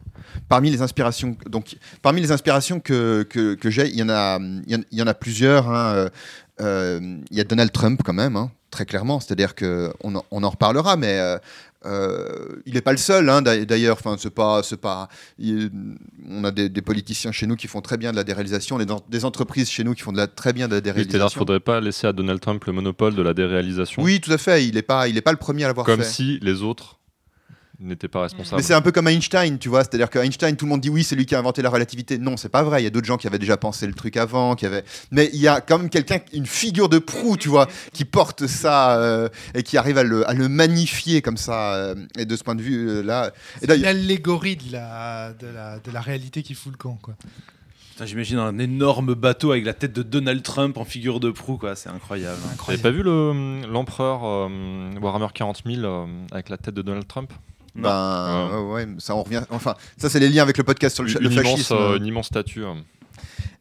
parmi 0.48 0.70
les 0.70 0.82
inspirations, 0.82 1.34
que, 2.80 3.58
j'ai, 3.64 3.88
il 3.88 3.96
y, 3.96 4.02
en 4.02 4.08
a- 4.08 4.38
il 4.66 4.72
y 4.72 4.76
en- 4.76 4.82
il 4.90 4.98
y 4.98 5.02
en 5.02 5.06
a 5.06 5.14
plusieurs. 5.14 5.70
hein, 5.70 6.08
euh, 6.60 6.98
euh, 7.00 7.16
Il 7.30 7.36
y 7.36 7.40
a 7.40 7.44
Donald 7.44 7.72
Trump 7.72 8.00
quand 8.04 8.12
même, 8.12 8.36
hein, 8.36 8.50
très 8.70 8.84
clairement. 8.86 9.20
C'est-à-dire 9.20 9.54
qu'on 9.54 10.14
en, 10.14 10.24
on 10.30 10.42
en 10.42 10.50
reparlera, 10.50 10.96
mais 10.96 11.18
euh, 11.18 11.38
euh, 11.86 12.60
il 12.66 12.74
n'est 12.74 12.80
pas 12.82 12.92
le 12.92 12.98
seul. 12.98 13.28
hein, 13.28 13.42
d'a- 13.42 13.64
D'ailleurs, 13.64 13.96
enfin, 13.98 14.16
c'est 14.18 14.30
pas, 14.34 14.60
pas. 14.80 15.08
il- 15.38 15.70
on 16.28 16.44
a 16.44 16.50
des, 16.50 16.68
des 16.68 16.82
politiciens 16.82 17.32
chez 17.32 17.46
nous 17.46 17.56
qui 17.56 17.66
font 17.66 17.80
très 17.80 17.96
bien 17.96 18.10
de 18.12 18.16
la 18.16 18.24
déréalisation, 18.24 18.78
des, 18.78 18.90
en- 18.90 19.02
des 19.08 19.24
entreprises 19.24 19.70
chez 19.70 19.82
nous 19.84 19.94
qui 19.94 20.02
font 20.02 20.12
de 20.12 20.18
la, 20.18 20.26
très 20.26 20.52
bien 20.52 20.68
de 20.68 20.72
la 20.74 20.78
Oui, 20.78 20.82
C'est-à-dire 20.84 21.04
déréalisation. 21.06 21.38
faudrait 21.38 21.60
pas 21.60 21.80
laisser 21.80 22.06
à 22.06 22.12
Donald 22.12 22.40
Trump 22.40 22.62
le 22.66 22.72
monopole 22.72 23.14
de 23.14 23.22
la 23.22 23.32
déréalisation, 23.34 24.02
Oui, 24.02 24.20
tout 24.20 24.32
à 24.32 24.38
fait. 24.38 24.64
Il 24.66 24.74
n'est 24.74 24.82
pas, 24.82 25.08
il 25.08 25.16
est 25.16 25.22
pas 25.22 25.32
le 25.32 25.38
premier 25.38 25.64
à 25.64 25.68
l'avoir 25.68 25.86
comme 25.86 26.02
fait. 26.02 26.08
si 26.08 26.38
les 26.42 26.62
autres 26.62 26.98
n'étaient 27.80 28.08
pas 28.08 28.22
responsables. 28.22 28.56
Mais 28.56 28.62
c'est 28.62 28.74
un 28.74 28.82
peu 28.82 28.92
comme 28.92 29.08
Einstein, 29.08 29.58
tu 29.58 29.68
vois. 29.68 29.82
C'est-à-dire 29.84 30.10
qu'Einstein, 30.10 30.54
tout 30.56 30.64
le 30.66 30.70
monde 30.70 30.80
dit 30.80 30.90
oui, 30.90 31.02
c'est 31.04 31.16
lui 31.16 31.26
qui 31.26 31.34
a 31.34 31.38
inventé 31.38 31.62
la 31.62 31.70
relativité. 31.70 32.18
Non, 32.18 32.36
c'est 32.36 32.48
pas 32.48 32.62
vrai. 32.62 32.80
Il 32.80 32.84
y 32.84 32.86
a 32.86 32.90
d'autres 32.90 33.06
gens 33.06 33.16
qui 33.16 33.26
avaient 33.26 33.38
déjà 33.38 33.56
pensé 33.56 33.86
le 33.86 33.94
truc 33.94 34.16
avant, 34.16 34.54
qui 34.54 34.66
avaient. 34.66 34.84
Mais 35.10 35.30
il 35.32 35.40
y 35.40 35.48
a 35.48 35.60
quand 35.60 35.78
même 35.78 35.88
quelqu'un, 35.90 36.18
une 36.32 36.46
figure 36.46 36.88
de 36.88 36.98
proue, 36.98 37.36
tu 37.36 37.48
vois, 37.48 37.66
qui 37.92 38.04
porte 38.04 38.46
ça 38.46 38.98
euh, 38.98 39.28
et 39.54 39.62
qui 39.62 39.76
arrive 39.76 39.98
à 39.98 40.02
le, 40.02 40.28
à 40.28 40.34
le 40.34 40.48
magnifier 40.48 41.22
comme 41.22 41.36
ça. 41.36 41.74
euh, 41.74 41.94
et 42.18 42.24
de 42.26 42.36
ce 42.36 42.44
point 42.44 42.54
de 42.54 42.62
vue-là. 42.62 43.28
Et 43.28 43.60
C'est 43.60 43.66
d'ailleurs, 43.66 43.92
l'allégorie 43.94 44.56
de 44.56 44.72
la, 44.72 45.32
de, 45.32 45.46
la, 45.46 45.78
de 45.78 45.90
la 45.90 46.00
réalité 46.00 46.42
qui 46.42 46.54
fout 46.54 46.72
le 46.72 46.78
camp. 46.78 46.98
Quoi. 47.02 47.14
J'imagine 48.02 48.38
un 48.38 48.58
énorme 48.58 49.12
bateau 49.14 49.52
avec 49.52 49.66
la 49.66 49.74
tête 49.74 49.92
de 49.92 50.02
Donald 50.02 50.42
Trump 50.42 50.78
en 50.78 50.86
figure 50.86 51.20
de 51.20 51.30
proue, 51.30 51.58
quoi. 51.58 51.76
C'est 51.76 51.90
incroyable. 51.90 52.38
Vous 52.64 52.70
avez 52.72 52.80
pas 52.80 52.90
vu 52.90 53.02
le- 53.02 53.60
l'empereur 53.70 54.24
euh, 54.24 54.90
Warhammer 55.02 55.26
40 55.34 55.62
000 55.66 55.82
euh, 55.84 56.06
avec 56.32 56.48
la 56.48 56.56
tête 56.56 56.74
de 56.74 56.80
Donald 56.80 57.06
Trump? 57.06 57.30
Non. 57.74 57.82
ben, 57.82 58.48
ouais, 58.64 58.84
ouais, 58.84 58.88
ça 58.98 59.14
on 59.14 59.22
revient. 59.22 59.42
Enfin, 59.50 59.74
ça 59.96 60.08
c'est 60.10 60.20
les 60.20 60.28
liens 60.28 60.42
avec 60.42 60.58
le 60.58 60.64
podcast 60.64 60.94
sur 60.94 61.04
le, 61.04 61.10
une, 61.10 61.18
le 61.18 61.32
immense, 61.32 61.50
fascisme. 61.50 61.74
euh, 61.74 61.96
une 61.96 62.06
immense 62.06 62.26
statue. 62.26 62.64
euh. 62.64 62.74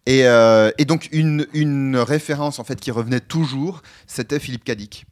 Et, 0.05 0.25
euh, 0.25 0.71
et 0.77 0.85
donc 0.85 1.09
une, 1.11 1.45
une 1.53 1.97
référence 1.97 2.57
en 2.59 2.63
fait 2.63 2.79
qui 2.79 2.89
revenait 2.91 3.19
toujours, 3.19 3.81
c'était 4.07 4.39
Philippe 4.39 4.63
Cadic. 4.63 5.05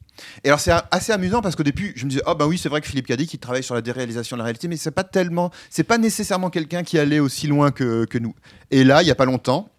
Et 0.44 0.48
alors 0.48 0.60
c'est 0.60 0.72
assez 0.90 1.12
amusant 1.12 1.42
parce 1.42 1.56
qu'au 1.56 1.62
début 1.64 1.94
je 1.96 2.06
me 2.06 2.10
disais 2.10 2.24
oh 2.26 2.34
ben 2.34 2.48
oui 2.48 2.58
c'est 2.58 2.70
vrai 2.70 2.82
que 2.82 2.88
Philippe 2.88 3.06
Cadic 3.06 3.32
il 3.36 3.38
travaille 3.38 3.62
sur 3.62 3.76
la 3.76 3.82
déréalisation 3.82 4.36
de 4.36 4.40
la 4.40 4.46
réalité 4.46 4.68
mais 4.68 4.76
c'est 4.78 4.90
pas 4.90 5.04
tellement 5.04 5.52
c'est 5.70 5.84
pas 5.84 6.00
nécessairement 6.00 6.50
quelqu'un 6.50 6.82
qui 6.82 6.98
allait 6.98 7.20
aussi 7.20 7.46
loin 7.46 7.70
que, 7.70 8.06
que 8.06 8.18
nous. 8.18 8.34
Et 8.72 8.84
là 8.84 9.04
il 9.04 9.08
y 9.08 9.12
a 9.12 9.16
pas 9.16 9.26
longtemps, 9.26 9.70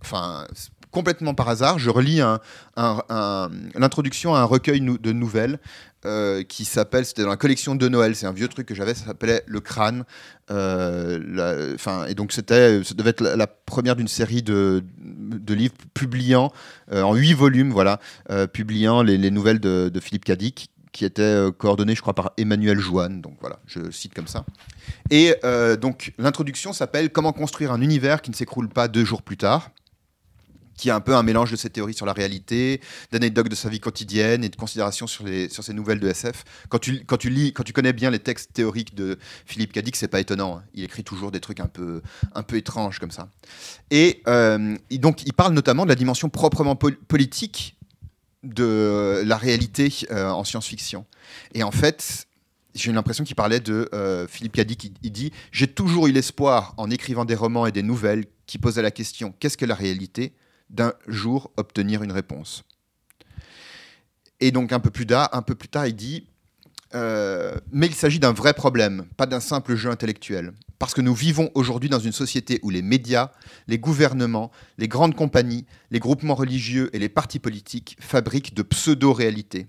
enfin 0.00 0.46
complètement 0.92 1.34
par 1.34 1.48
hasard, 1.48 1.80
je 1.80 1.90
relis 1.90 2.20
un, 2.20 2.38
un- 2.76 3.02
un- 3.08 3.50
l'introduction 3.74 4.36
à 4.36 4.38
un 4.38 4.44
recueil 4.44 4.80
nou- 4.80 4.98
de 4.98 5.10
nouvelles 5.12 5.58
euh, 6.04 6.42
qui 6.42 6.64
s'appelle 6.64 7.04
c'était 7.04 7.22
dans 7.22 7.28
la 7.28 7.36
collection 7.36 7.74
de 7.74 7.88
Noël 7.88 8.14
c'est 8.14 8.26
un 8.26 8.32
vieux 8.32 8.48
truc 8.48 8.66
que 8.66 8.74
j'avais 8.74 8.94
ça 8.94 9.06
s'appelait 9.06 9.42
le 9.46 9.60
crâne 9.60 10.04
euh, 10.50 11.76
et 12.08 12.14
donc 12.14 12.32
ça 12.32 12.42
devait 12.42 13.10
être 13.10 13.20
la, 13.22 13.46
première 13.46 13.96
d'une 13.96 14.08
série 14.08 14.42
de, 14.42 14.82
de 14.98 15.54
livres 15.54 15.74
publiant 15.94 16.52
euh, 16.92 17.02
en 17.02 17.14
huit 17.14 17.34
volumes, 17.34 17.70
voilà, 17.70 18.00
euh, 18.30 18.46
publiant 18.46 19.02
les, 19.02 19.18
les 19.18 19.30
nouvelles 19.30 19.60
de, 19.60 20.00
Philippe 20.00 20.24
Cadic, 20.24 20.70
qui 20.92 21.04
étaient 21.04 21.22
euh, 21.22 21.50
coordonnées, 21.50 21.94
je 21.94 22.00
crois, 22.00 22.14
par 22.14 22.32
Emmanuel 22.38 22.78
Joanne. 22.78 23.20
Donc 23.20 23.36
voilà, 23.40 23.58
je 23.66 23.90
cite 23.90 24.14
comme 24.14 24.26
ça. 24.26 24.44
Et 25.10 25.34
donc 25.80 26.12
l'introduction 26.18 26.72
s'appelle 26.72 27.10
Comment 27.10 27.32
construire 27.32 27.72
un 27.72 27.80
univers 27.80 28.22
qui 28.22 28.30
ne 28.30 28.36
s'écroule 28.36 28.68
pas 28.68 28.88
deux 28.88 29.04
jours 29.04 29.22
plus 29.22 29.36
tard 29.36 29.70
qui 30.78 30.88
est 30.88 30.92
un 30.92 31.00
peu 31.00 31.14
un 31.14 31.22
mélange 31.22 31.50
de 31.50 31.56
ses 31.56 31.68
théories 31.68 31.92
sur 31.92 32.06
la 32.06 32.14
réalité, 32.14 32.80
d'anecdotes 33.12 33.48
de 33.50 33.54
sa 33.54 33.68
vie 33.68 33.80
quotidienne 33.80 34.44
et 34.44 34.48
de 34.48 34.56
considérations 34.56 35.06
sur, 35.06 35.24
les, 35.24 35.48
sur 35.50 35.62
ces 35.62 35.74
nouvelles 35.74 36.00
de 36.00 36.08
SF. 36.08 36.44
Quand 36.70 36.78
tu, 36.78 37.04
quand, 37.04 37.18
tu 37.18 37.28
lis, 37.28 37.52
quand 37.52 37.64
tu 37.64 37.72
connais 37.74 37.92
bien 37.92 38.10
les 38.10 38.20
textes 38.20 38.52
théoriques 38.54 38.94
de 38.94 39.18
Philippe 39.44 39.72
Cadic, 39.72 39.96
c'est 39.96 40.08
pas 40.08 40.20
étonnant. 40.20 40.58
hein. 40.58 40.64
Il 40.72 40.84
écrit 40.84 41.04
toujours 41.04 41.30
des 41.32 41.40
trucs 41.40 41.60
un 41.60 41.66
peu, 41.66 42.00
un 42.34 42.42
peu 42.42 42.56
étranges 42.56 42.98
comme 43.00 43.10
ça. 43.10 43.28
Et 43.90 44.22
euh, 44.28 44.76
donc, 44.92 45.24
il 45.26 45.32
parle 45.32 45.52
notamment 45.52 45.84
de 45.84 45.88
la 45.88 45.96
dimension 45.96 46.28
proprement 46.30 46.76
pol- 46.76 46.96
politique 46.96 47.76
de 48.44 49.22
la 49.26 49.36
réalité 49.36 49.92
euh, 50.10 50.30
en 50.30 50.44
science-fiction. 50.44 51.04
Et 51.54 51.62
en 51.64 51.72
fait, 51.72 52.26
j'ai 52.74 52.92
l'impression 52.92 53.24
qu'il 53.24 53.34
parlait 53.34 53.58
de 53.60 53.88
euh, 53.92 54.26
Philippe 54.28 54.52
Cadic. 54.52 54.92
Il 55.02 55.10
dit 55.10 55.32
J'ai 55.50 55.66
toujours 55.66 56.06
eu 56.06 56.12
l'espoir, 56.12 56.74
en 56.76 56.88
écrivant 56.90 57.24
des 57.24 57.34
romans 57.34 57.66
et 57.66 57.72
des 57.72 57.82
nouvelles, 57.82 58.26
qui 58.46 58.58
posaient 58.58 58.82
la 58.82 58.92
question 58.92 59.34
Qu'est-ce 59.40 59.56
que 59.56 59.66
la 59.66 59.74
réalité? 59.74 60.34
D'un 60.70 60.92
jour 61.06 61.50
obtenir 61.56 62.02
une 62.02 62.12
réponse. 62.12 62.64
Et 64.40 64.50
donc 64.50 64.72
un 64.72 64.80
peu 64.80 64.90
plus 64.90 65.06
tard, 65.06 65.28
un 65.32 65.42
peu 65.42 65.54
plus 65.54 65.68
tard 65.68 65.86
il 65.86 65.94
dit 65.96 66.26
euh, 66.94 67.54
mais 67.70 67.86
il 67.86 67.94
s'agit 67.94 68.18
d'un 68.18 68.32
vrai 68.32 68.54
problème, 68.54 69.06
pas 69.18 69.26
d'un 69.26 69.40
simple 69.40 69.74
jeu 69.76 69.90
intellectuel. 69.90 70.52
Parce 70.78 70.94
que 70.94 71.02
nous 71.02 71.14
vivons 71.14 71.50
aujourd'hui 71.54 71.90
dans 71.90 71.98
une 71.98 72.12
société 72.12 72.60
où 72.62 72.70
les 72.70 72.82
médias, 72.82 73.30
les 73.66 73.78
gouvernements, 73.78 74.50
les 74.78 74.88
grandes 74.88 75.14
compagnies, 75.14 75.66
les 75.90 75.98
groupements 75.98 76.36
religieux 76.36 76.88
et 76.94 76.98
les 76.98 77.08
partis 77.10 77.40
politiques 77.40 77.96
fabriquent 78.00 78.54
de 78.54 78.62
pseudo-réalités. 78.62 79.66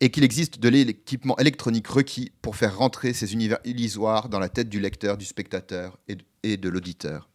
Et 0.00 0.10
qu'il 0.10 0.24
existe 0.24 0.58
de 0.60 0.68
l'équipement 0.68 1.36
électronique 1.38 1.88
requis 1.88 2.32
pour 2.42 2.56
faire 2.56 2.78
rentrer 2.78 3.12
ces 3.12 3.34
univers 3.34 3.58
illusoires 3.64 4.28
dans 4.28 4.38
la 4.38 4.48
tête 4.48 4.68
du 4.68 4.80
lecteur, 4.80 5.16
du 5.18 5.24
spectateur 5.26 5.98
et 6.08 6.14
de- 6.14 6.24
et 6.42 6.56
de 6.56 6.68
l'auditeur. 6.70 7.28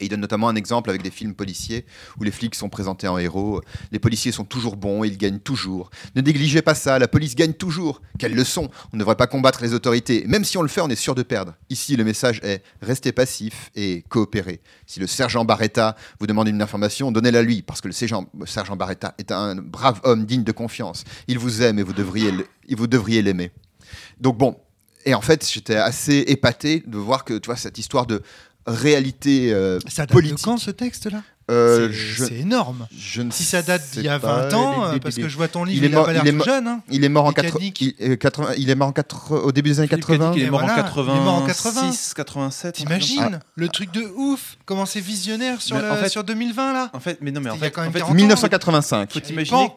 Et 0.00 0.06
il 0.06 0.08
donne 0.08 0.20
notamment 0.20 0.48
un 0.48 0.56
exemple 0.56 0.90
avec 0.90 1.02
des 1.02 1.10
films 1.10 1.34
policiers 1.34 1.86
où 2.18 2.24
les 2.24 2.30
flics 2.30 2.54
sont 2.54 2.68
présentés 2.68 3.08
en 3.08 3.18
héros. 3.18 3.60
Les 3.92 3.98
policiers 3.98 4.32
sont 4.32 4.44
toujours 4.44 4.76
bons, 4.76 5.04
ils 5.04 5.16
gagnent 5.18 5.38
toujours. 5.40 5.90
Ne 6.14 6.20
négligez 6.22 6.62
pas 6.62 6.74
ça, 6.74 6.98
la 6.98 7.08
police 7.08 7.34
gagne 7.34 7.52
toujours. 7.54 8.00
Quelle 8.18 8.34
leçon 8.34 8.70
On 8.92 8.96
ne 8.96 9.00
devrait 9.00 9.16
pas 9.16 9.26
combattre 9.26 9.62
les 9.62 9.72
autorités. 9.72 10.24
Même 10.26 10.44
si 10.44 10.58
on 10.58 10.62
le 10.62 10.68
fait, 10.68 10.80
on 10.80 10.88
est 10.88 10.96
sûr 10.96 11.14
de 11.14 11.22
perdre. 11.22 11.54
Ici, 11.70 11.96
le 11.96 12.04
message 12.04 12.40
est 12.42 12.62
restez 12.82 13.12
passif 13.12 13.70
et 13.74 14.04
coopérez. 14.08 14.60
Si 14.86 15.00
le 15.00 15.06
sergent 15.06 15.44
Barretta 15.44 15.96
vous 16.20 16.26
demande 16.26 16.48
une 16.48 16.60
information, 16.62 17.10
donnez-la 17.12 17.42
lui, 17.42 17.62
parce 17.62 17.80
que 17.80 17.88
le 17.88 17.92
sergent, 17.92 18.26
Barretta 18.76 19.14
est 19.18 19.32
un 19.32 19.56
brave 19.56 20.00
homme 20.04 20.26
digne 20.26 20.44
de 20.44 20.52
confiance. 20.52 21.04
Il 21.28 21.38
vous 21.38 21.62
aime 21.62 21.78
et 21.78 21.82
vous 21.82 21.92
devriez, 21.92 22.30
le- 22.30 22.46
et 22.68 22.74
vous 22.74 22.86
devriez 22.86 23.22
l'aimer. 23.22 23.50
Donc 24.20 24.36
bon, 24.38 24.56
et 25.04 25.14
en 25.14 25.20
fait, 25.20 25.48
j'étais 25.48 25.76
assez 25.76 26.24
épaté 26.26 26.82
de 26.86 26.98
voir 26.98 27.24
que 27.24 27.34
tu 27.38 27.46
vois 27.46 27.56
cette 27.56 27.78
histoire 27.78 28.06
de 28.06 28.22
réalité 28.66 29.52
euh, 29.52 29.78
Ça 29.88 30.02
date 30.02 30.12
politique. 30.12 30.38
de 30.38 30.42
quand 30.42 30.58
ce 30.58 30.70
texte-là? 30.70 31.22
Euh, 31.48 31.92
C'est 32.18 32.34
énorme. 32.40 32.88
je 32.98 33.22
ne 33.22 33.30
Si 33.30 33.44
ça 33.44 33.62
date 33.62 33.82
d'il 33.92 34.02
y 34.02 34.08
a 34.08 34.18
pas. 34.18 34.48
20 34.48 34.54
ans, 34.54 34.72
est- 34.72 34.86
euh, 34.86 34.88
il 34.90 34.96
est- 34.96 35.00
parce 35.00 35.16
est- 35.16 35.22
que 35.22 35.28
je 35.28 35.36
vois 35.36 35.46
ton 35.46 35.64
il 35.64 35.74
livre, 35.74 35.84
est 35.84 35.88
il, 35.88 35.92
a 35.92 35.96
mort- 35.96 36.06
pas 36.06 36.12
l'air 36.12 36.22
il 36.24 36.28
est 36.28 36.30
tout 36.32 36.36
mort- 36.38 36.46
jeune. 36.46 36.66
hein. 36.66 36.82
il 36.90 37.04
est 37.04 37.08
mort 37.08 37.24
en 37.26 37.30
Et 37.30 37.34
80 37.34 37.52
Kadik. 37.52 37.80
il, 37.80 37.94
euh, 38.00 38.16
80 38.16 38.54
il 38.58 38.68
est 38.68 38.74
mort 38.74 38.88
en 38.88 38.92
80 38.92 39.36
au 39.44 39.52
début 39.52 39.70
des 39.70 39.78
années 39.78 39.86
Philippe 39.86 40.06
80. 40.06 40.24
Cadic, 40.30 40.42
il 40.42 40.46
est 40.46 40.50
voilà, 40.50 40.72
en 40.72 40.76
80, 40.76 41.12
il 41.14 41.20
est 41.20 41.24
mort 41.24 41.34
en 41.34 41.46
80. 41.46 41.92
87. 42.16 42.74
T'imagines 42.74 43.38
le 43.54 43.68
truc 43.68 43.92
de 43.92 44.02
ouf 44.16 44.56
Comment 44.64 44.86
c'est 44.86 44.98
visionnaire 45.00 45.62
sur, 45.62 45.78
le- 45.78 45.88
en 45.88 45.94
fait- 45.94 46.08
sur 46.08 46.24
2020 46.24 46.72
là? 46.72 46.90
En 46.92 46.98
fait, 46.98 47.18
mais 47.20 47.30
non, 47.30 47.40
mais 47.40 47.50
en 47.50 47.54
a 47.54 47.58
fait, 47.58 47.70
quand 47.70 47.82
même 47.82 47.90
en 47.90 47.92
fait, 47.92 47.98
40 48.00 48.10
ans. 48.12 48.16
1985. 48.16 49.12
faut 49.12 49.20
imaginer, 49.30 49.70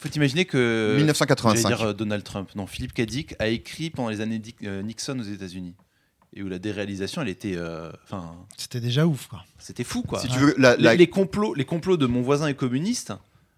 faut 0.00 0.08
imaginer 0.16 0.44
que 0.44 0.88
j'allais 0.88 0.96
1985. 1.04 1.68
dire 1.68 1.82
euh, 1.86 1.92
Donald 1.92 2.24
Trump. 2.24 2.48
Non, 2.56 2.66
Philippe 2.66 2.94
Cadic 2.94 3.36
a 3.38 3.46
écrit 3.46 3.90
pendant 3.90 4.08
les 4.08 4.20
années 4.20 4.40
Dick- 4.40 4.56
euh, 4.64 4.82
Nixon 4.82 5.16
aux 5.20 5.22
États-Unis 5.22 5.74
et 6.34 6.42
où 6.42 6.48
la 6.48 6.58
déréalisation, 6.58 7.22
elle 7.22 7.28
était, 7.28 7.54
euh, 7.56 7.90
enfin, 8.04 8.32
C'était 8.56 8.80
déjà 8.80 9.06
ouf 9.06 9.26
quoi. 9.28 9.44
c'était 9.58 9.84
fou 9.84 10.02
quoi. 10.02 10.18
Si 10.20 10.28
tu 10.28 10.38
veux, 10.38 10.54
la, 10.58 10.76
Les, 10.76 10.82
la- 10.82 10.94
les 10.94 11.06
complots, 11.08 11.54
les 11.54 11.64
complots 11.64 11.96
de 11.96 12.06
mon 12.06 12.22
voisin 12.22 12.46
est 12.46 12.54
communiste, 12.54 13.12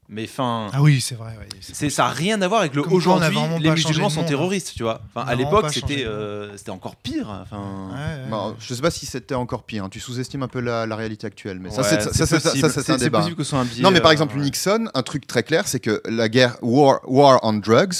mais 0.08 0.24
enfin. 0.24 0.68
Ah 0.74 0.82
oui, 0.82 1.00
c'est 1.00 1.14
vrai. 1.14 1.30
ouais, 1.38 1.48
c'est- 1.60 1.88
ça 1.88 2.02
n'a 2.02 2.08
rien 2.10 2.42
à 2.42 2.48
voir 2.48 2.60
avec 2.60 2.74
le 2.74 2.82
aujourd'hui. 2.82 3.34
Les 3.60 3.70
musulmans 3.70 4.10
sont 4.10 4.20
hein. 4.20 4.24
terroristes, 4.24 4.72
tu 4.76 4.82
vois. 4.82 5.00
Enfin, 5.14 5.26
à 5.26 5.30
a 5.30 5.34
l'époque, 5.34 5.70
c'était, 5.72 6.04
euh, 6.04 6.54
c'était 6.58 6.70
encore 6.72 6.96
pire. 6.96 7.28
Enfin, 7.30 7.88
Ouais, 7.92 8.24
ouais, 8.24 8.28
Bon, 8.30 8.54
je 8.58 8.74
sais 8.74 8.82
pas 8.82 8.90
si 8.90 9.06
c'était 9.06 9.34
encore 9.34 9.62
pire. 9.62 9.84
hein. 9.84 9.88
Tu 9.88 10.00
sous-estimes 10.00 10.42
un 10.42 10.48
peu 10.48 10.60
la, 10.60 10.84
la 10.84 10.96
réalité 10.96 11.26
actuelle, 11.26 11.58
mais 11.60 11.70
ça, 11.70 11.82
ouais, 11.82 11.88
c'est 11.88 12.22
un 12.22 12.68
c'est 12.68 12.96
débat. 12.98 13.20
possible 13.20 13.36
que 13.36 13.44
ce 13.44 13.50
soit 13.50 13.60
un 13.60 13.64
biais. 13.64 13.82
Non, 13.82 13.90
mais 13.92 14.00
par 14.00 14.10
euh, 14.10 14.12
exemple. 14.12 14.36
Nixon, 14.38 14.88
un 14.92 15.02
truc 15.02 15.26
très 15.26 15.42
clair, 15.42 15.66
c'est 15.68 15.80
que 15.80 16.02
la 16.06 16.28
guerre 16.28 16.56
war, 16.60 17.00
war 17.04 17.38
on 17.42 17.54
drugs, 17.54 17.94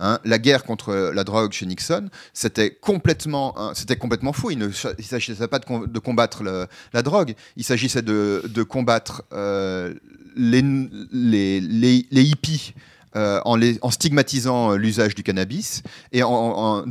hein, 0.00 0.18
la 0.24 0.38
guerre 0.38 0.64
contre 0.64 1.12
la 1.14 1.24
drogue 1.24 1.52
chez 1.52 1.66
Nixon, 1.66 2.08
c'était 2.32 2.70
complètement, 2.70 3.58
hein, 3.58 3.72
fou. 4.32 4.50
Il 4.50 4.58
ne 4.58 4.70
s'agissait 4.70 5.48
pas 5.48 5.58
de, 5.58 5.64
com- 5.64 5.86
de 5.86 5.98
combattre 5.98 6.42
la 6.92 7.02
drogue, 7.02 7.34
il 7.56 7.64
s'agissait 7.64 8.02
de, 8.02 8.42
combattre 8.62 9.24
euh, 9.32 9.94
les, 10.36 10.60
hippies. 12.22 12.74
euh, 13.16 13.40
en, 13.44 13.90
stigmatisant 13.90 14.72
euh, 14.72 14.76
l'usage 14.76 15.14
du 15.14 15.22
cannabis 15.22 15.82
et 16.12 16.22
en, 16.22 16.84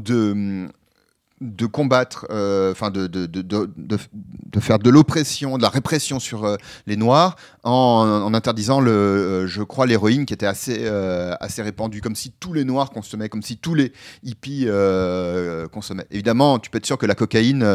de 1.39 1.67
combattre, 1.67 2.25
euh, 2.31 2.71
enfin 2.71 2.89
de, 2.89 3.05
de, 3.05 3.27
de, 3.27 3.69
de, 3.75 4.59
faire 4.59 4.79
de 4.79 4.89
l'oppression, 4.89 5.57
de 5.57 5.61
la 5.61 5.69
répression 5.69 6.19
sur 6.19 6.45
euh, 6.45 6.57
les 6.87 6.97
Noirs 6.97 7.35
en, 7.63 8.33
interdisant, 8.33 8.79
le, 8.81 8.91
euh, 8.91 9.47
je 9.47 9.61
crois, 9.61 9.85
l'héroïne 9.85 10.25
qui 10.25 10.33
était 10.33 10.47
assez, 10.47 10.87
assez 11.39 11.61
répandue, 11.61 12.01
comme 12.01 12.15
si 12.15 12.31
tous 12.39 12.53
les 12.53 12.63
Noirs 12.63 12.89
consommaient, 12.89 13.29
comme 13.29 13.43
si 13.43 13.57
tous 13.57 13.75
les 13.75 13.93
hippies 14.23 14.67
consommaient. 15.71 16.07
Évidemment, 16.11 16.59
tu 16.59 16.69
peux 16.69 16.77
être 16.77 16.85
sûr 16.85 16.97
que 16.97 17.05
la 17.05 17.15
cocaïne, 17.15 17.65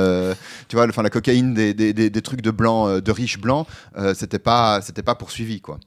tu 0.68 0.76
vois, 0.76 0.86
enfin 0.88 1.02
la 1.02 1.10
cocaïne 1.10 1.54
des, 1.54 1.74
des, 1.74 1.92
des, 1.92 2.22
trucs 2.22 2.42
de 2.42 2.50
blancs, 2.50 3.00
de 3.00 3.12
riches 3.12 3.38
blancs, 3.38 3.66
c'était 4.14 4.38
pas, 4.38 4.80
c'était 4.82 5.02
pas 5.02 5.14
poursuivi, 5.14 5.60
quoi. 5.60 5.78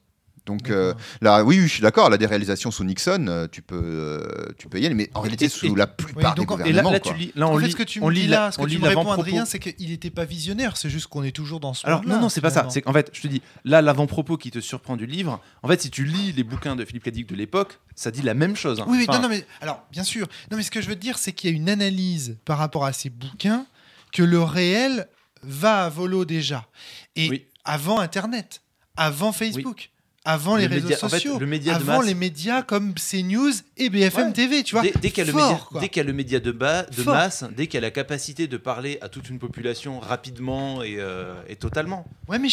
Donc 0.46 0.70
euh, 0.70 0.94
là, 1.20 1.42
oui, 1.44 1.58
oui, 1.58 1.66
je 1.66 1.72
suis 1.74 1.82
d'accord. 1.82 2.08
La 2.08 2.16
déréalisation 2.18 2.70
sous 2.70 2.84
Nixon, 2.84 3.26
euh, 3.28 3.48
tu 3.50 3.62
peux, 3.62 3.80
euh, 3.84 4.46
tu 4.58 4.68
peux 4.68 4.78
y 4.80 4.86
aller, 4.86 4.94
mais 4.94 5.10
en 5.14 5.20
réalité 5.20 5.46
Et- 5.46 5.48
sous 5.48 5.66
et- 5.66 5.74
la 5.76 5.88
plupart 5.88 6.34
Oui, 6.38 6.44
donc, 6.46 6.56
des 6.56 6.62
en- 6.62 6.66
Et 6.66 6.72
là, 6.72 6.82
gouvernements. 6.82 6.90
là, 6.92 7.00
quoi. 7.00 7.12
tu 7.12 7.18
lis, 7.18 7.32
là, 7.34 7.48
on 7.48 7.54
En 7.56 7.58
fait, 7.58 7.66
lit, 7.66 7.72
ce 7.72 7.76
que 7.76 7.82
tu 7.82 8.00
on 8.00 8.08
me 8.10 8.26
là, 8.28 8.52
ce 8.52 8.58
que 8.58 8.66
tu 8.66 8.78
me 8.78 8.86
réponds. 8.86 9.10
Adrien, 9.10 9.44
c'est 9.44 9.58
qu'il 9.58 9.90
n'était 9.90 10.10
pas 10.10 10.24
visionnaire. 10.24 10.76
C'est 10.76 10.88
juste 10.88 11.08
qu'on 11.08 11.22
est 11.24 11.32
toujours 11.32 11.58
dans 11.60 11.74
ce 11.74 11.86
Alors 11.86 12.04
non, 12.06 12.20
non, 12.20 12.28
c'est 12.28 12.40
pas 12.40 12.50
ça. 12.50 12.66
C'est 12.70 12.80
qu'en 12.82 12.92
fait, 12.92 13.10
je 13.12 13.20
te 13.22 13.26
dis, 13.26 13.42
là, 13.64 13.82
l'avant-propos 13.82 14.36
qui 14.36 14.50
te 14.50 14.60
surprend 14.60 14.96
du 14.96 15.06
livre, 15.06 15.40
en 15.62 15.68
fait, 15.68 15.82
si 15.82 15.90
tu 15.90 16.04
lis 16.04 16.32
les 16.32 16.44
bouquins 16.44 16.76
de 16.76 16.84
Philippe 16.84 17.02
Cadic 17.04 17.26
de 17.28 17.34
l'époque, 17.34 17.80
ça 17.96 18.10
dit 18.12 18.22
la 18.22 18.34
même 18.34 18.54
chose. 18.56 18.80
hein. 18.80 18.84
Oui, 18.86 18.98
oui, 18.98 19.06
Enfin, 19.08 19.18
non, 19.18 19.24
non, 19.24 19.28
mais 19.34 19.44
alors, 19.60 19.84
bien 19.90 20.04
sûr. 20.04 20.28
Non, 20.50 20.56
mais 20.56 20.62
ce 20.62 20.70
que 20.70 20.80
je 20.80 20.88
veux 20.88 20.94
te 20.94 21.00
dire, 21.00 21.18
c'est 21.18 21.32
qu'il 21.32 21.50
y 21.50 21.52
a 21.52 21.56
une 21.56 21.68
analyse 21.68 22.38
par 22.44 22.58
rapport 22.58 22.84
à 22.84 22.92
ces 22.92 23.10
bouquins 23.10 23.66
que 24.12 24.22
le 24.22 24.40
réel 24.40 25.08
va 25.42 25.84
à 25.84 25.88
volo 25.88 26.24
déjà. 26.24 26.68
Et 27.16 27.28
Oui. 27.30 27.46
avant 27.64 27.98
Internet, 28.00 28.62
avant 28.96 29.32
Facebook, 29.32 29.90
avant 30.26 30.56
les 30.56 30.68
Le 30.68 30.74
réseaux 30.74 30.88
média- 30.88 30.98
en 31.02 31.08
fait, 31.08 31.16
sociaux, 31.16 31.38
le 31.38 31.46
média 31.46 31.72
de 31.74 31.78
avant 31.80 31.98
masse- 31.98 32.06
les 32.06 32.14
médias 32.14 32.62
comme 32.62 32.92
CNews 32.94 33.52
et 33.78 33.88
BFM 33.88 34.26
Ouais. 34.26 34.32
TV, 34.34 34.62
tu 34.62 34.74
vois. 34.74 34.82
Dès, 34.82 34.92
dès 35.00 35.10
qu'il 35.10 35.18
y 35.24 35.28
a 35.28 35.32
le 35.32 35.38
média, 35.38 35.60
quoi. 35.68 35.80
dès 35.80 35.88
qu'il 35.88 35.96
y 35.98 36.04
a 36.04 36.06
le 36.06 36.12
média 36.12 36.40
de, 36.40 36.50
bas, 36.52 36.82
de 36.82 37.02
Fort. 37.02 37.14
masse, 37.14 37.44
dès 37.56 37.66
qu'il 37.66 37.74
y 37.74 37.78
a 37.78 37.80
la 37.80 37.90
capacité 37.90 38.46
de 38.48 38.56
parler 38.58 38.98
à 39.00 39.08
toute 39.08 39.30
une 39.30 39.38
population 39.38 40.00
rapidement 40.00 40.82
et, 40.82 40.96
euh, 40.98 41.34
et 41.48 41.56
totalement. 41.56 42.04
Ouais, 42.28 42.38
mais 42.38 42.48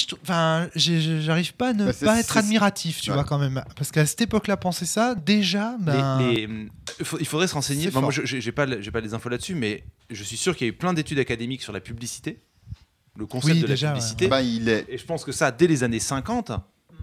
j'arrive 0.75 1.53
pas 1.55 1.69
à 1.69 1.73
ne 1.73 1.85
Bah, 1.85 1.91
pas 2.01 2.19
être 2.19 2.37
admiratif, 2.37 3.01
tu 3.01 3.09
Ouais. 3.09 3.15
vois, 3.15 3.23
quand 3.23 3.39
même. 3.39 3.63
Parce 3.75 3.91
qu'à 3.91 4.05
cette 4.05 4.21
époque-là, 4.21 4.57
penser 4.57 4.85
ça, 4.85 5.15
déjà, 5.15 5.75
ben. 5.79 6.19
Les- 6.19 6.47
les- 6.47 6.67
il 7.19 7.25
faudrait 7.25 7.47
se 7.47 7.53
renseigner. 7.53 7.87
Enfin, 7.87 8.01
moi, 8.01 8.11
j'ai 8.11 8.51
pas, 8.51 8.65
j'ai 8.79 8.91
pas 8.91 9.01
les 9.01 9.13
infos 9.13 9.29
là-dessus, 9.29 9.55
mais 9.55 9.83
je 10.09 10.23
suis 10.23 10.37
sûr 10.37 10.55
qu'il 10.55 10.67
y 10.67 10.69
a 10.69 10.73
eu 10.73 10.77
plein 10.77 10.93
d'études 10.93 11.19
académiques 11.19 11.61
sur 11.61 11.73
la 11.73 11.79
publicité, 11.79 12.39
le 13.17 13.25
concept 13.25 13.55
Oui, 13.55 13.61
de 13.61 13.67
déjà, 13.67 13.87
la 13.87 13.93
ouais. 13.93 13.99
publicité. 13.99 14.27
Ben, 14.27 14.41
il 14.41 14.69
est... 14.69 14.85
Et 14.89 14.97
je 14.97 15.05
pense 15.05 15.23
que 15.23 15.31
ça, 15.31 15.51
dès 15.51 15.67
les 15.67 15.83
années 15.83 15.99
50, 15.99 16.51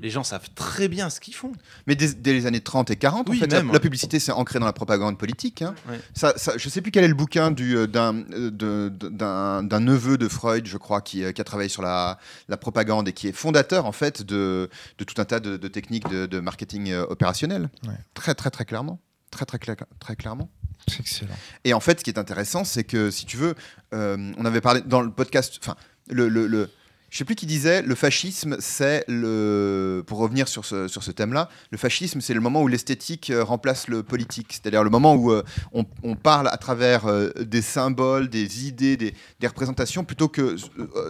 les 0.03 0.11
gens 0.11 0.25
savent 0.25 0.49
très 0.55 0.89
bien 0.89 1.11
ce 1.11 1.21
qu'ils 1.21 1.35
font. 1.35 1.53
Mais 1.87 1.95
dès, 1.95 2.13
dès 2.15 2.33
les 2.33 2.47
années 2.47 2.61
30 2.61 2.91
et 2.91 2.97
40, 2.97 3.29
Oui, 3.29 3.37
en 3.37 3.41
fait, 3.41 3.47
la, 3.53 3.63
même. 3.63 3.73
la 3.73 3.81
publicité 3.81 4.19
s'est 4.19 4.33
ancrée 4.33 4.59
dans 4.59 4.67
la 4.67 4.73
propagande 4.73 5.19
politique. 5.19 5.63
hein. 5.63 5.75
Ouais. 5.89 6.01
Ça, 6.15 6.33
ça- 6.37 6.55
je 6.57 6.69
sais 6.69 6.81
plus 6.81 6.91
quel 6.91 7.05
est 7.05 7.09
le 7.09 7.15
bouquin 7.15 7.51
du, 7.51 7.77
euh, 7.77 7.87
d'un, 7.87 8.25
euh, 8.33 8.89
d'un, 8.91 9.81
neveu 9.81 10.19
de 10.19 10.29
Freud, 10.29 10.67
je 10.67 10.77
crois, 10.77 11.01
qui, 11.01 11.25
euh, 11.25 11.33
qui 11.33 11.41
a 11.41 11.45
travaillé 11.45 11.69
sur 11.69 11.83
la, 11.83 12.19
la 12.49 12.57
propagande 12.57 13.09
et 13.09 13.13
qui 13.13 13.29
est 13.29 13.33
fondateur, 13.33 13.87
en 13.87 13.93
fait, 13.93 14.23
de, 14.23 14.69
de 14.99 15.05
tout 15.05 15.21
un 15.21 15.25
tas 15.25 15.41
de, 15.41 15.57
de 15.57 15.69
techniques 15.69 16.09
de, 16.09 16.27
de 16.27 16.41
marketing 16.41 16.93
opérationnel. 16.95 17.69
Ouais. 17.87 17.95
Très, 18.15 18.35
très, 18.35 18.51
très 18.51 18.65
clairement. 18.65 18.99
Très, 19.31 19.45
très, 19.47 19.59
cla- 19.59 19.77
très 20.01 20.17
clairement. 20.17 20.51
C'est 20.89 21.01
excellent. 21.01 21.35
Et 21.65 21.73
en 21.75 21.81
fait, 21.81 22.01
ce 22.01 22.05
qui 22.05 22.11
est 22.11 22.19
intéressant, 22.19 22.65
c'est 22.65 22.85
que 22.85 23.11
si 23.11 23.27
tu 23.27 23.37
veux, 23.37 23.55
euh, 23.95 24.33
on 24.39 24.45
avait 24.45 24.61
parlé 24.61 24.81
dans 24.81 25.03
le 25.03 25.11
podcast, 25.11 25.59
enfin, 25.63 25.77
le, 26.09 26.29
le, 26.29 26.47
le- 26.47 26.71
je 27.11 27.19
sais 27.19 27.25
plus 27.25 27.35
qui 27.35 27.47
disait, 27.47 27.83
le 27.83 27.97
fascisme, 27.97 28.57
c'est 28.61 29.05
le, 29.09 30.05
pour 30.07 30.19
revenir 30.19 30.47
sur 30.47 30.65
ce, 30.65 30.87
sur 30.87 31.03
ce 31.03 31.11
thème-là, 31.11 31.49
le 31.73 31.77
fascisme, 31.77 32.21
c'est 32.21 32.35
le 32.35 32.41
moment 32.41 32.63
où 32.63 32.69
l'esthétique 32.69 33.31
euh, 33.31 33.43
remplace 33.43 33.89
le 33.89 34.05
politique, 34.05 34.53
c'est-à-dire 34.53 34.85
le 34.85 34.91
moment 34.91 35.17
où 35.17 35.33
euh, 35.33 35.43
on, 35.73 36.15
parle 36.15 36.47
à 36.49 36.57
travers 36.57 37.07
euh, 37.07 37.31
des 37.41 37.63
symboles, 37.63 38.29
des 38.29 38.69
idées, 38.69 38.97
des, 38.97 39.13
représentations, 39.43 40.05
plutôt 40.05 40.29
que 40.29 40.55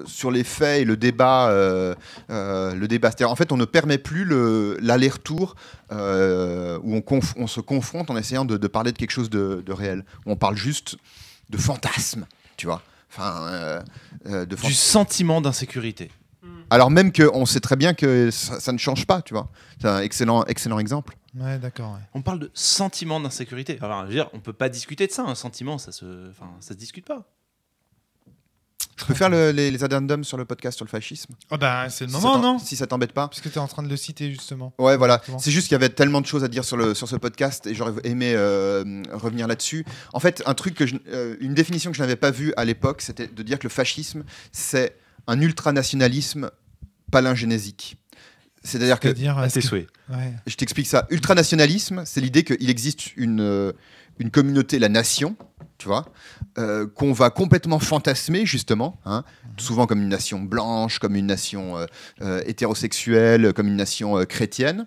sur 0.06 0.30
les 0.30 0.44
faits 0.44 0.82
et 0.82 0.84
le 0.84 0.96
débat, 0.96 1.50
le 2.28 2.86
débat. 2.86 3.10
C'est-à-dire, 3.10 3.30
en 3.30 3.36
fait, 3.36 3.52
on 3.52 3.56
ne 3.56 3.64
permet 3.66 3.98
plus 3.98 4.24
le- 4.24 4.78
l'aller-retour 4.80 5.56
où 5.90 5.94
on, 7.36 7.46
se 7.46 7.60
confronte 7.60 8.10
en 8.10 8.16
essayant 8.16 8.44
de, 8.44 8.66
parler 8.66 8.92
de 8.92 8.98
quelque 8.98 9.10
chose 9.10 9.28
de, 9.28 9.72
réel, 9.72 10.04
on 10.24 10.36
parle 10.36 10.56
juste 10.56 10.96
de 11.50 11.58
fantasmes, 11.58 12.26
tu 12.56 12.66
vois. 12.66 12.82
Enfin, 13.10 13.48
euh, 13.48 13.82
euh, 14.26 14.46
de 14.46 14.54
Du 14.56 14.72
sentiment 14.72 15.40
d'insécurité. 15.40 16.10
Alors 16.72 16.90
même 16.90 17.12
qu'on 17.12 17.46
sait 17.46 17.58
très 17.58 17.74
bien 17.74 17.94
que 17.94 18.30
ça, 18.30 18.60
ça 18.60 18.72
ne 18.72 18.78
change 18.78 19.04
pas, 19.04 19.22
tu 19.22 19.34
vois. 19.34 19.50
C'est 19.80 19.88
un 19.88 20.00
excellent, 20.00 20.44
excellent 20.44 20.78
exemple. 20.78 21.16
Ouais, 21.36 21.58
d'accord. 21.58 21.94
ouais. 21.94 22.00
On 22.14 22.22
parle 22.22 22.38
de 22.38 22.50
sentiment 22.54 23.20
d'insécurité. 23.20 23.78
Alors, 23.82 24.02
je 24.02 24.06
veux 24.06 24.14
dire, 24.14 24.30
on 24.32 24.40
peut 24.40 24.52
pas 24.52 24.68
discuter 24.68 25.06
de 25.08 25.12
ça. 25.12 25.24
Un 25.24 25.34
sentiment, 25.34 25.78
ça 25.78 25.90
se, 25.90 26.30
enfin, 26.30 26.50
ça 26.60 26.74
se 26.74 26.78
discute 26.78 27.06
pas. 27.06 27.24
Je 29.00 29.04
peux 29.06 29.14
faire 29.14 29.28
le- 29.30 29.50
les, 29.50 29.70
les 29.70 29.82
addendums 29.84 30.22
sur 30.24 30.36
le 30.36 30.44
podcast 30.44 30.76
sur 30.76 30.84
le 30.84 30.90
fascisme 30.90 31.34
Ah 31.50 31.56
ben, 31.56 31.88
c'est 31.88 32.04
le 32.04 32.10
Si 32.10 32.16
moment, 32.16 32.38
non 32.38 32.58
Si 32.58 32.76
ça 32.76 32.86
t'embête 32.86 33.12
pas. 33.12 33.28
Puisque 33.28 33.50
tu 33.50 33.56
es 33.56 33.58
en 33.58 33.66
train 33.66 33.82
de 33.82 33.88
le 33.88 33.96
citer, 33.96 34.30
justement. 34.30 34.72
Ouais, 34.78 34.96
voilà. 34.96 35.20
C'est 35.38 35.50
juste 35.50 35.68
qu'il 35.68 35.74
y 35.74 35.76
avait 35.76 35.88
tellement 35.88 36.20
de 36.20 36.26
choses 36.26 36.44
à 36.44 36.48
dire 36.48 36.64
sur, 36.64 36.76
le, 36.76 36.94
sur 36.94 37.08
ce 37.08 37.16
podcast 37.16 37.66
et 37.66 37.74
j'aurais 37.74 37.94
aimé 38.04 38.32
euh, 38.36 39.02
revenir 39.12 39.46
là-dessus. 39.46 39.84
En 40.12 40.20
fait, 40.20 40.42
un 40.46 40.54
truc 40.54 40.74
que 40.74 40.86
je- 40.86 40.96
euh, 41.08 41.36
une 41.40 41.54
définition 41.54 41.90
que 41.90 41.96
je 41.96 42.02
n'avais 42.02 42.16
pas 42.16 42.30
vue 42.30 42.52
à 42.56 42.64
l'époque, 42.64 43.00
c'était 43.02 43.26
de 43.26 43.42
dire 43.42 43.58
que 43.58 43.64
le 43.64 43.70
fascisme, 43.70 44.22
c'est 44.52 44.96
un 45.26 45.40
ultranationalisme 45.40 46.50
palingénésique. 47.10 47.96
C'est-à-dire 48.62 49.00
que 49.00 49.08
C'est-à-dire. 49.08 49.38
À 49.38 49.48
tes 49.48 49.60
que- 49.60 49.66
souhaits. 49.66 49.86
Ouais. 50.10 50.34
Je 50.46 50.54
t'explique 50.56 50.86
ça. 50.86 51.06
Ultranationalisme, 51.10 52.02
c'est 52.04 52.20
l'idée 52.20 52.44
qu'il 52.44 52.68
existe 52.68 53.16
une, 53.16 53.40
euh, 53.40 53.72
une 54.18 54.30
communauté, 54.30 54.78
la 54.78 54.90
nation, 54.90 55.34
tu 55.78 55.88
vois, 55.88 56.06
euh, 56.60 56.86
qu'on 56.86 57.12
va 57.12 57.30
complètement 57.30 57.78
fantasmer, 57.78 58.46
justement, 58.46 58.98
hein, 59.04 59.24
souvent 59.56 59.86
comme 59.86 60.02
une 60.02 60.08
nation 60.08 60.40
blanche, 60.40 60.98
comme 60.98 61.16
une 61.16 61.26
nation 61.26 61.78
euh, 61.78 61.86
euh, 62.22 62.42
hétérosexuelle, 62.46 63.52
comme 63.52 63.68
une 63.68 63.76
nation 63.76 64.24
chrétienne. 64.26 64.86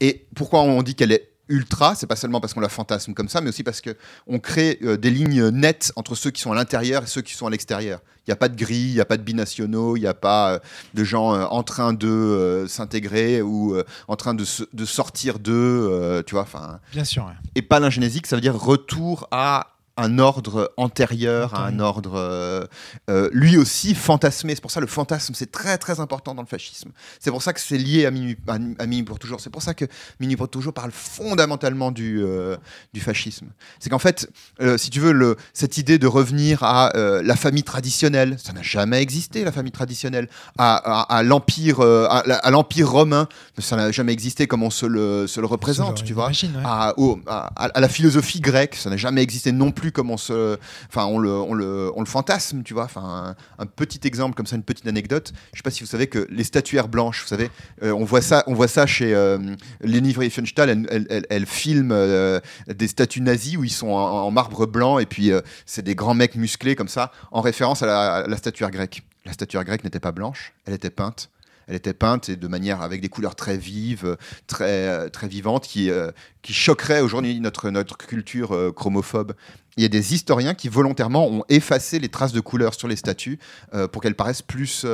Et 0.00 0.26
pourquoi 0.34 0.62
on 0.62 0.82
dit 0.82 0.94
qu'elle 0.94 1.12
est 1.12 1.34
ultra, 1.48 1.94
c'est 1.94 2.06
pas 2.06 2.16
seulement 2.16 2.40
parce 2.40 2.54
qu'on 2.54 2.60
la 2.60 2.68
fantasme 2.68 3.14
comme 3.14 3.28
ça, 3.28 3.40
mais 3.40 3.50
aussi 3.50 3.62
parce 3.62 3.80
que 3.80 3.96
on 4.26 4.38
crée 4.38 4.78
euh, 4.82 4.96
des 4.96 5.10
lignes 5.10 5.48
nettes 5.48 5.92
entre 5.96 6.14
ceux 6.14 6.30
qui 6.30 6.40
sont 6.40 6.52
à 6.52 6.54
l'intérieur 6.54 7.02
et 7.02 7.06
ceux 7.06 7.22
qui 7.22 7.34
sont 7.34 7.46
à 7.46 7.50
l'extérieur. 7.50 8.00
Il 8.26 8.30
n'y 8.30 8.32
a 8.32 8.36
pas 8.36 8.48
de 8.48 8.56
gris, 8.56 8.76
il 8.76 8.94
n'y 8.94 9.00
a 9.00 9.04
pas 9.04 9.18
de 9.18 9.22
binationaux, 9.22 9.96
il 9.96 10.00
n'y 10.00 10.06
a 10.06 10.14
pas 10.14 10.54
euh, 10.54 10.58
de 10.94 11.04
gens 11.04 11.34
euh, 11.34 11.44
en 11.44 11.62
train 11.62 11.92
de 11.92 12.64
s'intégrer 12.68 13.42
ou 13.42 13.76
en 14.08 14.16
train 14.16 14.34
de, 14.34 14.44
sortir 14.44 15.38
d'eux, 15.38 16.22
tu 16.26 16.34
vois. 16.34 16.42
Enfin, 16.42 16.80
Bien 16.92 17.04
sûr. 17.04 17.26
ouais. 17.26 17.32
et 17.54 17.62
palingénésique, 17.62 18.26
ça 18.26 18.36
veut 18.36 18.42
dire 18.42 18.58
retour 18.58 19.28
à 19.30 19.73
un 19.96 20.18
ordre 20.18 20.72
antérieur, 20.76 21.54
à 21.54 21.66
un 21.66 21.78
ordre 21.78 22.14
euh, 22.16 22.64
euh, 23.10 23.30
lui 23.32 23.56
aussi 23.56 23.94
fantasmé. 23.94 24.54
C'est 24.54 24.60
pour 24.60 24.70
ça 24.72 24.80
le 24.80 24.86
fantasme, 24.88 25.34
c'est 25.36 25.52
très 25.52 25.78
très 25.78 26.00
important 26.00 26.34
dans 26.34 26.42
le 26.42 26.48
fascisme. 26.48 26.90
C'est 27.20 27.30
pour 27.30 27.42
ça 27.42 27.52
que 27.52 27.60
c'est 27.60 27.78
lié 27.78 28.04
à 28.06 28.10
Minuit, 28.10 28.36
à, 28.48 28.54
à 28.54 28.86
Minuit 28.86 29.04
pour 29.04 29.18
toujours. 29.20 29.40
C'est 29.40 29.50
pour 29.50 29.62
ça 29.62 29.72
que 29.72 29.84
Minuit 30.18 30.36
pour 30.36 30.48
toujours 30.48 30.72
parle 30.72 30.90
fondamentalement 30.92 31.92
du, 31.92 32.20
euh, 32.22 32.56
du 32.92 33.00
fascisme. 33.00 33.46
C'est 33.78 33.88
qu'en 33.90 33.98
fait, 34.00 34.28
si 34.76 34.90
tu 34.90 34.98
veux, 35.00 35.12
le, 35.12 35.36
cette 35.52 35.78
idée 35.78 35.98
de 35.98 36.06
revenir 36.06 36.62
à 36.64 36.90
la 36.94 37.36
famille 37.36 37.62
traditionnelle, 37.62 38.36
ça 38.42 38.52
n'a 38.52 38.62
jamais 38.62 39.00
existé, 39.00 39.44
la 39.44 39.52
famille 39.52 39.72
traditionnelle, 39.72 40.28
à, 40.58 41.22
l'empire 41.24 41.80
à, 41.80 42.50
l'empire 42.50 42.90
romain, 42.90 43.28
ça 43.58 43.76
n'a 43.76 43.92
jamais 43.92 44.12
existé 44.12 44.46
comme 44.46 44.62
on 44.62 44.70
se 44.70 44.86
le, 44.86 45.26
se 45.26 45.40
le 45.40 45.46
représente, 45.46 46.02
tu 46.04 46.14
vois 46.14 46.32
j'imagine, 46.32 46.56
ouais. 46.58 46.62
à, 46.66 46.94
au- 46.98 47.20
à- 47.26 47.46
à 47.56 47.80
la 47.80 47.88
philosophie 47.88 48.40
grecque, 48.40 48.74
ça 48.74 48.90
n'a 48.90 48.96
jamais 48.96 49.22
existé 49.22 49.52
non 49.52 49.70
plus 49.70 49.83
comme 49.92 50.10
on 50.10 50.16
se, 50.16 50.58
enfin 50.88 51.06
on 51.06 51.18
le, 51.18 51.30
on 51.30 51.54
le, 51.54 51.90
on 51.94 52.00
le 52.00 52.06
fantasme, 52.06 52.62
tu 52.62 52.74
vois. 52.74 52.84
Enfin 52.84 53.34
un, 53.58 53.66
petit 53.66 54.00
exemple 54.04 54.34
comme 54.34 54.46
ça, 54.46 54.56
une 54.56 54.62
petite 54.62 54.86
anecdote. 54.86 55.32
Je 55.52 55.58
sais 55.58 55.62
pas 55.62 55.70
si 55.70 55.82
vous 55.82 55.88
savez 55.88 56.06
que 56.06 56.26
les 56.30 56.44
statuaires 56.44 56.88
blanches, 56.88 57.22
vous 57.22 57.28
savez, 57.28 57.50
euh, 57.82 57.92
on 57.92 58.04
voit 58.04 58.22
ça, 58.22 58.44
on 58.46 58.54
voit 58.54 58.68
ça 58.68 58.86
chez 58.86 59.14
euh, 59.14 59.38
Leni 59.80 60.12
Riefenstahl. 60.12 60.86
Elle, 61.30 61.46
filme 61.46 61.90
euh, 61.92 62.40
des 62.66 62.88
statues 62.88 63.20
nazies 63.20 63.56
où 63.56 63.64
ils 63.64 63.70
sont 63.70 63.88
en, 63.88 64.24
en 64.24 64.30
marbre 64.30 64.66
blanc 64.66 64.98
et 64.98 65.06
puis 65.06 65.30
euh, 65.30 65.40
c'est 65.66 65.82
des 65.82 65.94
grands 65.94 66.14
mecs 66.14 66.36
musclés 66.36 66.76
comme 66.76 66.88
ça, 66.88 67.12
en 67.30 67.40
référence 67.40 67.82
à 67.82 67.86
la, 67.86 68.14
à 68.14 68.26
la 68.26 68.36
statuaire 68.36 68.70
grecque. 68.70 69.02
La 69.24 69.32
statuaire 69.32 69.64
grecque 69.64 69.84
n'était 69.84 70.00
pas 70.00 70.12
blanche, 70.12 70.52
elle 70.66 70.74
était 70.74 70.90
peinte. 70.90 71.30
Elle 71.68 71.76
était 71.76 71.94
peinte 71.94 72.30
de 72.30 72.48
manière 72.48 72.82
avec 72.82 73.00
des 73.00 73.08
couleurs 73.08 73.34
très 73.34 73.56
vives, 73.56 74.16
très, 74.46 75.10
très 75.10 75.28
vivantes, 75.28 75.66
qui, 75.66 75.90
euh, 75.90 76.10
qui 76.42 76.52
choquerait 76.52 77.00
aujourd'hui 77.00 77.40
notre, 77.40 77.70
notre 77.70 77.96
culture 77.96 78.52
euh, 78.52 78.72
chromophobe. 78.72 79.34
Il 79.76 79.82
y 79.82 79.86
a 79.86 79.88
des 79.88 80.14
historiens 80.14 80.54
qui 80.54 80.68
volontairement 80.68 81.26
ont 81.26 81.44
effacé 81.48 81.98
les 81.98 82.08
traces 82.08 82.32
de 82.32 82.40
couleurs 82.40 82.74
sur 82.74 82.86
les 82.86 82.94
statues 82.94 83.40
euh, 83.74 83.88
pour 83.88 84.02
qu'elles 84.02 84.14
paraissent 84.14 84.42
plus, 84.42 84.86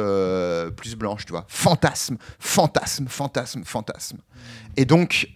plus 0.77 0.97
blanches, 0.97 1.27
tu 1.27 1.33
vois. 1.33 1.45
Fantasme, 1.49 2.17
fantasme, 2.39 3.07
fantasme, 3.09 3.63
fantasme. 3.65 4.19
Et 4.79 4.87
donc, 4.87 5.29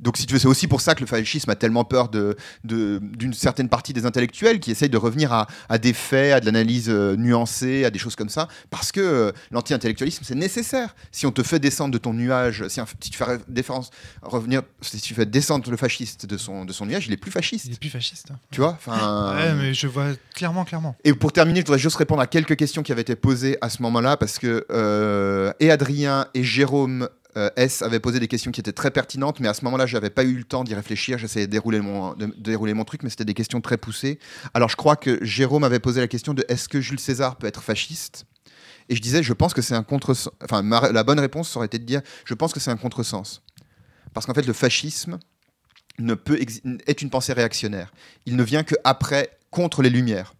donc, 0.00 0.16
si 0.16 0.26
tu 0.26 0.32
veux, 0.34 0.40
c'est 0.40 0.48
aussi 0.48 0.66
pour 0.66 0.80
ça 0.80 0.94
que 0.94 1.00
le 1.00 1.06
fascisme 1.06 1.50
a 1.50 1.54
tellement 1.56 1.84
peur 1.84 2.08
de- 2.08 2.36
d'une 2.64 3.32
certaine 3.34 3.68
partie 3.68 3.92
des 3.92 4.06
intellectuels 4.06 4.58
qui 4.60 4.70
essayent 4.70 4.88
de 4.90 4.96
revenir 4.96 5.32
à, 5.32 5.46
à 5.68 5.78
des 5.78 5.92
faits, 5.92 6.32
à 6.32 6.40
de 6.40 6.46
l'analyse 6.46 6.88
euh, 6.88 7.16
nuancée, 7.16 7.84
à 7.84 7.90
des 7.90 7.98
choses 7.98 8.16
comme 8.16 8.28
ça, 8.28 8.48
parce 8.70 8.92
que 8.92 9.00
euh, 9.00 9.32
l'anti-intellectualisme, 9.50 10.24
c'est 10.24 10.34
nécessaire. 10.34 10.94
Si 11.12 11.26
on 11.26 11.32
te 11.32 11.42
fait 11.42 11.58
descendre 11.58 11.92
de 11.92 11.98
ton 11.98 12.14
nuage, 12.14 12.66
si, 12.68 12.80
un- 12.80 12.86
si 13.00 13.10
tu 13.10 13.18
fais 13.18 13.38
défense- 13.48 13.90
revenir, 14.22 14.62
si 14.80 15.00
tu 15.00 15.14
fais 15.14 15.26
descendre 15.26 15.70
le 15.70 15.76
fasciste 15.76 16.26
de 16.26 16.36
son, 16.36 16.64
de 16.64 16.72
son 16.72 16.86
nuage, 16.86 17.06
il 17.06 17.12
est 17.12 17.16
plus 17.18 17.30
fasciste. 17.30 17.66
Il 17.66 17.72
est 17.72 17.78
plus 17.80 17.90
fasciste. 17.90 18.30
hein. 18.30 18.38
Tu 18.50 18.60
vois 18.60 18.70
enfin, 18.72 19.34
Ouais, 19.36 19.54
mais 19.54 19.74
je 19.74 19.86
vois 19.86 20.08
clairement, 20.34 20.64
clairement. 20.64 20.96
et 21.04 21.12
pour 21.14 21.32
terminer, 21.32 21.60
je 21.60 21.66
voudrais 21.66 21.78
juste 21.78 21.96
répondre 21.96 22.20
à 22.22 22.26
quelques 22.26 22.56
questions 22.56 22.82
qui 22.82 22.92
avaient 22.92 23.02
été 23.02 23.16
posées 23.16 23.58
à 23.60 23.68
ce 23.68 23.82
moment-là, 23.82 24.16
parce 24.16 24.38
que 24.38 24.64
euh, 24.70 25.52
et 25.60 25.70
Adrien 25.70 26.26
et 26.34 26.42
Jérôme 26.44 27.08
euh, 27.36 27.50
S 27.56 27.82
avaient 27.82 28.00
posé 28.00 28.20
des 28.20 28.28
questions 28.28 28.50
qui 28.50 28.60
étaient 28.60 28.72
très 28.72 28.90
pertinentes, 28.90 29.40
mais 29.40 29.48
à 29.48 29.54
ce 29.54 29.64
moment-là, 29.64 29.86
j'avais 29.86 30.10
pas 30.10 30.24
eu 30.24 30.34
le 30.34 30.44
temps 30.44 30.64
d'y 30.64 30.74
réfléchir. 30.74 31.18
J'essayais 31.18 31.46
de 31.46 31.52
dérouler 31.52 31.80
mon, 31.80 32.84
truc, 32.84 33.02
mais 33.02 33.10
c'était 33.10 33.24
des 33.24 33.34
questions 33.34 33.60
très 33.60 33.76
poussées. 33.76 34.18
Alors, 34.54 34.68
je 34.68 34.76
crois 34.76 34.96
que 34.96 35.24
Jérôme 35.24 35.64
avait 35.64 35.78
posé 35.80 36.00
la 36.00 36.08
question 36.08 36.34
de 36.34 36.44
est-ce 36.48 36.68
que 36.68 36.80
Jules 36.80 37.00
César 37.00 37.36
peut 37.36 37.46
être 37.46 37.62
fasciste? 37.62 38.26
Et 38.88 38.96
je 38.96 39.00
disais, 39.00 39.22
je 39.22 39.32
pense 39.32 39.54
que 39.54 39.62
c'est 39.62 39.74
un 39.74 39.84
contresens. 39.84 40.32
Enfin, 40.42 40.62
la 40.62 41.04
bonne 41.04 41.20
réponse 41.20 41.54
aurait 41.56 41.66
été 41.66 41.78
de 41.78 41.84
dire, 41.84 42.00
je 42.24 42.34
pense 42.34 42.52
que 42.52 42.58
c'est 42.58 42.70
un 42.70 42.76
contresens, 42.76 43.42
parce 44.12 44.26
qu'en 44.26 44.34
fait, 44.34 44.46
le 44.46 44.52
fascisme 44.52 45.18
ne 45.98 46.14
peut 46.14 46.38
est 46.40 47.02
une 47.02 47.10
pensée 47.10 47.32
réactionnaire. 47.32 47.92
Il 48.26 48.36
ne 48.36 48.42
vient 48.42 48.64
que 48.64 48.74
après 48.84 49.38
contre 49.50 49.82
les 49.82 49.90
Lumières. 49.90 50.34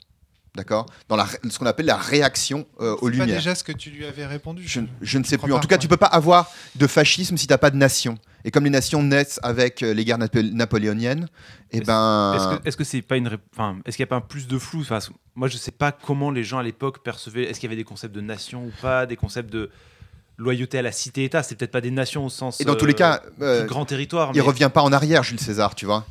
D'accord 0.56 0.86
Dans 1.08 1.14
la, 1.16 1.26
ce 1.48 1.58
qu'on 1.58 1.66
appelle 1.66 1.86
la 1.86 1.96
réaction 1.96 2.66
euh, 2.80 2.92
aux 3.00 3.10
C'est 3.10 3.18
pas 3.18 3.24
Lumières. 3.24 3.36
déjà 3.36 3.54
ce 3.54 3.62
que 3.62 3.70
tu 3.72 3.90
lui 3.90 4.04
avais 4.04 4.26
répondu. 4.26 4.62
Je, 4.66 4.80
je 5.00 5.18
ne 5.18 5.24
sais 5.24 5.38
plus. 5.38 5.52
En 5.52 5.60
tout 5.60 5.68
cas, 5.68 5.76
ouais. 5.76 5.78
tu 5.78 5.86
peux 5.88 5.96
pas 5.96 6.06
avoir 6.06 6.50
de 6.74 6.86
fascisme 6.88 7.36
si 7.36 7.46
tu 7.46 7.52
n'as 7.52 7.58
pas 7.58 7.70
de 7.70 7.76
nation. 7.76 8.18
Et 8.44 8.50
comme 8.50 8.64
les 8.64 8.70
nations 8.70 9.02
naissent 9.02 9.38
avec 9.44 9.82
euh, 9.82 9.92
les 9.94 10.04
guerres 10.04 10.18
napo- 10.18 10.42
napoléoniennes, 10.52 11.28
eh 11.70 11.76
Est-ce- 11.78 11.84
ben, 11.86 12.58
Est-ce 12.64 12.76
que 12.76 12.84
c'est 12.84 13.02
pas 13.02 13.16
une, 13.16 13.38
enfin, 13.54 13.76
est-ce 13.84 13.96
qu'il 13.96 14.02
n'y 14.02 14.08
a 14.08 14.10
pas 14.10 14.16
un 14.16 14.20
plus 14.22 14.48
de 14.48 14.58
flou 14.58 14.80
Enfin, 14.80 14.98
moi, 15.36 15.46
je 15.46 15.56
sais 15.56 15.70
pas 15.70 15.92
comment 15.92 16.30
les 16.32 16.42
gens 16.42 16.58
à 16.58 16.62
l'époque 16.64 17.02
percevaient. 17.04 17.44
Est-ce 17.44 17.60
qu'il 17.60 17.68
y 17.68 17.72
avait 17.72 17.80
des 17.80 17.84
concepts 17.84 18.14
de 18.14 18.20
nation 18.20 18.64
ou 18.64 18.72
pas, 18.82 19.06
des 19.06 19.16
concepts 19.16 19.52
de 19.52 19.70
loyauté 20.36 20.78
à 20.78 20.82
la 20.82 20.90
cité-État? 20.90 21.42
C'est 21.44 21.54
peut-être 21.54 21.70
pas 21.70 21.80
des 21.82 21.90
nations 21.92 22.24
au 22.26 22.30
sens. 22.30 22.60
et 22.60 22.64
dans 22.64 22.74
tous 22.74 22.86
les 22.86 22.94
euh, 22.94 22.96
cas, 22.96 23.22
euh, 23.40 23.66
grand 23.66 23.84
territoire. 23.84 24.30
il 24.34 24.38
mais- 24.38 24.42
revient 24.42 24.70
pas 24.72 24.82
en 24.82 24.92
arrière, 24.92 25.22
Jules 25.22 25.38
César, 25.38 25.74
tu 25.76 25.86
vois. 25.86 26.06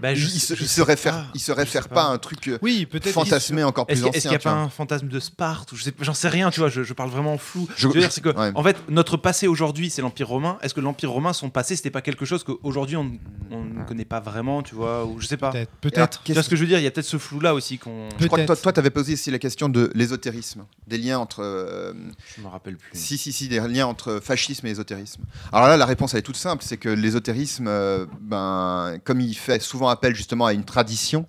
Bah, 0.00 0.12
il, 0.12 0.16
je- 0.16 0.26
il 0.28 0.40
se, 0.40 0.54
je 0.54 0.62
il 0.62 0.68
se 0.68 0.80
réfère, 0.82 1.14
pas. 1.14 1.26
il 1.34 1.40
se 1.40 1.52
Je 1.52 1.56
réfère 1.56 1.82
sais 1.84 1.88
pas 1.88 1.94
pas. 1.96 2.04
à 2.04 2.08
un 2.10 2.18
truc 2.18 2.48
euh, 2.48 2.58
Oui, 2.62 2.86
fantasmé 3.12 3.64
encore 3.64 3.86
plus 3.86 3.94
Est-ce 3.94 4.02
qu'il 4.02 4.16
ancien. 4.16 4.30
n'y 4.30 4.36
a 4.36 4.38
pas 4.40 4.52
un 4.52 4.68
fantasme 4.68 5.08
de 5.08 5.20
Sparte 5.20 5.72
ou 5.72 5.76
je 5.76 5.82
sais, 5.84 5.92
J'en 6.00 6.14
sais 6.14 6.28
rien, 6.28 6.50
tu 6.50 6.60
vois. 6.60 6.68
Je, 6.68 6.82
je 6.82 6.92
parle 6.92 7.10
vraiment 7.10 7.34
en 7.34 7.38
flou. 7.38 7.68
Je- 7.76 7.82
Je 7.82 7.88
veux 7.88 8.00
dire, 8.00 8.12
c'est 8.12 8.20
que, 8.20 8.28
ouais. 8.36 8.52
en 8.54 8.62
fait, 8.62 8.76
notre 8.88 9.16
passé 9.16 9.46
aujourd'hui, 9.48 9.90
c'est 9.90 10.02
l'Empire 10.02 10.28
romain. 10.28 10.58
Est-ce 10.62 10.74
que 10.74 10.80
l'Empire 10.80 11.10
romain, 11.10 11.32
son 11.32 11.50
passé, 11.50 11.76
c'était 11.76 11.90
pas 11.90 12.02
quelque 12.02 12.24
chose 12.24 12.44
qu'aujourd'hui 12.44 12.96
on, 12.96 13.12
on 13.50 13.64
ne 13.64 13.82
connaît 13.84 14.04
pas 14.04 14.20
vraiment, 14.20 14.62
tu 14.62 14.74
vois 14.74 15.04
Ou 15.04 15.20
je 15.20 15.26
sais 15.26 15.36
pas. 15.36 15.50
Peut-être. 15.50 15.70
Peut-être. 15.80 16.22
Tu 16.24 16.32
vois 16.32 16.42
ce 16.42 16.48
que 16.48 16.56
je 16.56 16.60
veux 16.62 16.68
dire? 16.68 16.78
Il 16.78 16.84
y 16.84 16.86
a 16.86 16.90
peut-être 16.90 17.06
ce 17.06 17.18
flou-là 17.18 17.54
aussi 17.54 17.78
qu'on. 17.78 18.08
Je 18.18 18.26
crois 18.26 18.38
que 18.38 18.46
toi, 18.46 18.56
Peut-être. 18.56 18.72
tu 18.74 18.80
avais 18.80 18.90
posé 18.90 19.14
aussi 19.14 19.30
la 19.30 19.38
question 19.38 19.68
de 19.68 19.90
l'ésotérisme, 19.94 20.64
des 20.86 20.98
liens 20.98 21.18
entre. 21.18 21.40
euh, 21.42 21.92
Je 22.36 22.42
me 22.42 22.48
rappelle 22.48 22.76
plus. 22.76 22.90
Si, 22.92 23.18
si, 23.18 23.32
si, 23.32 23.48
des 23.48 23.60
liens 23.60 23.86
entre 23.86 24.20
fascisme 24.22 24.66
et 24.66 24.70
ésotérisme. 24.70 25.22
Alors 25.52 25.68
là, 25.68 25.76
la 25.76 25.86
réponse, 25.86 26.14
elle 26.14 26.20
est 26.20 26.22
toute 26.22 26.36
simple, 26.36 26.62
c'est 26.66 26.76
que 26.76 26.88
l'ésotérisme, 26.88 27.66
euh, 27.68 28.06
ben, 28.20 28.98
comme 29.04 29.20
il 29.20 29.34
fait 29.34 29.60
souvent 29.72 29.88
appel 29.88 30.14
justement 30.14 30.44
à 30.44 30.52
une 30.52 30.64
tradition, 30.64 31.24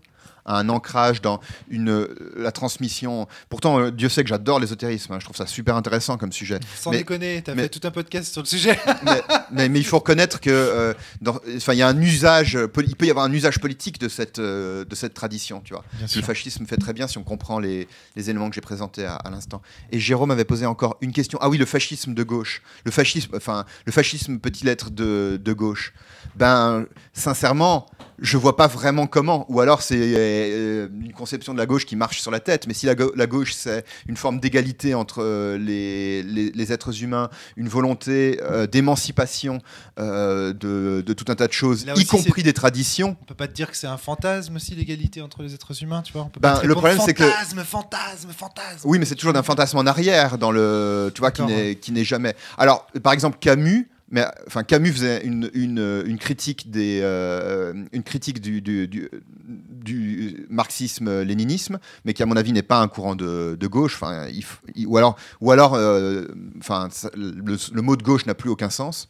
à 0.46 0.58
un 0.60 0.70
ancrage 0.70 1.22
dans 1.22 1.40
une, 1.70 1.90
euh, 1.90 2.34
la 2.36 2.52
transmission. 2.52 3.28
Pourtant, 3.50 3.80
euh, 3.80 3.92
Dieu 3.92 4.10
sait 4.10 4.24
que 4.24 4.30
j'adore 4.30 4.60
l'ésotérisme, 4.60 5.14
hein, 5.14 5.18
je 5.20 5.26
trouve 5.26 5.36
ça 5.38 5.48
super 5.48 5.76
intéressant 5.76 6.18
comme 6.18 6.32
sujet. 6.32 6.60
Sans 6.76 6.92
Mais- 6.92 6.98
déconner, 6.98 7.42
t'as 7.44 7.56
mais- 7.56 7.64
fait 7.64 7.70
tout 7.70 7.88
un 7.88 7.92
podcast 7.92 8.32
sur 8.32 8.42
le 8.42 8.48
sujet. 8.48 8.78
mais, 9.06 9.22
mais- 9.52 9.70
mais 9.70 9.80
il 9.80 9.86
faut 9.86 10.00
reconnaître 10.00 10.40
que, 10.40 10.50
euh, 10.50 10.94
dans- 11.22 11.40
enfin, 11.56 11.74
il 11.74 11.80
y 11.80 11.82
a 11.82 11.88
un 11.88 12.02
usage, 12.02 12.58
poli- 12.74 12.88
il 12.90 12.96
peut 12.96 13.06
y 13.06 13.10
avoir 13.10 13.26
un 13.26 13.32
usage 13.34 13.60
politique 13.60 14.00
de 14.00 14.10
cette, 14.10 14.40
euh, 14.40 14.84
de 14.86 14.96
cette 14.96 15.14
tradition, 15.14 15.62
tu 15.64 15.74
vois. 15.74 15.84
Bien 15.94 16.08
Le 16.16 16.22
fascisme 16.22 16.66
fait 16.66 16.78
très 16.78 16.94
bien 16.94 17.08
si 17.08 17.18
on 17.18 17.24
comprend 17.24 17.60
les, 17.60 17.88
les 18.16 18.30
éléments 18.30 18.50
que 18.50 18.56
j'ai 18.56 18.62
présentés 18.62 19.06
à, 19.06 19.16
à 19.16 19.30
l'instant. 19.30 19.62
Et 19.92 20.00
Jérôme 20.00 20.32
avait 20.32 20.46
posé 20.46 20.66
encore 20.66 20.98
une 21.02 21.12
question. 21.14 21.40
Ah 21.42 21.50
oui, 21.50 21.58
le 21.58 21.66
fascisme 21.66 22.14
de 22.14 22.24
gauche. 22.24 22.62
Le 22.86 22.92
fascisme, 22.92 23.32
enfin, 23.36 23.66
le 23.86 23.92
fascisme 23.92 24.38
peut-il 24.40 24.68
être 24.68 24.90
de, 24.90 25.40
de 25.44 25.54
gauche? 25.54 25.94
Ben, 26.36 26.86
sincèrement, 27.14 27.86
je 28.20 28.38
vois 28.38 28.56
pas 28.58 28.68
vraiment 28.68 29.08
comment. 29.08 29.46
Ou 29.50 29.60
alors 29.62 29.82
c'est 29.82 29.98
euh, 30.52 30.88
une 31.02 31.14
conception 31.14 31.54
de 31.54 31.58
la 31.60 31.66
gauche 31.66 31.86
qui 31.86 31.96
marche 31.96 32.22
sur 32.22 32.32
la 32.32 32.40
tête. 32.40 32.68
Mais 32.68 32.74
si 32.74 32.86
la, 32.86 32.96
gauche 32.96 33.54
c'est 33.54 33.86
une 34.08 34.18
forme 34.18 34.40
d'égalité 34.40 34.94
entre 34.94 35.22
euh, 35.24 35.58
les, 35.58 36.24
les- 36.24 36.52
les 36.52 36.72
êtres 36.74 37.04
humains, 37.04 37.30
une 37.58 37.68
volonté 37.70 38.40
euh, 38.44 38.68
d'émancipation 38.68 39.60
de, 39.98 41.02
de 41.02 41.14
tout 41.14 41.26
un 41.30 41.36
tas 41.36 41.48
de 41.48 41.54
choses, 41.54 41.86
Là 41.86 41.94
y 41.94 41.98
aussi, 41.98 42.06
compris 42.06 42.44
des 42.44 42.54
traditions. 42.54 43.16
On 43.22 43.26
peut 43.26 43.34
pas 43.36 43.48
te 43.48 43.54
dire 43.54 43.70
que 43.70 43.78
c'est 43.78 43.88
un 43.88 43.98
fantasme 43.98 44.56
aussi 44.56 44.76
l'égalité 44.76 45.22
entre 45.22 45.44
les 45.44 45.54
êtres 45.54 45.82
humains, 45.84 46.02
tu 46.02 46.14
vois. 46.14 46.24
On 46.24 46.30
peut 46.30 46.40
Ben, 46.40 46.54
pas 46.56 46.64
le 46.64 46.74
problème, 46.76 47.00
c'est 47.06 47.14
que- 47.14 47.24
fantasme, 47.24 47.64
fantasme, 47.64 48.30
fantasme. 48.36 48.82
Oui, 48.86 49.00
mais 49.00 49.06
c'est 49.06 49.16
toujours 49.16 49.34
d'un 49.34 49.44
fantasme 49.44 49.78
en 49.78 49.86
arrière, 49.86 50.38
dans 50.38 50.52
le, 50.52 51.12
tu 51.14 51.20
vois, 51.20 51.32
qui 51.32 51.42
D'accord, 51.42 51.56
n'est, 51.56 51.76
qui 51.76 51.92
n'est 51.92 52.04
jamais. 52.04 52.36
Alors, 52.58 52.88
par 53.02 53.14
exemple, 53.14 53.38
Camus, 53.40 53.90
mais 54.14 54.26
enfin 54.46 54.64
Camus 54.64 54.92
faisait 54.92 55.26
une, 55.26 56.18
critique 56.20 56.70
des, 56.70 57.00
euh, 57.02 57.74
une 57.92 58.04
critique 58.04 58.40
du, 58.40 59.10
marxisme-léninisme, 60.50 61.80
mais 62.06 62.14
qui 62.14 62.22
à 62.22 62.28
mon 62.28 62.36
avis 62.36 62.54
n'est 62.54 62.62
pas 62.62 62.80
un 62.80 62.88
courant 62.88 63.16
de, 63.16 63.68
gauche. 63.68 63.96
Enfin, 63.96 64.28
ou 64.86 64.98
alors, 64.98 65.18
ou 65.42 65.52
alors, 65.52 65.74
euh, 65.74 66.28
enfin, 66.60 66.90
le 67.16 67.82
mot 67.82 67.96
de 67.96 68.04
gauche 68.04 68.28
n'a 68.28 68.36
plus 68.36 68.52
aucun 68.52 68.70
sens. 68.70 69.10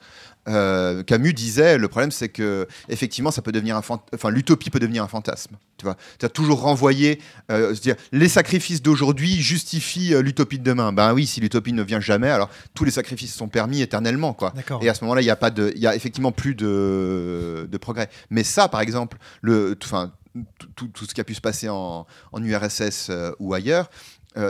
Euh, 0.49 1.03
Camus 1.03 1.33
disait 1.33 1.77
le 1.77 1.87
problème 1.87 2.11
c'est 2.11 2.27
que 2.27 2.67
effectivement 2.89 3.31
ça 3.31 3.41
peut 3.41 3.53
devenir 3.53 3.77
un 3.77 3.81
enfin 4.13 4.29
l'utopie 4.29 4.69
peut 4.69 4.79
devenir 4.79 5.01
un 5.01 5.07
fantasme 5.07 5.55
tu 5.77 5.85
vois. 5.85 5.95
As 6.21 6.27
toujours 6.27 6.59
renvoyé 6.59 7.21
euh, 7.49 7.73
se 7.73 7.79
dire 7.79 7.95
les 8.11 8.27
sacrifices 8.27 8.81
d'aujourd'hui 8.81 9.41
justifient 9.41 10.13
euh, 10.13 10.21
l'utopie 10.21 10.59
de 10.59 10.63
demain. 10.65 10.91
Ben 10.91 11.13
oui 11.13 11.27
si 11.27 11.39
l'utopie 11.39 11.71
ne 11.71 11.81
vient 11.81 12.01
jamais 12.01 12.29
alors 12.29 12.49
tous 12.73 12.83
les 12.83 12.91
sacrifices 12.91 13.33
sont 13.33 13.47
permis 13.47 13.81
éternellement 13.81 14.33
quoi. 14.33 14.51
Et 14.83 14.89
à 14.89 14.93
ce 14.93 15.05
moment-là 15.05 15.21
il 15.21 15.25
y 15.25 15.29
a 15.29 15.37
pas 15.37 15.49
de 15.49 15.71
il 15.77 15.81
y 15.81 15.87
a 15.87 15.95
effectivement 15.95 16.33
plus 16.33 16.55
de, 16.55 17.65
de 17.71 17.77
progrès. 17.77 18.09
Mais 18.29 18.43
ça 18.43 18.67
par 18.67 18.81
exemple 18.81 19.17
le 19.41 19.77
enfin 19.81 20.11
tout, 20.59 20.67
tout- 20.75 20.87
tout 20.87 21.05
ce 21.05 21.13
qui 21.13 21.21
a 21.21 21.23
pu 21.23 21.35
se 21.35 21.41
passer 21.41 21.69
en, 21.69 22.05
en 22.33 22.43
URSS 22.43 23.11
ou 23.39 23.53
ailleurs 23.53 23.89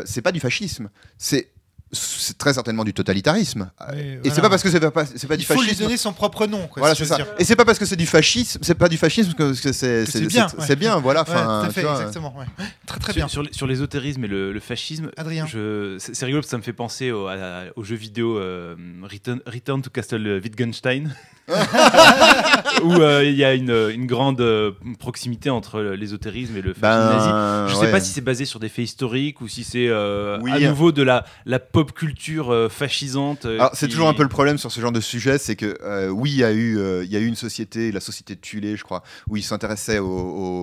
c'est 0.05 0.21
pas 0.21 0.31
du 0.31 0.39
fascisme. 0.39 0.89
C'est 1.17 1.51
c'est 1.93 2.37
très 2.37 2.53
certainement 2.53 2.83
du 2.83 2.93
totalitarisme. 2.93 3.69
Oui, 3.93 3.99
Et 3.99 4.17
voilà. 4.17 4.35
c'est 4.35 4.41
pas 4.41 4.49
parce 4.49 4.63
que 4.63 4.69
c'est 4.69 4.79
pas, 4.91 5.05
c'est 5.05 5.27
pas 5.27 5.37
du 5.37 5.43
Il 5.43 5.45
faut 5.45 5.53
lui 5.53 5.61
fascisme. 5.61 5.83
donner 5.83 5.97
son 5.97 6.11
propre 6.13 6.45
nom. 6.47 6.67
Quoi, 6.67 6.79
Voilà, 6.81 6.95
si 6.95 7.03
c'est 7.03 7.07
ça. 7.09 7.15
dire. 7.17 7.27
Et 7.39 7.43
c'est 7.45 7.55
pas 7.55 7.65
parce 7.65 7.79
que 7.79 7.85
c'est 7.85 7.95
du 7.95 8.05
fascisme, 8.05 8.59
c'est 8.61 8.75
pas 8.75 8.89
du 8.89 8.97
fascisme 8.97 9.33
que 9.33 9.43
que 9.51 9.53
c'est 9.53 9.63
Que 9.63 9.71
c'est 9.73 10.05
c'est 10.05 10.21
bien, 10.25 10.47
c'est- 10.47 10.57
ouais. 10.57 10.63
c'est 10.67 10.75
bien, 10.75 10.99
voilà. 10.99 11.21
Ouais, 11.21 11.25
tout 11.25 11.31
à 11.39 11.69
fait, 11.69 11.81
vois. 11.83 11.91
exactement. 11.99 12.35
ouais. 12.37 12.45
Très 12.85 12.99
très 12.99 13.13
Sur- 13.13 13.19
bien. 13.19 13.27
Sur, 13.27 13.43
sur 13.51 13.67
l'ésotérisme 13.67 14.23
et 14.25 14.27
le, 14.27 14.51
le 14.51 14.59
fascisme, 14.59 15.09
Adrien. 15.17 15.45
je- 15.45 15.95
c'est 15.99 16.15
c'est 16.15 16.25
rigolo 16.25 16.41
parce 16.41 16.47
que 16.47 16.51
ça 16.51 16.57
me 16.57 16.63
fait 16.63 16.73
penser 16.73 17.11
au, 17.11 17.27
à- 17.27 17.63
au 17.75 17.83
jeu 17.83 17.95
vidéo 17.95 18.37
euh, 18.37 18.75
Return, 19.03 19.39
Return 19.45 19.81
to 19.81 19.89
Castle 19.89 20.41
Wittgenstein, 20.43 21.15
où 22.83 22.93
euh, 22.93 23.23
il 23.25 23.35
y 23.35 23.43
a 23.43 23.53
une, 23.53 23.71
une 23.93 24.05
grande 24.05 24.41
euh, 24.41 24.71
proximité 24.99 25.49
entre 25.49 25.81
l'ésotérisme 25.81 26.55
et 26.57 26.61
le 26.61 26.73
fascisme 26.73 27.15
nazi. 27.15 27.27
Ben, 27.29 27.67
Je 27.67 27.73
sais 27.75 27.81
ouais. 27.81 27.91
pas 27.91 27.99
si 27.99 28.11
c'est 28.11 28.21
basé 28.21 28.45
sur 28.45 28.59
des 28.59 28.69
faits 28.69 28.85
historiques 28.85 29.41
ou 29.41 29.47
si 29.47 29.63
c'est 29.63 29.87
euh, 29.89 30.37
Oui. 30.41 30.51
à 30.51 30.59
nouveau 30.69 30.91
de 30.91 31.03
la, 31.03 31.25
la 31.45 31.59
pop 31.83 31.91
culture 31.93 32.51
euh, 32.53 32.69
fascisante. 32.69 33.45
euh, 33.45 33.59
c'est 33.73 33.87
qui- 33.87 33.93
toujours 33.93 34.07
un 34.07 34.13
peu 34.13 34.23
le 34.23 34.29
problème 34.29 34.57
sur 34.57 34.71
ce 34.71 34.79
genre 34.79 34.91
de 34.91 35.01
sujet, 35.01 35.37
c'est 35.37 35.55
que 35.55 35.77
euh, 35.83 36.07
oui, 36.09 36.31
il 36.31 36.37
y, 36.37 36.43
a 36.43 36.51
eu, 36.51 36.77
euh, 36.77 37.03
il 37.03 37.11
y 37.11 37.15
a 37.17 37.19
eu 37.19 37.25
une 37.25 37.35
société, 37.35 37.91
la 37.91 37.99
société 37.99 38.35
de 38.35 38.39
Tulé, 38.39 38.77
je 38.77 38.83
crois, 38.83 39.03
où 39.29 39.35
ils 39.37 39.43
s'intéressaient 39.43 39.99
au, 39.99 40.07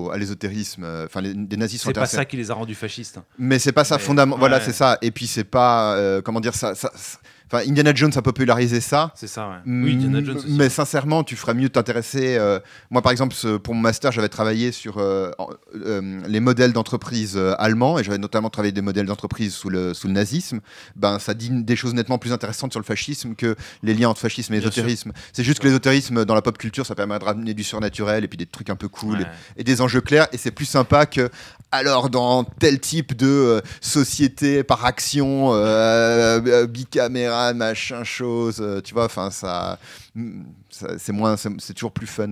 au- 0.07 0.11
à 0.11 0.17
l'ésotérisme. 0.17 0.85
Enfin, 1.05 1.21
des 1.21 1.57
nazis 1.57 1.81
sont 1.81 1.89
C'est 1.89 1.93
pas 1.93 2.05
ça 2.05 2.25
qui 2.25 2.37
les 2.37 2.49
a 2.49 2.53
rendus 2.53 2.75
fascistes. 2.75 3.19
Mais 3.37 3.59
c'est 3.59 3.71
pas 3.71 3.83
ça 3.83 3.99
fondamental. 3.99 4.39
Voilà, 4.39 4.59
c'est 4.61 4.73
ça. 4.73 4.97
Et 5.01 5.11
puis 5.11 5.27
c'est 5.27 5.43
pas 5.43 5.95
euh, 5.95 6.21
comment 6.21 6.39
dire 6.39 6.55
ça. 6.55 6.73
ça- 6.75 6.91
ça- 6.95 7.19
Enfin, 7.51 7.69
Indiana 7.69 7.91
Jones 7.93 8.11
a 8.15 8.21
popularisé 8.21 8.79
ça. 8.79 9.11
C'est 9.15 9.27
ça, 9.27 9.49
ouais. 9.49 9.55
Oui, 9.65 9.93
Indiana 9.95 10.23
Jones 10.23 10.37
aussi. 10.37 10.51
Mais 10.51 10.69
sincèrement, 10.69 11.23
tu 11.23 11.35
ferais 11.35 11.53
mieux 11.53 11.67
de 11.67 11.73
t'intéresser. 11.73 12.37
euh, 12.37 12.59
moi, 12.89 13.01
par 13.01 13.11
exemple, 13.11 13.33
ce- 13.35 13.57
pour 13.57 13.75
mon 13.75 13.81
master, 13.81 14.11
j'avais 14.11 14.29
travaillé 14.29 14.71
sur 14.71 14.97
euh, 14.99 15.31
euh, 15.75 16.21
les 16.27 16.39
modèles 16.39 16.71
d'entreprise 16.73 17.37
allemands 17.57 17.99
et 17.99 18.03
j'avais 18.03 18.17
notamment 18.17 18.49
travaillé 18.49 18.71
des 18.71 18.81
modèles 18.81 19.05
d'entreprise 19.05 19.53
sous 19.53 19.69
le, 19.69 19.93
sous 19.93 20.07
le 20.07 20.13
nazisme. 20.13 20.59
Ben, 20.95 21.19
ça 21.19 21.33
dit 21.33 21.49
des 21.51 21.75
choses 21.75 21.93
nettement 21.93 22.17
plus 22.17 22.31
intéressantes 22.31 22.71
sur 22.71 22.79
le 22.79 22.85
fascisme 22.85 23.35
que 23.35 23.55
les 23.83 23.93
liens 23.93 24.09
entre 24.09 24.21
fascisme 24.21 24.53
et 24.53 24.59
Bien 24.59 24.67
ésotérisme. 24.69 25.11
C'est 25.33 25.43
juste 25.43 25.59
que 25.59 25.67
l'ésotérisme, 25.67 26.23
dans 26.25 26.35
la 26.35 26.41
pop 26.41 26.57
culture, 26.57 26.85
ça 26.85 26.95
permet 26.95 27.19
de 27.19 27.23
ramener 27.25 27.53
du 27.53 27.63
surnaturel 27.63 28.23
et 28.23 28.27
puis 28.27 28.37
des 28.37 28.45
trucs 28.45 28.69
un 28.69 28.75
peu 28.75 28.87
cool 28.87 29.17
Ouais. 29.19 29.25
et 29.57 29.63
des 29.63 29.81
enjeux 29.81 29.99
clairs 30.01 30.27
et 30.31 30.37
c'est 30.37 30.51
plus 30.51 30.65
sympa 30.65 31.05
que 31.05 31.29
alors 31.71 32.09
dans 32.09 32.43
tel 32.43 32.79
type 32.79 33.15
de 33.15 33.27
euh, 33.27 33.61
société 33.81 34.63
par 34.63 34.85
action 34.85 35.53
euh, 35.53 36.41
euh, 36.45 36.67
bicaméra 36.67 37.53
machin 37.53 38.03
chose 38.03 38.57
euh, 38.61 38.81
tu 38.81 38.93
vois 38.93 39.05
enfin 39.05 39.31
ça, 39.31 39.79
mm, 40.15 40.43
ça- 40.69 40.97
c'est 40.97 41.11
moins 41.13 41.35
c'est 41.37 41.73
toujours 41.73 41.91
plus 41.93 42.07
fun 42.07 42.27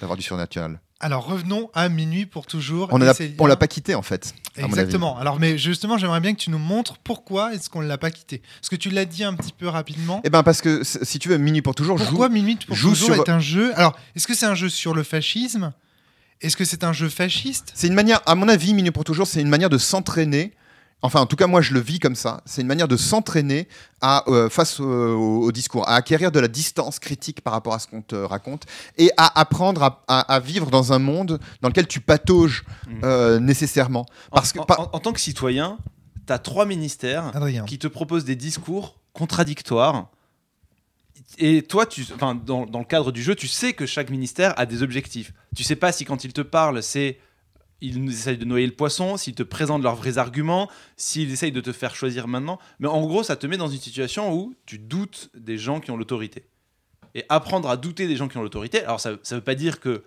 d'avoir 0.00 0.16
du 0.16 0.22
surnaturel 0.22 0.78
Alors 1.00 1.26
revenons 1.26 1.70
à 1.74 1.88
minuit 1.88 2.26
pour 2.26 2.46
toujours. 2.46 2.88
on 2.92 3.00
Et 3.00 3.04
l'a 3.48 3.56
pas 3.56 3.66
quitté 3.66 3.94
en 3.94 4.02
fait. 4.02 4.34
Exactement. 4.58 5.18
Alors, 5.18 5.38
mais 5.38 5.58
justement, 5.58 5.98
j'aimerais 5.98 6.20
bien 6.20 6.32
que 6.32 6.38
tu 6.40 6.48
nous 6.50 6.58
montres 6.58 6.96
pourquoi 7.04 7.52
est-ce 7.54 7.68
qu'on 7.68 7.82
ne 7.82 7.86
l'a 7.86 7.98
pas 7.98 8.10
quitté. 8.10 8.40
Parce 8.60 8.70
que 8.70 8.76
tu 8.76 8.88
l'as 8.88 9.04
dit 9.04 9.22
un 9.22 9.34
petit 9.34 9.52
peu 9.52 9.68
rapidement. 9.68 10.22
eh 10.24 10.30
ben 10.30 10.42
parce 10.42 10.62
que 10.62 10.82
si 10.84 11.18
tu 11.18 11.28
veux 11.28 11.36
minuit 11.36 11.60
pour 11.60 11.74
toujours 11.74 11.98
Pourquoi 11.98 12.28
joue 12.28 12.32
Minuit 12.32 12.58
pour 12.66 12.74
joue 12.74 12.88
toujours 12.90 13.14
sur- 13.14 13.22
est 13.22 13.28
un 13.28 13.38
jeu? 13.38 13.72
Alors, 13.78 13.94
est-ce 14.14 14.26
que 14.26 14.34
c'est 14.34 14.46
un 14.46 14.54
jeu 14.54 14.70
sur 14.70 14.94
le 14.94 15.02
fascisme? 15.02 15.72
Est-ce 16.40 16.56
que 16.56 16.64
c'est 16.64 16.84
un 16.84 16.92
jeu 16.92 17.08
fasciste? 17.08 17.72
C'est 17.74 17.86
une 17.86 17.94
manière 17.94 18.20
à 18.26 18.34
mon 18.34 18.48
avis 18.48 18.74
minuit 18.74 18.90
pour 18.90 19.04
toujours 19.04 19.26
c'est 19.26 19.40
une 19.40 19.48
manière 19.48 19.70
de 19.70 19.78
s'entraîner 19.78 20.52
Enfin, 21.02 21.20
en 21.20 21.26
tout 21.26 21.36
cas, 21.36 21.46
moi, 21.46 21.60
je 21.60 21.74
le 21.74 21.78
vis 21.80 21.98
comme 21.98 22.16
ça. 22.16 22.40
C'est 22.46 22.62
une 22.62 22.66
manière 22.66 22.88
de 22.88 22.96
s'entraîner 22.96 23.68
à 24.00 24.24
euh, 24.28 24.48
face 24.48 24.80
au, 24.80 24.84
au- 24.86 25.42
au 25.42 25.52
discours, 25.52 25.86
à 25.86 25.94
acquérir 25.94 26.32
de 26.32 26.40
la 26.40 26.48
distance 26.48 26.98
critique 26.98 27.42
par 27.42 27.52
rapport 27.52 27.74
à 27.74 27.78
ce 27.78 27.86
qu'on 27.86 28.00
te 28.00 28.16
raconte 28.16 28.64
et 28.96 29.10
à 29.18 29.38
apprendre 29.38 29.82
à, 29.82 30.02
à- 30.08 30.34
à 30.34 30.40
vivre 30.40 30.70
dans 30.70 30.94
un 30.94 30.98
monde 30.98 31.38
dans 31.60 31.68
lequel 31.68 31.86
tu 31.86 32.00
patauges 32.00 32.64
Mhm. 32.88 33.00
euh, 33.04 33.38
nécessairement. 33.38 34.06
Parce 34.32 34.54
en, 34.56 34.64
que 34.64 34.72
en- 34.72 34.90
en 34.90 34.98
tant 34.98 35.12
que 35.12 35.20
citoyen, 35.20 35.76
tu 36.26 36.32
as 36.32 36.38
trois 36.38 36.64
ministères 36.64 37.30
Adrien. 37.36 37.66
qui 37.66 37.78
te 37.78 37.86
proposent 37.88 38.24
des 38.24 38.34
discours 38.36 38.98
contradictoires. 39.12 40.08
Et 41.38 41.62
toi, 41.62 41.86
tu, 41.86 42.04
enfin, 42.14 42.34
dans, 42.34 42.66
dans 42.66 42.78
le 42.78 42.84
cadre 42.84 43.12
du 43.12 43.22
jeu, 43.22 43.34
tu 43.34 43.48
sais 43.48 43.72
que 43.72 43.84
chaque 43.86 44.10
ministère 44.10 44.54
a 44.58 44.64
des 44.66 44.82
objectifs. 44.82 45.32
Tu 45.54 45.64
sais 45.64 45.76
pas 45.76 45.92
si 45.92 46.04
quand 46.04 46.24
ils 46.24 46.32
te 46.32 46.40
parlent, 46.40 46.82
c'est 46.82 47.18
ils 47.82 48.02
nous 48.02 48.10
essayent 48.10 48.38
de 48.38 48.44
noyer 48.46 48.66
le 48.66 48.72
poisson, 48.74 49.18
s'ils 49.18 49.34
te 49.34 49.42
présentent 49.42 49.82
leurs 49.82 49.96
vrais 49.96 50.16
arguments, 50.16 50.70
s'ils 50.96 51.30
essayent 51.30 51.52
de 51.52 51.60
te 51.60 51.72
faire 51.72 51.94
choisir 51.94 52.26
maintenant. 52.26 52.58
Mais 52.78 52.88
en 52.88 53.02
gros, 53.06 53.22
ça 53.22 53.36
te 53.36 53.46
met 53.46 53.58
dans 53.58 53.68
une 53.68 53.80
situation 53.80 54.32
où 54.34 54.54
tu 54.64 54.78
doutes 54.78 55.30
des 55.34 55.58
gens 55.58 55.80
qui 55.80 55.90
ont 55.90 55.96
l'autorité. 55.98 56.46
Et 57.14 57.24
apprendre 57.28 57.68
à 57.68 57.76
douter 57.76 58.06
des 58.06 58.16
gens 58.16 58.28
qui 58.28 58.38
ont 58.38 58.42
l'autorité, 58.42 58.82
alors 58.84 59.00
ça 59.00 59.10
ne 59.12 59.16
veut 59.34 59.40
pas 59.42 59.54
dire 59.54 59.78
que 59.80 60.04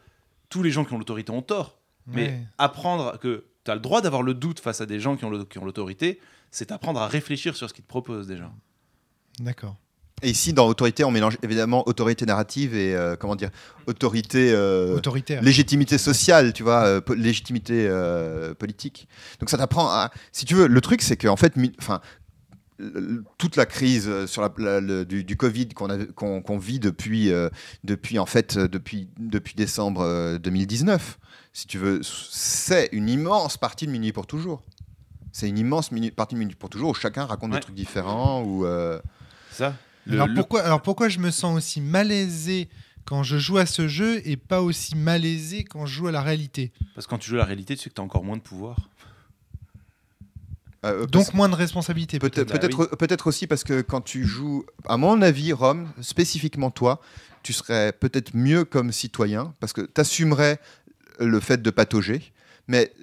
tous 0.50 0.64
les 0.64 0.72
gens 0.72 0.84
qui 0.84 0.94
ont 0.94 0.98
l'autorité 0.98 1.32
ont 1.32 1.44
tort, 1.44 1.78
mais 2.08 2.24
Ouais. 2.30 2.40
apprendre 2.58 3.20
que 3.20 3.46
tu 3.66 3.70
as 3.72 3.76
le 3.76 3.82
droit 3.82 4.02
d'avoir 4.02 4.24
le 4.24 4.34
doute 4.34 4.60
face 4.60 4.82
à 4.82 4.88
des 4.88 5.00
gens 5.00 5.16
qui 5.16 5.26
ont 5.26 5.30
le- 5.30 5.46
qui 5.46 5.60
ont 5.60 5.66
l'autorité, 5.66 6.20
c'est 6.50 6.72
apprendre 6.72 7.00
à 7.02 7.08
réfléchir 7.08 7.56
sur 7.56 7.70
ce 7.70 7.74
qu'ils 7.76 7.84
te 7.84 7.90
proposent 7.90 8.26
déjà. 8.28 8.52
D'accord. 9.40 9.76
Et 10.22 10.30
ici, 10.30 10.54
dans 10.54 10.68
autorité, 10.68 11.04
on 11.04 11.12
mélange 11.12 11.38
évidemment 11.44 11.88
autorité 11.88 12.26
narrative 12.26 12.76
et 12.76 12.96
euh, 12.96 13.16
comment 13.16 13.36
dire 13.36 13.50
autorité, 13.88 14.52
euh, 14.54 14.96
Autoritaire. 14.98 15.42
légitimité 15.42 15.98
sociale, 15.98 16.54
tu 16.54 16.64
vois, 16.64 16.84
euh, 16.86 17.02
po- 17.02 17.14
légitimité 17.14 17.88
euh, 17.90 18.54
politique. 18.54 19.08
Donc 19.40 19.50
ça 19.50 19.58
t'apprend 19.58 19.88
à, 19.90 20.12
si 20.32 20.46
tu 20.46 20.56
veux, 20.56 20.68
le 20.68 20.82
truc 20.82 21.02
c'est 21.02 21.18
qu'en 21.18 21.36
fait, 21.38 21.56
mi- 21.56 21.74
enfin. 21.80 22.02
toute 23.38 23.58
la 23.58 23.66
crise 23.66 24.08
euh, 24.08 24.26
sur 24.26 24.42
la, 24.42 24.50
la- 24.58 24.80
le- 24.80 25.06
du, 25.06 25.24
du 25.26 25.36
Covid 25.36 25.70
qu'on 25.70 25.90
qu'on 26.16 26.42
qu'on 26.42 26.58
vit 26.58 26.80
depuis, 26.80 27.30
depuis 27.84 28.20
en 28.20 28.26
fait 28.26 28.58
depuis, 28.58 29.10
depuis 29.20 29.54
décembre 29.56 30.02
euh, 30.02 30.38
2019, 30.38 31.20
si 31.52 31.68
tu 31.68 31.78
veux, 31.78 32.00
c'est 32.04 32.88
une 32.94 33.10
immense 33.10 33.58
partie 33.58 33.86
de 33.86 33.92
Minuit 33.92 34.14
pour 34.14 34.28
toujours. 34.28 34.62
C'est 35.32 35.48
une 35.50 35.58
immense 35.58 35.90
partie 36.16 36.36
de 36.36 36.40
Minuit 36.40 36.56
pour 36.56 36.70
toujours 36.70 36.92
où 36.92 36.94
chacun 36.94 37.26
raconte 37.26 37.52
Ouais. 37.52 37.58
des 37.58 37.64
trucs 37.64 37.76
différents 37.76 38.44
ou 38.44 38.66
C'est 39.52 39.64
ça 39.64 39.74
Le- 40.10 40.16
alors, 40.16 40.28
le- 40.28 40.34
pourquoi, 40.34 40.62
alors 40.62 40.82
pourquoi 40.82 41.08
je 41.10 41.20
me 41.20 41.32
sens 41.32 41.56
aussi 41.58 41.80
malaisé 41.82 42.68
quand 43.06 43.24
je 43.24 43.38
joue 43.38 43.58
à 43.58 43.66
ce 43.66 43.88
jeu 43.88 44.22
et 44.28 44.38
pas 44.38 44.62
aussi 44.62 44.96
malaisé 44.96 45.64
quand 45.64 45.86
je 45.86 45.94
joue 45.96 46.08
à 46.08 46.12
la 46.12 46.22
réalité? 46.22 46.72
Parce 46.96 47.06
que 47.08 47.12
quand 47.12 47.18
tu 47.20 47.30
joues 47.30 47.36
à 47.36 47.40
la 47.40 47.46
réalité, 47.46 47.76
tu 47.76 47.84
sais 47.84 47.90
que 47.90 47.96
tu 47.96 48.02
as 48.02 48.04
encore 48.04 48.24
moins 48.24 48.38
de 48.38 48.42
pouvoir. 48.42 48.90
euh, 50.86 51.06
Donc 51.08 51.34
moins 51.34 51.50
de 51.50 51.56
responsabilité 51.56 52.20
Peut-être 52.20 52.48
peut-être. 52.52 52.70
Bah 52.78 52.86
peut-être 52.86 52.96
peut-être 52.98 53.28
aussi 53.28 53.48
parce 53.48 53.64
que 53.64 53.82
quand 53.82 54.02
tu 54.02 54.26
joues, 54.26 54.66
à 54.88 54.98
mon 54.98 55.22
avis, 55.22 55.54
Rome, 55.54 55.90
spécifiquement 56.02 56.72
toi, 56.72 57.02
tu 57.44 57.54
serais 57.54 57.92
peut-être 57.94 58.36
mieux 58.36 58.64
comme 58.66 58.92
citoyen 58.92 59.54
parce 59.60 59.74
que 59.74 59.82
tu 59.82 60.00
assumerais 60.02 60.60
le 61.20 61.40
fait 61.40 61.62
de 61.62 61.70
patauger, 61.70 62.32
mais 62.68 62.94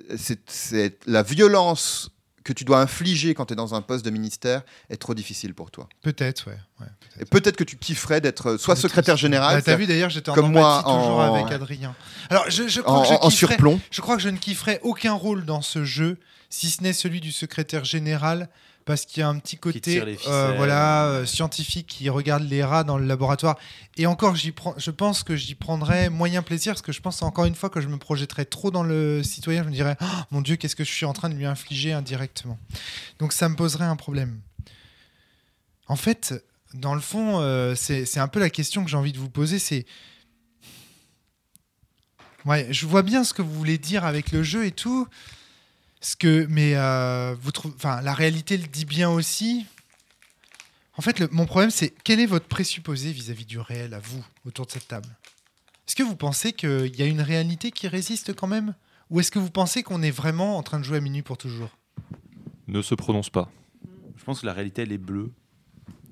c'est 0.46 0.98
la 1.06 1.22
violence 1.22 2.10
que 2.46 2.52
tu 2.52 2.64
dois 2.64 2.80
infliger 2.80 3.34
quand 3.34 3.46
tu 3.46 3.52
es 3.54 3.56
dans 3.56 3.74
un 3.74 3.82
poste 3.82 4.04
de 4.04 4.10
ministère 4.10 4.62
est 4.88 4.96
trop 4.96 5.14
difficile 5.14 5.52
pour 5.52 5.70
toi. 5.72 5.88
Peut-être, 6.02 6.46
ouais. 6.46 6.56
ouais, 6.80 6.86
Et 7.20 7.24
peut-être. 7.24 7.56
que 7.56 7.64
tu 7.64 7.76
kifferais 7.76 8.20
d'être 8.20 8.56
soit 8.56 8.74
Mais 8.76 8.80
secrétaire 8.80 9.16
général, 9.16 9.56
Bah, 9.56 9.62
T'as 9.62 9.76
vu 9.76 9.86
d'ailleurs, 9.86 10.10
j'étais 10.10 10.30
en 10.30 10.34
comme 10.34 10.52
moi, 10.52 10.80
toujours 10.84 11.18
en- 11.18 11.34
avec 11.34 11.52
Adrien. 11.52 11.94
Alors, 12.30 12.48
je, 12.48 12.68
je 12.68 12.80
crois 12.80 12.98
en, 12.98 13.02
que 13.02 13.08
je 13.08 13.12
en- 13.14 13.16
en 13.16 13.28
kifferais- 13.28 13.48
surplomb. 13.54 13.80
Je 13.90 14.00
crois 14.00 14.16
que 14.16 14.22
je 14.22 14.28
ne 14.28 14.36
kifferais 14.38 14.78
aucun 14.82 15.12
rôle 15.12 15.44
dans 15.44 15.60
ce 15.60 15.84
jeu, 15.84 16.18
si 16.48 16.70
ce 16.70 16.82
n'est 16.84 16.92
celui 16.92 17.20
du 17.20 17.32
secrétaire 17.32 17.84
général, 17.84 18.48
parce 18.86 19.04
qu'il 19.04 19.20
y 19.20 19.24
a 19.24 19.28
un 19.28 19.38
petit 19.38 19.58
côté 19.58 20.00
euh, 20.28 20.54
voilà, 20.56 21.06
euh, 21.06 21.26
scientifique 21.26 21.88
qui 21.88 22.08
regarde 22.08 22.44
les 22.44 22.62
rats 22.62 22.84
dans 22.84 22.98
le 22.98 23.04
laboratoire. 23.04 23.58
Et 23.96 24.06
encore, 24.06 24.36
j'y 24.36 24.52
prends, 24.52 24.74
je 24.78 24.92
pense 24.92 25.24
que 25.24 25.34
j'y 25.34 25.56
prendrais 25.56 26.08
moyen 26.08 26.40
plaisir, 26.40 26.72
parce 26.72 26.82
que 26.82 26.92
je 26.92 27.00
pense 27.00 27.20
encore 27.22 27.46
une 27.46 27.56
fois 27.56 27.68
que 27.68 27.80
je 27.80 27.88
me 27.88 27.98
projetterais 27.98 28.44
trop 28.44 28.70
dans 28.70 28.84
le 28.84 29.24
citoyen, 29.24 29.64
je 29.64 29.68
me 29.68 29.74
dirais, 29.74 29.96
Oh, 30.00 30.06
mon 30.30 30.40
Dieu, 30.40 30.54
qu'est-ce 30.54 30.76
que 30.76 30.84
je 30.84 30.92
suis 30.92 31.04
en 31.04 31.12
train 31.12 31.28
de 31.28 31.34
lui 31.34 31.46
infliger 31.46 31.92
indirectement. 31.92 32.58
Donc 33.18 33.32
ça 33.32 33.48
me 33.48 33.56
poserait 33.56 33.84
un 33.84 33.96
problème. 33.96 34.38
En 35.88 35.96
fait, 35.96 36.34
dans 36.72 36.94
le 36.94 37.00
fond, 37.00 37.40
euh, 37.40 37.74
c'est 37.74 38.04
c'est 38.04 38.20
un 38.20 38.28
peu 38.28 38.38
la 38.38 38.50
question 38.50 38.84
que 38.84 38.90
j'ai 38.90 38.96
envie 38.96 39.12
de 39.12 39.18
vous 39.18 39.30
poser, 39.30 39.58
c'est... 39.58 39.84
Ouais, 42.44 42.68
je 42.70 42.86
vois 42.86 43.02
bien 43.02 43.24
ce 43.24 43.34
que 43.34 43.42
vous 43.42 43.52
voulez 43.52 43.78
dire 43.78 44.04
avec 44.04 44.30
le 44.30 44.44
jeu 44.44 44.64
et 44.64 44.70
tout. 44.70 45.08
Ce 46.00 46.14
que, 46.16 46.46
mais 46.48 46.74
euh, 46.76 47.34
vous 47.40 47.50
trouvez, 47.52 47.74
enfin, 47.76 48.00
la 48.02 48.14
réalité 48.14 48.56
le 48.56 48.66
dit 48.66 48.84
bien 48.84 49.10
aussi. 49.10 49.66
En 50.96 51.02
fait, 51.02 51.18
le- 51.18 51.28
mon 51.32 51.46
problème, 51.46 51.70
c'est 51.70 51.92
quel 52.04 52.20
est 52.20 52.26
votre 52.26 52.46
présupposé 52.46 53.12
vis-à-vis 53.12 53.44
du 53.46 53.58
réel 53.58 53.92
à 53.94 53.98
vous 53.98 54.24
autour 54.46 54.66
de 54.66 54.70
cette 54.70 54.88
table? 54.88 55.08
Est-ce 55.88 55.96
que 55.96 56.02
vous 56.02 56.16
pensez 56.16 56.52
qu'il 56.52 56.94
y 56.96 57.02
a 57.02 57.06
une 57.06 57.20
réalité 57.20 57.70
qui 57.70 57.88
résiste 57.88 58.34
quand 58.34 58.46
même, 58.46 58.74
ou 59.10 59.20
est-ce 59.20 59.30
que 59.30 59.38
vous 59.38 59.50
pensez 59.50 59.82
qu'on 59.82 60.02
est 60.02 60.10
vraiment 60.10 60.56
en 60.58 60.62
train 60.62 60.78
de 60.78 60.84
jouer 60.84 60.98
à 60.98 61.00
minuit 61.00 61.22
pour 61.22 61.38
toujours? 61.38 61.70
Ne 62.66 62.82
se 62.82 62.94
prononce 62.94 63.30
pas. 63.30 63.50
Je 64.16 64.24
pense 64.24 64.40
que 64.40 64.46
la 64.46 64.52
réalité, 64.52 64.82
elle 64.82 64.92
est 64.92 64.98
bleue. 64.98 65.30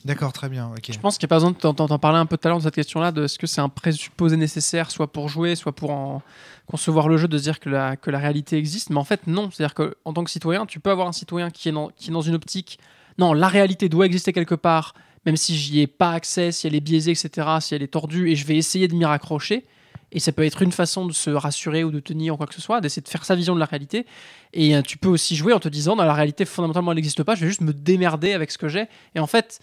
D'accord, 0.04 0.34
très 0.34 0.50
bien. 0.50 0.70
Je 0.86 0.98
pense 0.98 1.16
qu'il 1.16 1.26
n'y 1.26 1.28
a 1.28 1.34
pas 1.34 1.36
besoin 1.36 1.52
de 1.52 1.56
t'en- 1.56 1.98
parler 1.98 2.18
un 2.18 2.26
peu 2.26 2.36
tout 2.36 2.46
à 2.46 2.50
l'heure 2.50 2.58
de 2.58 2.64
cette 2.64 2.74
question-là, 2.74 3.10
de 3.10 3.26
ce 3.26 3.38
que 3.38 3.46
c'est 3.46 3.62
un 3.62 3.70
présupposé 3.70 4.36
nécessaire, 4.36 4.90
soit 4.90 5.10
pour 5.10 5.30
jouer, 5.30 5.56
soit 5.56 5.72
pour 5.72 6.20
concevoir 6.66 7.08
le 7.08 7.16
jeu, 7.16 7.26
de 7.26 7.38
se 7.38 7.42
dire 7.44 7.58
que 7.58 7.70
la, 7.70 7.96
réalité 8.06 8.58
existe. 8.58 8.90
Mais 8.90 8.98
en 8.98 9.04
fait, 9.04 9.26
non. 9.26 9.50
C'est-à-dire 9.50 9.74
qu'en 9.74 10.12
tant 10.12 10.22
que 10.22 10.30
citoyen, 10.30 10.66
tu 10.66 10.78
peux 10.78 10.90
avoir 10.90 11.08
un 11.08 11.12
citoyen 11.12 11.50
qui 11.50 11.70
est, 11.70 11.72
dans, 11.72 11.88
qui 11.88 12.10
est 12.10 12.12
dans 12.12 12.20
une 12.20 12.34
optique. 12.34 12.78
Non, 13.16 13.32
la 13.32 13.48
réalité 13.48 13.88
doit 13.88 14.04
exister 14.04 14.34
quelque 14.34 14.54
part, 14.54 14.92
même 15.24 15.38
si 15.38 15.56
j'y 15.56 15.80
ai 15.80 15.86
pas 15.86 16.10
accès, 16.10 16.52
si 16.52 16.66
elle 16.66 16.74
est 16.74 16.80
biaisée, 16.80 17.12
etc., 17.12 17.48
si 17.60 17.74
elle 17.74 17.82
est 17.82 17.92
tordue, 17.92 18.28
et 18.30 18.36
je 18.36 18.46
vais 18.46 18.56
essayer 18.56 18.88
de 18.88 18.94
m'y 18.94 19.06
raccrocher. 19.06 19.64
Et 20.12 20.20
ça 20.20 20.32
peut 20.32 20.44
être 20.44 20.60
une 20.60 20.72
façon 20.72 21.06
de 21.06 21.12
se 21.12 21.30
rassurer 21.30 21.82
ou 21.82 21.90
de 21.90 21.98
tenir 21.98 22.34
ou 22.34 22.36
quoi 22.36 22.46
que 22.46 22.54
ce 22.54 22.60
soit, 22.60 22.82
d'essayer 22.82 23.02
de 23.02 23.08
faire 23.08 23.24
sa 23.24 23.34
vision 23.34 23.54
de 23.54 23.60
la 23.60 23.66
réalité. 23.66 24.04
Et 24.52 24.76
euh, 24.76 24.82
tu 24.82 24.98
peux 24.98 25.08
aussi 25.08 25.34
jouer 25.34 25.54
en 25.54 25.60
te 25.60 25.68
disant, 25.68 25.96
dans 25.96 26.04
la 26.04 26.12
réalité, 26.12 26.44
fondamentalement, 26.44 26.92
elle 26.92 26.96
n'existe 26.96 27.22
pas, 27.22 27.34
je 27.34 27.40
vais 27.40 27.48
juste 27.48 27.62
me 27.62 27.72
démerder 27.72 28.34
avec 28.34 28.50
ce 28.50 28.58
que 28.58 28.68
j'ai. 28.68 28.86
Et 29.14 29.18
en 29.18 29.26
fait, 29.26 29.60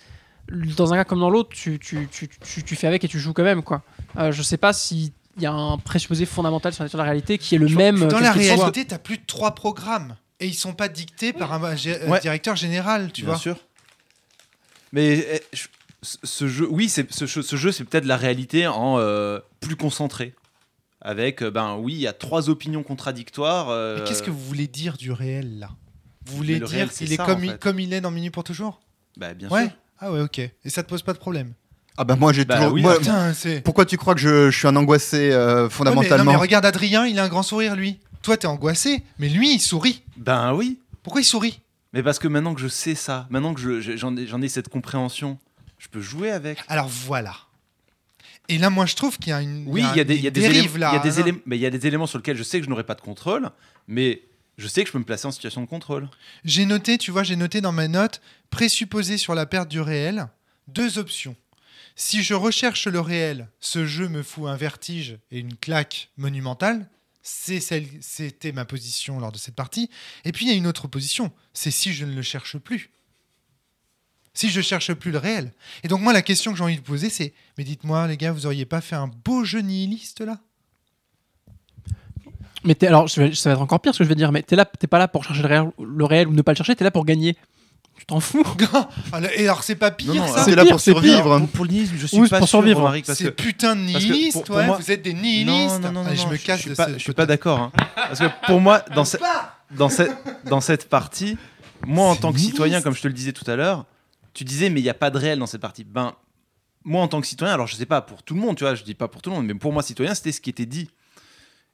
dans 0.51 0.93
un 0.93 0.97
cas 0.97 1.03
comme 1.05 1.19
dans 1.19 1.29
l'autre, 1.29 1.49
tu, 1.53 1.79
tu, 1.79 2.07
tu, 2.11 2.27
tu, 2.27 2.63
tu 2.63 2.75
fais 2.75 2.87
avec 2.87 3.03
et 3.03 3.07
tu 3.07 3.19
joues 3.19 3.33
quand 3.33 3.43
même. 3.43 3.63
Quoi. 3.63 3.81
Euh, 4.17 4.31
je 4.31 4.41
sais 4.41 4.57
pas 4.57 4.73
si 4.73 5.13
il 5.37 5.43
y 5.43 5.45
a 5.45 5.51
un 5.53 5.77
présupposé 5.77 6.25
fondamental 6.25 6.73
sur 6.73 6.97
la 6.97 7.03
réalité 7.03 7.37
qui 7.37 7.55
est 7.55 7.57
le 7.57 7.69
même. 7.69 8.07
Dans 8.07 8.19
la 8.19 8.31
réalité, 8.33 8.85
tu 8.85 8.93
as 8.93 8.99
plus 8.99 9.17
de 9.17 9.23
trois 9.25 9.55
programmes. 9.55 10.15
Et 10.39 10.47
ils 10.47 10.53
sont 10.55 10.73
pas 10.73 10.87
dictés 10.89 11.33
par 11.33 11.53
un 11.53 11.61
Ouais. 11.61 12.19
directeur 12.19 12.55
général, 12.55 13.11
tu 13.11 13.21
Bien 13.21 13.31
vois. 13.33 13.39
sûr. 13.39 13.57
Mais 14.91 15.19
eh, 15.19 15.41
je- 15.53 15.67
ce 16.01 16.47
jeu, 16.47 16.67
oui, 16.69 16.89
c'est 16.89 17.11
ce, 17.13 17.25
jeu- 17.27 17.43
ce 17.43 17.55
jeu, 17.55 17.71
c'est 17.71 17.83
peut-être 17.83 18.05
la 18.05 18.17
réalité 18.17 18.67
en 18.67 18.97
euh, 18.97 19.39
plus 19.59 19.75
concentré. 19.75 20.33
Avec, 21.03 21.41
euh, 21.41 21.49
ben 21.51 21.77
oui, 21.77 21.93
il 21.93 21.99
y 21.99 22.07
a 22.07 22.13
trois 22.13 22.49
opinions 22.49 22.83
contradictoires. 22.83 23.69
euh, 23.69 23.99
Mais 23.99 24.03
qu'est-ce 24.07 24.21
que 24.23 24.29
vous 24.31 24.39
voulez 24.43 24.67
dire 24.67 24.97
du 24.97 25.11
réel, 25.11 25.59
là? 25.59 25.69
Vous 26.25 26.37
voulez 26.37 26.59
dire 26.59 26.91
qu'il 26.91 27.11
est 27.11 27.15
ça, 27.15 27.25
comme, 27.25 27.39
en 27.39 27.43
il, 27.43 27.51
fait. 27.51 27.59
comme 27.59 27.79
il 27.79 27.93
est 27.93 28.01
dans 28.01 28.11
Minute 28.11 28.33
pour 28.33 28.43
toujours? 28.43 28.81
Bah, 29.17 29.33
bien 29.33 29.49
Ouais. 29.49 29.63
sûr. 29.63 29.71
Ah 30.01 30.11
ouais, 30.11 30.19
ok. 30.21 30.39
Et 30.39 30.51
ça 30.69 30.83
te 30.83 30.89
pose 30.89 31.01
pas 31.03 31.13
de 31.13 31.19
problème 31.19 31.53
Ah 31.97 32.03
bah 32.03 32.15
moi 32.15 32.33
j'ai 32.33 32.43
Bah 32.43 32.57
toujours. 32.57 32.73
oui, 32.73 32.81
moi- 32.81 32.97
Putain, 32.97 33.33
c'est. 33.33 33.61
pourquoi 33.61 33.85
tu 33.85 33.97
crois 33.97 34.15
que 34.15 34.19
je, 34.19 34.49
je 34.49 34.57
suis 34.57 34.67
un 34.67 34.75
angoissé 34.75 35.31
euh, 35.31 35.55
Ouais, 35.57 35.63
mais, 35.63 35.69
fondamentalement 35.69 36.23
non, 36.25 36.31
mais 36.31 36.37
regarde 36.37 36.65
Adrien, 36.65 37.05
il 37.05 37.17
a 37.19 37.23
un 37.23 37.27
grand 37.29 37.43
sourire, 37.43 37.75
lui. 37.75 37.99
Toi, 38.23 38.37
t'es 38.37 38.47
angoissé, 38.47 39.03
mais 39.19 39.29
lui, 39.29 39.53
il 39.55 39.59
sourit. 39.59 40.03
Ben 40.17 40.53
oui. 40.53 40.79
Pourquoi 41.03 41.21
il 41.21 41.25
sourit 41.25 41.59
Mais 41.93 42.03
parce 42.03 42.19
que 42.19 42.27
maintenant 42.27 42.53
que 42.53 42.61
je 42.61 42.67
sais 42.67 42.95
ça, 42.95 43.27
maintenant 43.29 43.53
que 43.53 43.61
je- 43.61 43.79
je- 43.81 43.95
j'en 43.97 44.15
ai, 44.41 44.47
cette 44.49 44.69
compréhension, 44.69 45.37
je 45.79 45.87
peux 45.87 46.01
jouer 46.01 46.31
avec. 46.31 46.59
Alors 46.67 46.87
voilà. 46.87 47.33
Et 48.49 48.57
là, 48.57 48.69
moi, 48.69 48.85
je 48.85 48.95
trouve 48.95 49.17
qu'il 49.17 49.29
y 49.29 49.33
a 49.33 49.41
une, 49.41 49.63
Oui, 49.67 49.83
il 49.93 49.97
y 49.97 50.01
a 50.01 50.03
des, 50.03 50.15
il 50.15 50.21
y 50.21 50.25
a 50.25 50.27
une 50.29 50.33
des 50.33 50.41
dérive 50.41 50.57
éléments, 50.75 50.77
là. 50.77 50.89
il 50.91 50.95
y 50.95 50.99
a 50.99 51.03
des 51.03 51.17
hein. 51.19 51.21
éléments, 51.21 51.39
mais 51.45 51.57
il 51.57 51.61
y 51.61 51.65
a 51.65 51.69
des 51.69 51.87
éléments 51.87 52.05
sur 52.07 52.17
lesquels 52.17 52.37
je 52.37 52.43
sais 52.43 52.59
que 52.59 52.65
je 52.65 52.69
n'aurai 52.69 52.83
pas 52.83 52.95
de 52.95 53.01
contrôle, 53.01 53.49
mais 53.87 54.21
je 54.57 54.67
sais 54.67 54.83
que 54.83 54.87
je 54.87 54.93
peux 54.93 54.99
me 54.99 55.05
placer 55.05 55.25
en 55.27 55.31
situation 55.31 55.61
de 55.61 55.67
contrôle. 55.67 56.09
J'ai 56.43 56.65
noté, 56.65 56.97
tu 56.97 57.11
vois, 57.11 57.23
j'ai 57.23 57.35
noté 57.35 57.61
dans 57.61 57.71
ma 57.71 57.87
note, 57.87 58.21
présupposé 58.49 59.17
sur 59.17 59.33
la 59.33 59.45
perte 59.45 59.69
du 59.69 59.81
réel, 59.81 60.27
deux 60.67 60.97
options. 60.97 61.35
Si 61.95 62.23
je 62.23 62.33
recherche 62.33 62.87
le 62.87 62.99
réel, 62.99 63.49
ce 63.59 63.85
jeu 63.85 64.07
me 64.07 64.23
fout 64.23 64.47
un 64.47 64.55
vertige 64.55 65.17
et 65.29 65.39
une 65.39 65.55
claque 65.55 66.09
monumentale. 66.17 66.89
C'était 67.21 68.51
ma 68.51 68.65
position 68.65 69.19
lors 69.19 69.31
de 69.31 69.37
cette 69.37 69.55
partie. 69.55 69.89
Et 70.25 70.31
puis 70.31 70.45
il 70.45 70.49
y 70.49 70.53
a 70.53 70.57
une 70.57 70.67
autre 70.67 70.87
position, 70.87 71.31
c'est 71.53 71.69
si 71.69 71.93
je 71.93 72.05
ne 72.05 72.15
le 72.15 72.21
cherche 72.23 72.57
plus. 72.57 72.89
Si 74.33 74.49
je 74.49 74.61
cherche 74.61 74.93
plus 74.93 75.11
le 75.11 75.17
réel. 75.17 75.53
Et 75.83 75.87
donc 75.87 76.01
moi 76.01 76.13
la 76.13 76.21
question 76.21 76.51
que 76.51 76.57
j'ai 76.57 76.63
envie 76.63 76.77
de 76.77 76.81
poser 76.81 77.09
c'est, 77.09 77.33
mais 77.57 77.63
dites-moi 77.63 78.07
les 78.07 78.17
gars, 78.17 78.31
vous 78.31 78.45
auriez 78.45 78.65
pas 78.65 78.81
fait 78.81 78.95
un 78.95 79.07
beau 79.07 79.43
jeu 79.43 79.59
nihiliste 79.59 80.21
là? 80.21 80.39
Mais 82.63 82.75
alors, 82.85 83.09
ça 83.09 83.21
va 83.21 83.27
être 83.27 83.61
encore 83.61 83.79
pire 83.79 83.93
ce 83.93 83.99
que 83.99 84.03
je 84.03 84.09
vais 84.09 84.15
dire, 84.15 84.31
mais 84.31 84.43
t'es 84.43 84.55
là, 84.55 84.65
t'es 84.65 84.87
pas 84.87 84.99
là 84.99 85.07
pour 85.07 85.23
chercher 85.23 85.41
le 85.41 85.47
réel, 85.47 85.71
le 85.79 86.05
réel 86.05 86.27
ou 86.27 86.33
ne 86.33 86.41
pas 86.41 86.51
le 86.51 86.57
chercher, 86.57 86.75
t'es 86.75 86.83
là 86.83 86.91
pour 86.91 87.05
gagner. 87.05 87.35
Tu 87.97 88.05
t'en 88.05 88.19
fous 88.19 88.43
Et 89.37 89.43
alors 89.47 89.63
c'est 89.63 89.75
pas 89.75 89.91
pire 89.91 90.13
Non, 90.15 90.21
non, 90.21 90.27
ça 90.33 90.43
C'est 90.43 90.55
là 90.55 90.63
pire, 90.63 90.71
pour 90.71 90.79
survivre. 90.79 91.37
Pour, 91.39 91.47
pour 91.49 91.65
le 91.65 91.71
nihilisme, 91.71 91.95
je 91.99 92.07
suis 92.07 92.17
Oui, 92.19 92.29
pas 92.29 92.39
pour 92.39 92.47
sûr, 92.47 92.59
survivre. 92.59 92.79
Romaric, 92.79 93.05
parce 93.05 93.17
C'est 93.19 93.25
que 93.25 93.29
putain 93.29 93.75
de 93.75 93.91
parce 93.91 94.03
que 94.05 94.09
nihiliste, 94.11 94.33
pour- 94.33 94.43
pour 94.45 94.55
ouais, 94.55 94.65
moi- 94.65 94.77
vous 94.77 94.91
êtes 94.91 95.01
des 95.03 95.13
non, 95.13 95.21
nihilistes. 95.21 95.81
non, 95.81 95.91
non, 95.91 96.03
non, 96.03 96.05
Allez, 96.07 96.15
je 96.17 96.27
me 96.27 96.37
casse 96.37 96.61
je 96.61 96.97
suis 96.97 97.13
pas 97.13 97.25
d'accord. 97.25 97.59
hein. 97.59 97.71
Parce 97.95 98.19
que 98.19 98.25
pour 98.47 98.59
moi, 98.59 98.79
dans, 98.95 99.05
ce- 99.05 99.17
dans, 99.71 99.89
cette, 99.89 100.11
dans 100.45 100.61
cette 100.61 100.89
partie, 100.89 101.37
moi 101.85 102.07
en 102.09 102.15
tant 102.15 102.31
que 102.33 102.39
citoyen, 102.39 102.81
comme 102.81 102.95
je 102.95 103.01
te 103.01 103.07
le 103.07 103.13
disais 103.13 103.33
tout 103.33 103.49
à 103.49 103.55
l'heure, 103.55 103.85
tu 104.33 104.43
disais 104.45 104.69
mais 104.69 104.79
il 104.79 104.83
n'y 104.83 104.89
a 104.89 104.93
pas 104.95 105.09
de 105.11 105.17
réel 105.17 105.37
dans 105.37 105.47
cette 105.47 105.61
partie. 105.61 105.83
Ben 105.83 106.13
moi 106.83 107.01
en 107.03 107.07
tant 107.07 107.21
que 107.21 107.27
citoyen, 107.27 107.53
alors 107.53 107.67
je 107.67 107.75
sais 107.75 107.85
pas 107.85 108.01
pour 108.01 108.23
tout 108.23 108.33
le 108.33 108.39
monde, 108.41 108.55
tu 108.55 108.63
vois, 108.63 108.73
je 108.75 108.83
dis 108.83 108.95
pas 108.95 109.07
pour 109.07 109.21
tout 109.21 109.29
le 109.29 109.35
monde, 109.35 109.45
mais 109.45 109.53
pour 109.53 109.73
moi 109.73 109.83
citoyen, 109.83 110.15
c'était 110.15 110.31
ce 110.31 110.41
qui 110.41 110.49
était 110.49 110.65
dit 110.65 110.89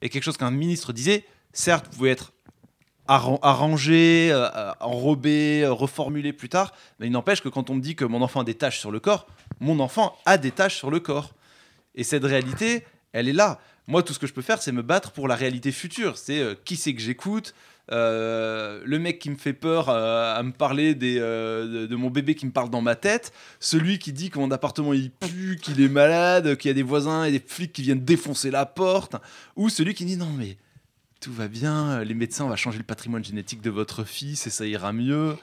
et 0.01 0.09
quelque 0.09 0.23
chose 0.23 0.37
qu'un 0.37 0.51
ministre 0.51 0.93
disait. 0.93 1.25
Certes, 1.53 1.87
vous 1.91 1.97
pouvez 1.97 2.11
être 2.11 2.33
arran- 3.07 3.39
arrangé, 3.41 4.29
euh, 4.31 4.47
euh, 4.55 4.73
enrobé, 4.79 5.63
euh, 5.63 5.71
reformulé 5.73 6.33
plus 6.33 6.49
tard, 6.49 6.73
mais 6.99 7.07
il 7.07 7.11
n'empêche 7.11 7.41
que 7.41 7.49
quand 7.49 7.69
on 7.69 7.75
me 7.75 7.81
dit 7.81 7.95
que 7.95 8.05
mon 8.05 8.21
enfant 8.21 8.41
a 8.41 8.43
des 8.43 8.53
taches 8.55 8.79
sur 8.79 8.91
le 8.91 8.99
corps, 8.99 9.27
mon 9.59 9.79
enfant 9.79 10.17
a 10.25 10.37
des 10.37 10.51
taches 10.51 10.75
sur 10.75 10.91
le 10.91 10.99
corps. 10.99 11.33
Et 11.95 12.03
cette 12.03 12.23
réalité, 12.23 12.85
elle 13.13 13.27
est 13.27 13.33
là. 13.33 13.59
Moi, 13.87 14.03
tout 14.03 14.13
ce 14.13 14.19
que 14.19 14.27
je 14.27 14.33
peux 14.33 14.41
faire, 14.41 14.61
c'est 14.61 14.71
me 14.71 14.83
battre 14.83 15.11
pour 15.11 15.27
la 15.27 15.35
réalité 15.35 15.71
future. 15.71 16.17
C'est 16.17 16.57
qui 16.65 16.75
c'est 16.75 16.93
que 16.93 17.01
j'écoute, 17.01 17.55
euh, 17.91 18.81
le 18.85 18.99
mec 18.99 19.19
qui 19.19 19.29
me 19.29 19.35
fait 19.35 19.53
peur 19.53 19.89
euh, 19.89 20.35
à 20.35 20.43
me 20.43 20.51
parler 20.51 20.93
des, 20.93 21.17
euh, 21.19 21.83
de, 21.83 21.87
de 21.87 21.95
mon 21.95 22.09
bébé 22.09 22.35
qui 22.35 22.45
me 22.45 22.51
parle 22.51 22.69
dans 22.69 22.81
ma 22.81 22.95
tête, 22.95 23.31
celui 23.59 23.97
qui 23.97 24.11
dit 24.11 24.29
que 24.29 24.39
mon 24.39 24.51
appartement 24.51 24.93
il 24.93 25.11
pue, 25.11 25.57
qu'il 25.61 25.79
est 25.81 25.89
malade, 25.89 26.57
qu'il 26.57 26.69
y 26.69 26.71
a 26.71 26.73
des 26.73 26.83
voisins 26.83 27.23
et 27.23 27.31
des 27.31 27.43
flics 27.45 27.71
qui 27.71 27.83
viennent 27.83 28.03
défoncer 28.03 28.51
la 28.51 28.65
porte, 28.65 29.15
ou 29.55 29.69
celui 29.69 29.93
qui 29.93 30.05
dit 30.05 30.17
non 30.17 30.31
mais 30.37 30.57
tout 31.21 31.33
va 31.33 31.47
bien, 31.47 32.03
les 32.03 32.13
médecins 32.13 32.45
on 32.45 32.49
va 32.49 32.57
changer 32.57 32.77
le 32.77 32.83
patrimoine 32.83 33.23
génétique 33.23 33.61
de 33.61 33.69
votre 33.69 34.03
fils 34.03 34.47
et 34.47 34.49
ça 34.49 34.65
ira 34.65 34.91
mieux. 34.93 35.37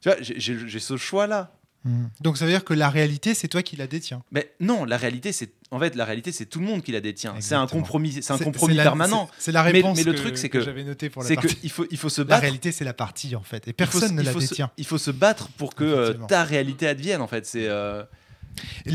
Tu 0.00 0.08
vois, 0.08 0.16
j'ai 0.20 0.78
ce 0.78 0.96
choix 0.96 1.26
là. 1.26 1.52
Hmm. 1.84 2.06
Donc 2.20 2.36
ça 2.36 2.44
veut 2.44 2.50
dire 2.50 2.64
que 2.64 2.74
la 2.74 2.90
réalité, 2.90 3.34
c'est 3.34 3.48
toi 3.48 3.62
qui 3.62 3.76
la 3.76 3.86
détiens. 3.86 4.22
Mais 4.32 4.52
non, 4.60 4.84
la 4.84 4.96
réalité, 4.96 5.32
c'est 5.32 5.55
en 5.72 5.78
fait 5.80 5.94
la 5.96 6.04
réalité, 6.04 6.30
c'est 6.32 6.46
tout 6.46 6.60
le 6.60 6.66
monde 6.66 6.82
qui 6.82 6.92
la 6.92 7.00
détient. 7.00 7.34
C'est 7.40 7.54
un 7.54 7.66
compromis, 7.66 8.12
c'est 8.22 8.32
un 8.32 8.38
compromis 8.38 8.74
la- 8.74 8.82
permanent. 8.84 9.28
C'est 9.38 9.52
la 9.52 9.62
réponse 9.62 9.96
mais 9.98 10.04
le 10.04 10.12
que- 10.12 10.18
truc, 10.18 10.38
c'est 10.38 10.48
que- 10.48 10.60
j'avais 10.60 10.84
noté 10.84 11.10
pour 11.10 11.22
la 11.22 11.28
faut, 11.70 11.86
il 11.90 11.98
faut 11.98 12.08
se 12.08 12.20
La 12.20 12.26
battre. 12.28 12.42
réalité, 12.42 12.72
c'est 12.72 12.84
la 12.84 12.92
partie 12.94 13.34
en 13.34 13.42
fait. 13.42 13.66
Et 13.66 13.70
faut 13.70 13.76
personne 13.76 14.14
ne 14.14 14.22
la 14.22 14.32
faut 14.32 14.40
se- 14.40 14.48
détient. 14.48 14.70
il 14.76 14.86
faut 14.86 14.98
se 14.98 15.10
battre 15.10 15.48
pour 15.56 15.74
que 15.74 15.84
euh, 15.84 16.14
ta 16.28 16.44
réalité 16.44 16.86
advienne. 16.86 17.20
En 17.20 17.26
fait, 17.26 17.46
c'est 17.46 17.66
euh, 17.68 18.04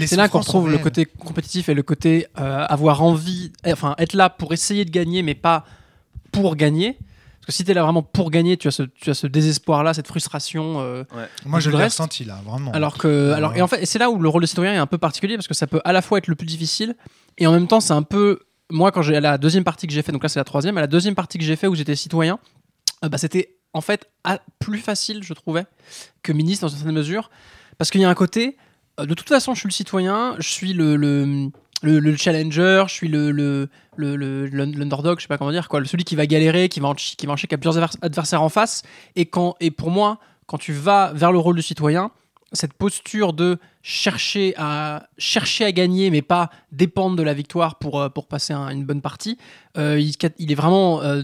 C'est 0.05 0.15
là 0.15 0.27
qu'on 0.29 0.39
retrouve 0.39 0.71
le 0.71 0.77
côté 0.79 1.05
compétitif 1.05 1.69
et 1.69 1.73
le 1.73 1.83
côté 1.83 2.27
euh, 2.39 2.65
avoir 2.67 3.03
envie, 3.03 3.51
eh, 3.65 3.73
enfin 3.73 3.93
être 3.99 4.13
là 4.13 4.29
pour 4.29 4.53
essayer 4.53 4.85
de 4.85 4.91
gagner, 4.91 5.21
mais 5.23 5.35
pas 5.35 5.65
pour 6.31 6.55
gagner. 6.55 6.97
Parce 7.41 7.47
que 7.47 7.51
si 7.53 7.63
t'es 7.65 7.73
là 7.73 7.81
vraiment 7.83 8.03
pour 8.03 8.29
gagner, 8.31 8.55
tu 8.55 8.67
as 8.67 8.71
ce, 8.71 8.83
tu 8.83 9.09
as 9.09 9.13
ce 9.15 9.25
désespoir-là, 9.27 9.93
cette 9.95 10.07
frustration. 10.07 10.79
euh, 10.79 11.03
Moi, 11.45 11.59
je 11.59 11.69
le 11.71 11.77
l'ai 11.77 11.83
ressenti 11.85 12.23
là, 12.23 12.39
vraiment. 12.45 12.71
alors 12.71 12.97
que, 12.97 13.29
Ouais. 13.31 13.35
alors, 13.35 13.55
et 13.55 13.61
en 13.61 13.67
fait, 13.67 13.83
c'est 13.85 13.97
là 13.99 14.09
où 14.11 14.19
le 14.19 14.29
rôle 14.29 14.43
de 14.43 14.47
citoyen 14.47 14.73
est 14.73 14.77
un 14.77 14.85
peu 14.87 14.99
particulier 14.99 15.35
parce 15.37 15.47
que 15.47 15.53
ça 15.55 15.65
peut 15.67 15.81
à 15.83 15.91
la 15.91 16.01
fois 16.03 16.19
être 16.19 16.27
le 16.27 16.35
plus 16.35 16.45
difficile 16.45 16.95
et 17.39 17.47
en 17.47 17.51
même 17.51 17.67
temps, 17.67 17.79
c'est 17.79 17.93
un 17.93 18.03
peu. 18.03 18.39
Moi, 18.69 18.91
quand 18.91 19.01
j'ai 19.01 19.17
à 19.17 19.19
la 19.21 19.37
deuxième 19.37 19.63
partie 19.63 19.87
que 19.87 19.93
j'ai 19.93 20.01
fait, 20.03 20.11
donc 20.11 20.23
là 20.23 20.29
c'est 20.29 20.39
la 20.39 20.43
troisième, 20.45 20.77
à 20.77 20.81
la 20.81 20.87
deuxième 20.87 21.15
partie 21.15 21.37
que 21.39 21.43
j'ai 21.43 21.55
fait 21.55 21.67
où 21.67 21.75
j'étais 21.75 21.95
citoyen, 21.95 22.39
euh, 23.03 23.09
bah, 23.09 23.17
c'était 23.17 23.57
en 23.73 23.81
fait 23.81 24.07
à- 24.23 24.39
plus 24.59 24.77
facile, 24.79 25.23
je 25.23 25.33
trouvais, 25.33 25.65
que 26.23 26.31
ministre 26.31 26.65
dans 26.65 26.69
une 26.69 26.77
certaine 26.77 26.95
mesure, 26.95 27.31
parce 27.77 27.89
qu'il 27.89 28.01
y 28.01 28.05
a 28.05 28.09
un 28.09 28.13
côté. 28.15 28.55
euh, 28.99 29.05
de 29.05 29.13
toute 29.15 29.27
façon, 29.29 29.53
je 29.55 29.59
suis 29.61 29.67
le 29.69 29.73
citoyen, 29.73 30.35
je 30.37 30.47
suis 30.47 30.73
le, 30.73 30.95
le, 30.95 31.49
le- 31.81 31.99
le 31.99 32.15
challenger, 32.15 32.83
je 32.87 32.93
suis 32.93 33.07
le, 33.07 33.31
le, 33.31 33.69
le, 33.95 34.15
le- 34.15 34.45
l'un- 34.47 34.71
l'underdog, 34.71 35.17
je 35.19 35.23
sais 35.23 35.27
pas 35.27 35.37
comment 35.37 35.51
dire, 35.51 35.67
quoi, 35.69 35.83
celui 35.85 36.03
qui 36.03 36.15
va 36.15 36.25
galérer, 36.25 36.69
qui 36.69 36.79
va 36.79 36.89
en, 36.89 36.93
qui 36.95 37.25
va 37.25 37.33
en 37.33 37.35
chier, 37.35 37.47
qui 37.47 37.55
a 37.55 37.57
plusieurs 37.57 37.77
advers- 37.77 37.97
adversaires 38.01 38.41
en 38.43 38.49
face. 38.49 38.83
Et, 39.15 39.25
quand, 39.25 39.55
et 39.59 39.71
pour 39.71 39.89
moi, 39.91 40.19
quand 40.45 40.57
tu 40.57 40.73
vas 40.73 41.11
vers 41.13 41.31
le 41.31 41.39
rôle 41.39 41.55
du 41.55 41.61
citoyen, 41.61 42.11
cette 42.53 42.73
posture 42.73 43.31
de 43.33 43.57
chercher 43.81 44.53
à, 44.57 45.07
chercher 45.17 45.63
à 45.65 45.71
gagner, 45.71 46.09
mais 46.11 46.21
pas 46.21 46.49
dépendre 46.71 47.15
de 47.15 47.23
la 47.23 47.33
victoire 47.33 47.75
pour, 47.79 47.99
euh, 48.01 48.09
pour 48.09 48.27
passer 48.27 48.51
un- 48.53 48.69
une 48.69 48.83
bonne 48.85 49.01
partie, 49.01 49.37
euh, 49.77 49.97
il, 49.99 50.13
il 50.37 50.51
est 50.51 50.55
vraiment 50.55 51.01
euh, 51.01 51.23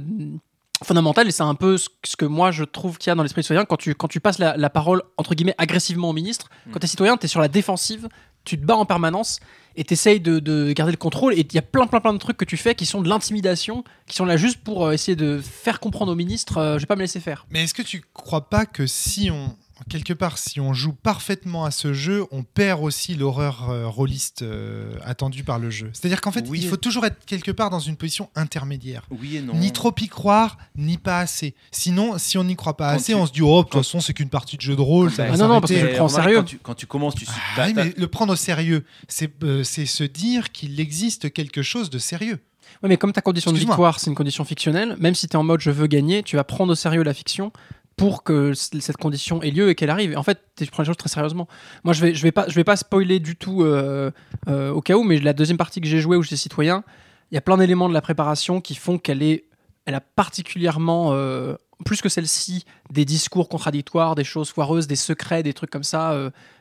fondamental 0.83 1.27
et 1.27 1.31
c'est 1.31 1.43
un 1.43 1.55
peu 1.55 1.77
ce, 1.77 1.89
que 2.17 2.25
moi 2.25 2.51
je 2.51 2.63
trouve 2.63 2.97
qu'il 2.99 3.09
y 3.09 3.11
a 3.11 3.15
dans 3.15 3.23
l'esprit 3.23 3.41
citoyen 3.43 3.65
quand 3.65 3.77
tu, 3.77 3.95
quand 3.95 4.07
tu 4.07 4.19
passes 4.19 4.37
la, 4.37 4.55
la 4.57 4.69
parole 4.69 5.01
entre 5.17 5.33
guillemets 5.33 5.55
agressivement 5.57 6.11
au 6.11 6.13
ministre. 6.13 6.49
Quand 6.71 6.77
Mm. 6.77 6.79
tu 6.79 6.85
es 6.85 6.89
citoyen, 6.89 7.17
tu 7.17 7.25
es 7.25 7.27
sur 7.27 7.41
la 7.41 7.47
défensive, 7.47 8.07
tu 8.47 8.57
te 8.57 8.65
bats 8.65 8.77
en 8.77 8.85
permanence 8.85 9.39
et 9.75 9.83
tu 9.83 9.93
essayes 9.93 10.19
de, 10.19 10.39
de 10.39 10.71
garder 10.71 10.91
le 10.91 10.97
contrôle. 10.97 11.33
Et 11.33 11.41
il 11.41 11.53
y 11.53 11.59
a 11.59 11.61
plein, 11.61 11.85
plein, 11.85 11.99
plein 11.99 12.13
de 12.13 12.17
trucs 12.17 12.37
que 12.37 12.45
tu 12.45 12.57
fais 12.57 12.73
qui 12.73 12.85
sont 12.85 13.01
de 13.01 13.09
l'intimidation, 13.09 13.83
qui 14.07 14.15
sont 14.15 14.25
là 14.25 14.37
juste 14.37 14.57
pour 14.63 14.87
euh, 14.87 14.91
essayer 14.91 15.15
de 15.15 15.39
faire 15.39 15.79
comprendre 15.79 16.11
au 16.11 16.15
ministre 16.15 16.57
euh, 16.57 16.75
je 16.77 16.83
vais 16.83 16.87
pas 16.87 16.95
me 16.95 17.01
laisser 17.01 17.19
faire. 17.19 17.45
Mais 17.51 17.63
est-ce 17.63 17.73
que 17.73 17.83
tu 17.83 18.03
crois 18.13 18.49
pas 18.49 18.65
que 18.65 18.87
si 18.87 19.29
on 19.31 19.55
quelque 19.89 20.13
part 20.13 20.37
si 20.37 20.59
on 20.59 20.73
joue 20.73 20.93
parfaitement 20.93 21.65
à 21.65 21.71
ce 21.71 21.93
jeu, 21.93 22.25
on 22.31 22.43
perd 22.43 22.81
aussi 22.83 23.15
l'horreur 23.15 23.69
euh, 23.69 23.87
rôliste 23.87 24.41
euh, 24.41 24.93
attendue 25.05 25.43
par 25.43 25.59
le 25.59 25.69
jeu. 25.69 25.89
C'est-à-dire 25.93 26.21
qu'en 26.21 26.31
fait, 26.31 26.45
Oui. 26.49 26.59
il 26.61 26.67
faut 26.67 26.77
toujours 26.77 27.05
être 27.05 27.25
quelque 27.25 27.51
part 27.51 27.69
dans 27.69 27.79
une 27.79 27.95
position 27.95 28.29
intermédiaire. 28.35 29.03
oui 29.11 29.37
et 29.37 29.41
non. 29.41 29.53
Ni 29.55 29.71
trop 29.71 29.93
y 29.99 30.07
croire, 30.07 30.57
ni 30.75 30.97
pas 30.97 31.19
assez. 31.19 31.55
Sinon, 31.71 32.17
si 32.17 32.37
on 32.37 32.43
n'y 32.43 32.55
croit 32.55 32.75
pas 32.77 32.89
Quand 32.91 32.95
assez, 32.97 33.13
tu- 33.13 33.19
on 33.19 33.25
se 33.25 33.31
dit 33.31 33.41
oh, 33.41 33.59
de 33.59 33.63
toute 33.63 33.73
façon, 33.73 33.99
c'est 33.99 34.13
qu'une 34.13 34.29
partie 34.29 34.57
de 34.57 34.61
jeu 34.61 34.75
de 34.75 34.81
rôle. 34.81 35.11
ça 35.11 35.25
va 35.25 35.33
Ah 35.33 35.37
non, 35.37 35.47
non, 35.47 35.59
parce 35.61 35.71
que 35.71 35.79
je 35.79 35.85
le 35.85 35.93
prends 35.93 36.05
au 36.05 36.09
sérieux. 36.09 36.37
Quand 36.37 36.43
tu, 36.43 36.57
quand 36.59 36.75
tu 36.75 36.85
commences, 36.87 37.15
tu 37.15 37.25
Ah 37.57 37.65
oui, 37.67 37.73
mais 37.75 37.93
le 37.97 38.07
prendre 38.07 38.33
au 38.33 38.37
sérieux, 38.37 38.83
c'est 39.07 39.31
euh, 39.43 39.63
c'est 39.63 39.85
se 39.85 40.03
dire 40.03 40.51
qu'il 40.51 40.79
existe 40.79 41.31
quelque 41.31 41.61
chose 41.61 41.89
de 41.89 41.99
sérieux. 41.99 42.39
Ouais, 42.83 42.89
mais 42.89 42.97
comme 42.97 43.13
ta 43.13 43.21
condition 43.21 43.51
de 43.53 43.57
victoire, 43.57 43.99
c'est 43.99 44.09
une 44.09 44.15
condition 44.15 44.43
fictionnelle, 44.43 44.97
même 44.99 45.15
si 45.15 45.27
tu 45.27 45.33
es 45.33 45.35
en 45.37 45.43
mode 45.43 45.61
je 45.61 45.71
veux 45.71 45.87
gagner, 45.87 46.21
tu 46.21 46.35
vas 46.35 46.43
prendre 46.43 46.73
au 46.73 46.75
sérieux 46.75 47.01
la 47.01 47.13
fiction 47.13 47.51
pour 47.97 48.23
que 48.23 48.53
cette 48.53 48.97
condition 48.97 49.41
ait 49.41 49.49
lieu 49.49 49.69
et 49.69 49.75
qu'elle 49.75 49.89
arrive. 49.89 50.15
En 50.15 50.23
fait, 50.23 50.39
tu 50.55 50.67
prends 50.67 50.83
les 50.83 50.87
choses 50.87 50.97
très 50.97 51.09
sérieusement. 51.09 51.47
Moi, 51.83 51.93
je 51.93 52.01
vais, 52.01 52.13
je 52.13 52.21
vais, 52.21 52.31
pas, 52.31 52.47
je 52.47 52.53
vais 52.53 52.63
pas 52.63 52.77
spoiler 52.77 53.19
du 53.19 53.35
tout 53.35 53.63
euh, 53.63 54.11
euh, 54.47 54.69
au 54.69 54.81
cas 54.81 54.95
où, 54.95 55.03
mais 55.03 55.19
la 55.19 55.33
deuxième 55.33 55.57
partie 55.57 55.81
que 55.81 55.87
j'ai 55.87 55.99
jouée 55.99 56.15
où 56.15 56.21
j'étais 56.21 56.35
citoyen, 56.37 56.83
il 57.31 57.35
y 57.35 57.37
a 57.39 57.41
plein 57.41 57.57
d'éléments 57.57 57.89
de 57.89 57.95
la 57.95 58.01
préparation 58.01 58.61
qui 58.61 58.75
font 58.75 58.99
qu'elle 58.99 59.23
est, 59.23 59.45
elle 59.85 59.95
a 59.95 59.99
particulièrement, 59.99 61.09
euh, 61.13 61.55
plus 61.85 62.01
que 62.01 62.07
celle-ci, 62.07 62.65
des 62.91 63.03
discours 63.03 63.49
contradictoires, 63.49 64.13
des 64.13 64.23
choses 64.23 64.51
foireuses, 64.51 64.85
des 64.85 64.95
secrets, 64.95 65.41
des 65.41 65.53
trucs 65.53 65.71
comme 65.71 65.83
ça, 65.83 66.15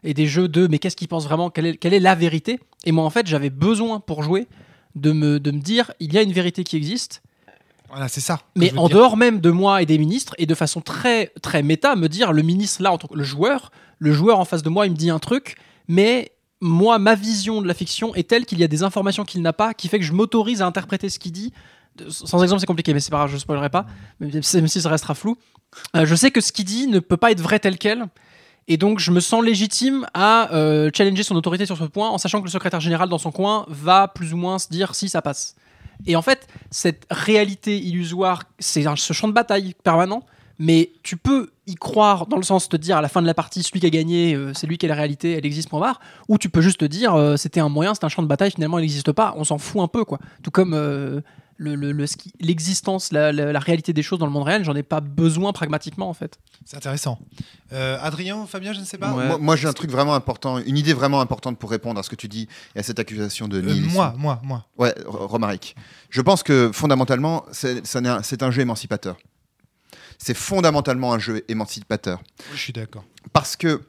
et 0.05 0.15
des 0.15 0.27
jeux 0.27 0.49
de 0.49 0.67
mais 0.67 0.79
qu'est-ce 0.79 0.97
qu'ils 0.97 1.09
pensent 1.09 1.25
vraiment, 1.25 1.51
quelle 1.51 1.67
est, 1.67 2.01
la 2.01 2.15
vérité? 2.15 2.61
Et 2.85 2.93
moi, 2.93 3.05
en 3.05 3.11
fait, 3.11 3.27
j'avais 3.27 3.51
besoin 3.51 4.01
pour 4.01 4.23
jouer 4.23 4.47
de 4.95 5.13
me 5.13 5.39
dire 5.39 5.93
il 6.01 6.13
y 6.13 6.19
a 6.19 6.23
une 6.23 6.33
vérité 6.33 6.65
qui 6.65 6.77
existe, 6.77 7.23
Voilà, 7.89 8.09
c'est 8.09 8.21
ça. 8.21 8.41
mais 8.57 8.77
en 8.77 8.89
dire. 8.89 8.97
dehors 8.97 9.17
même 9.17 9.41
de 9.41 9.51
moi 9.51 9.83
et 9.83 9.87
des 9.87 9.99
ministres, 9.99 10.35
et 10.39 10.47
de 10.47 10.55
façon 10.55 10.81
très, 10.81 11.33
très 11.43 11.63
méta, 11.63 11.97
me 11.97 12.09
dire 12.09 12.33
le 12.33 12.43
ministre 12.43 12.83
là, 12.83 12.93
en 12.93 12.99
tant 12.99 13.09
que 13.09 13.15
le 13.15 13.25
joueur, 13.25 13.71
le 13.99 14.13
joueur 14.13 14.39
en 14.39 14.45
face 14.45 14.63
de 14.63 14.69
moi, 14.69 14.87
il 14.87 14.93
me 14.93 14.97
dit 14.97 15.11
un 15.11 15.19
truc, 15.19 15.57
mais 15.89 16.33
moi, 16.61 16.99
ma 16.99 17.15
vision 17.15 17.61
de 17.63 17.69
la 17.69 17.75
fiction 17.75 18.15
est 18.15 18.29
telle 18.29 18.47
qu'il 18.47 18.59
y 18.59 18.65
a 18.65 18.69
des 18.69 18.83
informations 18.83 19.25
qu'il 19.25 19.43
n'a 19.43 19.53
pas, 19.53 19.75
qui 19.75 19.89
fait 19.89 19.99
que 19.99 20.05
je 20.05 20.13
m'autorise 20.13 20.63
à 20.63 20.67
interpréter 20.67 21.09
ce 21.09 21.19
qu'il 21.19 21.33
dit. 21.33 21.53
Sans 22.09 22.43
exemple, 22.43 22.61
c'est 22.61 22.67
compliqué, 22.67 22.93
mais 22.93 23.01
c'est 23.01 23.11
pas 23.11 23.19
grave, 23.19 23.31
je 23.31 23.35
ne 23.35 23.41
spoilerai 23.41 23.71
pas, 23.71 23.87
même 24.21 24.43
si, 24.43 24.57
même 24.57 24.69
si 24.69 24.81
ça 24.81 24.91
restera 24.91 25.15
flou. 25.15 25.37
Euh, 25.95 26.07
je 26.07 26.15
sais 26.15 26.31
que 26.31 26.41
ce 26.41 26.53
qu'il 26.53 26.65
dit 26.65 26.87
ne 26.87 26.99
peut 26.99 27.17
pas 27.17 27.31
être 27.31 27.41
vrai 27.41 27.59
tel 27.59 27.79
quel. 27.79 28.07
Et 28.69 28.77
donc, 28.77 28.99
je 28.99 29.13
me 29.13 29.21
sens 29.21 29.45
légitime 29.45 30.07
à 30.13 30.53
euh, 30.53 30.91
challenger 30.95 31.23
son 31.23 31.37
autorité 31.37 31.67
sur 31.67 31.77
ce 31.77 31.85
point, 31.85 32.11
en 32.11 32.19
sachant 32.19 32.41
que 32.41 32.47
le 32.47 32.51
secrétaire 32.51 32.81
général 32.81 33.09
dans 33.09 33.19
son 33.19 33.31
coin 33.31 33.65
va 33.69 34.09
plus 34.09 34.35
ou 34.35 34.37
moins 34.37 34.59
se 34.59 34.69
dire 34.69 34.95
si 34.95 35.09
ça 35.09 35.23
passe. 35.23 35.55
Et 36.07 36.17
en 36.17 36.23
fait, 36.23 36.47
cette 36.71 37.07
réalité 37.11 37.79
illusoire, 37.79 38.45
c'est 38.59 38.85
ce 38.97 39.13
champ 39.13 39.29
de 39.29 39.33
bataille 39.33 39.75
permanent, 39.83 40.23
mais 40.59 40.91
tu 41.03 41.17
peux 41.17 41.51
y 41.67 41.75
croire 41.75 42.27
dans 42.27 42.37
le 42.37 42.43
sens 42.43 42.69
de 42.69 42.77
te 42.77 42.81
dire 42.81 42.97
à 42.97 43.03
la 43.03 43.09
fin 43.09 43.21
de 43.21 43.27
la 43.27 43.35
partie, 43.35 43.63
celui 43.63 43.81
qui 43.81 43.87
a 43.87 43.91
gagné, 43.91 44.35
euh, 44.35 44.53
c'est 44.55 44.67
lui 44.67 44.79
qui 44.79 44.87
est 44.87 44.89
la 44.89 44.95
réalité, 44.95 45.33
elle 45.33 45.47
existe, 45.47 45.69
point 45.69 45.81
barre, 45.81 46.01
ou 46.29 46.39
tu 46.39 46.49
peux 46.49 46.61
juste 46.61 46.81
te 46.81 46.85
dire 46.85 47.15
euh, 47.15 47.37
c'était 47.37 47.61
un 47.61 47.69
moyen, 47.69 47.95
c'est 47.95 48.05
un 48.05 48.09
champ 48.09 48.23
de 48.23 48.29
bataille, 48.29 48.53
finalement 48.53 48.79
il 48.79 48.83
n'existe 48.83 49.13
pas, 49.13 49.35
on 49.37 49.45
s'en 49.45 49.59
fout 49.59 49.83
un 49.83 49.89
peu, 49.89 50.05
quoi. 50.05 50.19
Tout 50.43 50.51
comme 50.51 50.75
euh, 51.61 51.75
le- 51.77 51.93
le- 51.93 52.07
l'existence, 52.41 53.13
la, 53.13 53.33
la- 53.33 53.53
la 53.53 53.59
réalité 53.59 53.93
des 53.93 54.03
choses 54.03 54.19
dans 54.19 54.27
le 54.27 54.33
monde 54.33 54.45
réel, 54.45 54.65
j'en 54.65 54.75
ai 54.75 54.83
pas 54.83 55.01
besoin 55.01 55.53
pragmatiquement 55.53 56.09
en 56.09 56.15
fait. 56.15 56.39
C'est 56.65 56.77
intéressant. 56.77 57.19
Euh, 57.73 57.99
Adrien, 58.03 58.47
Fabien, 58.47 58.73
je 58.73 58.81
ne 58.81 58.85
sais 58.85 58.99
pas. 58.99 59.13
Ouais. 59.13 59.27
Moi, 59.27 59.39
moi, 59.39 59.57
j'ai 59.57 59.69
un 59.69 59.73
truc 59.73 59.91
vraiment 59.91 60.15
important, 60.15 60.59
une 60.59 60.77
idée 60.77 60.93
vraiment 60.93 61.21
importante 61.21 61.59
pour 61.59 61.71
répondre 61.71 61.99
à 61.99 62.03
ce 62.03 62.11
que 62.11 62.17
tu 62.17 62.29
dis 62.29 62.49
et 62.75 62.81
à 62.81 62.83
cette 62.83 62.99
accusation 62.99 63.49
de 63.49 63.59
Euh, 63.59 63.63
nihilisme. 63.63 63.95
moi, 63.95 64.15
moi, 64.17 64.41
moi. 64.45 64.67
Ouais, 64.79 64.95
Romaric. 65.07 65.77
Je 66.11 66.21
pense 66.21 66.43
que 66.43 66.71
fondamentalement, 66.73 67.45
un- 67.49 68.23
c'est 68.23 68.43
un 68.43 68.51
jeu 68.51 68.63
émancipateur. 68.63 69.17
C'est 70.19 70.35
fondamentalement 70.37 71.13
un 71.13 71.19
jeu 71.19 71.45
émancipateur. 71.49 72.23
Je 72.53 72.59
suis 72.59 72.73
d'accord. 72.73 73.05
Parce 73.33 73.55
que, 73.57 73.83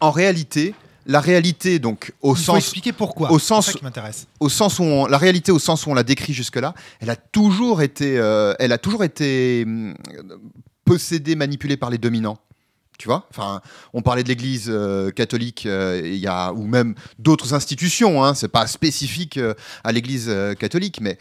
en 0.00 0.10
réalité, 0.10 0.74
la 1.06 1.20
réalité, 1.20 1.78
donc, 1.78 2.12
au 2.22 2.34
Il 2.34 2.38
faut 2.38 2.42
sens, 2.52 2.58
expliquer 2.58 2.92
pourquoi. 2.92 3.30
au 3.32 3.38
sens- 3.38 3.66
ça 3.66 3.72
qui 3.72 3.84
m'intéresse. 3.84 4.26
au 4.40 4.48
sens 4.48 4.78
où 4.78 4.82
on- 4.84 5.06
la 5.06 5.18
réalité 5.18 5.50
au 5.52 5.58
sens 5.58 5.86
où 5.86 5.90
on 5.90 5.94
l'a 5.94 6.02
décrit 6.04 6.32
jusque-là, 6.32 6.74
elle 7.00 7.10
a 7.10 7.16
toujours 7.16 7.82
été, 7.82 8.18
euh, 8.18 8.54
elle 8.58 8.72
a 8.72 8.78
toujours 8.78 9.02
été 9.04 9.64
hum, 9.66 9.94
possédée, 10.84 11.34
manipulée 11.36 11.76
par 11.76 11.90
les 11.90 11.98
dominants. 11.98 12.38
Tu 13.02 13.08
vois 13.08 13.26
Enfin, 13.30 13.60
on 13.94 14.00
parlait 14.00 14.22
de 14.22 14.28
l'Église 14.28 14.66
euh, 14.68 15.10
catholique, 15.10 15.66
euh, 15.66 16.00
y 16.04 16.28
a 16.28 16.52
ou 16.52 16.68
même 16.68 16.94
d'autres 17.18 17.52
institutions. 17.52 18.22
Hein, 18.22 18.34
c'est 18.34 18.46
pas 18.46 18.68
spécifique 18.68 19.38
euh, 19.38 19.54
à 19.82 19.90
l'Église 19.90 20.32
catholique, 20.56 21.00
mais 21.00 21.18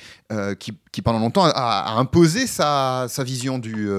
qui, 0.60 0.78
qui 0.92 1.02
pendant 1.02 1.18
longtemps 1.18 1.46
a, 1.46 1.50
a 1.50 1.94
imposé 1.94 2.46
sa, 2.46 3.08
sa 3.10 3.24
vision 3.24 3.58
du, 3.58 3.90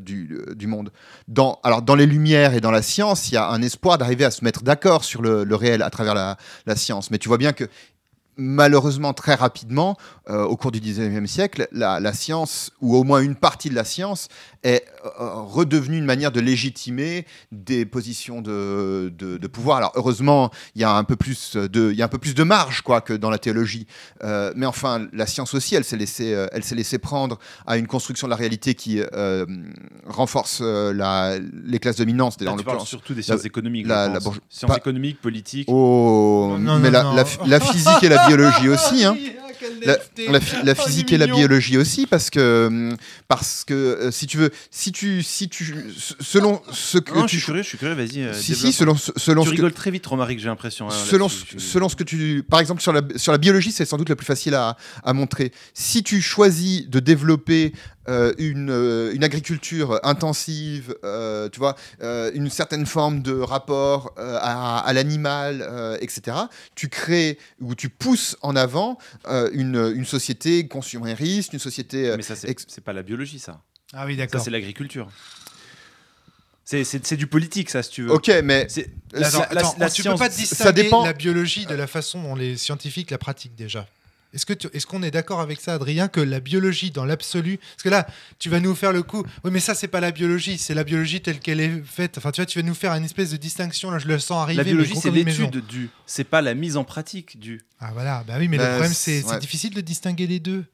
du, 0.00 0.40
du 0.54 0.66
monde. 0.66 0.90
Dans, 1.28 1.60
alors, 1.64 1.82
dans 1.82 1.96
les 1.96 2.06
Lumières 2.06 2.54
et 2.54 2.62
dans 2.62 2.70
la 2.70 2.80
science, 2.80 3.28
il 3.30 3.34
y 3.34 3.36
a 3.36 3.46
un 3.50 3.60
espoir 3.60 3.98
d'arriver 3.98 4.24
à 4.24 4.30
se 4.30 4.42
mettre 4.42 4.62
d'accord 4.62 5.04
sur 5.04 5.20
le, 5.20 5.44
le 5.44 5.54
réel 5.54 5.82
à 5.82 5.90
travers 5.90 6.14
la, 6.14 6.38
la 6.64 6.76
science. 6.76 7.10
Mais 7.10 7.18
tu 7.18 7.28
vois 7.28 7.36
bien 7.38 7.52
que 7.52 7.68
malheureusement, 8.36 9.12
très 9.12 9.34
rapidement, 9.34 9.96
euh, 10.28 10.44
au 10.44 10.56
cours 10.56 10.72
du 10.72 10.80
19e 10.80 11.26
siècle, 11.26 11.68
la, 11.72 12.00
la 12.00 12.12
science, 12.12 12.70
ou 12.80 12.96
au 12.96 13.04
moins 13.04 13.20
une 13.20 13.34
partie 13.36 13.70
de 13.70 13.74
la 13.74 13.84
science, 13.84 14.28
est 14.62 14.84
euh, 15.04 15.10
redevenue 15.34 15.98
une 15.98 16.04
manière 16.04 16.32
de 16.32 16.40
légitimer 16.40 17.24
des 17.52 17.86
positions 17.86 18.42
de, 18.42 19.12
de- 19.16 19.36
de 19.38 19.46
pouvoir. 19.46 19.78
Alors, 19.78 19.92
heureusement, 19.94 20.50
il 20.74 20.80
y 20.80 20.84
a 20.84 20.90
un 20.92 21.04
peu 21.04 21.16
plus 21.16 21.56
de, 21.56 21.90
il 21.92 21.96
y 21.96 22.02
a 22.02 22.04
un 22.04 22.08
peu 22.08 22.18
plus 22.18 22.34
de 22.34 22.42
marge 22.42 22.82
quoi, 22.82 23.00
que 23.00 23.12
dans 23.12 23.30
la 23.30 23.38
théologie. 23.38 23.86
Euh, 24.24 24.52
mais 24.56 24.66
enfin, 24.66 25.06
la 25.12 25.26
science 25.26 25.54
aussi, 25.54 25.74
elle 25.74 25.84
s'est 25.84 25.96
laissée, 25.96 26.34
euh, 26.34 26.46
elle 26.52 26.64
s'est 26.64 26.74
laissée 26.74 26.98
prendre 26.98 27.38
à 27.66 27.76
une 27.76 27.86
construction 27.86 28.26
de 28.26 28.30
la 28.30 28.36
réalité 28.36 28.74
qui 28.74 29.00
euh, 29.14 29.46
renforce 30.06 30.60
euh, 30.62 30.92
la- 30.92 31.38
les 31.38 31.78
classes 31.78 31.96
dominantes. 31.96 32.40
Là, 32.40 32.54
tu 32.58 32.64
parles 32.64 32.80
surtout 32.80 33.14
des 33.14 33.22
sciences 33.22 33.44
économiques. 33.44 33.86
la- 33.86 34.18
Sciences 34.48 34.70
pas- 34.72 34.76
économiques, 34.76 35.20
politiques. 35.20 35.68
Oh, 35.70 36.56
Non, 36.58 36.78
mais 36.78 36.88
non, 36.90 36.92
la, 36.92 37.02
non. 37.04 37.14
la 37.14 37.24
fi- 37.24 37.38
la 37.46 37.60
physique 37.60 38.02
et 38.02 38.08
la 38.08 38.25
biologie 38.26 38.68
aussi, 38.68 39.04
hein. 39.04 39.16
La, 39.84 39.96
La, 40.26 40.32
la 40.32 40.38
la 40.64 40.74
physique 40.74 41.12
et 41.12 41.18
la 41.18 41.26
biologie 41.26 41.76
aussi, 41.78 42.06
parce 42.06 42.28
que, 42.30 42.90
parce 43.26 43.64
que 43.64 43.74
euh, 43.74 44.10
si 44.10 44.26
tu 44.26 44.36
veux, 44.36 44.50
si 44.70 44.92
tu, 44.92 45.22
si 45.22 45.48
tu, 45.48 45.74
selon 46.20 46.60
ce 46.72 46.98
que 46.98 47.12
Non, 47.14 47.22
je 47.22 47.26
tu 47.26 47.36
suis 47.36 47.44
curieux, 47.46 47.62
je 47.62 47.68
suis 47.68 47.78
curieux, 47.78 47.94
vas-y. 47.94 48.22
euh, 48.22 48.34
si, 48.34 48.54
si, 48.54 48.72
selon, 48.72 48.96
ce- 48.96 49.12
selon 49.16 49.42
tu 49.42 49.48
ce 49.48 49.50
que, 49.52 49.56
rigoles 49.56 49.72
très 49.72 49.90
vite, 49.90 50.06
Romaric, 50.06 50.38
j'ai 50.40 50.46
l'impression. 50.46 50.88
hein, 50.88 50.92
selon, 50.92 51.28
selon 51.28 51.88
ce 51.88 51.96
que 51.96 52.04
tu, 52.04 52.44
par 52.48 52.60
exemple 52.60 52.82
sur 52.82 52.92
la, 52.92 53.00
sur 53.16 53.32
la 53.32 53.38
biologie, 53.38 53.72
c'est 53.72 53.84
sans 53.86 53.96
doute 53.96 54.08
le 54.10 54.16
plus 54.16 54.26
facile 54.26 54.54
à, 54.54 54.76
à 55.02 55.12
montrer. 55.14 55.52
Si 55.74 56.02
tu 56.02 56.20
choisis 56.20 56.88
de 56.88 57.00
développer 57.00 57.72
euh, 58.08 58.32
une, 58.38 58.70
euh, 58.70 59.12
une 59.14 59.24
agriculture 59.24 60.00
intensive, 60.02 60.94
euh, 61.04 61.48
tu 61.48 61.58
vois, 61.58 61.76
euh, 62.02 62.30
une 62.34 62.50
certaine 62.50 62.86
forme 62.86 63.22
de 63.22 63.32
rapport 63.38 64.12
euh, 64.18 64.38
à, 64.40 64.78
à 64.78 64.92
l'animal, 64.92 65.62
euh, 65.62 65.96
etc., 66.00 66.36
tu 66.74 66.88
crées 66.88 67.38
ou 67.60 67.74
tu 67.74 67.88
pousses 67.88 68.36
en 68.42 68.56
avant 68.56 68.98
euh, 69.28 69.48
une, 69.52 69.92
une 69.94 70.04
société 70.04 70.66
consumériste, 70.68 71.52
une 71.52 71.58
société. 71.58 72.08
euh, 72.10 72.16
Mais 72.16 72.22
ça, 72.22 72.36
c'est 72.36 72.48
ex- 72.50 72.64
c'est 72.68 72.82
pas 72.84 72.92
la 72.92 73.02
biologie, 73.02 73.38
ça. 73.38 73.60
Ah 73.92 74.04
oui, 74.06 74.12
Ça, 74.14 74.18
d'accord. 74.18 74.40
c'est 74.42 74.50
l'agriculture. 74.50 75.08
C'est- 76.64 76.82
C'est 76.82 77.06
c'est 77.06 77.16
du 77.16 77.28
politique, 77.28 77.70
ça, 77.70 77.82
si 77.82 77.90
tu 77.90 78.02
veux. 78.02 78.10
ok, 78.12 78.28
mais 78.42 78.66
C'est- 78.68 78.90
Attends, 79.14 79.38
la- 79.38 79.54
la- 79.54 79.60
attends, 79.60 79.74
la 79.78 79.88
tu 79.90 80.02
science- 80.02 80.14
peux 80.18 80.24
pas 80.24 80.30
ça 80.30 80.36
distinguer 80.36 80.82
dépend. 80.82 81.04
la 81.04 81.12
biologie 81.12 81.64
de 81.66 81.74
la 81.74 81.86
façon 81.86 82.20
dont 82.22 82.34
les 82.34 82.56
scientifiques 82.56 83.12
la 83.12 83.18
pratiquent 83.18 83.54
déjà. 83.54 83.86
Est-ce 84.36 84.46
que 84.46 84.52
tu- 84.52 84.68
est-ce 84.72 84.86
qu'on 84.86 85.02
est 85.02 85.10
d'accord 85.10 85.40
avec 85.40 85.60
ça, 85.60 85.74
Adrien, 85.74 86.08
que 86.08 86.20
la 86.20 86.40
biologie 86.40 86.90
dans 86.90 87.04
l'absolu, 87.06 87.56
parce 87.58 87.82
que 87.82 87.88
là, 87.88 88.06
tu 88.38 88.48
vas 88.50 88.60
nous 88.60 88.74
faire 88.74 88.92
le 88.92 89.02
coup. 89.02 89.24
Oui, 89.42 89.50
mais 89.50 89.60
ça, 89.60 89.74
c'est 89.74 89.88
pas 89.88 89.98
la 90.00 90.12
biologie, 90.12 90.58
c'est 90.58 90.74
la 90.74 90.84
biologie 90.84 91.20
telle 91.22 91.40
qu'elle 91.40 91.58
est 91.60 91.82
faite. 91.84 92.18
Enfin, 92.18 92.30
tu 92.32 92.40
vois, 92.42 92.46
tu 92.46 92.58
vas 92.60 92.66
nous 92.66 92.74
faire 92.74 92.92
une 92.92 93.04
espèce 93.04 93.30
de 93.30 93.38
distinction. 93.38 93.90
Là, 93.90 93.98
je 93.98 94.06
le 94.06 94.18
sens 94.18 94.42
arriver. 94.42 94.58
La 94.58 94.64
biologie, 94.64 94.94
c'est 94.94 95.10
l'étude 95.10 95.66
du. 95.66 95.88
C'est 96.04 96.24
pas 96.24 96.42
la 96.42 96.54
mise 96.54 96.76
en 96.76 96.84
pratique 96.84 97.40
du. 97.40 97.62
Ah 97.80 97.90
voilà, 97.94 98.22
bah 98.28 98.34
oui, 98.38 98.46
mais 98.48 98.58
Bah, 98.58 98.64
le 98.64 98.70
problème, 98.74 98.92
c'est 98.92 99.24
ouais. 99.24 99.38
difficile 99.38 99.72
de 99.74 99.80
distinguer 99.80 100.26
les 100.26 100.38
deux. 100.38 100.64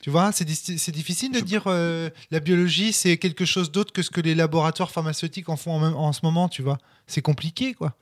Tu 0.00 0.10
vois, 0.10 0.30
c'est 0.32 0.44
difficile 0.44 1.32
de 1.32 1.40
Je- 1.40 1.44
dire 1.44 1.64
euh, 1.66 2.08
la 2.30 2.38
biologie, 2.40 2.92
c'est 2.92 3.16
quelque 3.18 3.44
chose 3.44 3.72
d'autre 3.72 3.92
que 3.92 4.02
ce 4.02 4.10
que 4.10 4.20
les 4.20 4.34
laboratoires 4.34 4.90
pharmaceutiques 4.92 5.48
en 5.48 5.56
font 5.56 5.72
en, 5.72 5.80
même- 5.80 5.94
en 5.96 6.12
ce 6.12 6.20
moment, 6.22 6.48
tu 6.48 6.62
vois. 6.62 6.78
C'est 7.08 7.20
compliqué, 7.20 7.74
quoi. 7.74 7.94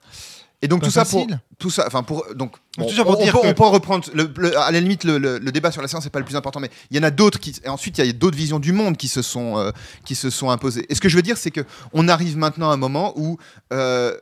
Et 0.62 0.68
donc 0.68 0.82
tout 0.82 0.90
ça 0.90 1.04
pour 1.04 1.26
tout 1.58 1.70
ça, 1.70 1.84
enfin 1.86 2.02
pour 2.02 2.26
donc 2.34 2.56
Mais 2.78 2.84
bon, 2.84 2.90
tout 2.90 2.96
ça 2.96 3.04
pour 3.04 3.18
on, 3.18 3.22
dire 3.22 3.32
peut, 3.34 3.40
que- 3.42 3.46
on 3.48 3.54
peut 3.54 3.62
en 3.64 3.70
reprendre. 3.70 4.08
Le, 4.14 4.30
le- 4.36 4.58
à 4.58 4.70
la 4.70 4.80
limite, 4.80 5.04
le, 5.04 5.38
débat 5.50 5.70
sur 5.70 5.82
la 5.82 5.88
science 5.88 6.04
n'est 6.04 6.10
pas 6.10 6.18
le 6.18 6.24
plus 6.24 6.36
important, 6.36 6.60
mais 6.60 6.70
il 6.90 6.96
y 6.96 7.00
en 7.00 7.02
a 7.02 7.10
d'autres 7.10 7.38
qui. 7.40 7.54
Et 7.64 7.68
ensuite, 7.68 7.98
il 7.98 8.06
y 8.06 8.08
a 8.08 8.12
d'autres 8.12 8.36
visions 8.36 8.58
du 8.58 8.72
monde 8.72 8.96
qui 8.96 9.08
se 9.08 9.22
sont 9.22 9.58
euh, 9.58 9.70
qui 10.04 10.14
se 10.14 10.30
sont 10.30 10.50
imposées. 10.50 10.86
Et 10.88 10.94
ce 10.94 11.00
que 11.00 11.08
je 11.08 11.16
veux 11.16 11.22
dire, 11.22 11.36
c'est 11.38 11.50
que 11.50 11.60
on 11.92 12.08
arrive 12.08 12.36
maintenant 12.36 12.70
à 12.70 12.74
un 12.74 12.78
moment 12.78 13.12
où 13.16 13.38
euh, 13.72 14.16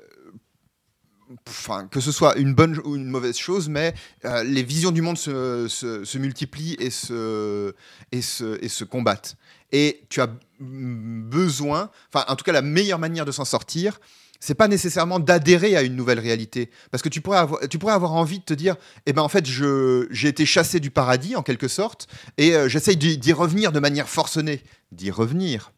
Enfin, 1.49 1.89
que 1.89 2.01
ce 2.01 2.13
soit 2.13 2.37
une 2.37 2.55
bonne 2.55 2.79
ou 2.85 2.97
une 2.97 3.07
mauvaise 3.07 3.37
chose, 3.39 3.69
mais 3.69 3.95
euh, 4.25 4.45
les 4.45 4.63
visions 4.63 4.93
du 4.93 5.01
monde 5.03 5.17
se, 5.19 5.67
se- 5.69 6.05
se 6.05 6.19
multiplient 6.19 6.77
et 6.79 6.91
se, 6.91 7.75
et, 8.13 8.21
se, 8.23 8.63
et 8.63 8.69
se 8.69 8.85
combattent. 8.85 9.37
Et 9.73 10.03
tu 10.11 10.21
as 10.21 10.29
besoin, 10.61 11.91
enfin, 12.13 12.25
en 12.29 12.37
tout 12.37 12.45
cas, 12.45 12.53
la 12.53 12.63
meilleure 12.63 12.99
manière 12.99 13.25
de 13.25 13.33
s'en 13.33 13.45
sortir, 13.47 14.01
c'est 14.41 14.55
pas 14.55 14.69
nécessairement 14.69 15.19
d'adhérer 15.21 15.77
à 15.77 15.83
une 15.83 15.97
nouvelle 15.97 16.21
réalité. 16.21 16.71
Parce 16.91 17.03
que 17.03 17.09
tu 17.09 17.21
pourrais 17.21 17.39
avoir, 17.39 17.61
tu 17.69 17.79
pourrais 17.79 17.95
avoir 17.95 18.13
envie 18.13 18.39
de 18.41 18.45
te 18.45 18.55
dire, 18.55 18.77
eh 19.07 19.13
ben 19.13 19.23
en 19.23 19.29
fait, 19.29 19.47
j'ai 19.47 20.29
été 20.29 20.45
chassé 20.47 20.81
du 20.81 20.91
paradis, 20.91 21.35
en 21.37 21.43
quelque 21.43 21.69
sorte, 21.69 22.09
et 22.39 22.55
euh, 22.55 22.69
j'essaye 22.69 22.97
d'y, 22.97 23.33
revenir 23.33 23.73
de 23.73 23.81
manière 23.81 24.09
forcenée. 24.09 24.63
D'y 24.93 25.11
revenir. 25.11 25.73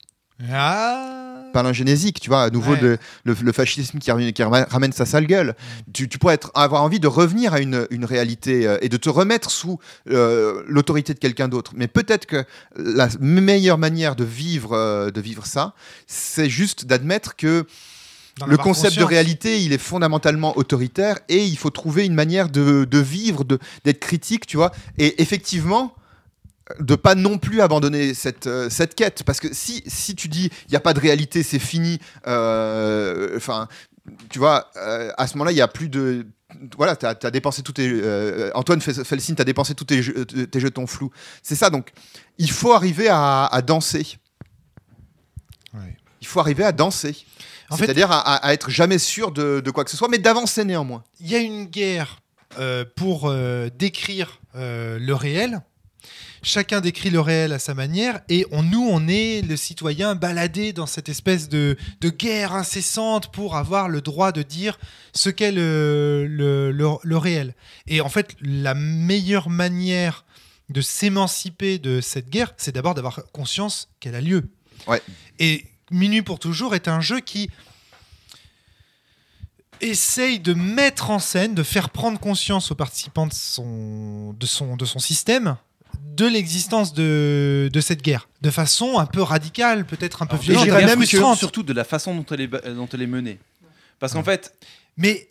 Ah 0.52 1.44
Pas 1.54 1.62
l'ingénésique, 1.62 2.20
tu 2.20 2.28
vois, 2.28 2.42
à 2.42 2.50
nouveau 2.50 2.72
Ouais. 2.72 2.80
le, 2.82 2.98
le- 3.24 3.36
le 3.40 3.52
fascisme 3.52 3.98
qui, 3.98 4.10
ramène- 4.10 4.32
qui 4.32 4.42
ramène 4.42 4.92
sa 4.92 5.06
sale 5.06 5.26
gueule. 5.26 5.54
Tu, 5.94 6.08
tu 6.08 6.18
pourrais 6.18 6.34
être, 6.34 6.50
avoir 6.54 6.82
envie 6.82 7.00
de 7.00 7.06
revenir 7.08 7.54
à 7.54 7.60
une, 7.60 7.86
une 7.90 8.04
réalité 8.04 8.66
euh, 8.66 8.76
et 8.82 8.90
de 8.90 8.96
te 8.98 9.08
remettre 9.08 9.50
sous 9.50 9.78
euh, 10.10 10.62
l'autorité 10.68 11.14
de 11.14 11.18
quelqu'un 11.18 11.48
d'autre. 11.48 11.72
Mais 11.74 11.88
peut-être 11.88 12.26
que 12.26 12.44
la 12.76 13.08
meilleure 13.20 13.78
manière 13.78 14.16
de 14.16 14.24
vivre, 14.24 15.10
de 15.10 15.20
vivre 15.22 15.46
ça, 15.46 15.74
c'est 16.06 16.50
juste 16.50 16.84
d'admettre 16.84 17.36
que 17.36 17.66
le 18.44 18.56
concept 18.58 18.98
de 18.98 19.04
réalité, 19.04 19.62
il 19.62 19.72
est 19.72 19.78
fondamentalement 19.78 20.56
autoritaire 20.58 21.18
et 21.28 21.44
il 21.44 21.56
faut 21.56 21.70
trouver 21.70 22.04
une 22.04 22.14
manière 22.14 22.50
de, 22.50 22.84
de 22.84 22.98
vivre, 22.98 23.44
de- 23.44 23.58
d'être 23.84 24.00
critique, 24.00 24.46
tu 24.46 24.58
vois. 24.58 24.72
Et 24.98 25.22
effectivement, 25.22 25.94
de 26.80 26.94
pas 26.96 27.14
non 27.14 27.38
plus 27.38 27.60
abandonner 27.60 28.12
cette, 28.12 28.46
euh, 28.46 28.68
cette 28.68 28.94
quête. 28.94 29.22
Parce 29.24 29.40
que 29.40 29.52
si, 29.54 29.82
si 29.86 30.14
tu 30.14 30.28
dis, 30.28 30.50
il 30.66 30.70
n'y 30.70 30.76
a 30.76 30.80
pas 30.80 30.92
de 30.92 31.00
réalité, 31.00 31.42
c'est 31.42 31.58
fini, 31.58 31.98
euh, 32.26 33.36
enfin, 33.36 33.68
tu 34.28 34.38
vois, 34.38 34.70
euh, 34.76 35.10
à 35.16 35.26
ce 35.26 35.34
moment-là, 35.34 35.52
il 35.52 35.56
n'y 35.56 35.60
a 35.60 35.68
plus 35.68 35.88
de... 35.88 36.26
Voilà, 36.76 36.96
tu 36.96 37.06
as, 37.06 37.30
dépensé 37.30 37.62
tous 37.62 37.72
tes... 37.72 38.50
Antoine 38.54 38.80
signe, 38.80 39.34
tu 39.34 39.42
as 39.42 39.44
dépensé 39.44 39.74
tous 39.74 39.84
tes, 39.84 40.00
tes 40.46 40.60
jetons 40.60 40.86
flous. 40.86 41.10
C'est 41.42 41.56
ça, 41.56 41.70
donc 41.70 41.90
il 42.38 42.50
faut 42.50 42.72
arriver 42.72 43.08
à, 43.08 43.46
à 43.46 43.62
danser. 43.62 44.18
Ouais. 45.74 45.96
Il 46.20 46.26
faut 46.26 46.40
arriver 46.40 46.64
à 46.64 46.72
danser. 46.72 47.26
C'est-à-dire 47.74 48.10
à, 48.10 48.18
à- 48.20 48.46
à 48.46 48.52
être 48.52 48.70
jamais 48.70 48.98
sûr 48.98 49.32
de, 49.32 49.60
de 49.60 49.70
quoi 49.70 49.84
que 49.84 49.90
ce 49.90 49.96
soit, 49.96 50.08
mais 50.08 50.18
d'avancer 50.18 50.64
néanmoins. 50.64 51.02
il 51.20 51.28
y 51.30 51.34
a 51.34 51.40
une 51.40 51.64
guerre 51.66 52.20
euh, 52.58 52.84
pour 52.96 53.24
euh, 53.28 53.68
décrire 53.76 54.40
euh, 54.54 54.98
le 55.00 55.14
réel. 55.14 55.60
Chacun 56.42 56.80
décrit 56.80 57.10
le 57.10 57.18
réel 57.18 57.52
à 57.52 57.58
sa 57.58 57.74
manière 57.74 58.20
et 58.28 58.46
on, 58.52 58.62
nous, 58.62 58.86
on 58.88 59.08
est 59.08 59.42
le 59.42 59.56
citoyen 59.56 60.14
baladé 60.14 60.72
dans 60.72 60.86
cette 60.86 61.08
espèce 61.08 61.48
de, 61.48 61.76
de 62.00 62.08
guerre 62.08 62.52
incessante 62.54 63.32
pour 63.32 63.56
avoir 63.56 63.88
le 63.88 64.00
droit 64.00 64.30
de 64.30 64.42
dire 64.42 64.78
ce 65.12 65.28
qu'est 65.28 65.50
le, 65.50 66.26
le- 66.28 66.70
le- 66.70 66.98
le 67.02 67.16
réel. 67.16 67.54
Et 67.88 68.00
en 68.00 68.08
fait, 68.08 68.36
la 68.40 68.74
meilleure 68.74 69.50
manière 69.50 70.24
de 70.68 70.80
s'émanciper 70.80 71.78
de 71.78 72.00
cette 72.00 72.28
guerre, 72.30 72.52
c'est 72.58 72.72
d'abord 72.72 72.94
d'avoir 72.94 73.20
conscience 73.32 73.88
qu'elle 73.98 74.14
a 74.14 74.20
lieu. 74.20 74.44
Ouais. 74.86 75.02
Et 75.40 75.64
Minuit 75.90 76.22
pour 76.22 76.38
toujours 76.38 76.74
est 76.74 76.88
un 76.88 77.00
jeu 77.00 77.20
qui 77.20 77.48
essaye 79.80 80.40
de 80.40 80.54
mettre 80.54 81.10
en 81.10 81.18
scène, 81.18 81.54
de 81.54 81.62
faire 81.62 81.90
prendre 81.90 82.18
conscience 82.18 82.70
aux 82.70 82.74
participants 82.74 83.26
de 83.26 83.32
son, 83.34 84.32
de 84.32 84.46
son, 84.46 84.76
de 84.76 84.84
son 84.84 84.98
système 84.98 85.56
de 86.14 86.24
l'existence 86.26 86.94
de, 86.94 87.68
de 87.70 87.80
cette 87.82 88.00
guerre, 88.00 88.26
de 88.40 88.50
façon 88.50 88.98
un 88.98 89.04
peu 89.04 89.20
radicale, 89.20 89.84
peut-être 89.84 90.22
un 90.22 90.26
peu 90.26 90.36
Et 90.36 90.40
violente, 90.40 90.66
peu 90.66 90.72
même 90.74 91.00
que 91.00 91.06
frustrante. 91.06 91.38
surtout 91.38 91.62
de 91.62 91.74
la 91.74 91.84
façon 91.84 92.14
dont 92.14 92.24
elle 92.30 92.40
est, 92.40 92.48
dont 92.74 92.88
elle 92.90 93.02
est 93.02 93.06
menée. 93.06 93.38
Parce 93.98 94.14
qu'en 94.14 94.24
fait, 94.24 94.54
Mais 94.96 95.28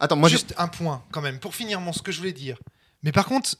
Attends, 0.00 0.16
moi, 0.16 0.28
je- 0.28 0.34
juste 0.34 0.54
un 0.58 0.68
point 0.68 1.02
quand 1.12 1.22
même, 1.22 1.38
pour 1.38 1.54
finir 1.54 1.80
mon, 1.80 1.92
ce 1.94 2.02
que 2.02 2.12
je 2.12 2.18
voulais 2.18 2.32
dire. 2.32 2.58
Mais 3.02 3.10
par 3.10 3.24
contre, 3.24 3.54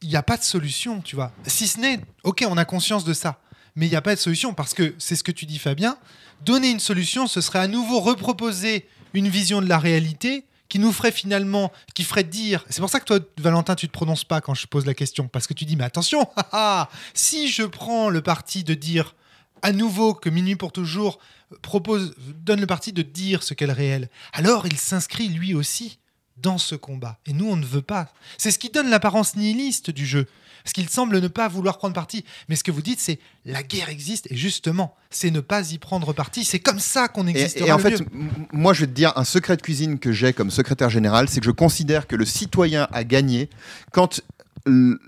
il 0.00 0.08
n'y 0.08 0.16
a 0.16 0.22
pas 0.22 0.36
de 0.38 0.42
solution, 0.42 1.00
tu 1.02 1.14
vois. 1.14 1.30
Si 1.46 1.68
ce 1.68 1.78
n'est, 1.78 2.00
ok, 2.22 2.44
on 2.48 2.56
a 2.56 2.64
conscience 2.64 3.04
de 3.04 3.12
ça, 3.12 3.38
mais 3.76 3.86
il 3.86 3.90
n'y 3.90 3.96
a 3.96 4.02
pas 4.02 4.14
de 4.14 4.20
solution 4.20 4.54
parce 4.54 4.74
que 4.74 4.94
c'est 4.98 5.16
ce 5.16 5.24
que 5.24 5.32
tu 5.32 5.46
dis, 5.46 5.58
Fabien. 5.58 5.96
Donner 6.44 6.70
une 6.70 6.80
solution, 6.80 7.26
ce 7.26 7.40
serait 7.40 7.58
à 7.58 7.68
nouveau 7.68 8.00
reproposer 8.00 8.86
une 9.14 9.28
vision 9.28 9.62
de 9.62 9.68
la 9.68 9.78
réalité 9.78 10.44
qui 10.68 10.78
nous 10.78 10.92
ferait 10.92 11.12
finalement, 11.12 11.72
qui 11.94 12.02
ferait 12.02 12.24
dire. 12.24 12.64
C'est 12.68 12.80
pour 12.80 12.90
ça 12.90 13.00
que 13.00 13.04
toi, 13.04 13.20
Valentin, 13.38 13.74
tu 13.74 13.86
te 13.86 13.92
prononces 13.92 14.24
pas 14.24 14.40
quand 14.40 14.54
je 14.54 14.66
pose 14.66 14.86
la 14.86 14.94
question 14.94 15.28
parce 15.28 15.46
que 15.46 15.54
tu 15.54 15.64
dis, 15.64 15.76
mais 15.76 15.84
attention, 15.84 16.28
haha, 16.36 16.90
si 17.14 17.48
je 17.48 17.62
prends 17.62 18.10
le 18.10 18.22
parti 18.22 18.64
de 18.64 18.74
dire 18.74 19.14
à 19.62 19.72
nouveau 19.72 20.14
que 20.14 20.28
Minuit 20.28 20.56
pour 20.56 20.72
toujours 20.72 21.18
propose, 21.62 22.14
donne 22.18 22.60
le 22.60 22.66
parti 22.66 22.92
de 22.92 23.02
dire 23.02 23.42
ce 23.42 23.54
qu'est 23.54 23.66
le 23.66 23.72
réel, 23.72 24.08
alors 24.32 24.66
il 24.66 24.76
s'inscrit 24.76 25.28
lui 25.28 25.54
aussi 25.54 25.98
dans 26.36 26.58
ce 26.58 26.74
combat. 26.74 27.18
Et 27.26 27.32
nous, 27.32 27.48
on 27.48 27.56
ne 27.56 27.64
veut 27.64 27.82
pas. 27.82 28.12
C'est 28.36 28.50
ce 28.50 28.58
qui 28.58 28.70
donne 28.70 28.90
l'apparence 28.90 29.36
nihiliste 29.36 29.90
du 29.90 30.04
jeu. 30.06 30.26
Parce 30.64 30.72
qu'il 30.72 30.88
semble 30.88 31.20
ne 31.20 31.28
pas 31.28 31.46
vouloir 31.46 31.76
prendre 31.76 31.94
parti. 31.94 32.24
Mais 32.48 32.56
ce 32.56 32.64
que 32.64 32.70
vous 32.70 32.80
dites, 32.80 32.98
c'est 32.98 33.18
la 33.44 33.62
guerre 33.62 33.90
existe. 33.90 34.26
Et 34.30 34.36
justement, 34.36 34.96
c'est 35.10 35.30
ne 35.30 35.40
pas 35.40 35.72
y 35.72 35.78
prendre 35.78 36.14
parti. 36.14 36.42
C'est 36.42 36.58
comme 36.58 36.80
ça 36.80 37.06
qu'on 37.08 37.26
Et, 37.26 37.30
existera 37.30 37.68
et 37.68 37.72
en 37.72 37.76
le 37.76 37.82
fait, 37.82 38.02
moi, 38.50 38.72
je 38.72 38.80
vais 38.80 38.86
te 38.86 38.92
dire 38.92 39.12
un 39.16 39.24
secret 39.24 39.58
de 39.58 39.62
cuisine 39.62 39.98
que 39.98 40.10
j'ai 40.10 40.32
comme 40.32 40.50
secrétaire 40.50 40.88
général, 40.88 41.28
c'est 41.28 41.40
que 41.40 41.46
je 41.46 41.50
considère 41.50 42.06
que 42.06 42.16
le 42.16 42.24
citoyen 42.24 42.88
a 42.92 43.04
gagné 43.04 43.50
quand 43.92 44.22
euh, 44.66 44.98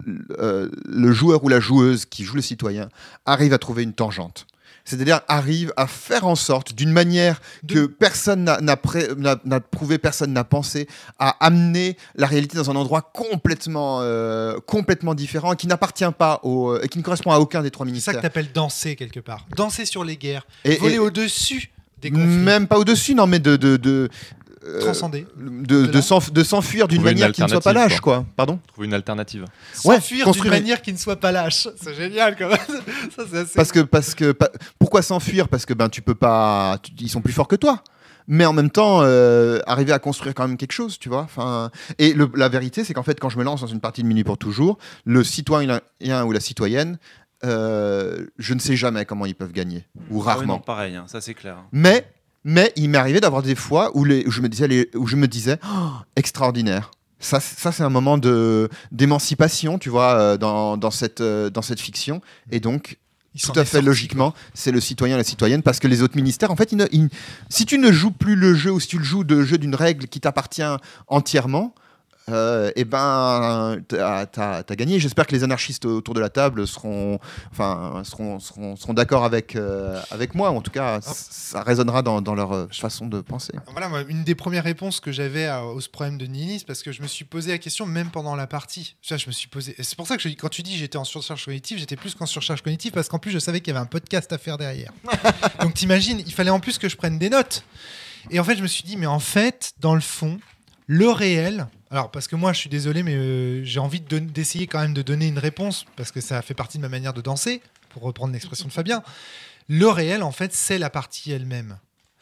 le 0.84 1.12
joueur 1.12 1.42
ou 1.42 1.48
la 1.48 1.60
joueuse 1.60 2.04
qui 2.04 2.24
joue 2.24 2.36
le 2.36 2.42
citoyen 2.42 2.90
arrive 3.24 3.54
à 3.54 3.58
trouver 3.58 3.82
une 3.82 3.94
tangente. 3.94 4.46
C'est-à-dire 4.86 5.20
arrive 5.28 5.72
à 5.76 5.86
faire 5.86 6.26
en 6.26 6.36
sorte, 6.36 6.72
d'une 6.74 6.92
manière 6.92 7.40
De- 7.64 7.74
que 7.74 7.86
personne 7.86 8.44
n'a- 8.44 9.60
prouvé, 9.60 9.98
personne 9.98 10.32
n'a 10.32 10.44
pensé, 10.44 10.86
à 11.18 11.36
amener 11.44 11.96
la 12.14 12.26
réalité 12.28 12.56
dans 12.56 12.70
un 12.70 12.76
endroit 12.76 13.02
complètement, 13.02 13.98
euh, 14.02 14.58
complètement 14.64 15.14
différent 15.14 15.52
et 15.52 15.56
qui 15.56 15.66
n'appartient 15.66 16.04
pas 16.16 16.40
au, 16.44 16.78
et 16.80 16.88
qui 16.88 16.98
ne 16.98 17.02
correspond 17.02 17.32
à 17.32 17.38
aucun 17.38 17.62
des 17.62 17.70
trois 17.72 17.84
C'est 17.84 17.88
ça 17.90 17.92
ministères. 17.92 18.14
que 18.14 18.20
tu 18.20 18.26
appelles 18.26 18.52
danser 18.52 18.96
quelque 18.96 19.20
part. 19.20 19.44
Danser 19.56 19.84
sur 19.86 20.04
les 20.04 20.16
guerres. 20.16 20.46
Et- 20.64 20.76
voler 20.76 20.94
et- 20.94 20.98
au-dessus 21.00 21.70
des 22.00 22.10
conflits. 22.10 22.26
Même 22.26 22.66
pas 22.68 22.78
au-dessus, 22.78 23.14
non, 23.14 23.26
mais 23.26 23.38
de, 23.40 23.56
de, 23.56 23.76
de, 23.76 23.90
euh, 23.90 24.45
Transcender. 24.80 25.26
de, 25.36 25.86
De 25.86 26.42
s'enfuir 26.44 26.88
d'une 26.88 27.02
manière 27.02 27.32
qui 27.32 27.42
ne 27.42 27.48
soit 27.48 27.60
pas 27.60 27.72
lâche, 27.72 28.00
quoi. 28.00 28.24
Pardon 28.36 28.58
Trouver 28.68 28.86
une 28.86 28.94
alternative. 28.94 29.44
ouais, 29.84 29.96
S'enfuir 29.96 30.30
d'une 30.30 30.48
manière 30.48 30.82
qui 30.82 30.92
ne 30.92 30.98
soit 30.98 31.16
pas 31.16 31.32
lâche. 31.32 31.68
C'est 31.80 31.94
génial 31.94 32.36
quand 32.36 32.48
même. 32.48 32.58
Ça, 33.16 33.22
c'est 33.30 33.38
assez- 33.38 33.54
Parce 33.54 33.72
que, 33.72 33.80
parce 33.80 34.14
que, 34.14 34.32
pa- 34.32 34.50
pourquoi 34.78 35.02
s'enfuir? 35.02 35.48
Parce 35.48 35.66
que 35.66 35.74
ben 35.74 35.88
tu 35.88 36.02
peux 36.02 36.14
pas, 36.14 36.78
ils 37.00 37.08
sont 37.10 37.20
plus 37.22 37.32
forts 37.32 37.48
que 37.48 37.56
toi. 37.56 37.82
Mais 38.28 38.44
en 38.44 38.52
même 38.52 38.70
temps, 38.70 39.02
euh, 39.02 39.60
arriver 39.68 39.92
à 39.92 40.00
construire 40.00 40.34
quand 40.34 40.48
même 40.48 40.56
quelque 40.56 40.72
chose, 40.72 40.98
tu 40.98 41.08
vois. 41.08 41.22
Enfin, 41.22 41.70
et 41.98 42.12
le- 42.12 42.28
la 42.34 42.48
vérité, 42.48 42.82
c'est 42.82 42.92
qu'en 42.92 43.04
fait, 43.04 43.20
quand 43.20 43.28
je 43.28 43.38
me 43.38 43.44
lance 43.44 43.60
dans 43.60 43.66
une 43.68 43.78
partie 43.80 44.02
de 44.02 44.08
Minuit 44.08 44.24
pour 44.24 44.36
toujours, 44.36 44.78
le 45.04 45.22
citoyen 45.22 45.80
ou 46.24 46.32
la 46.32 46.40
citoyenne, 46.40 46.98
euh, 47.44 48.26
je 48.38 48.54
ne 48.54 48.58
sais 48.58 48.76
jamais 48.76 49.04
comment 49.04 49.26
ils 49.26 49.34
peuvent 49.34 49.52
gagner, 49.52 49.84
ou 50.10 50.22
ah 50.22 50.34
rarement. 50.34 50.54
non, 50.54 50.58
pareil, 50.58 50.96
hein, 50.96 51.04
ça 51.06 51.20
c'est 51.20 51.34
clair. 51.34 51.58
Mais, 51.70 52.04
mais 52.48 52.72
il 52.76 52.88
m'est 52.88 52.96
arrivé 52.98 53.20
d'avoir 53.20 53.42
des 53.42 53.56
fois 53.56 53.90
où, 53.94 54.04
les, 54.04 54.24
où 54.26 54.30
je 54.30 54.40
me 54.40 54.48
disais, 54.48 54.68
les- 54.68 54.88
où 54.94 55.06
je 55.08 55.16
me 55.16 55.26
disais 55.26 55.58
Oh, 55.68 55.88
extraordinaire. 56.14 56.92
Ça, 57.18 57.40
ça 57.40 57.72
c'est 57.72 57.82
un 57.82 57.88
moment 57.90 58.18
de 58.18 58.68
d'émancipation, 58.92 59.78
tu 59.78 59.88
vois, 59.90 60.14
euh, 60.14 60.36
dans, 60.36 60.76
dans, 60.76 60.90
cette, 60.92 61.20
euh, 61.20 61.50
dans 61.50 61.62
cette 61.62 61.80
fiction. 61.80 62.20
Et 62.52 62.60
donc, 62.60 62.98
tout 63.42 63.58
à 63.58 63.64
fait 63.64 63.82
logiquement, 63.82 64.32
c'est 64.54 64.70
le 64.70 64.80
citoyen 64.80 65.16
et 65.16 65.18
la 65.18 65.24
citoyenne, 65.24 65.62
parce 65.62 65.78
que 65.80 65.88
les 65.88 66.02
autres 66.02 66.16
ministères, 66.16 66.50
en 66.50 66.56
fait, 66.56 66.72
ils 66.72 66.76
ne- 66.78 66.86
ils- 66.92 67.08
si 67.50 67.66
tu 67.66 67.78
ne 67.78 67.90
joues 67.90 68.10
plus 68.12 68.36
le 68.36 68.54
jeu 68.54 68.70
ou 68.70 68.80
si 68.80 68.88
tu 68.88 68.98
le 68.98 69.04
joues 69.04 69.24
de 69.24 69.42
jeu 69.42 69.58
d'une 69.58 69.74
règle 69.74 70.06
qui 70.06 70.20
t'appartient 70.20 70.62
entièrement, 71.08 71.74
euh, 72.28 72.70
eh 72.76 72.84
ben, 72.84 73.78
t'as 73.88 74.26
as, 74.68 74.76
gagné. 74.76 74.98
J'espère 75.00 75.26
que 75.26 75.34
les 75.34 75.44
anarchistes 75.44 75.84
autour 75.84 76.14
de 76.14 76.20
la 76.20 76.28
table 76.28 76.66
seront, 76.66 77.18
enfin, 77.52 78.02
seront, 78.04 78.40
seront, 78.40 78.76
seront 78.76 78.94
d'accord 78.94 79.24
avec, 79.24 79.54
euh, 79.56 80.00
avec 80.10 80.34
moi. 80.34 80.50
En 80.50 80.60
tout 80.60 80.70
cas, 80.70 81.00
c- 81.00 81.10
ça 81.30 81.62
résonnera 81.62 82.02
dans, 82.02 82.20
dans 82.20 82.34
leur 82.34 82.52
euh, 82.52 82.66
façon 82.72 83.06
de 83.06 83.20
penser. 83.20 83.52
Voilà, 83.70 83.88
moi, 83.88 84.02
une 84.08 84.24
des 84.24 84.34
premières 84.34 84.64
réponses 84.64 85.00
que 85.00 85.12
j'avais 85.12 85.46
à- 85.46 85.64
au 85.64 85.78
problème 85.92 86.18
de 86.18 86.26
nihilisme, 86.26 86.66
parce 86.66 86.82
que 86.82 86.92
je 86.92 87.02
me 87.02 87.06
suis 87.06 87.24
posé 87.24 87.52
la 87.52 87.58
question 87.58 87.86
même 87.86 88.10
pendant 88.10 88.34
la 88.36 88.46
partie. 88.46 88.96
Je 89.02 89.14
me 89.14 89.32
suis 89.32 89.48
posé. 89.48 89.74
et 89.78 89.82
C'est 89.82 89.96
pour 89.96 90.06
ça 90.06 90.16
que 90.16 90.22
je 90.22 90.28
quand 90.30 90.48
tu 90.48 90.62
dis 90.62 90.76
j'étais 90.76 90.98
en 90.98 91.04
surcharge 91.04 91.44
cognitive, 91.44 91.78
j'étais 91.78 91.96
plus 91.96 92.14
qu'en 92.14 92.26
surcharge 92.26 92.62
cognitive, 92.62 92.92
parce 92.92 93.08
qu'en 93.08 93.18
plus 93.18 93.30
je 93.30 93.38
savais 93.38 93.60
qu'il 93.60 93.72
y 93.72 93.76
avait 93.76 93.82
un 93.84 93.88
podcast 93.88 94.32
à 94.32 94.38
faire 94.38 94.58
derrière. 94.58 94.92
Donc 95.60 95.74
t'imagines, 95.74 96.20
il 96.26 96.32
fallait 96.32 96.50
en 96.50 96.60
plus 96.60 96.78
que 96.78 96.88
je 96.88 96.96
prenne 96.96 97.18
des 97.18 97.30
notes. 97.30 97.62
Et 98.30 98.40
en 98.40 98.44
fait, 98.44 98.56
je 98.56 98.62
me 98.62 98.66
suis 98.66 98.82
dit, 98.82 98.96
mais 98.96 99.06
en 99.06 99.20
fait, 99.20 99.72
dans 99.78 99.94
le 99.94 100.00
fond, 100.00 100.38
le 100.88 101.08
réel. 101.10 101.68
Alors, 101.90 102.10
parce 102.10 102.26
que 102.26 102.34
moi, 102.36 102.52
je 102.52 102.58
suis 102.58 102.70
désolé, 102.70 103.02
mais 103.02 103.14
euh, 103.14 103.62
j'ai 103.64 103.78
envie 103.80 104.00
de 104.00 104.08
don- 104.18 104.26
d'essayer 104.32 104.66
quand 104.66 104.80
même 104.80 104.94
de 104.94 105.02
donner 105.02 105.26
une 105.28 105.38
réponse, 105.38 105.84
parce 105.96 106.10
que 106.10 106.20
ça 106.20 106.42
fait 106.42 106.54
partie 106.54 106.78
de 106.78 106.82
ma 106.82 106.88
manière 106.88 107.12
de 107.12 107.20
danser, 107.20 107.62
pour 107.90 108.02
reprendre 108.02 108.32
l'expression 108.32 108.66
de 108.66 108.72
Fabien. 108.72 109.02
Le 109.68 109.88
réel, 109.88 110.22
en 110.22 110.32
fait, 110.32 110.52
c'est 110.52 110.78
la 110.78 110.90
partie 110.90 111.32
elle-même. 111.32 111.78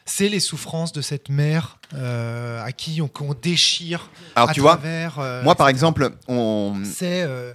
C'est 0.07 0.29
les 0.29 0.39
souffrances 0.39 0.91
de 0.91 1.01
cette 1.01 1.29
mère 1.29 1.79
euh, 1.95 2.63
à 2.63 2.71
qui 2.71 3.01
on, 3.01 3.07
qu'on 3.07 3.33
déchire 3.33 4.11
Alors, 4.35 4.49
à 4.51 4.53
tu 4.53 4.59
vois, 4.59 4.73
travers. 4.77 5.17
euh, 5.17 5.41
moi, 5.43 5.55
par 5.55 5.67
exemple, 5.67 6.11
on, 6.27 6.75
c'est 6.83 7.23
euh, 7.23 7.53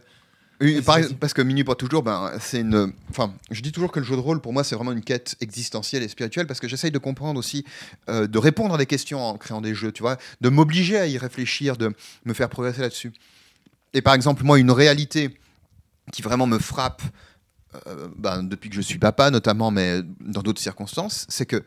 Oui, 0.61 0.83
par- 0.83 0.99
parce 1.19 1.33
que 1.33 1.41
Minuit 1.41 1.65
pour 1.65 1.77
toujours, 1.77 2.03
ben, 2.03 2.33
c'est 2.39 2.61
une. 2.61 2.93
Enfin, 3.09 3.33
je 3.51 3.63
dis 3.63 3.73
toujours 3.73 3.91
que 3.91 3.99
le 3.99 4.05
jeu 4.05 4.15
de 4.15 4.21
rôle, 4.21 4.43
pour 4.43 4.53
moi, 4.53 4.63
c'est 4.63 4.75
vraiment 4.75 4.93
une 4.93 5.01
quête 5.03 5.37
existentielle 5.41 6.03
et 6.03 6.09
spirituelle 6.09 6.47
parce 6.47 6.61
que 6.61 6.69
j'essaye 6.69 6.91
de 6.91 6.99
comprendre 6.99 7.39
aussi, 7.39 7.65
euh, 8.11 8.27
de 8.27 8.39
répondre 8.39 8.75
à 8.75 8.79
des 8.79 8.87
questions 8.87 9.21
en 9.25 9.39
créant 9.39 9.63
des 9.63 9.75
jeux, 9.75 9.91
tu 9.91 10.03
vois, 10.03 10.19
de 10.43 10.49
m'obliger 10.51 10.99
à 10.99 11.07
y 11.07 11.17
réfléchir, 11.17 11.77
de 11.79 11.95
me 12.27 12.35
faire 12.35 12.51
progresser 12.51 12.83
là-dessus. 12.83 13.13
Et 13.95 14.03
par 14.03 14.13
exemple, 14.15 14.45
moi, 14.45 14.59
une 14.59 14.71
réalité 14.71 15.35
qui 16.13 16.21
vraiment 16.21 16.47
me 16.47 16.59
frappe 16.59 17.03
euh, 17.87 18.09
ben, 18.19 18.43
depuis 18.43 18.69
que 18.69 18.77
je 18.77 18.81
suis 18.83 18.99
papa, 18.99 19.31
notamment, 19.31 19.71
mais 19.71 20.03
dans 20.21 20.43
d'autres 20.43 20.61
circonstances, 20.61 21.25
c'est 21.31 21.47
que 21.47 21.65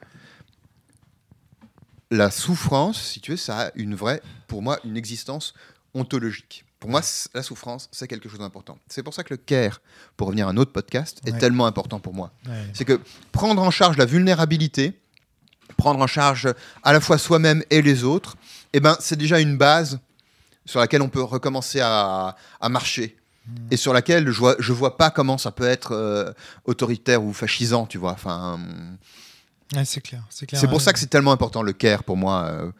la 2.12 2.30
souffrance, 2.30 3.02
si 3.02 3.22
tu 3.22 3.32
veux, 3.32 3.38
ça 3.38 3.68
a 3.68 3.72
une 3.76 3.96
vraie, 3.96 4.22
pour 4.48 4.62
moi, 4.62 4.80
une 4.86 4.98
existence 4.98 5.56
ontologique. 5.96 6.66
Pour 6.84 6.90
moi, 6.92 7.00
la 7.34 7.42
souffrance, 7.44 7.88
c'est 7.94 8.10
quelque 8.10 8.28
chose 8.28 8.40
d'important. 8.40 8.78
C'est 8.90 9.04
pour 9.04 9.14
ça 9.14 9.24
que 9.24 9.34
le 9.34 9.38
care, 9.38 9.80
pour 10.18 10.28
revenir 10.28 10.50
à 10.50 10.52
un 10.52 10.58
autre 10.58 10.74
podcast, 10.74 11.22
est 11.26 11.38
tellement 11.38 11.66
important 11.66 12.02
pour 12.02 12.14
moi. 12.14 12.34
ouais. 12.46 12.52
C'est 12.74 12.84
que 12.84 13.00
prendre 13.32 13.62
en 13.62 13.72
charge 13.72 13.96
la 13.96 14.04
vulnérabilité, 14.04 15.00
prendre 15.78 16.02
en 16.02 16.08
charge 16.08 16.54
à 16.84 16.92
la 16.92 17.00
fois 17.00 17.18
soi-même 17.18 17.64
et 17.70 17.82
les 17.82 18.04
autres, 18.04 18.36
eh 18.74 18.82
ben, 18.82 18.98
c'est 19.00 19.16
déjà 19.16 19.40
une 19.40 19.58
base 19.58 20.00
sur 20.66 20.82
laquelle 20.82 21.02
on 21.02 21.08
peut 21.08 21.24
recommencer 21.24 21.80
à, 21.80 22.36
à 22.60 22.68
marcher. 22.68 23.16
Et 23.72 23.78
sur 23.78 23.94
laquelle 23.94 24.30
je 24.30 24.38
vois, 24.38 24.58
je 24.60 24.74
vois 24.74 24.98
pas 24.98 25.10
comment 25.10 25.38
ça 25.38 25.52
peut 25.52 25.64
être 25.68 25.94
euh, 25.94 26.34
autoritaire 26.66 27.24
ou 27.24 27.32
fascisant, 27.32 27.86
tu 27.86 27.98
vois. 27.98 28.12
Enfin, 28.12 28.56
hum, 28.56 28.98
Ouais, 29.74 29.86
c'est 29.86 30.02
clair. 30.02 30.24
C'est, 30.30 30.46
clair, 30.48 30.60
c'est 30.60 30.68
pour 30.68 30.80
ouais. 30.80 30.84
ça 30.84 30.92
que 30.92 31.00
c'est 31.00 31.08
tellement 31.08 31.32
important 31.32 31.62
le 31.64 31.72
care 31.72 32.04
pour 32.04 32.18
moi. 32.18 32.44
euh. 32.44 32.72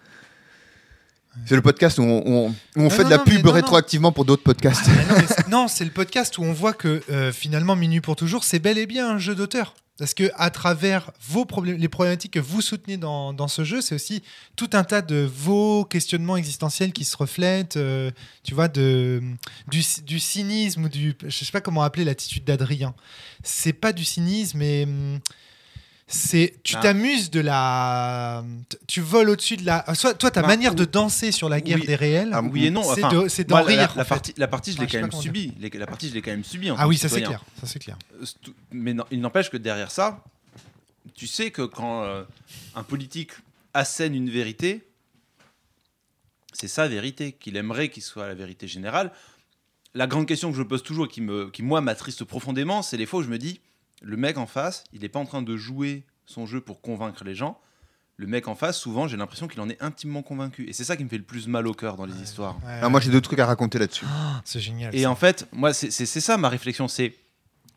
C'est 1.46 1.56
le 1.56 1.62
podcast 1.62 1.98
où 1.98 2.04
on, 2.04 2.54
où 2.76 2.90
fait 2.90 3.04
non, 3.04 3.06
de 3.06 3.10
la 3.10 3.18
non, 3.18 3.24
pub 3.24 3.46
non. 3.46 3.52
rétroactivement 3.52 4.12
pour 4.12 4.26
d'autres 4.26 4.44
podcasts. 4.44 4.86
Ah, 4.88 5.06
non, 5.14 5.16
mais 5.20 5.28
c'est- 5.28 5.48
non, 5.48 5.68
c'est 5.68 5.86
le 5.86 5.92
podcast 5.92 6.38
où 6.38 6.44
on 6.44 6.54
voit 6.54 6.74
que 6.74 7.02
euh, 7.10 7.32
finalement 7.32 7.76
Minuit 7.76 8.02
pour 8.02 8.16
toujours, 8.16 8.44
c'est 8.44 8.60
bel 8.60 8.78
et 8.78 8.86
bien 8.86 9.10
un 9.10 9.18
jeu 9.18 9.36
d'auteur. 9.36 9.74
Parce 10.00 10.16
que 10.16 10.32
à 10.38 10.50
travers 10.50 11.12
vos 11.30 11.46
problèmes, 11.46 11.78
les 11.78 11.88
problématiques 11.88 12.34
que 12.34 12.40
vous 12.40 12.62
soutenez 12.62 12.98
dans, 12.98 13.32
dans 13.32 13.48
ce 13.48 13.64
jeu, 13.64 13.80
c'est 13.80 13.94
aussi 13.94 14.24
tout 14.56 14.70
un 14.74 14.84
tas 14.84 15.04
de 15.04 15.30
vos 15.32 15.86
questionnements 15.86 16.36
existentiels 16.36 16.92
qui 16.94 17.06
se 17.06 17.16
reflètent, 17.16 17.78
euh, 17.78 18.10
tu 18.44 18.56
vois, 18.56 18.68
de, 18.70 19.22
du, 19.68 19.84
du 20.04 20.20
cynisme 20.20 20.86
ou 20.86 20.90
du, 20.90 21.16
je 21.24 21.46
sais 21.46 21.52
pas 21.52 21.62
comment 21.62 21.84
appeler 21.84 22.06
l'attitude 22.06 22.44
d'Adrien. 22.44 22.96
C'est 23.44 23.74
pas 23.74 23.94
du 23.94 24.04
cynisme, 24.04 24.58
mais 24.58 24.86
hum, 24.86 25.20
C'est 26.06 26.60
tu 26.64 26.76
t'amuses 26.76 27.32
de 27.32 27.40
la, 27.40 28.44
tu 28.88 29.00
voles 29.02 29.30
au-dessus 29.30 29.56
de 29.58 29.66
la. 29.66 29.86
Soit 29.96 30.14
toi 30.14 30.30
ta 30.32 30.42
Bah, 30.42 30.48
manière 30.48 30.76
de 30.76 30.84
danser 30.86 31.32
sur 31.32 31.48
la 31.50 31.62
guerre 31.62 31.78
Oui. 31.80 31.88
des 31.88 31.96
réels. 31.96 32.32
Ah, 32.34 32.42
Oui 32.42 32.66
et 32.66 32.70
non. 32.72 32.84
C'est 32.84 33.04
enfin, 33.04 33.16
de- 33.16 33.44
d'en 33.44 33.58
la- 33.60 33.64
rire, 33.64 33.94
La, 33.96 34.06
partie, 34.06 34.34
la 34.38 34.48
partie, 34.48 34.74
je 34.74 34.78
l'ai 34.80 34.84
Ah, 34.84 34.88
quand 34.92 34.98
même. 35.24 35.34
Les- 35.60 35.70
La 35.80 35.88
partie, 35.88 36.10
je 36.10 36.14
l'ai 36.14 36.22
quand 36.22 36.32
même 36.32 36.44
Ah 36.78 36.88
oui, 36.88 36.98
ça 36.98 37.08
c'est 37.10 37.22
clair, 37.22 37.44
ça 37.60 37.68
c'est 37.68 37.80
clair. 37.80 37.98
Euh, 38.22 38.26
Mais 38.72 38.94
non, 38.94 39.06
il 39.12 39.22
n'empêche 39.22 39.50
que 39.50 39.58
derrière 39.58 39.92
ça, 39.92 40.24
tu 41.16 41.26
sais 41.26 41.52
que 41.52 41.62
quand 41.62 42.04
euh, 42.04 42.24
un 42.76 42.84
politique 42.84 43.32
assène 43.74 44.14
une 44.14 44.30
vérité, 44.30 44.86
c'est 46.52 46.68
sa 46.68 46.88
vérité, 46.88 47.32
qu'il 47.32 47.56
aimerait 47.58 47.90
qu'il 47.90 48.04
soit 48.04 48.28
la 48.28 48.36
vérité 48.36 48.68
générale. 48.68 49.12
La 49.96 50.06
grande 50.08 50.28
question 50.28 50.52
que 50.52 50.58
je 50.58 50.64
pose 50.64 50.84
toujours, 50.84 51.06
et 51.06 51.10
qui, 51.10 51.22
me, 51.22 51.50
qui 51.50 51.64
moi 51.64 51.82
m'attriste 51.82 52.24
profondément, 52.24 52.82
c'est 52.82 52.98
les 52.98 53.06
fois 53.06 53.22
où 53.22 53.24
je 53.24 53.30
me 53.30 53.38
dis, 53.38 53.62
le 54.04 54.18
mec 54.18 54.38
en 54.38 54.46
face, 54.46 54.84
il 54.94 55.02
n'est 55.02 55.10
pas 55.10 55.20
en 55.20 55.26
train 55.26 55.42
de 55.42 55.58
jouer 55.58 56.04
son 56.26 56.46
jeu 56.46 56.62
pour 56.62 56.82
convaincre 56.82 57.24
les 57.24 57.34
gens. 57.36 57.60
Le 58.18 58.28
mec 58.28 58.48
en 58.48 58.54
face, 58.56 58.78
souvent, 58.78 59.08
j'ai 59.08 59.18
l'impression 59.18 59.48
qu'il 59.48 59.60
en 59.60 59.70
est 59.70 59.82
intimement 59.82 60.22
convaincu. 60.22 60.70
Et 60.70 60.74
c'est 60.74 60.84
ça 60.84 60.96
qui 60.96 61.04
me 61.04 61.10
fait 61.10 61.18
le 61.18 61.24
plus 61.24 61.48
mal 61.48 61.66
au 61.68 61.74
cœur 61.74 61.96
dans 61.98 62.06
les 62.06 62.22
histoires. 62.22 62.58
Ouais, 62.64 62.72
Alors, 62.74 62.92
moi, 62.92 63.00
j'ai 63.00 63.10
deux 63.10 63.22
trucs 63.22 63.40
à 63.40 63.46
raconter 63.48 63.80
là-dessus. 63.80 64.06
c'est 64.46 64.60
génial. 64.60 64.94
Et 64.96 65.02
ça. 65.04 65.10
en 65.12 65.16
fait, 65.16 65.48
moi, 65.52 65.74
c'est 65.74 65.90
ça 66.06 66.38
ma 66.38 66.50
réflexion, 66.50 66.88
c'est 66.88 67.16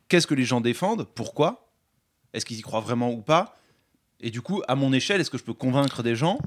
qu'est-ce 0.09 0.27
que 0.27 0.35
les 0.35 0.45
gens 0.45 0.61
défendent, 0.61 1.05
pourquoi, 1.15 1.71
est-ce 2.35 2.45
qu'ils 2.45 2.59
y 2.59 2.63
croient 2.63 2.81
vraiment 2.83 3.11
ou 3.11 3.23
pas, 3.23 3.57
et 4.21 4.31
du 4.31 4.43
coup, 4.43 4.63
à 4.69 4.75
mon 4.75 4.93
échelle, 4.93 5.21
est-ce 5.21 5.31
que 5.31 5.39
je 5.39 5.45
peux 5.45 5.55
convaincre 5.55 6.03
des 6.03 6.17
gens, 6.17 6.39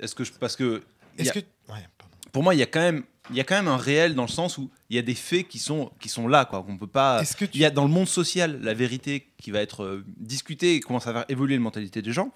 est-ce 0.00 0.14
que 0.14 0.22
je, 0.24 0.32
parce 0.32 0.54
que 0.56 0.82
Est-ce 1.18 1.30
a- 1.30 1.32
que 1.32 1.38
ouais. 1.72 1.88
Pour 2.32 2.42
moi, 2.42 2.54
il 2.54 2.58
y 2.58 2.62
a 2.62 2.66
quand 2.66 2.80
même, 2.80 3.02
il 3.30 3.36
y 3.36 3.40
a 3.40 3.44
quand 3.44 3.54
même 3.56 3.68
un 3.68 3.76
réel 3.76 4.14
dans 4.14 4.22
le 4.24 4.28
sens 4.28 4.58
où 4.58 4.70
il 4.88 4.96
y 4.96 4.98
a 4.98 5.02
des 5.02 5.14
faits 5.14 5.46
qui 5.48 5.58
sont 5.58 5.90
qui 6.00 6.08
sont 6.08 6.26
là, 6.28 6.44
quoi, 6.44 6.62
qu'on 6.62 6.76
peut 6.76 6.86
pas. 6.86 7.22
Que 7.24 7.44
tu 7.44 7.50
Il 7.54 7.60
y 7.60 7.64
a 7.64 7.70
dans 7.70 7.84
le 7.84 7.90
monde 7.90 8.08
social 8.08 8.60
la 8.62 8.74
vérité 8.74 9.28
qui 9.38 9.50
va 9.50 9.60
être 9.60 9.84
euh, 9.84 10.04
discutée 10.16 10.74
et 10.76 10.80
commence 10.80 11.06
à 11.06 11.12
faire 11.12 11.24
évoluer 11.28 11.54
la 11.54 11.60
mentalité 11.60 12.02
des 12.02 12.12
gens, 12.12 12.32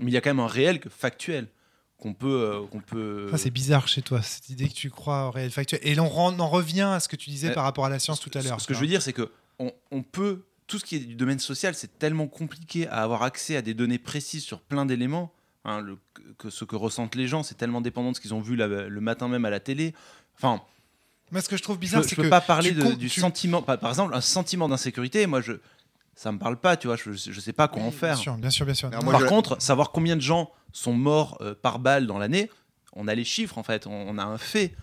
mais 0.00 0.10
il 0.10 0.14
y 0.14 0.16
a 0.16 0.20
quand 0.20 0.30
même 0.30 0.40
un 0.40 0.46
réel 0.46 0.80
factuel 0.90 1.48
qu'on 1.98 2.12
peut 2.12 2.28
euh, 2.28 2.66
qu'on 2.70 2.80
peut. 2.80 3.28
Ça, 3.30 3.38
c'est 3.38 3.50
bizarre 3.50 3.88
chez 3.88 4.02
toi, 4.02 4.20
cette 4.20 4.50
idée 4.50 4.68
que 4.68 4.74
tu 4.74 4.90
crois 4.90 5.28
au 5.28 5.30
réel 5.30 5.50
factuel. 5.50 5.80
Et 5.82 5.94
ren- 5.98 6.38
en 6.38 6.48
revient 6.48 6.82
à 6.92 7.00
ce 7.00 7.08
que 7.08 7.16
tu 7.16 7.30
disais 7.30 7.50
Euh, 7.50 7.54
par 7.54 7.64
rapport 7.64 7.86
à 7.86 7.88
la 7.90 7.98
science 7.98 8.20
Ce- 8.20 8.28
tout 8.28 8.38
à 8.38 8.42
l'heure. 8.42 8.60
Ce 8.60 8.66
que 8.66 8.74
je 8.74 8.80
veux 8.80 8.86
dire, 8.86 9.00
c'est 9.02 9.14
que 9.14 9.30
on, 9.58 9.72
on 9.90 10.02
peut 10.02 10.44
tout 10.66 10.78
ce 10.78 10.84
qui 10.84 10.96
est 10.96 11.00
du 11.00 11.14
domaine 11.14 11.38
social, 11.38 11.74
c'est 11.74 11.98
tellement 11.98 12.26
compliqué 12.26 12.88
à 12.88 13.02
avoir 13.02 13.22
accès 13.22 13.56
à 13.56 13.62
des 13.62 13.72
données 13.72 13.98
précises 13.98 14.42
sur 14.44 14.60
plein 14.60 14.84
d'éléments. 14.84 15.32
Hein, 15.66 15.80
le- 15.80 15.98
que, 16.14 16.22
que 16.38 16.50
ce 16.50 16.64
que 16.64 16.74
ressentent 16.76 17.14
les 17.14 17.26
gens, 17.28 17.42
c'est 17.42 17.56
tellement 17.56 17.82
dépendant 17.82 18.12
de 18.12 18.16
ce 18.16 18.20
qu'ils 18.22 18.32
ont 18.32 18.40
vu 18.40 18.56
la- 18.56 18.66
le 18.88 19.00
matin 19.02 19.28
même 19.28 19.44
à 19.44 19.50
la 19.50 19.60
télé. 19.60 19.94
Enfin, 20.36 20.62
Moi, 21.32 21.40
ce 21.42 21.48
que 21.48 21.56
je 21.58 21.62
trouve 21.62 21.78
bizarre, 21.78 22.02
c'est 22.04 22.10
je 22.10 22.16
peux 22.16 22.22
que 22.22 22.28
pas 22.28 22.40
parler 22.40 22.70
de- 22.72 22.92
du 22.94 23.08
tu- 23.10 23.20
sentiment. 23.20 23.60
Par, 23.60 23.76
exemple, 23.88 24.14
un 24.14 24.20
sentiment 24.20 24.68
d'insécurité, 24.68 25.26
moi, 25.26 25.40
je 25.42 25.52
ça 26.14 26.32
me 26.32 26.38
parle 26.38 26.56
pas, 26.56 26.78
tu 26.78 26.86
vois. 26.86 26.96
Je, 26.96 27.12
je 27.12 27.40
sais 27.40 27.52
pas 27.52 27.68
quoi 27.68 27.82
en 27.82 27.88
Bien 27.88 27.98
faire. 27.98 28.16
sûr, 28.16 28.36
bien 28.38 28.48
sûr, 28.48 28.64
bien 28.64 28.74
sûr. 28.74 28.88
Non, 28.90 29.02
moi, 29.02 29.12
Par 29.12 29.20
je- 29.22 29.26
contre, 29.26 29.60
savoir 29.60 29.90
combien 29.92 30.16
de 30.16 30.22
gens 30.22 30.50
sont 30.72 30.94
morts 30.94 31.36
euh, 31.42 31.54
par 31.60 31.78
balle 31.78 32.06
dans 32.06 32.18
l'année, 32.18 32.48
on 32.94 33.06
a 33.08 33.14
les 33.14 33.24
chiffres 33.24 33.58
en 33.58 33.62
fait, 33.62 33.86
on, 33.86 33.92
on 33.92 34.16
a 34.16 34.24
un 34.24 34.38
fait. 34.38 34.74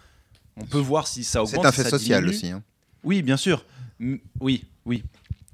On 0.58 0.66
peut 0.66 0.78
voir 0.78 1.08
si 1.08 1.24
ça 1.24 1.42
augmente. 1.42 1.62
C'est 1.64 1.68
un 1.68 1.72
si 1.72 1.78
fait 1.78 1.84
ça 1.84 1.90
social 1.90 2.20
diminue. 2.22 2.36
aussi. 2.38 2.52
hein. 2.52 2.62
Oui, 3.04 3.24
bien 3.24 3.38
sûr. 3.38 3.66
M- 4.00 4.20
oui, 4.42 4.66
oui. 4.86 5.04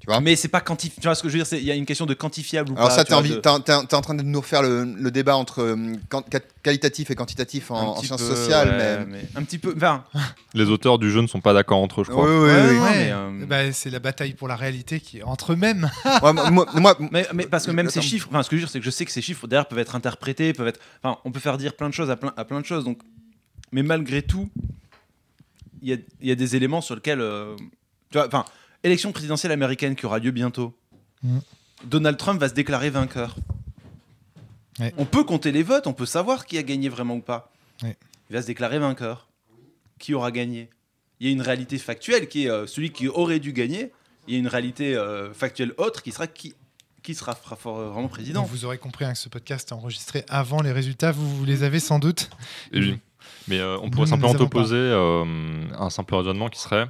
Tu 0.00 0.06
vois 0.06 0.20
Mais 0.20 0.34
c'est 0.34 0.48
pas 0.48 0.62
quantifiable. 0.62 1.00
Tu 1.02 1.06
vois 1.08 1.14
ce 1.14 1.22
que 1.22 1.28
je 1.28 1.34
veux 1.34 1.38
dire 1.40 1.46
c'est- 1.46 1.58
Il 1.58 1.64
y 1.64 1.70
a 1.70 1.74
une 1.74 1.84
question 1.84 2.06
de 2.06 2.14
quantifiable 2.14 2.72
ou 2.72 2.76
Alors 2.76 2.88
pas. 2.88 2.94
ça, 2.94 3.04
tu 3.04 3.08
t'es 3.08 3.14
envie- 3.14 3.30
de- 3.30 3.94
en 3.94 4.00
train 4.00 4.14
de 4.14 4.22
nous 4.22 4.40
refaire 4.40 4.62
le, 4.62 4.84
le 4.84 5.10
débat 5.10 5.36
entre 5.36 5.60
euh, 5.62 5.94
qualitatif 6.62 7.10
et 7.10 7.14
quantitatif 7.14 7.70
en, 7.70 7.96
en 7.98 8.02
sciences 8.02 8.22
peu, 8.22 8.34
sociales, 8.34 8.68
ouais, 8.70 9.06
mais... 9.06 9.24
un 9.36 9.42
petit 9.44 9.58
peu. 9.58 9.74
Enfin, 9.76 10.04
Les 10.54 10.64
auteurs 10.70 10.98
du 10.98 11.10
jeu 11.10 11.20
ne 11.20 11.26
sont 11.26 11.40
pas 11.42 11.52
d'accord 11.52 11.78
entre 11.80 12.00
eux, 12.00 12.04
je 12.04 12.10
crois. 12.10 12.24
Oui, 12.24 12.30
oui, 12.34 12.48
Ouais, 12.50 12.70
oui. 12.70 12.78
ouais. 12.80 13.10
Euh, 13.12 13.46
bah, 13.46 13.72
c'est 13.72 13.90
la 13.90 13.98
bataille 13.98 14.32
pour 14.32 14.48
la 14.48 14.56
réalité 14.56 15.00
qui 15.00 15.18
est 15.18 15.22
entre 15.22 15.52
eux-mêmes. 15.52 15.90
Moi, 16.22 16.32
moi- 16.50 16.66
moi- 16.74 16.96
mais, 17.12 17.26
mais 17.34 17.46
parce 17.46 17.66
que 17.66 17.70
même 17.70 17.90
ces 17.90 18.00
chiffres, 18.02 18.28
enfin, 18.30 18.42
ce 18.42 18.48
que 18.48 18.56
je 18.56 18.62
veux 18.62 18.66
dire, 18.66 18.72
c'est 18.72 18.78
que 18.80 18.84
je 18.86 18.90
sais 18.90 19.04
que 19.04 19.12
ces 19.12 19.22
chiffres 19.22 19.46
d'ailleurs 19.46 19.68
peuvent 19.68 19.78
être 19.78 19.94
interprétés, 19.96 20.52
peuvent 20.54 20.68
être. 20.68 20.80
Enfin, 21.02 21.18
on 21.26 21.30
peut 21.30 21.40
faire 21.40 21.58
dire 21.58 21.74
plein 21.76 21.88
de 21.90 21.94
choses 21.94 22.10
à 22.10 22.16
plein, 22.16 22.32
à 22.38 22.44
plein 22.46 22.60
de 22.60 22.66
choses. 22.66 22.84
Donc, 22.84 23.00
mais 23.72 23.82
malgré 23.82 24.22
tout, 24.22 24.48
il 25.82 25.90
y 25.90 25.92
a, 25.92 25.96
il 26.20 26.28
y 26.28 26.32
a 26.32 26.34
des 26.34 26.56
éléments 26.56 26.80
sur 26.80 26.94
lesquels, 26.94 27.20
euh, 27.20 27.54
tu 28.10 28.18
vois, 28.18 28.26
enfin, 28.26 28.44
élection 28.82 29.12
présidentielle 29.12 29.52
américaine 29.52 29.94
qui 29.96 30.06
aura 30.06 30.18
lieu 30.18 30.30
bientôt. 30.30 30.74
Mhm. 31.22 31.40
Donald 31.84 32.16
Trump 32.16 32.40
va 32.40 32.48
se 32.48 32.54
déclarer 32.54 32.90
vainqueur. 32.90 33.36
Ouais. 34.78 34.94
On 34.96 35.04
peut 35.04 35.24
compter 35.24 35.52
les 35.52 35.62
votes, 35.62 35.86
on 35.86 35.92
peut 35.92 36.06
savoir 36.06 36.46
qui 36.46 36.56
a 36.58 36.62
gagné 36.62 36.88
vraiment 36.88 37.16
ou 37.16 37.20
pas. 37.20 37.52
Ouais. 37.82 37.96
Il 38.30 38.34
va 38.34 38.42
se 38.42 38.46
déclarer 38.46 38.78
vainqueur. 38.78 39.28
Qui 39.98 40.14
aura 40.14 40.30
gagné? 40.30 40.70
Il 41.20 41.26
y 41.26 41.30
a 41.30 41.32
une 41.32 41.42
réalité 41.42 41.76
factuelle 41.78 42.28
qui 42.28 42.44
est 42.46 42.50
euh, 42.50 42.66
celui 42.66 42.90
qui 42.90 43.08
aurait 43.08 43.40
dû 43.40 43.52
gagner. 43.52 43.92
Il 44.26 44.34
y 44.34 44.36
a 44.36 44.40
une 44.40 44.48
réalité 44.48 44.94
euh, 44.96 45.32
factuelle 45.34 45.74
autre 45.76 46.02
qui 46.02 46.12
sera 46.12 46.26
qui, 46.26 46.54
qui 47.02 47.14
sera 47.14 47.34
fort- 47.34 47.90
vraiment 47.92 48.08
président. 48.08 48.44
Vous 48.44 48.64
aurez 48.64 48.78
compris 48.78 49.04
hein, 49.04 49.12
que 49.12 49.18
ce 49.18 49.28
podcast 49.28 49.70
est 49.70 49.74
enregistré 49.74 50.24
avant 50.28 50.62
les 50.62 50.72
résultats. 50.72 51.12
Vous, 51.12 51.36
vous 51.36 51.44
les 51.44 51.62
avez 51.62 51.80
sans 51.80 51.98
doute. 51.98 52.30
Et 52.72 52.80
oui. 52.80 52.98
Mais 53.48 53.58
euh, 53.58 53.76
on 53.82 53.90
pourrait 53.90 54.04
nous 54.06 54.10
simplement 54.10 54.34
t'opposer 54.34 54.76
euh, 54.76 55.24
un 55.78 55.90
simple 55.90 56.14
raisonnement 56.14 56.48
qui 56.48 56.60
serait 56.60 56.86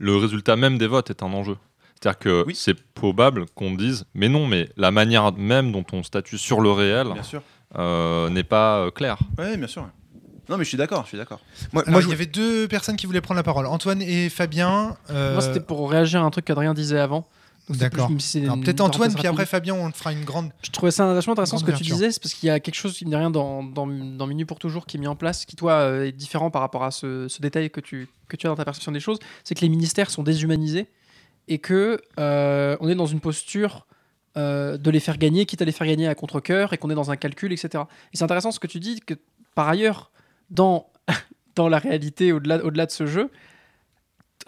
le 0.00 0.16
résultat 0.16 0.56
même 0.56 0.76
des 0.78 0.88
votes 0.88 1.10
est 1.10 1.22
un 1.22 1.32
enjeu. 1.32 1.56
C'est-à-dire 1.94 2.18
que 2.18 2.44
Oui. 2.46 2.54
c'est 2.56 2.74
probable 2.94 3.44
qu'on 3.54 3.72
dise 3.74 4.06
mais 4.14 4.28
non, 4.28 4.46
mais 4.46 4.68
la 4.76 4.90
manière 4.90 5.32
même 5.32 5.70
dont 5.70 5.84
on 5.92 6.02
statue 6.02 6.38
sur 6.38 6.60
le 6.62 6.70
réel 6.72 7.08
euh, 7.78 8.28
n'est 8.30 8.42
pas 8.42 8.78
euh, 8.78 8.90
claire. 8.90 9.18
Oui, 9.38 9.56
bien 9.56 9.66
sûr. 9.66 9.86
Non, 10.48 10.56
mais 10.56 10.64
je 10.64 10.68
suis 10.70 10.78
d'accord, 10.78 11.02
je 11.04 11.08
suis 11.10 11.18
d'accord. 11.18 11.38
Moi, 11.72 11.84
il 12.02 12.08
y 12.08 12.12
avait 12.12 12.26
deux 12.26 12.66
personnes 12.66 12.96
qui 12.96 13.06
voulaient 13.06 13.20
prendre 13.20 13.36
la 13.38 13.44
parole. 13.44 13.66
Antoine 13.66 14.02
et 14.02 14.28
Fabien. 14.30 14.96
euh, 15.10 15.34
Moi, 15.34 15.42
c'était 15.42 15.60
pour 15.60 15.88
réagir 15.88 16.22
à 16.22 16.24
un 16.24 16.30
truc 16.30 16.44
qu'Adrien 16.46 16.74
disait 16.74 16.98
avant. 16.98 17.28
D'accord. 17.68 18.08
Peut-être 18.08 18.80
Antoine, 18.80 19.14
puis 19.14 19.26
après. 19.26 19.46
Fabien, 19.46 19.74
on 19.74 19.90
te 19.90 19.96
fera 19.96 20.12
une 20.12 20.24
grande. 20.24 20.50
Je 20.62 20.70
trouvais 20.70 20.90
ça 20.90 21.12
vachement 21.12 21.32
intéressant 21.34 21.58
ce 21.58 21.64
que 21.64 21.72
tu 21.72 21.84
disais, 21.84 22.10
c'est 22.10 22.20
parce 22.20 22.34
qu'il 22.34 22.48
y 22.48 22.50
a 22.50 22.60
quelque 22.60 22.74
chose, 22.74 22.94
qui 22.94 23.06
n'est 23.06 23.16
rien, 23.16 23.30
dans, 23.30 23.62
dans, 23.62 23.86
dans 23.86 24.26
Minute 24.26 24.48
pour 24.48 24.58
Toujours 24.58 24.86
qui 24.86 24.96
est 24.96 25.00
mis 25.00 25.06
en 25.06 25.16
place, 25.16 25.44
qui 25.44 25.56
toi 25.56 25.72
euh, 25.72 26.06
est 26.06 26.12
différent 26.12 26.50
par 26.50 26.62
rapport 26.62 26.84
à 26.84 26.90
ce, 26.90 27.28
ce 27.28 27.40
détail 27.40 27.70
que 27.70 27.80
tu, 27.80 28.08
que 28.28 28.36
tu 28.36 28.46
as 28.46 28.50
dans 28.50 28.56
ta 28.56 28.64
perception 28.64 28.92
des 28.92 29.00
choses, 29.00 29.18
c'est 29.44 29.54
que 29.54 29.60
les 29.60 29.68
ministères 29.68 30.10
sont 30.10 30.22
déshumanisés 30.22 30.88
et 31.48 31.58
que 31.58 32.00
euh, 32.18 32.76
on 32.80 32.88
est 32.88 32.94
dans 32.94 33.06
une 33.06 33.20
posture 33.20 33.86
euh, 34.36 34.76
de 34.76 34.90
les 34.90 35.00
faire 35.00 35.18
gagner, 35.18 35.46
quitte 35.46 35.62
à 35.62 35.64
les 35.64 35.72
faire 35.72 35.86
gagner 35.86 36.06
à 36.06 36.14
contre-coeur, 36.14 36.72
et 36.72 36.78
qu'on 36.78 36.90
est 36.90 36.94
dans 36.94 37.10
un 37.10 37.16
calcul, 37.16 37.52
etc. 37.52 37.84
Et 38.12 38.16
c'est 38.16 38.24
intéressant 38.24 38.52
ce 38.52 38.60
que 38.60 38.68
tu 38.68 38.78
dis, 38.78 39.00
que 39.00 39.14
par 39.54 39.68
ailleurs, 39.68 40.12
dans, 40.50 40.86
dans 41.56 41.68
la 41.68 41.78
réalité, 41.78 42.32
au-delà 42.32 42.64
au 42.64 42.70
-delà 42.70 42.86
de 42.86 42.92
ce 42.92 43.06
jeu, 43.06 43.30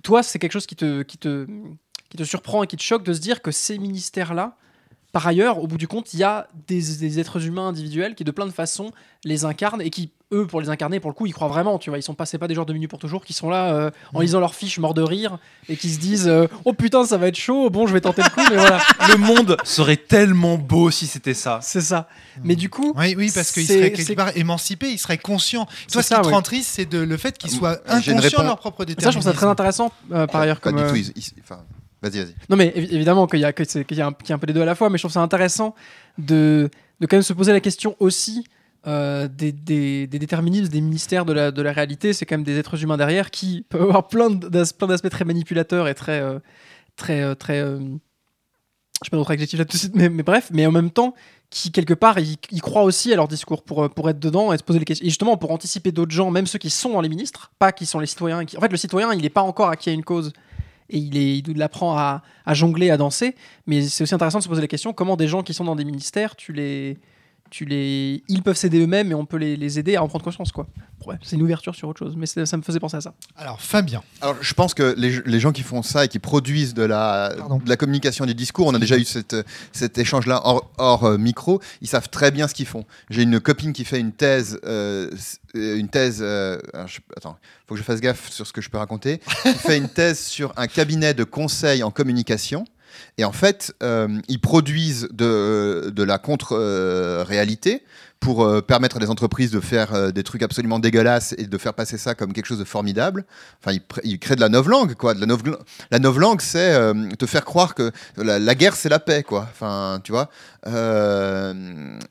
toi, 0.03 0.23
c'est 0.23 0.39
quelque 0.39 0.53
chose 0.53 0.67
qui 0.67 0.77
te, 0.77 1.03
qui, 1.03 1.19
te, 1.19 1.47
qui 2.13 2.19
te 2.19 2.25
surprend 2.25 2.63
et 2.63 2.67
qui 2.67 2.77
te 2.77 2.83
choque 2.83 3.03
de 3.05 3.13
se 3.15 3.21
dire 3.21 3.41
que 3.43 3.51
ces 3.51 3.79
ministères-là, 3.79 4.55
par 5.13 5.27
ailleurs, 5.27 5.59
au 5.59 5.67
bout 5.67 5.77
du 5.79 5.89
compte, 5.89 6.15
il 6.15 6.21
y 6.21 6.25
a 6.25 6.47
des, 6.69 6.81
des 6.97 7.19
êtres 7.21 7.45
humains 7.47 7.69
individuels 7.69 8.15
qui, 8.15 8.25
de 8.25 8.31
plein 8.31 8.47
de 8.47 8.51
façons, 8.53 8.93
les 9.25 9.45
incarnent 9.45 9.83
et 9.83 9.91
qui, 9.91 10.11
eux, 10.33 10.47
pour 10.47 10.63
les 10.63 10.71
incarner, 10.71 11.01
pour 11.01 11.11
le 11.11 11.15
coup, 11.15 11.27
ils 11.27 11.35
croient 11.35 11.49
vraiment. 11.49 11.79
Tu 11.79 11.91
vois, 11.91 11.99
ils 11.99 12.03
sont 12.03 12.15
pas, 12.15 12.25
c'est 12.25 12.39
pas 12.39 12.49
des 12.49 12.55
joueurs 12.55 12.65
de 12.65 12.73
minutes 12.73 12.89
pour 12.89 12.99
toujours 12.99 13.23
qui 13.23 13.35
sont 13.35 13.51
là 13.51 13.75
euh, 13.75 13.91
en 14.15 14.21
lisant 14.21 14.41
leurs 14.41 14.55
fiches 14.55 14.79
morts 14.79 14.95
de 14.95 15.03
rire 15.03 15.37
et 15.69 15.77
qui 15.77 15.91
se 15.91 15.99
disent 15.99 16.29
euh, 16.29 16.47
Oh 16.65 16.73
putain, 16.73 17.05
ça 17.05 17.19
va 17.19 17.29
être 17.29 17.37
chaud, 17.37 17.69
bon, 17.69 17.87
je 17.87 17.93
vais 17.93 18.01
tenter 18.01 18.23
le 18.23 18.31
coup, 18.31 18.41
mais 18.49 18.57
voilà, 18.57 18.81
Le 19.11 19.19
monde 19.19 19.59
serait 19.65 19.99
tellement 19.99 20.57
beau 20.57 20.91
si 20.91 21.07
c'était 21.07 21.35
ça. 21.35 21.61
c'est 21.63 21.83
ça. 21.83 22.09
Mais 22.43 22.57
du 22.57 22.71
coup, 22.71 22.95
Oui, 22.97 23.15
oui, 23.15 23.31
parce 23.35 23.53
qu'ils 23.53 23.67
seraient 23.67 23.93
quelque 23.93 24.15
part 24.15 24.35
émancipés, 24.35 24.89
ils 24.93 24.99
seraient 24.99 25.19
conscients. 25.19 25.67
C'est 25.89 25.93
Toi, 25.93 26.03
ce 26.03 26.09
ça, 26.09 26.17
qui 26.17 26.23
te 26.23 26.27
ouais. 26.29 26.33
rend 26.33 26.41
triste, 26.43 26.71
c'est 26.73 26.91
le 26.91 27.17
fait 27.19 27.37
qu'ils 27.37 27.51
soient 27.51 27.81
j'ai 28.03 28.13
une 28.13 28.19
inconscients 28.19 28.41
de 28.41 28.47
leur 28.47 28.57
propre 28.59 28.79
ça, 28.79 28.85
je 28.89 28.95
déterminisme. 28.95 29.21
trouve 29.21 29.33
ça 29.35 29.37
très 29.37 29.47
intéressant 29.47 29.93
euh, 30.13 30.27
par 30.27 30.41
ailleurs. 30.41 30.59
Pas 30.61 30.71
Comme, 30.71 30.79
du 30.79 30.85
euh, 30.85 30.89
tout. 30.89 30.97
ils- 30.97 31.13
ils- 31.17 31.33
enfin, 31.43 31.61
vas-y, 32.03 32.19
vas-y. 32.19 32.35
Non, 32.51 32.57
mais 32.57 32.69
évi- 32.77 32.93
évidemment 32.95 33.27
qu'il 33.27 33.41
y, 33.41 33.45
a, 33.45 33.49
a 33.49 34.07
un- 34.07 34.13
peu 34.39 34.47
les 34.47 34.53
deux 34.53 34.63
à 34.63 34.65
la 34.65 34.75
fois, 34.75 34.91
mais 34.91 34.99
je 34.99 35.03
trouve 35.03 35.13
ça 35.13 35.21
intéressant 35.21 35.75
de, 36.19 36.69
de 37.01 37.07
quand 37.07 37.17
même 37.17 37.23
se 37.23 37.33
poser 37.33 37.53
la 37.53 37.61
question 37.61 37.97
aussi 38.01 38.45
euh, 38.87 39.29
des, 39.29 39.53
des, 39.53 40.07
des 40.09 40.19
déterminismes 40.19 40.69
des 40.73 40.81
ministères 40.81 41.25
de 41.25 41.33
la, 41.33 41.51
de 41.53 41.63
la 41.63 41.73
réalité. 41.73 42.13
C'est 42.13 42.27
quand 42.27 42.35
même 42.35 42.45
des 42.45 42.59
êtres 42.59 42.83
humains 42.83 42.97
derrière 42.97 43.31
qui 43.31 43.65
peuvent 43.69 43.83
avoir 43.83 44.09
plein 44.09 44.29
d'as- 44.31 44.73
plein 44.77 44.89
d'aspects 44.89 45.09
très 45.11 45.25
manipulateurs 45.25 45.89
et 45.89 45.95
très. 45.95 46.21
euh, 46.21 46.39
très, 46.97 47.23
euh, 47.23 47.35
très 47.35 47.61
euh, 47.61 47.79
je 47.79 49.07
sais 49.07 49.11
pas 49.11 49.17
d'autres 49.17 49.33
adjectifs 49.33 49.59
là 49.59 49.65
tout 49.65 49.77
de 49.77 49.81
suite, 49.81 49.95
mais, 49.97 50.09
bref, 50.11 50.51
mais 50.53 50.65
en 50.67 50.71
même 50.71 50.91
temps, 50.91 51.15
qui 51.51 51.73
quelque 51.73 51.95
part, 51.95 52.19
ils, 52.21 52.37
croient 52.63 52.85
aussi 52.85 53.13
à 53.13 53.17
leur 53.17 53.27
discours 53.29 53.63
pour, 53.65 53.91
pour 53.91 54.09
être 54.09 54.19
dedans 54.21 54.53
et 54.53 54.59
se 54.59 54.63
poser 54.63 54.79
les 54.79 54.85
questions. 54.85 55.05
Et 55.05 55.09
justement, 55.09 55.37
pour 55.37 55.51
anticiper 55.51 55.91
d'autres 55.91 56.13
gens, 56.13 56.31
même 56.31 56.47
ceux 56.47 56.59
qui 56.59 56.71
sont 56.71 56.91
dans 56.91 57.01
les 57.01 57.09
ministres, 57.09 57.51
pas 57.59 57.73
qui 57.73 57.85
sont 57.85 57.99
les 57.99 58.07
citoyens. 58.07 58.41
En 58.57 58.61
fait, 58.61 58.69
le 58.71 58.77
citoyen, 58.77 59.13
il 59.13 59.23
n'est 59.23 59.29
pas 59.31 59.43
encore 59.43 59.71
acquis 59.71 59.91
à 59.91 59.93
une 59.93 60.05
cause 60.05 60.33
et 60.93 60.99
il, 60.99 61.17
est, 61.17 61.39
il 61.39 61.63
apprend 61.63 61.97
à, 61.97 62.23
à 62.47 62.55
jongler, 62.55 62.91
à 62.91 62.97
danser. 62.97 63.35
Mais 63.67 63.83
c'est 63.83 64.05
aussi 64.05 64.15
intéressant 64.15 64.39
de 64.39 64.45
se 64.45 64.49
poser 64.49 64.61
la 64.61 64.69
question 64.69 64.93
comment 64.93 65.17
des 65.17 65.27
gens 65.27 65.43
qui 65.43 65.55
sont 65.55 65.65
dans 65.65 65.77
des 65.77 65.85
ministères, 65.85 66.37
tu 66.37 66.53
les, 66.53 66.99
tu 67.53 67.67
les, 67.67 68.25
ils 68.29 68.43
peuvent 68.43 68.57
s'aider 68.57 68.81
eux-mêmes 68.81 69.11
et 69.11 69.15
on 69.15 69.27
peut 69.27 69.37
les, 69.37 69.57
les 69.59 69.79
aider 69.79 69.95
à 69.97 70.03
en 70.03 70.09
prendre 70.09 70.25
conscience. 70.25 70.51
quoi. 70.53 70.67
Ouais, 71.07 71.17
c'est 71.23 71.37
une 71.37 71.43
ouverture 71.43 71.75
sur 71.75 71.87
autre 71.89 71.99
chose, 71.99 72.15
mais 72.17 72.25
ça 72.27 72.57
me 72.57 72.63
faisait 72.63 72.81
penser 72.81 72.97
à 72.97 73.03
ça. 73.03 73.13
Alors, 73.37 73.61
Fabien. 73.61 74.03
Alors, 74.23 74.37
je 74.41 74.55
pense 74.55 74.73
que 74.73 74.95
les, 74.97 75.21
les 75.27 75.39
gens 75.39 75.53
qui 75.53 75.61
font 75.63 75.83
ça 75.83 76.07
et 76.07 76.09
qui 76.09 76.19
produisent 76.19 76.73
de 76.73 76.83
la, 76.83 77.35
Pardon. 77.37 77.59
de 77.59 77.69
la 77.69 77.77
communication 77.77 78.25
des 78.25 78.33
discours, 78.33 78.69
on 78.69 78.75
a 78.75 78.79
déjà 78.79 78.97
eu 78.97 79.05
cette, 79.05 79.37
cet 79.73 79.99
échange-là 79.99 80.41
hors, 80.45 80.71
hors, 80.79 81.05
euh, 81.05 81.19
micro, 81.19 81.61
ils 81.83 81.89
savent 81.89 82.09
très 82.09 82.31
bien 82.31 82.49
ce 82.49 82.55
qu'ils 82.55 82.67
font. 82.67 82.87
J'ai 83.11 83.23
une 83.23 83.39
copine 83.39 83.75
qui 83.75 83.85
fait 83.85 84.01
une 84.01 84.13
thèse, 84.13 84.59
euh, 84.65 85.11
une 85.53 85.89
thèse. 85.89 86.21
euh, 86.23 86.59
je- 86.87 87.01
attends, 87.17 87.37
faut 87.69 87.75
que 87.75 87.79
je 87.81 87.85
fasse 87.85 88.01
gaffe 88.01 88.31
sur 88.31 88.47
ce 88.47 88.53
que 88.55 88.63
je 88.63 88.71
peux 88.71 88.79
raconter. 88.79 89.19
qui 89.43 89.53
fait 89.55 89.77
une 89.77 89.91
thèse 89.91 90.21
sur 90.21 90.55
un 90.57 90.69
cabinet 90.69 91.13
de 91.13 91.25
conseil 91.25 91.83
en 91.83 91.91
communication. 91.91 92.65
Et 93.19 93.25
en 93.25 93.33
fait, 93.33 93.75
euh, 93.83 94.21
ils 94.29 94.41
produisent 94.41 95.09
de, 95.13 95.93
la 95.97 96.19
contre-réalité 96.19 97.83
pour 98.21 98.45
euh, 98.45 98.61
permettre 98.61 98.97
à 98.97 99.01
des 99.01 99.11
entreprises 99.11 99.51
de 99.51 99.59
faire 99.59 99.95
euh, 99.95 100.11
des 100.13 100.23
trucs 100.23 100.43
absolument 100.43 100.79
dégueulasses 100.79 101.35
et 101.39 101.47
de 101.47 101.59
faire 101.59 101.75
passer 101.75 101.99
ça 101.99 102.15
comme 102.15 102.33
quelque 102.33 102.47
chose 102.47 102.59
de 102.59 102.65
formidable. 102.65 103.25
Enfin, 103.61 103.77
ils, 104.05 104.19
créent 104.19 104.37
de 104.37 104.41
la 104.41 104.49
novlangue, 104.49 104.95
quoi. 104.95 105.15
De 105.15 105.21
la, 105.21 105.27
novl- 105.27 105.59
la 105.91 105.99
novlangue, 105.99 106.41
c'est 106.41 106.73
te 107.19 107.27
faire 107.27 107.45
croire 107.45 107.75
que 107.75 107.91
la, 108.17 108.39
la 108.39 108.55
guerre, 108.55 108.77
c'est 108.77 108.89
la 108.89 109.01
paix, 109.01 109.23
quoi. 109.23 109.49
Enfin, 109.51 110.01
tu 110.05 110.13
vois. 110.13 110.31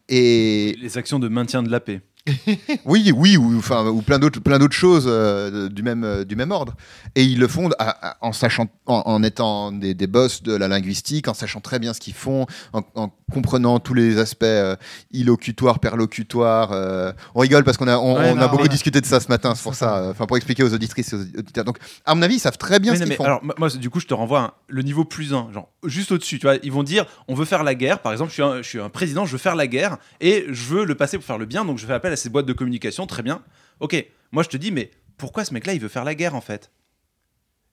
Et 0.09 0.77
Les 0.81 0.97
actions 0.97 1.19
de 1.19 1.29
maintien 1.29 1.63
de 1.63 1.69
la 1.69 1.79
paix. 1.79 2.01
oui, 2.85 3.11
oui, 3.15 3.37
ou, 3.37 3.57
enfin, 3.57 3.85
ou 3.87 4.01
plein 4.01 4.19
d'autres, 4.19 4.39
plein 4.39 4.59
d'autres 4.59 4.75
choses 4.75 5.05
euh, 5.07 5.69
du 5.69 5.81
même, 5.83 6.03
euh, 6.03 6.23
du 6.23 6.35
même 6.35 6.51
ordre. 6.51 6.73
Et 7.15 7.23
ils 7.23 7.39
le 7.39 7.47
font 7.47 7.69
à- 7.79 8.09
à- 8.11 8.17
en 8.21 8.31
sachant, 8.31 8.67
en, 8.85 9.01
en 9.05 9.23
étant 9.23 9.71
des, 9.71 9.93
des 9.93 10.07
boss 10.07 10.43
de 10.43 10.53
la 10.55 10.67
linguistique, 10.67 11.27
en 11.27 11.33
sachant 11.33 11.59
très 11.61 11.79
bien 11.79 11.93
ce 11.93 11.99
qu'ils 11.99 12.13
font, 12.13 12.45
en, 12.73 12.81
en 12.95 13.09
comprenant 13.33 13.79
tous 13.79 13.93
les 13.93 14.17
aspects 14.19 14.43
euh, 14.43 14.75
illocutoires, 15.11 15.79
perlocutoires. 15.79 16.71
euh. 16.73 17.11
on 17.35 17.39
rigole 17.39 17.63
parce 17.63 17.77
qu'on 17.77 17.87
a, 17.87 17.97
on, 17.97 18.15
Ouais, 18.15 18.31
on 18.35 18.37
a 18.39 18.47
beaucoup 18.47 18.67
discuté 18.67 19.01
de 19.01 19.05
ça 19.05 19.19
ce 19.19 19.27
matin, 19.29 19.55
c'est 19.55 19.63
pour 19.63 19.73
Ça, 19.75 20.09
enfin 20.11 20.25
pour 20.25 20.37
expliquer 20.37 20.63
aux 20.63 20.73
auditrices 20.73 21.13
et 21.13 21.15
aux 21.15 21.39
auditeurs. 21.39 21.63
Donc, 21.65 21.77
à 22.05 22.13
mon 22.13 22.21
avis, 22.21 22.35
ils 22.35 22.39
savent 22.39 22.57
très 22.57 22.79
bien 22.79 22.91
Mais 22.91 22.99
ce 22.99 23.03
qu'ils 23.03 23.13
font. 23.15 23.23
alors, 23.23 23.41
moi, 23.57 23.69
du 23.69 23.89
coup, 23.89 23.99
je 23.99 24.07
te 24.07 24.13
renvoie 24.13 24.39
un- 24.41 24.51
le 24.67 24.81
niveau 24.83 25.05
plus 25.05 25.33
1, 25.33 25.49
genre 25.53 25.69
juste 25.83 26.11
au-dessus. 26.11 26.39
Tu 26.39 26.45
vois, 26.45 26.57
ils 26.61 26.71
vont 26.71 26.83
dire 26.83 27.05
on 27.27 27.33
veut 27.35 27.45
faire 27.45 27.63
la 27.63 27.73
guerre. 27.75 27.99
Par 27.99 28.11
exemple, 28.11 28.29
je 28.29 28.33
suis, 28.35 28.43
un, 28.43 28.57
je 28.61 28.67
suis 28.67 28.79
un 28.79 28.89
président, 28.89 29.25
je 29.25 29.31
veux 29.33 29.37
faire 29.37 29.55
la 29.55 29.67
guerre 29.67 29.97
et 30.19 30.45
je 30.49 30.63
veux 30.65 30.85
le 30.85 30.95
passer 30.95 31.17
pour 31.17 31.25
faire 31.25 31.37
le 31.37 31.45
bien. 31.45 31.65
Donc, 31.65 31.77
je 31.77 31.85
fais 31.85 31.93
appel 31.93 32.10
à 32.11 32.15
ces 32.15 32.29
boîtes 32.29 32.45
de 32.45 32.53
communication. 32.53 33.07
Très 33.07 33.23
bien. 33.23 33.43
Ok. 33.79 34.05
Moi, 34.31 34.43
je 34.43 34.49
te 34.49 34.57
dis, 34.57 34.71
mais 34.71 34.91
pourquoi 35.17 35.45
ce 35.45 35.53
mec-là, 35.53 35.73
il 35.73 35.79
veut 35.79 35.87
faire 35.87 36.03
la 36.03 36.15
guerre 36.15 36.35
en 36.35 36.41
fait? 36.41 36.71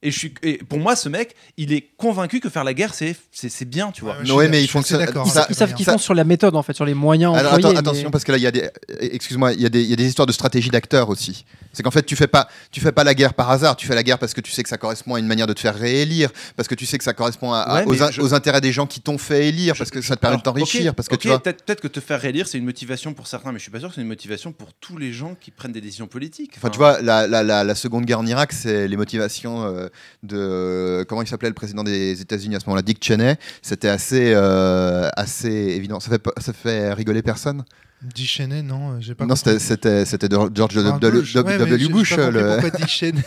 Et, 0.02 0.10
je 0.10 0.18
suis, 0.18 0.34
et 0.42 0.58
pour 0.58 0.78
moi, 0.78 0.94
ce 0.96 1.08
mec, 1.08 1.34
il 1.56 1.72
est 1.72 1.88
convaincu 1.96 2.40
que 2.40 2.48
faire 2.48 2.64
la 2.64 2.74
guerre, 2.74 2.94
c'est 2.94 3.16
c'est- 3.32 3.48
c'est 3.48 3.64
bien, 3.64 3.90
tu 3.92 4.02
vois. 4.02 4.16
Ouais, 4.34 4.48
mais 4.48 4.62
ils 4.62 4.68
d'accord 4.92 5.26
Ils, 5.48 5.54
savent 5.54 5.74
qu'ils 5.74 5.84
font 5.84 5.98
sur 5.98 6.14
la 6.14 6.24
méthode 6.24 6.54
en 6.56 6.62
fait, 6.62 6.72
sur 6.74 6.84
les 6.84 6.94
moyens 6.94 7.34
Alors, 7.36 7.54
employés. 7.54 7.76
attends, 7.76 7.82
mais- 7.82 7.88
attention 7.98 8.10
parce 8.10 8.24
que 8.24 8.32
là 8.32 8.38
il 8.38 8.42
y 8.42 8.46
a 8.46 8.50
des 8.50 8.68
excuse-moi 9.00 9.52
il 9.52 9.60
y 9.60 9.66
a 9.66 9.68
des 9.68 9.82
il 9.82 9.88
y 9.90 9.92
a 9.92 9.96
des 9.96 10.06
histoires 10.06 10.26
de 10.26 10.32
stratégie 10.32 10.70
d'acteurs 10.70 11.08
aussi 11.08 11.44
c'est 11.72 11.82
qu'en 11.82 11.90
fait 11.90 12.04
tu 12.04 12.16
fais 12.16 12.26
pas 12.26 12.48
tu 12.70 12.80
fais 12.80 12.92
pas 12.92 13.04
la 13.04 13.14
guerre 13.14 13.34
par 13.34 13.50
hasard 13.50 13.76
tu 13.76 13.86
fais 13.86 13.94
la 13.94 14.02
guerre 14.02 14.18
parce 14.18 14.34
que 14.34 14.40
tu 14.40 14.50
sais 14.50 14.62
que 14.62 14.68
ça 14.68 14.78
correspond 14.78 15.14
à 15.14 15.18
une 15.18 15.26
manière 15.26 15.46
de 15.46 15.52
te 15.52 15.60
faire 15.60 15.74
réélire 15.76 16.30
parce 16.56 16.68
que 16.68 16.74
tu 16.74 16.86
sais 16.86 16.98
que 16.98 17.04
ça 17.04 17.12
correspond 17.14 17.52
à- 17.52 17.58
à- 17.60 17.74
Ouais, 17.80 17.84
mais 17.86 17.92
aux, 17.92 18.02
in- 18.02 18.10
je- 18.10 18.20
aux 18.22 18.34
intérêts 18.34 18.60
des 18.60 18.72
gens 18.72 18.86
qui 18.86 19.00
t'ont 19.00 19.18
fait 19.18 19.48
élire 19.48 19.74
parce 19.76 19.90
que 19.90 20.00
ça 20.00 20.16
te 20.16 20.20
permet 20.20 20.36
de 20.38 20.42
t'enrichir 20.42 20.94
parce 20.94 21.08
que 21.08 21.16
tu 21.16 21.28
vois 21.28 21.42
peut-être 21.42 21.64
peut-être 21.64 21.80
que 21.80 21.88
te 21.88 22.00
faire 22.00 22.20
réélire, 22.20 22.46
c'est 22.48 22.58
une 22.58 22.64
motivation 22.64 23.14
pour 23.14 23.26
certains, 23.26 23.52
mais 23.52 23.58
je 23.58 23.62
suis 23.62 23.70
pas 23.72 23.80
sûr 23.80 23.88
que 23.88 23.94
c'est 23.94 24.00
une 24.00 24.06
motivation 24.08 24.52
pour 24.52 24.72
tous 24.74 24.96
les 24.96 25.12
gens 25.12 25.34
qui 25.40 25.50
prennent 25.50 25.72
des 25.72 25.80
décisions 25.80 26.06
politiques. 26.06 26.52
Enfin, 26.56 26.70
tu 26.70 26.78
vois, 26.78 27.00
la, 27.02 27.26
la, 27.26 27.42
la, 27.42 27.64
la 27.64 27.74
seconde 27.74 28.04
guerre 28.04 28.20
en 28.20 28.26
Irak, 28.26 28.52
c'est 28.52 28.88
les 28.88 28.96
motivations 28.96 29.64
euh, 29.64 29.87
de. 30.22 31.04
Comment 31.08 31.22
il 31.22 31.28
s'appelait 31.28 31.48
le 31.48 31.54
président 31.54 31.84
des 31.84 32.20
États-Unis 32.20 32.56
à 32.56 32.60
ce 32.60 32.66
moment-là 32.66 32.82
Dick 32.82 33.02
Cheney. 33.04 33.36
C'était 33.62 33.88
assez, 33.88 34.32
euh, 34.34 35.08
assez 35.16 35.48
évident. 35.50 36.00
Ça 36.00 36.10
fait, 36.10 36.22
ça 36.40 36.52
fait 36.52 36.92
rigoler 36.92 37.22
personne? 37.22 37.64
Dick 38.00 38.28
Cheney, 38.28 38.62
non, 38.62 38.92
euh, 38.92 38.96
j'ai 39.00 39.16
pas 39.16 39.24
Non, 39.26 39.34
compris. 39.34 39.58
c'était- 39.58 40.04
c'était 40.04 40.28
George 40.30 40.78
Ah, 40.78 40.98
W. 41.00 41.18
Bush. 41.18 41.34
Ouais, 41.34 41.58
W. 41.58 41.88
Bush, 41.88 42.16
le- 42.16 42.60
pourquoi 42.60 42.70
Dick 42.78 42.86
Cheney 42.88 43.20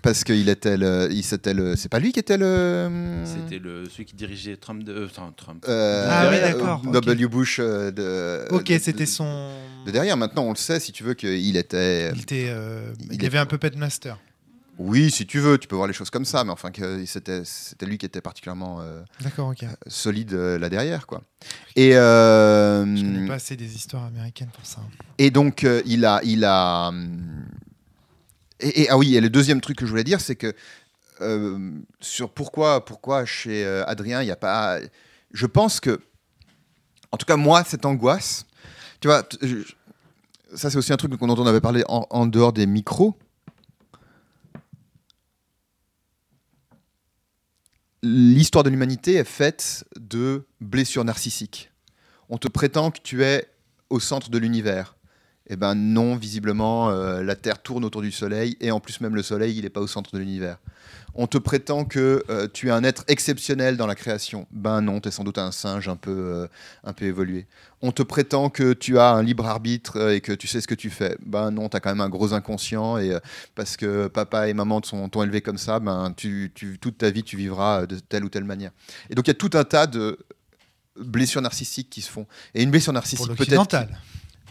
parce 0.00 0.22
qu'il 0.22 0.48
était 0.48 0.76
le. 0.76 1.08
il- 1.10 1.24
C'était 1.24 1.52
le. 1.52 1.74
C'est 1.74 1.88
pas 1.88 1.98
lui 1.98 2.12
qui 2.12 2.20
était 2.20 2.38
le. 2.38 2.88
C'était 3.24 3.58
le 3.58 3.88
celui 3.90 4.04
qui 4.04 4.14
dirigeait 4.14 4.56
Trump 4.56 4.84
de 4.84 4.92
euh, 4.92 5.08
Trump. 5.36 5.64
euh, 5.68 6.06
Ah 6.08 6.28
oui, 6.30 6.36
d'accord. 6.40 6.82
W. 6.84 7.26
Bush 7.26 7.58
de. 7.58 8.46
Ok, 8.54 8.72
c'était 8.80 9.06
son. 9.06 9.50
De 9.86 9.90
derrière, 9.90 10.16
maintenant 10.16 10.44
on 10.44 10.50
le 10.50 10.56
sait, 10.56 10.78
si 10.78 10.92
tu 10.92 11.02
veux, 11.02 11.14
qu'il 11.14 11.56
était. 11.56 12.12
Il, 12.14 12.20
était, 12.20 12.46
euh, 12.50 12.92
Il 13.00 13.14
il 13.16 13.24
est- 13.24 13.26
avait 13.26 13.38
un 13.38 13.46
puppet 13.46 13.72
master. 13.76 14.18
Oui, 14.78 15.10
si 15.10 15.26
tu 15.26 15.38
veux, 15.38 15.58
tu 15.58 15.68
peux 15.68 15.76
voir 15.76 15.86
les 15.86 15.92
choses 15.92 16.08
comme 16.10 16.24
ça, 16.24 16.44
mais 16.44 16.50
enfin, 16.50 16.70
c'était 17.04 17.86
lui 17.86 17.98
qui 17.98 18.06
était 18.06 18.20
particulièrement. 18.22 18.80
euh, 18.80 19.02
ok. 19.38 19.64
solide 19.86 20.32
euh, 20.32 20.58
là 20.58 20.68
derrière 20.70 21.06
quoi. 21.06 21.22
Et 21.76 21.94
euh, 21.96 22.84
Je 22.96 23.02
connais 23.02 23.26
pas 23.28 23.34
assez 23.34 23.56
des 23.56 23.74
histoires 23.76 24.04
américaines 24.04 24.48
pour 24.52 24.64
ça. 24.66 24.80
et 25.18 25.30
donc 25.30 25.64
euh, 25.64 25.82
il 25.84 26.04
a 26.06 26.20
il 26.24 26.44
a 26.44 26.90
et, 28.60 28.82
et- 28.82 28.90
ah 28.90 28.96
oui 28.98 29.16
et 29.16 29.20
le 29.20 29.30
deuxième 29.30 29.60
truc 29.60 29.76
que 29.78 29.84
je 29.86 29.90
voulais 29.90 30.04
dire 30.04 30.20
c'est 30.20 30.36
que 30.36 30.54
euh, 31.20 31.70
sur 32.00 32.30
pourquoi 32.30 32.84
pourquoi 32.84 33.24
chez 33.24 33.64
euh, 33.64 33.84
Adrien 33.86 34.22
il 34.22 34.26
n'y 34.26 34.30
a 34.30 34.36
pas 34.36 34.78
je 35.32 35.46
pense 35.46 35.80
que 35.80 36.00
en 37.10 37.16
tout 37.16 37.26
cas 37.26 37.36
moi 37.36 37.64
cette 37.64 37.84
angoisse 37.84 38.46
tu 39.00 39.08
vois 39.08 39.22
je- 39.42 39.58
ça 40.54 40.70
c'est 40.70 40.78
aussi 40.78 40.92
un 40.92 40.96
truc 40.96 41.10
dont 41.12 41.18
on 41.38 41.46
avait 41.46 41.60
parlé 41.60 41.84
en, 41.88 42.06
en 42.10 42.26
dehors 42.26 42.52
des 42.52 42.66
micros 42.66 43.16
l'histoire 48.02 48.64
de 48.64 48.70
l'humanité 48.70 49.14
est 49.14 49.24
faite 49.24 49.84
de 49.98 50.44
blessures 50.60 51.04
narcissiques. 51.04 51.70
On 52.28 52.38
te 52.38 52.48
prétend 52.48 52.90
que 52.90 53.00
tu 53.02 53.22
es 53.22 53.48
au 53.90 54.00
centre 54.00 54.30
de 54.30 54.38
l'univers. 54.38 54.96
Eh 55.48 55.56
ben 55.56 55.74
non, 55.74 56.16
visiblement, 56.16 56.90
euh, 56.90 57.22
la 57.22 57.36
Terre 57.36 57.60
tourne 57.60 57.84
autour 57.84 58.00
du 58.00 58.12
Soleil 58.12 58.56
et 58.60 58.70
en 58.70 58.80
plus 58.80 59.00
même 59.00 59.14
le 59.14 59.22
Soleil, 59.22 59.56
il 59.56 59.62
n'est 59.62 59.70
pas 59.70 59.80
au 59.80 59.86
centre 59.86 60.12
de 60.14 60.18
l'univers. 60.18 60.58
On 61.14 61.26
te 61.26 61.36
prétend 61.36 61.84
que 61.84 62.24
euh, 62.30 62.48
tu 62.52 62.68
es 62.68 62.70
un 62.70 62.84
être 62.84 63.04
exceptionnel 63.06 63.76
dans 63.76 63.86
la 63.86 63.94
création. 63.94 64.46
Ben 64.50 64.80
non, 64.80 65.00
tu 65.00 65.08
es 65.08 65.12
sans 65.12 65.24
doute 65.24 65.36
un 65.38 65.52
singe 65.52 65.88
un 65.88 65.96
peu, 65.96 66.10
euh, 66.10 66.46
un 66.84 66.92
peu 66.94 67.04
évolué. 67.04 67.46
On 67.82 67.92
te 67.92 68.02
prétend 68.02 68.48
que 68.48 68.72
tu 68.72 68.98
as 68.98 69.10
un 69.10 69.22
libre 69.22 69.46
arbitre 69.46 69.98
euh, 69.98 70.14
et 70.14 70.20
que 70.22 70.32
tu 70.32 70.46
sais 70.48 70.60
ce 70.62 70.66
que 70.68 70.74
tu 70.74 70.88
fais. 70.88 71.18
Ben 71.26 71.50
non, 71.50 71.68
tu 71.68 71.76
as 71.76 71.80
quand 71.80 71.90
même 71.90 72.00
un 72.00 72.08
gros 72.08 72.32
inconscient 72.32 72.96
et 72.96 73.12
euh, 73.12 73.20
parce 73.54 73.76
que 73.76 74.06
papa 74.08 74.48
et 74.48 74.54
maman 74.54 74.80
t'ont 74.80 75.08
t'ont 75.10 75.22
élevé 75.22 75.42
comme 75.42 75.58
ça, 75.58 75.80
ben 75.80 76.14
tu, 76.16 76.50
tu- 76.54 76.78
toute 76.78 76.96
ta 76.98 77.10
vie 77.10 77.22
tu 77.24 77.36
vivras 77.36 77.84
de 77.86 77.98
telle 77.98 78.24
ou 78.24 78.28
telle 78.30 78.44
manière. 78.44 78.70
Et 79.10 79.14
donc 79.14 79.26
il 79.26 79.30
y 79.30 79.32
a 79.32 79.34
tout 79.34 79.50
un 79.52 79.64
tas 79.64 79.86
de 79.86 80.18
blessures 80.98 81.42
narcissiques 81.42 81.90
qui 81.90 82.00
se 82.00 82.10
font. 82.10 82.26
Et 82.54 82.62
une 82.62 82.70
blessure 82.70 82.92
narcissique 82.94 83.26
peut-être. 83.36 83.56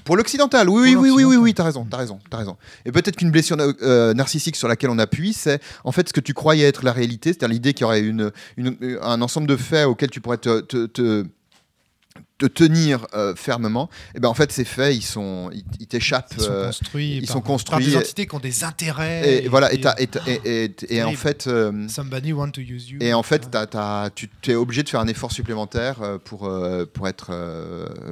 Pour 0.03 0.17
l'occidental, 0.17 0.69
oui, 0.69 0.95
oui, 0.95 0.95
oui, 0.95 1.09
oui, 1.11 1.23
oui, 1.23 1.35
oui, 1.37 1.53
t'as 1.53 1.63
raison, 1.63 1.85
t'as 1.89 1.97
raison, 1.97 2.19
t'as 2.29 2.37
raison. 2.37 2.57
Et 2.85 2.91
peut-être 2.91 3.15
qu'une 3.15 3.31
blessure 3.31 3.57
euh, 3.59 4.13
narcissique 4.13 4.55
sur 4.55 4.67
laquelle 4.67 4.89
on 4.89 4.99
appuie, 4.99 5.33
c'est 5.33 5.59
en 5.83 5.91
fait 5.91 6.07
ce 6.09 6.13
que 6.13 6.19
tu 6.19 6.33
croyais 6.33 6.67
être 6.67 6.83
la 6.83 6.91
réalité, 6.93 7.29
c'est-à-dire 7.33 7.53
l'idée 7.53 7.73
qu'il 7.73 7.81
y 7.81 7.85
aurait 7.85 8.01
une, 8.01 8.31
une- 8.57 8.77
un 9.01 9.21
ensemble 9.21 9.47
de 9.47 9.55
faits 9.55 9.85
auxquels 9.87 10.09
tu 10.09 10.21
pourrais 10.21 10.37
te, 10.37 10.61
te- 10.61 10.85
te- 10.87 11.25
te 12.41 12.45
tenir 12.47 13.05
euh, 13.13 13.35
fermement. 13.35 13.89
Et 14.15 14.19
ben 14.19 14.27
en 14.29 14.33
fait, 14.33 14.51
ces 14.51 14.65
faits, 14.65 14.95
ils 14.95 15.01
sont, 15.03 15.49
ils, 15.53 15.63
ils 15.79 15.87
t'échappent. 15.87 16.33
Ils 16.37 16.43
sont 16.43 16.51
euh, 16.51 16.65
construits, 16.67 17.17
ils 17.17 17.25
par, 17.27 17.33
sont 17.33 17.41
par 17.41 17.47
construits 17.51 17.85
des 17.85 17.93
et- 17.93 17.97
entités 17.97 18.25
qui 18.27 18.35
ont 18.35 18.39
des 18.39 18.63
intérêts. 18.63 19.43
et, 19.43 19.47
voilà, 19.47 19.71
et, 19.73 19.79
t'as- 19.79 19.95
et, 19.99 20.07
t'as- 20.07 20.21
et- 20.27 20.65
et- 20.65 20.95
et 20.95 21.03
en 21.03 21.13
fait. 21.13 21.47
euh, 21.47 21.87
Somebody 21.87 22.33
want 22.33 22.51
to 22.51 22.61
use 22.61 22.89
you. 22.89 22.97
et 22.99 23.13
en 23.13 23.23
fait, 23.23 23.49
t'as- 23.51 23.67
t'as- 23.67 24.09
tu 24.11 24.27
es 24.47 24.55
obligé 24.55 24.81
de 24.83 24.89
faire 24.89 24.99
un 25.01 25.07
effort 25.07 25.31
supplémentaire 25.31 25.97
pour, 26.25 26.51
pour 26.93 27.07
être 27.07 27.31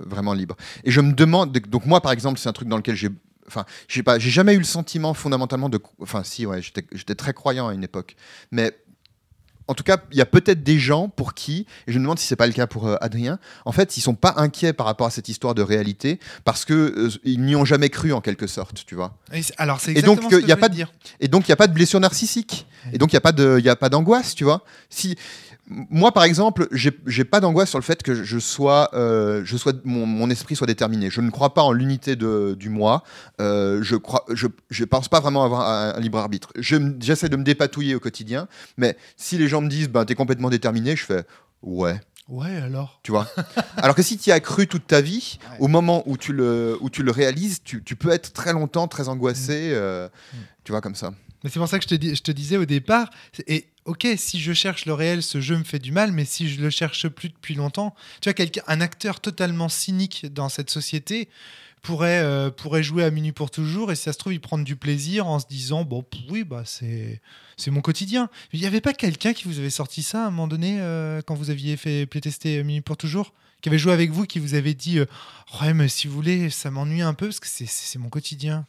vraiment 0.05 0.33
libre. 0.33 0.55
Et 0.83 0.91
je 0.91 1.01
me 1.01 1.13
demande, 1.13 1.51
donc 1.57 1.85
moi 1.85 2.01
par 2.01 2.11
exemple, 2.11 2.39
c'est 2.39 2.49
un 2.49 2.53
truc 2.53 2.67
dans 2.67 2.77
lequel 2.77 2.95
j'ai, 2.95 3.09
enfin, 3.47 3.65
j'ai 3.87 4.03
pas, 4.03 4.19
j'ai 4.19 4.29
jamais 4.29 4.53
eu 4.53 4.57
le 4.59 4.63
sentiment 4.63 5.13
fondamentalement 5.13 5.69
de, 5.69 5.79
enfin 6.01 6.23
si, 6.23 6.45
ouais, 6.45 6.61
j'étais 6.61 6.85
j'étais 6.93 7.15
très 7.15 7.33
croyant 7.33 7.67
à 7.67 7.73
une 7.73 7.83
époque, 7.83 8.15
mais 8.51 8.73
en 9.69 9.73
tout 9.75 9.83
cas, 9.83 9.97
il 10.11 10.17
y 10.17 10.21
a 10.21 10.25
peut-être 10.25 10.63
des 10.63 10.79
gens 10.79 11.07
pour 11.09 11.33
qui, 11.33 11.65
et 11.87 11.91
je 11.93 11.97
me 11.99 12.03
demande 12.03 12.19
si 12.19 12.25
c'est 12.27 12.35
pas 12.35 12.47
le 12.47 12.53
cas 12.53 12.67
pour 12.67 12.87
euh, 12.87 12.95
Adrien, 13.01 13.39
en 13.65 13.71
fait, 13.71 13.95
ils 13.97 14.01
sont 14.01 14.15
pas 14.15 14.33
inquiets 14.37 14.73
par 14.73 14.85
rapport 14.87 15.07
à 15.07 15.11
cette 15.11 15.29
histoire 15.29 15.53
de 15.55 15.61
réalité 15.61 16.19
parce 16.43 16.65
que 16.65 16.73
euh, 16.73 17.09
ils 17.23 17.41
n'y 17.41 17.55
ont 17.55 17.65
jamais 17.65 17.89
cru 17.89 18.11
en 18.11 18.19
quelque 18.21 18.47
sorte, 18.47 18.83
tu 18.85 18.95
vois. 18.95 19.15
Et 19.33 19.41
alors, 19.57 19.79
c'est 19.79 19.91
Et 19.91 20.01
donc, 20.01 20.17
exactement 20.17 20.29
ce 20.31 20.35
il 20.37 20.41
que 20.43 20.47
y 20.47 20.51
a 20.51 20.55
je 20.55 20.59
pas 20.59 20.67
voulais 20.67 20.69
de- 20.69 20.75
dire. 20.75 20.91
Et 21.19 21.27
donc, 21.27 21.47
il 21.47 21.51
n'y 21.51 21.53
a 21.53 21.57
pas 21.57 21.67
de 21.67 21.73
blessure 21.73 21.99
narcissique. 21.99 22.65
Et 22.91 22.97
donc, 22.97 23.11
il 23.11 23.15
n'y 23.15 23.19
a 23.19 23.21
pas 23.21 23.31
de- 23.31 23.57
il 23.59 23.65
y 23.65 23.69
a 23.69 23.75
pas 23.75 23.89
d'angoisse, 23.89 24.33
tu 24.35 24.43
vois. 24.43 24.63
Si, 24.89 25.15
moi, 25.69 26.11
par 26.11 26.23
exemple, 26.23 26.67
j'ai 26.71 27.23
pas 27.25 27.39
d'angoisse 27.39 27.69
sur 27.69 27.77
le 27.77 27.83
fait 27.83 28.01
que 28.01 28.15
je 28.23 28.39
sois, 28.39 28.89
euh, 28.95 29.43
je 29.45 29.55
sois 29.55 29.73
mon, 29.83 30.05
mon 30.07 30.29
esprit 30.31 30.55
soit 30.55 30.65
déterminé. 30.67 31.09
Je 31.11 31.21
ne 31.21 31.29
crois 31.29 31.53
pas 31.53 31.61
en 31.61 31.71
l'unité 31.71 32.15
du 32.15 32.69
moi. 32.69 33.03
Euh, 33.39 33.79
je 33.83 33.95
crois, 33.95 34.25
je, 34.33 34.47
je 34.71 34.83
pense 34.83 35.07
pas 35.09 35.19
vraiment 35.19 35.43
avoir 35.43 35.61
un, 35.69 35.93
un 35.95 35.99
libre 35.99 36.17
arbitre. 36.17 36.49
Je 36.57 36.75
J'essaie 36.99 37.29
de 37.29 37.35
me 37.37 37.43
dépatouiller 37.43 37.93
au 37.93 37.99
quotidien. 37.99 38.47
Mais 38.77 38.97
si 39.15 39.37
les 39.37 39.47
gens 39.47 39.61
me 39.61 39.69
disent, 39.69 39.89
ben, 39.89 40.05
t'es 40.05 40.15
complètement 40.15 40.49
déterminé, 40.49 40.95
je 40.95 41.05
fais, 41.05 41.23
ouais 41.61 42.01
Ouais, 42.27 42.55
alors? 42.57 42.99
tu 43.03 43.11
vois? 43.11 43.27
Alors 43.77 43.95
que 43.95 44.03
si 44.03 44.17
tu 44.17 44.29
y 44.29 44.31
as 44.33 44.39
cru 44.39 44.67
toute 44.67 44.85
ta 44.87 45.01
vie, 45.01 45.39
Ouais. 45.51 45.57
au 45.61 45.67
moment 45.67 46.03
où 46.05 46.15
tu 46.17 46.31
le, 46.33 46.77
où 46.81 46.89
tu 46.89 47.01
le 47.03 47.09
réalises, 47.11 47.61
tu, 47.63 47.83
tu 47.83 47.95
peux 47.95 48.09
être 48.11 48.33
très 48.33 48.53
longtemps 48.53 48.87
très 48.87 49.07
angoissé, 49.07 49.69
euh, 49.73 50.07
Mm. 50.33 50.37
tu 50.63 50.71
vois, 50.71 50.81
comme 50.81 50.93
ça. 50.95 51.11
Mais 51.43 51.49
c'est 51.49 51.57
pour 51.59 51.67
ça 51.69 51.77
que 51.79 51.83
je 51.83 51.89
te, 51.89 51.95
dis- 51.95 52.15
je 52.15 52.21
te 52.21 52.31
disais 52.31 52.57
au 52.57 52.65
départ, 52.65 53.09
et 53.47 53.65
ok, 53.89 54.07
si 54.17 54.39
je 54.39 54.53
cherche 54.53 54.85
le 54.85 54.93
réel, 54.93 55.23
ce 55.23 55.41
jeu 55.41 55.57
me 55.57 55.63
fait 55.63 55.79
du 55.79 55.91
mal, 55.91 56.11
mais 56.11 56.23
si 56.23 56.47
je 56.47 56.61
le 56.61 56.69
cherche 56.69 57.07
plus 57.07 57.29
depuis 57.29 57.55
longtemps, 57.55 57.95
tu 58.21 58.31
vois, 58.31 58.47
un 58.67 58.81
acteur 58.81 59.19
totalement 59.19 59.67
cynique 59.67 60.27
dans 60.31 60.47
cette 60.47 60.69
société 60.69 61.27
pourrait, 61.81 62.19
euh, 62.19 62.51
pourrait 62.51 62.83
jouer 62.83 63.03
à 63.03 63.09
Minuit 63.09 63.31
pour 63.31 63.49
toujours, 63.49 63.91
et 63.91 63.95
si 63.95 64.03
ça 64.03 64.13
se 64.13 64.19
trouve, 64.19 64.33
il 64.33 64.39
prendre 64.39 64.63
du 64.63 64.75
plaisir 64.75 65.25
en 65.25 65.39
se 65.39 65.47
disant, 65.47 65.85
bon, 65.85 66.05
oui, 66.29 66.43
bah 66.43 66.63
c'est 66.65 67.19
c'est 67.57 67.71
mon 67.71 67.81
quotidien. 67.81 68.29
Il 68.53 68.61
n'y 68.61 68.67
avait 68.67 68.79
pas 68.79 68.93
quelqu'un 68.93 69.33
qui 69.33 69.45
vous 69.45 69.59
avait 69.59 69.69
sorti 69.69 70.03
ça 70.03 70.23
à 70.23 70.27
un 70.27 70.29
moment 70.29 70.47
donné, 70.47 70.77
euh, 70.79 71.21
quand 71.25 71.35
vous 71.35 71.49
aviez 71.49 71.75
fait 71.75 72.05
playtester 72.05 72.63
Minuit 72.63 72.81
pour 72.81 72.95
toujours 72.95 73.33
qui 73.61 73.69
avait 73.69 73.77
joué 73.77 73.91
avec 73.91 74.11
vous, 74.11 74.25
qui 74.25 74.39
vous 74.39 74.53
avait 74.53 74.73
dit 74.73 74.99
euh, 74.99 75.05
Ouais, 75.59 75.73
mais 75.73 75.87
si 75.89 76.07
vous 76.07 76.13
voulez, 76.13 76.49
ça 76.49 76.71
m'ennuie 76.71 77.01
un 77.01 77.13
peu 77.13 77.27
parce 77.27 77.39
que 77.39 77.47
c'est 77.47 77.67
c'est 77.67 77.99
mon 77.99 78.09
quotidien. 78.09 78.65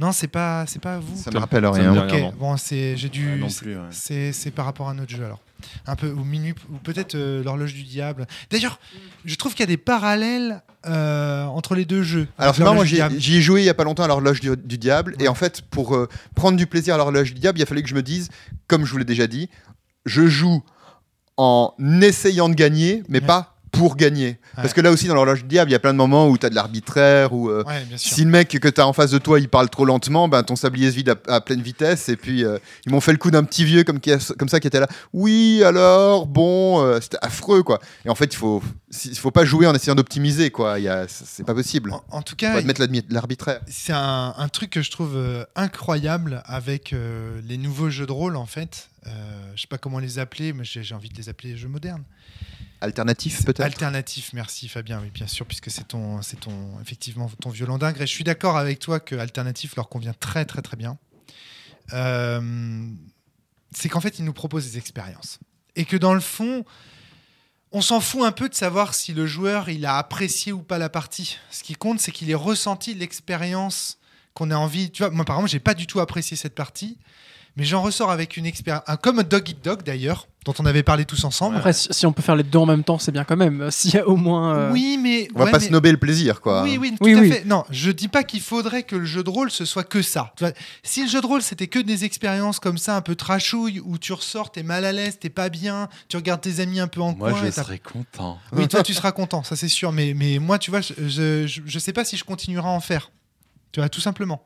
Non, 0.00 0.12
c'est 0.12 0.28
pas, 0.28 0.64
c'est 0.68 0.80
pas 0.80 0.98
vous. 0.98 1.16
Ça 1.16 1.30
me 1.32 1.38
rappelle 1.38 1.64
Ça 1.64 1.70
me 1.72 1.90
rien. 2.00 2.06
Ok, 2.28 2.34
bon, 2.38 2.56
c'est, 2.56 2.96
j'ai 2.96 3.08
dû. 3.08 3.30
Ouais, 3.32 3.36
non 3.36 3.48
c'est- 3.48 3.64
plus. 3.64 3.76
ouais. 3.76 3.82
C'est, 3.90 4.32
c'est 4.32 4.50
par 4.52 4.64
rapport 4.64 4.88
à 4.88 4.94
notre 4.94 5.10
jeu 5.10 5.24
alors. 5.24 5.40
Un 5.88 5.96
peu 5.96 6.12
ou 6.12 6.22
minuit 6.22 6.54
ou 6.70 6.76
peut-être 6.76 7.16
euh, 7.16 7.42
l'horloge 7.42 7.74
du 7.74 7.82
diable. 7.82 8.28
D'ailleurs, 8.48 8.78
je 9.24 9.34
trouve 9.34 9.52
qu'il 9.54 9.60
y 9.60 9.64
a 9.64 9.66
des 9.66 9.76
parallèles 9.76 10.62
euh, 10.86 11.44
entre 11.46 11.74
les 11.74 11.84
deux 11.84 12.04
jeux. 12.04 12.28
Alors 12.38 12.54
c'est 12.54 12.62
marrant, 12.62 12.76
moi 12.76 12.84
j'y 12.84 13.00
ai 13.36 13.40
joué 13.40 13.62
il 13.62 13.64
y 13.64 13.68
a 13.68 13.74
pas 13.74 13.82
longtemps 13.82 14.04
à 14.04 14.06
l'horloge 14.06 14.38
du, 14.40 14.56
du 14.56 14.78
diable 14.78 15.16
Ouais. 15.18 15.24
et 15.24 15.28
en 15.28 15.34
fait 15.34 15.62
pour 15.62 15.96
euh, 15.96 16.08
prendre 16.36 16.56
du 16.56 16.68
plaisir 16.68 16.94
à 16.94 16.96
l'horloge 16.98 17.34
du 17.34 17.40
diable, 17.40 17.58
il 17.58 17.62
a 17.62 17.66
fallu 17.66 17.82
que 17.82 17.88
je 17.88 17.96
me 17.96 18.04
dise, 18.04 18.28
comme 18.68 18.84
je 18.84 18.92
vous 18.92 18.98
l'ai 18.98 19.04
déjà 19.04 19.26
dit, 19.26 19.50
je 20.06 20.28
joue 20.28 20.62
en 21.36 21.74
essayant 22.02 22.48
de 22.48 22.54
gagner, 22.54 23.02
mais 23.08 23.20
Ouais. 23.20 23.26
pas 23.26 23.56
pour 23.72 23.96
gagner. 23.96 24.38
Parce 24.56 24.72
que 24.72 24.80
là 24.80 24.90
aussi 24.90 25.06
dans 25.08 25.14
l'horloge 25.14 25.42
du 25.42 25.48
diable, 25.48 25.70
il 25.70 25.72
y 25.72 25.76
a 25.76 25.78
plein 25.78 25.92
de 25.92 25.98
moments 25.98 26.28
où 26.28 26.36
tu 26.38 26.46
as 26.46 26.50
de 26.50 26.54
l'arbitraire 26.54 27.32
ou 27.32 27.48
euh, 27.50 27.62
Ouais, 27.66 27.84
si 27.96 28.24
le 28.24 28.30
mec 28.30 28.48
que 28.48 28.68
tu 28.68 28.80
as 28.80 28.86
en 28.86 28.92
face 28.92 29.10
de 29.10 29.18
toi 29.18 29.38
il 29.38 29.48
parle 29.48 29.68
trop 29.70 29.84
lentement, 29.84 30.28
ben 30.28 30.42
ton 30.42 30.56
sablier 30.56 30.90
se 30.90 30.96
vide 30.96 31.10
à, 31.28 31.34
à 31.34 31.40
pleine 31.40 31.62
vitesse 31.62 32.08
et 32.08 32.16
puis 32.16 32.44
euh, 32.44 32.58
ils 32.86 32.92
m'ont 32.92 33.00
fait 33.00 33.12
le 33.12 33.18
coup 33.18 33.30
d'un 33.30 33.44
petit 33.44 33.64
vieux 33.64 33.84
comme, 33.84 34.00
qui 34.00 34.10
a- 34.12 34.34
comme 34.38 34.48
ça 34.48 34.58
qui 34.60 34.66
était 34.66 34.80
là. 34.80 34.88
Oui 35.12 35.62
alors 35.64 36.26
bon, 36.26 36.82
euh, 36.82 36.98
c'était 37.00 37.18
affreux 37.22 37.62
quoi. 37.62 37.78
Et 38.04 38.08
en 38.10 38.14
fait 38.14 38.32
il 38.32 38.36
faut 38.36 38.62
il 39.04 39.18
faut 39.18 39.30
pas 39.30 39.44
jouer 39.44 39.66
en 39.66 39.74
essayant 39.74 39.94
d'optimiser 39.94 40.50
quoi. 40.50 40.76
C'est 41.08 41.44
pas 41.44 41.54
possible. 41.54 41.92
En, 41.92 42.02
en 42.10 42.22
tout 42.22 42.32
Faut 42.32 42.36
cas, 42.36 42.54
admettre 42.56 42.80
l'admi- 42.80 43.04
l'arbitraire. 43.10 43.60
c'est 43.68 43.92
un, 43.92 44.34
un 44.36 44.48
truc 44.48 44.70
que 44.70 44.82
je 44.82 44.90
trouve 44.90 45.16
incroyable 45.56 46.42
avec 46.46 46.94
les 47.48 47.58
nouveaux 47.58 47.90
jeux 47.90 48.06
de 48.06 48.12
rôle 48.12 48.36
en 48.36 48.46
fait. 48.46 48.88
Euh, 49.08 49.52
je 49.54 49.62
sais 49.62 49.68
pas 49.68 49.78
comment 49.78 49.98
les 49.98 50.18
appeler, 50.18 50.52
mais 50.52 50.64
j'ai 50.64 50.94
envie 50.94 51.08
de 51.08 51.16
les 51.16 51.28
appeler 51.28 51.56
jeux 51.56 51.68
modernes. 51.68 52.04
Alternatif 52.80 53.44
peut-être. 53.44 53.60
Alternatif, 53.60 54.32
merci 54.32 54.68
Fabien, 54.68 55.00
oui 55.02 55.10
bien 55.10 55.26
sûr, 55.26 55.46
puisque 55.46 55.70
c'est 55.70 55.88
ton, 55.88 56.22
c'est 56.22 56.38
ton, 56.38 56.80
effectivement 56.80 57.28
ton 57.40 57.50
violon 57.50 57.78
d'ingre. 57.78 58.02
Et 58.02 58.06
je 58.06 58.12
suis 58.12 58.24
d'accord 58.24 58.56
avec 58.56 58.78
toi 58.78 59.00
que 59.00 59.16
alternatif 59.16 59.74
leur 59.74 59.88
convient 59.88 60.14
très 60.14 60.44
très 60.44 60.62
très 60.62 60.76
bien. 60.76 60.96
Euh, 61.92 62.86
c'est 63.72 63.88
qu'en 63.88 64.00
fait 64.00 64.18
ils 64.18 64.24
nous 64.24 64.32
proposent 64.32 64.70
des 64.70 64.78
expériences 64.78 65.40
et 65.74 65.84
que 65.84 65.96
dans 65.96 66.14
le 66.14 66.20
fond, 66.20 66.64
on 67.72 67.80
s'en 67.80 68.00
fout 68.00 68.22
un 68.24 68.32
peu 68.32 68.48
de 68.48 68.54
savoir 68.54 68.94
si 68.94 69.12
le 69.12 69.26
joueur 69.26 69.68
il 69.68 69.84
a 69.84 69.96
apprécié 69.98 70.52
ou 70.52 70.62
pas 70.62 70.78
la 70.78 70.88
partie. 70.88 71.38
Ce 71.50 71.62
qui 71.62 71.74
compte, 71.74 72.00
c'est 72.00 72.12
qu'il 72.12 72.30
ait 72.30 72.34
ressenti 72.34 72.94
l'expérience 72.94 73.98
qu'on 74.34 74.50
a 74.50 74.56
envie. 74.56 74.90
Tu 74.90 75.02
vois, 75.02 75.10
moi 75.10 75.24
par 75.24 75.36
exemple, 75.36 75.50
j'ai 75.50 75.60
pas 75.60 75.74
du 75.74 75.86
tout 75.86 76.00
apprécié 76.00 76.36
cette 76.36 76.54
partie, 76.54 76.98
mais 77.58 77.64
j'en 77.64 77.82
ressors 77.82 78.10
avec 78.10 78.36
une 78.38 78.46
expérience, 78.46 78.84
comme 79.02 79.22
Dog 79.22 79.50
Eat 79.50 79.62
Dog 79.62 79.82
d'ailleurs, 79.82 80.28
dont 80.46 80.54
on 80.60 80.64
avait 80.64 80.82
parlé 80.84 81.04
tous 81.04 81.24
ensemble. 81.24 81.56
Après, 81.56 81.72
si 81.74 82.06
on 82.06 82.12
peut 82.12 82.22
faire 82.22 82.36
les 82.36 82.44
deux 82.44 82.58
en 82.58 82.64
même 82.64 82.84
temps, 82.84 82.98
c'est 82.98 83.12
bien 83.12 83.24
quand 83.24 83.36
même. 83.36 83.60
Euh, 83.62 83.70
S'il 83.70 83.92
y 83.92 83.98
a 83.98 84.06
au 84.08 84.16
moins. 84.16 84.54
euh, 84.56 84.72
Oui, 84.72 84.98
mais 85.02 85.28
On 85.34 85.40
va 85.40 85.44
ouais, 85.46 85.50
pas 85.50 85.58
mais- 85.58 85.66
snober 85.66 85.90
le 85.90 85.98
plaisir 85.98 86.40
quoi. 86.40 86.62
Oui, 86.62 86.78
oui, 86.78 86.92
tout 86.92 87.04
Oui, 87.04 87.14
à 87.14 87.18
oui. 87.20 87.30
fait. 87.32 87.44
Non, 87.44 87.64
je 87.70 87.90
dis 87.90 88.08
pas 88.08 88.22
qu'il 88.22 88.40
faudrait 88.40 88.84
que 88.84 88.96
le 88.96 89.04
jeu 89.04 89.22
de 89.24 89.28
rôle 89.28 89.50
ce 89.50 89.64
soit 89.66 89.84
que 89.84 90.00
ça. 90.00 90.32
Si 90.84 91.02
le 91.02 91.08
jeu 91.08 91.20
de 91.20 91.26
rôle 91.26 91.42
c'était 91.42 91.66
que 91.66 91.80
des 91.80 92.04
expériences 92.04 92.60
comme 92.60 92.78
ça, 92.78 92.96
un 92.96 93.02
peu 93.02 93.14
trashouille, 93.16 93.80
où 93.84 93.98
tu 93.98 94.12
ressors, 94.14 94.50
t'es 94.52 94.62
mal 94.62 94.84
à 94.86 94.92
l'aise, 94.92 95.18
t'es 95.18 95.28
pas 95.28 95.48
bien, 95.50 95.88
tu 96.08 96.16
regardes 96.16 96.40
tes 96.40 96.60
amis 96.60 96.80
un 96.80 96.88
peu 96.88 97.02
en 97.02 97.14
Moi, 97.14 97.30
coin. 97.32 97.40
je 97.42 97.46
et 97.46 97.52
t'as- 97.52 97.64
serais 97.64 97.78
content. 97.80 98.38
Oui, 98.52 98.68
toi 98.68 98.82
tu 98.82 98.94
seras 98.94 99.12
content, 99.12 99.42
ça 99.42 99.56
c'est 99.56 99.68
sûr. 99.68 99.90
Mais, 99.92 100.14
mais 100.14 100.38
moi, 100.38 100.58
tu 100.58 100.70
vois, 100.70 100.80
je, 100.80 100.94
je, 101.06 101.46
je- 101.46 101.60
je 101.66 101.78
sais 101.78 101.92
pas 101.92 102.04
si 102.04 102.16
je 102.16 102.24
continuerai 102.24 102.68
à 102.68 102.70
en 102.70 102.80
faire. 102.80 103.10
Tu 103.72 103.80
vois, 103.80 103.88
tout 103.90 104.00
simplement. 104.00 104.42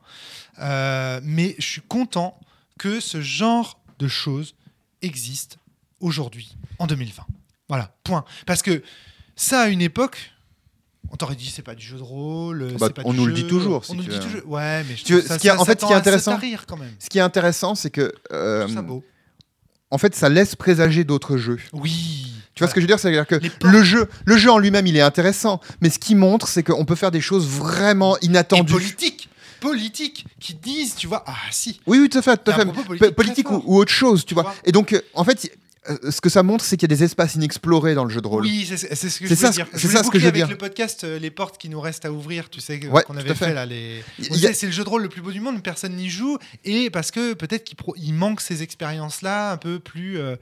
Euh, 0.59 1.21
mais 1.23 1.55
je 1.59 1.65
suis 1.65 1.81
content 1.81 2.37
que 2.77 2.99
ce 2.99 3.21
genre 3.21 3.79
de 3.99 4.07
choses 4.07 4.55
existe 5.01 5.57
aujourd'hui, 5.99 6.55
en 6.79 6.87
2020. 6.87 7.23
Voilà, 7.69 7.95
point. 8.03 8.25
Parce 8.45 8.61
que 8.61 8.83
ça, 9.35 9.61
à 9.61 9.67
une 9.69 9.81
époque, 9.81 10.31
on 11.11 11.15
t'aurait 11.15 11.35
dit 11.35 11.49
c'est 11.49 11.61
pas 11.61 11.75
du 11.75 11.85
jeu 11.85 11.97
de 11.97 12.03
rôle. 12.03 12.73
Bah, 12.79 12.87
c'est 12.87 12.93
pas 12.95 13.01
on 13.05 13.11
du 13.13 13.19
nous 13.19 13.25
le 13.27 13.33
dit 13.33 13.47
toujours, 13.47 13.85
si 13.85 13.91
On 13.91 13.95
nous 13.95 14.03
tu 14.03 14.09
le 14.09 14.17
dit 14.17 14.25
veux. 14.25 14.31
toujours. 14.39 14.51
Ouais, 14.51 14.83
mais 14.83 14.95
je 14.95 15.03
Tu 15.03 15.13
trouve 15.13 15.21
veux- 15.21 15.27
ça, 15.27 15.35
ce 15.35 15.39
qui 15.41 15.51
en 15.51 15.65
fait, 15.65 15.79
ce 15.81 15.85
qui 15.85 15.91
est 15.91 15.95
intéressant- 15.95 16.31
tarir, 16.33 16.65
quand 16.67 16.77
même. 16.77 16.93
Ce 16.99 17.09
qui 17.09 17.17
est 17.19 17.21
intéressant, 17.21 17.75
c'est 17.75 17.89
que 17.89 18.13
euh, 18.31 18.67
ça 18.67 18.81
beau. 18.81 19.03
en 19.91 19.97
fait, 19.97 20.15
ça 20.15 20.29
laisse 20.29 20.55
présager 20.55 21.03
d'autres 21.03 21.37
jeux. 21.37 21.59
Oui. 21.73 22.29
Tu 22.55 22.59
vois 22.63 22.67
ce 22.69 22.75
que 22.75 22.81
je 22.81 22.83
veux 22.83 22.87
dire? 22.87 22.99
C'est-à-dire 22.99 23.25
que 23.25 23.39
le 23.65 23.83
jeu, 23.83 24.07
le 24.25 24.37
jeu 24.37 24.51
en 24.51 24.59
lui-même, 24.59 24.85
il 24.85 24.95
est 24.95 25.01
intéressant, 25.01 25.59
mais 25.81 25.89
ce 25.89 25.97
qui 25.97 26.13
montre, 26.13 26.47
c'est 26.47 26.61
qu'on 26.63 26.85
peut 26.85 26.95
faire 26.95 27.09
des 27.11 27.21
choses 27.21 27.47
vraiment 27.47 28.15
Et 28.17 28.25
inattendues. 28.25 28.95
Politique. 29.67 30.23
Politique. 30.23 30.25
Qui 30.39 30.53
disent, 30.55 30.95
tu 30.95 31.07
vois, 31.07 31.23
ah 31.27 31.35
si. 31.51 31.79
Oui, 31.87 31.99
oui, 31.99 32.09
tout 32.09 32.17
à 32.19 32.21
fait, 32.21 32.37
tout 32.43 32.51
à 32.51 32.55
fait. 32.55 33.11
politique 33.11 33.49
ou, 33.49 33.77
autre 33.77 33.91
chose, 33.91 34.25
tu 34.25 34.33
vois. 34.33 34.43
vois. 34.43 34.55
Et 34.65 34.71
donc, 34.71 34.93
euh, 34.93 35.01
en 35.13 35.23
fait, 35.23 35.51
euh, 35.89 36.11
ce 36.11 36.21
que 36.21 36.29
ça 36.29 36.43
montre, 36.43 36.63
c'est 36.63 36.77
qu'il 36.77 36.89
y 36.89 36.93
a 36.93 36.95
des 36.95 37.03
espaces 37.03 37.35
inexplorés 37.35 37.93
dans 37.95 38.03
le 38.05 38.09
jeu 38.09 38.21
de 38.21 38.27
rôle. 38.27 38.43
Oui, 38.43 38.65
c'est 38.65 38.77
ce 38.77 39.19
que 39.19 39.27
je 39.27 39.35
ça 39.35 39.47
veux 39.47 39.51
ce- 39.51 39.55
dire. 39.57 39.67
c'est 39.73 39.87
ça 39.87 40.03
ce 40.03 40.09
que 40.09 40.17
je 40.19 40.23
veux 40.23 40.29
avec 40.29 40.35
dire. 40.43 40.49
le 40.49 40.57
podcast, 40.57 41.03
euh, 41.03 41.19
les 41.19 41.31
portes 41.31 41.57
qui 41.57 41.67
nous 41.69 41.81
restent 41.81 42.05
à 42.05 42.11
ouvrir, 42.11 42.49
tu 42.49 42.61
sais, 42.61 42.85
Ouais, 42.87 43.03
qu'on 43.03 43.17
avait 43.17 43.29
fait. 43.35 43.47
fait 43.47 43.53
là. 43.53 43.65
Les... 43.65 44.01
A- 44.31 44.53
C'est 44.53 44.65
le 44.67 44.71
jeu 44.71 44.83
de 44.83 44.89
rôle 44.89 45.01
le 45.03 45.09
plus 45.09 45.21
beau 45.21 45.31
du 45.31 45.39
monde, 45.41 45.61
personne 45.63 45.95
n'y 45.95 46.09
joue. 46.09 46.37
Et 46.63 46.89
parce 46.89 47.11
que 47.11 47.33
peut-être 47.33 47.63
qu'il 47.65 47.75
pro- 47.77 47.95
il 47.97 48.13
manque 48.13 48.39
ces 48.41 48.63
expériences-là, 48.63 49.51
un 49.51 49.57
peu 49.57 49.79
plus, 49.79 50.17
euh, 50.19 50.35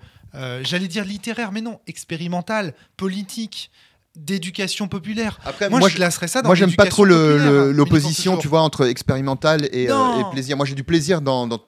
j'allais 0.64 0.88
dire 0.88 1.06
littéraires, 1.06 1.52
mais 1.52 1.62
non, 1.62 1.80
expérimentales, 1.88 2.74
politiques, 2.98 3.72
d'éducation 4.16 4.90
populaire. 4.90 5.40
Après, 5.46 5.70
Moi, 5.70 5.80
moi, 5.80 5.90
je 5.90 5.96
classerais 5.96 6.28
ça 6.28 6.42
dans 6.42 6.50
moi, 6.50 6.56
j'aime 6.56 6.76
pas 6.76 6.86
trop 6.86 7.06
l'opposition, 7.06 8.38
tu 8.38 8.48
vois, 8.48 8.62
entre 8.62 8.86
expérimental 8.88 9.70
et, 9.72 9.90
euh, 9.90 10.20
et 10.20 10.32
plaisir. 10.32 10.58
Moi, 10.58 10.66
j'ai 10.66 10.76
du 10.76 10.84
plaisir 10.84 11.22
dans, 11.22 11.48
dans, 11.48 11.62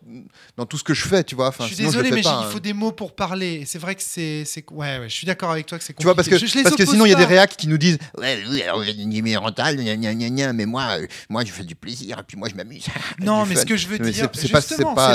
dans 0.57 0.65
tout 0.65 0.77
ce 0.77 0.83
que 0.83 0.93
je 0.93 1.07
fais, 1.07 1.23
tu 1.23 1.35
vois. 1.35 1.47
Enfin, 1.47 1.63
je 1.63 1.67
suis 1.67 1.77
sinon, 1.77 1.89
désolé, 1.89 2.11
mais 2.11 2.21
pas, 2.21 2.41
il 2.41 2.47
hein. 2.47 2.49
faut 2.51 2.59
des 2.59 2.73
mots 2.73 2.91
pour 2.91 3.15
parler. 3.15 3.63
C'est 3.65 3.79
vrai 3.79 3.95
que 3.95 4.01
c'est, 4.03 4.43
ouais, 4.71 4.99
ouais, 4.99 5.09
je 5.09 5.13
suis 5.13 5.25
d'accord 5.25 5.51
avec 5.51 5.67
toi 5.67 5.77
que 5.77 5.83
c'est 5.85 5.93
Tu 5.93 6.03
vois, 6.03 6.15
parce 6.15 6.27
que, 6.27 6.33
compliqué. 6.33 6.47
Je- 6.47 6.51
je 6.51 6.57
les 6.57 6.63
parce 6.63 6.75
que 6.75 6.85
sinon, 6.85 7.05
il 7.05 7.09
y 7.11 7.13
a 7.13 7.17
des 7.17 7.25
réacs 7.25 7.55
qui 7.55 7.67
nous 7.67 7.77
disent 7.77 7.97
Ouais, 8.17 8.37
expérimental, 8.87 10.53
mais 10.53 10.65
moi, 10.65 10.99
euh, 10.99 11.07
moi, 11.29 11.45
je 11.45 11.51
fais 11.51 11.63
du 11.63 11.75
plaisir, 11.75 12.19
et 12.19 12.23
puis 12.23 12.37
moi, 12.37 12.49
je 12.49 12.55
m'amuse. 12.55 12.85
Non, 13.21 13.45
mais 13.45 13.55
fun. 13.55 13.61
ce 13.61 13.65
que 13.65 13.77
je 13.77 13.87
veux 13.87 13.99
dire, 13.99 14.29
c'est- 14.33 14.51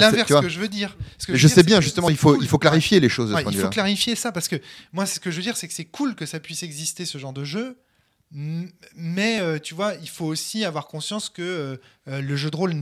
l'inverse 0.01 0.41
que 0.41 0.49
je 0.49 0.59
veux 0.59 0.69
dire. 0.69 0.97
Je, 1.29 1.49
sais 1.49 1.63
bien, 1.63 1.81
justement, 1.81 2.09
il 2.09 2.17
faut, 2.17 2.59
clarifier 2.59 3.01
les 3.01 3.09
choses 3.09 3.35
il 3.51 3.59
faut 3.59 3.69
clarifier 3.69 4.15
ça 4.15 4.33
parce 4.33 4.49
que 4.49 4.57
moi, 4.93 5.07
ce 5.07 5.21
que 5.21 5.31
je 5.31 5.37
veux 5.37 5.43
dire, 5.43 5.57
c'est 5.57 5.69
que 5.69 5.75
c'est 5.75 5.85
cool 5.85 6.15
que 6.15 6.27
ça 6.27 6.41
puisse 6.41 6.63
exister 6.63 7.05
ce 7.05 7.18
genre 7.19 7.32
de 7.32 7.45
jeu. 7.45 7.77
Mais 8.95 9.40
euh, 9.40 9.59
tu 9.59 9.74
vois, 9.74 9.95
il 9.95 10.09
faut 10.09 10.27
aussi 10.27 10.65
avoir 10.65 10.86
conscience 10.86 11.31
que 11.31 11.40
euh, 11.43 11.77
euh, 12.09 12.20
le 12.20 12.36
jeu 12.36 12.51
de 12.51 12.57
rôle 12.57 12.74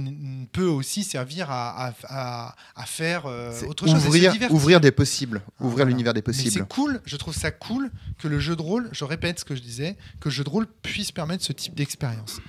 peut 0.52 0.66
aussi 0.66 1.04
servir 1.04 1.50
à, 1.52 1.86
à, 1.88 1.94
à- 2.08 2.56
à 2.74 2.84
faire 2.86 3.26
euh, 3.26 3.52
autre 3.68 3.86
chose. 3.86 4.04
Ouvrir, 4.50 4.80
des 4.80 4.90
possibles, 4.90 5.42
Ah, 5.46 5.50
ouvrir 5.60 5.76
voilà. 5.76 5.90
l'univers 5.90 6.14
des 6.14 6.22
Mais 6.26 6.32
c'est 6.32 6.42
possibles. 6.44 6.66
cool, 6.66 7.00
je 7.04 7.16
trouve 7.16 7.34
ça 7.34 7.52
cool 7.52 7.90
que 8.18 8.26
le 8.26 8.40
jeu 8.40 8.56
de 8.56 8.62
rôle, 8.62 8.88
je 8.92 9.04
répète 9.04 9.38
ce 9.38 9.44
que 9.44 9.54
je 9.54 9.62
disais, 9.62 9.96
que 10.20 10.28
le 10.28 10.34
jeu 10.34 10.42
de 10.42 10.48
rôle 10.50 10.66
puisse 10.82 11.12
permettre 11.12 11.44
ce 11.44 11.52
type 11.52 11.74
d'expérience. 11.76 12.40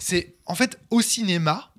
C'est 0.00 0.34
en 0.46 0.56
fait 0.56 0.76
au 0.90 1.02
cinéma, 1.02 1.70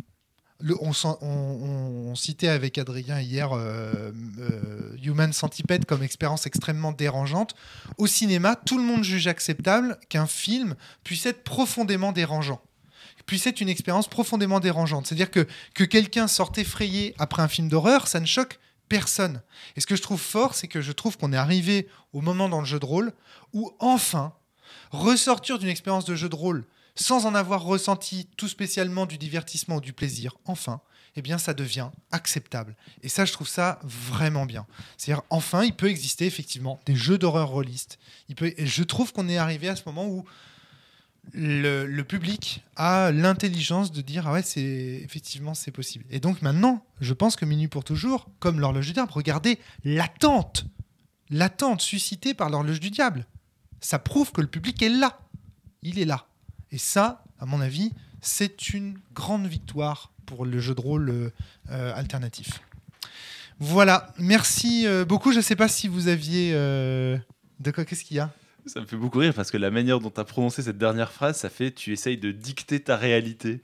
le- 0.61 0.77
on, 0.81 2.15
citait 2.15 2.47
avec 2.47 2.77
Adrien 2.77 3.19
hier 3.19 3.51
euh, 3.53 4.11
euh, 4.39 4.95
Human 5.03 5.33
Centipede 5.33 5.85
comme 5.85 6.03
expérience 6.03 6.45
extrêmement 6.45 6.91
dérangeante. 6.91 7.55
Au 7.97 8.07
cinéma, 8.07 8.55
tout 8.55 8.77
le 8.77 8.83
monde 8.83 9.03
juge 9.03 9.27
acceptable 9.27 9.97
qu'un 10.09 10.27
film 10.27 10.75
puisse 11.03 11.25
être 11.25 11.43
profondément 11.43 12.11
dérangeant 12.11 12.61
puisse 13.27 13.45
être 13.45 13.61
une 13.61 13.69
expérience 13.69 14.07
profondément 14.07 14.59
dérangeante. 14.59 15.05
C'est-à-dire 15.05 15.29
que, 15.29 15.47
que 15.75 15.83
quelqu'un 15.83 16.27
sorte 16.27 16.57
effrayé 16.57 17.13
après 17.19 17.41
un 17.43 17.47
film 17.47 17.69
d'horreur, 17.69 18.07
ça 18.07 18.19
ne 18.19 18.25
choque 18.25 18.59
personne. 18.89 19.41
Et 19.75 19.79
ce 19.79 19.85
que 19.85 19.95
je 19.95 20.01
trouve 20.01 20.19
fort, 20.19 20.55
c'est 20.55 20.67
que 20.67 20.81
je 20.81 20.91
trouve 20.91 21.17
qu'on 21.17 21.31
est 21.31 21.37
arrivé 21.37 21.87
au 22.13 22.21
moment 22.21 22.49
dans 22.49 22.59
le 22.59 22.65
jeu 22.65 22.79
de 22.79 22.85
rôle 22.85 23.13
où 23.53 23.71
enfin, 23.79 24.33
ressortir 24.89 25.59
d'une 25.59 25.69
expérience 25.69 26.03
de 26.03 26.15
jeu 26.15 26.29
de 26.29 26.35
rôle 26.35 26.65
sans 26.95 27.25
en 27.25 27.35
avoir 27.35 27.63
ressenti 27.63 28.27
tout 28.37 28.47
spécialement 28.47 29.05
du 29.05 29.17
divertissement 29.17 29.77
ou 29.77 29.81
du 29.81 29.93
plaisir, 29.93 30.35
enfin, 30.45 30.81
eh 31.15 31.21
bien 31.21 31.37
ça 31.37 31.53
devient 31.53 31.89
acceptable. 32.11 32.75
Et 33.03 33.09
ça, 33.09 33.25
je 33.25 33.33
trouve 33.33 33.47
ça 33.47 33.79
vraiment 33.83 34.45
bien. 34.45 34.65
C'est-à-dire, 34.97 35.23
enfin, 35.29 35.63
il 35.63 35.75
peut 35.75 35.89
exister 35.89 36.25
effectivement 36.25 36.79
des 36.85 36.95
jeux 36.95 37.17
d'horreur 37.17 37.49
rôlistes. 37.49 37.99
Peut, 38.35 38.53
et 38.57 38.65
je 38.65 38.83
trouve 38.83 39.11
qu'on 39.11 39.27
est 39.27 39.37
arrivé 39.37 39.67
à 39.67 39.75
ce 39.75 39.83
moment 39.85 40.07
où 40.07 40.25
le, 41.33 41.85
le 41.85 42.03
public 42.03 42.63
a 42.75 43.11
l'intelligence 43.11 43.91
de 43.91 44.01
dire 44.01 44.27
ah 44.27 44.33
ouais 44.33 44.41
c'est 44.41 44.61
effectivement 45.03 45.53
c'est 45.53 45.71
possible 45.71 46.03
et 46.09 46.19
donc 46.19 46.41
maintenant 46.41 46.83
je 46.99 47.13
pense 47.13 47.35
que 47.35 47.45
Minuit 47.45 47.67
pour 47.67 47.83
toujours 47.83 48.27
comme 48.39 48.59
l'horloge 48.59 48.87
du 48.87 48.93
diable 48.93 49.11
regardez 49.11 49.59
l'attente 49.83 50.65
l'attente 51.29 51.81
suscitée 51.81 52.33
par 52.33 52.49
l'horloge 52.49 52.79
du 52.79 52.89
diable 52.89 53.27
ça 53.81 53.99
prouve 53.99 54.31
que 54.31 54.41
le 54.41 54.47
public 54.47 54.81
est 54.81 54.89
là 54.89 55.19
il 55.83 55.99
est 55.99 56.05
là 56.05 56.25
et 56.71 56.77
ça 56.77 57.23
à 57.39 57.45
mon 57.45 57.61
avis 57.61 57.91
c'est 58.21 58.69
une 58.73 58.97
grande 59.13 59.47
victoire 59.47 60.11
pour 60.25 60.45
le 60.45 60.59
jeu 60.59 60.75
de 60.75 60.81
rôle 60.81 61.09
euh, 61.09 61.29
euh, 61.71 61.93
alternatif 61.95 62.61
voilà 63.59 64.11
merci 64.17 64.87
euh, 64.87 65.05
beaucoup 65.05 65.31
je 65.31 65.39
sais 65.41 65.55
pas 65.55 65.67
si 65.67 65.87
vous 65.87 66.07
aviez 66.07 66.51
euh, 66.53 67.17
de 67.59 67.71
quoi 67.71 67.85
qu'est-ce 67.85 68.03
qu'il 68.03 68.17
y 68.17 68.19
a? 68.19 68.29
Ça 68.67 68.79
me 68.79 68.85
fait 68.85 68.95
beaucoup 68.95 69.19
rire 69.19 69.33
parce 69.33 69.49
que 69.51 69.57
la 69.57 69.71
manière 69.71 69.99
dont 69.99 70.11
tu 70.11 70.19
as 70.19 70.23
prononcé 70.23 70.61
cette 70.61 70.77
dernière 70.77 71.11
phrase, 71.11 71.37
ça 71.37 71.49
fait 71.49 71.71
tu 71.71 71.93
essayes 71.93 72.17
de 72.17 72.31
dicter 72.31 72.79
ta 72.79 72.95
réalité. 72.95 73.61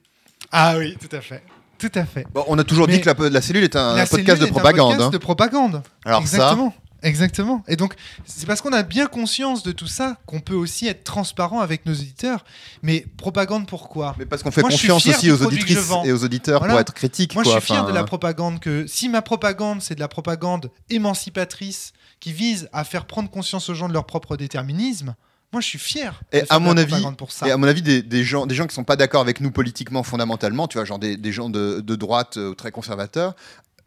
ah 0.51 0.75
oui 0.77 0.97
tout 0.99 1.15
à 1.15 1.21
fait 1.21 1.43
tout 1.77 1.91
à 1.93 2.05
fait 2.05 2.25
Bon, 2.33 2.43
on 2.47 2.57
a 2.57 2.63
toujours 2.63 2.87
Mais 2.87 2.93
dit 2.97 3.01
que 3.01 3.09
la, 3.11 3.29
la 3.29 3.41
cellule 3.41 3.63
est 3.63 3.75
un 3.75 3.95
La 3.95 4.07
podcast 4.07 4.39
cellule 4.39 4.39
de 4.39 4.45
est 4.45 4.49
un 4.49 4.51
propagande. 4.53 4.87
podcast 4.89 5.07
hein. 5.07 5.09
de 5.11 5.17
propagande. 5.19 5.83
Alors 6.05 6.21
Exactement. 6.21 6.71
ça, 6.71 6.77
Exactement. 7.03 7.63
Et 7.67 7.75
donc, 7.75 7.93
c'est 8.25 8.45
parce 8.45 8.61
qu'on 8.61 8.73
a 8.73 8.83
bien 8.83 9.07
conscience 9.07 9.63
de 9.63 9.71
tout 9.71 9.87
ça 9.87 10.17
qu'on 10.25 10.39
peut 10.39 10.55
aussi 10.55 10.87
être 10.87 11.03
transparent 11.03 11.59
avec 11.59 11.85
nos 11.85 11.93
auditeurs. 11.93 12.43
Mais 12.81 13.05
propagande 13.17 13.67
pourquoi 13.67 14.15
Mais 14.17 14.25
parce 14.25 14.43
qu'on 14.43 14.51
fait 14.51 14.61
Moi, 14.61 14.71
confiance 14.71 15.05
aussi 15.05 15.31
aux 15.31 15.41
auditrices 15.43 15.89
et 16.05 16.11
aux 16.11 16.23
auditeurs 16.23 16.59
Voilà. 16.59 16.73
pour 16.73 16.81
être 16.81 16.93
critiques. 16.93 17.35
Moi, 17.35 17.43
quoi. 17.43 17.53
je 17.53 17.59
suis 17.59 17.67
fier 17.67 17.81
Enfin, 17.83 17.89
de 17.89 17.95
la 17.95 18.03
propagande 18.03 18.59
que 18.59 18.87
si 18.87 19.09
ma 19.09 19.21
propagande, 19.21 19.81
c'est 19.81 19.95
de 19.95 19.99
la 19.99 20.07
propagande 20.07 20.71
émancipatrice 20.89 21.93
qui 22.19 22.33
vise 22.33 22.69
à 22.73 22.83
faire 22.83 23.05
prendre 23.05 23.29
conscience 23.29 23.69
aux 23.69 23.75
gens 23.75 23.87
de 23.87 23.93
leur 23.93 24.05
propre 24.05 24.35
déterminisme, 24.37 25.15
moi, 25.53 25.61
je 25.61 25.67
suis 25.67 25.79
fier. 25.79 26.19
Et 26.33 26.43
à 26.49 26.59
mon 26.59 26.75
avis- 26.75 27.01
pour 27.17 27.31
ça. 27.31 27.47
Et 27.47 27.51
à 27.51 27.57
mon 27.57 27.67
avis, 27.67 27.81
des, 27.81 28.01
des 28.01 28.23
gens, 28.25 28.45
des 28.45 28.53
gens 28.55 28.67
qui 28.67 28.75
sont 28.75 28.83
pas 28.83 28.97
d'accord 28.97 29.21
avec 29.21 29.39
nous 29.39 29.49
politiquement, 29.49 30.03
fondamentalement, 30.03 30.67
tu 30.67 30.77
vois, 30.77 30.83
genre 30.83 30.99
des, 30.99 31.15
des 31.15 31.31
gens 31.31 31.49
de, 31.49 31.79
de 31.79 31.95
droite 31.95 32.35
euh, 32.35 32.53
très 32.53 32.71
conservateurs, 32.71 33.33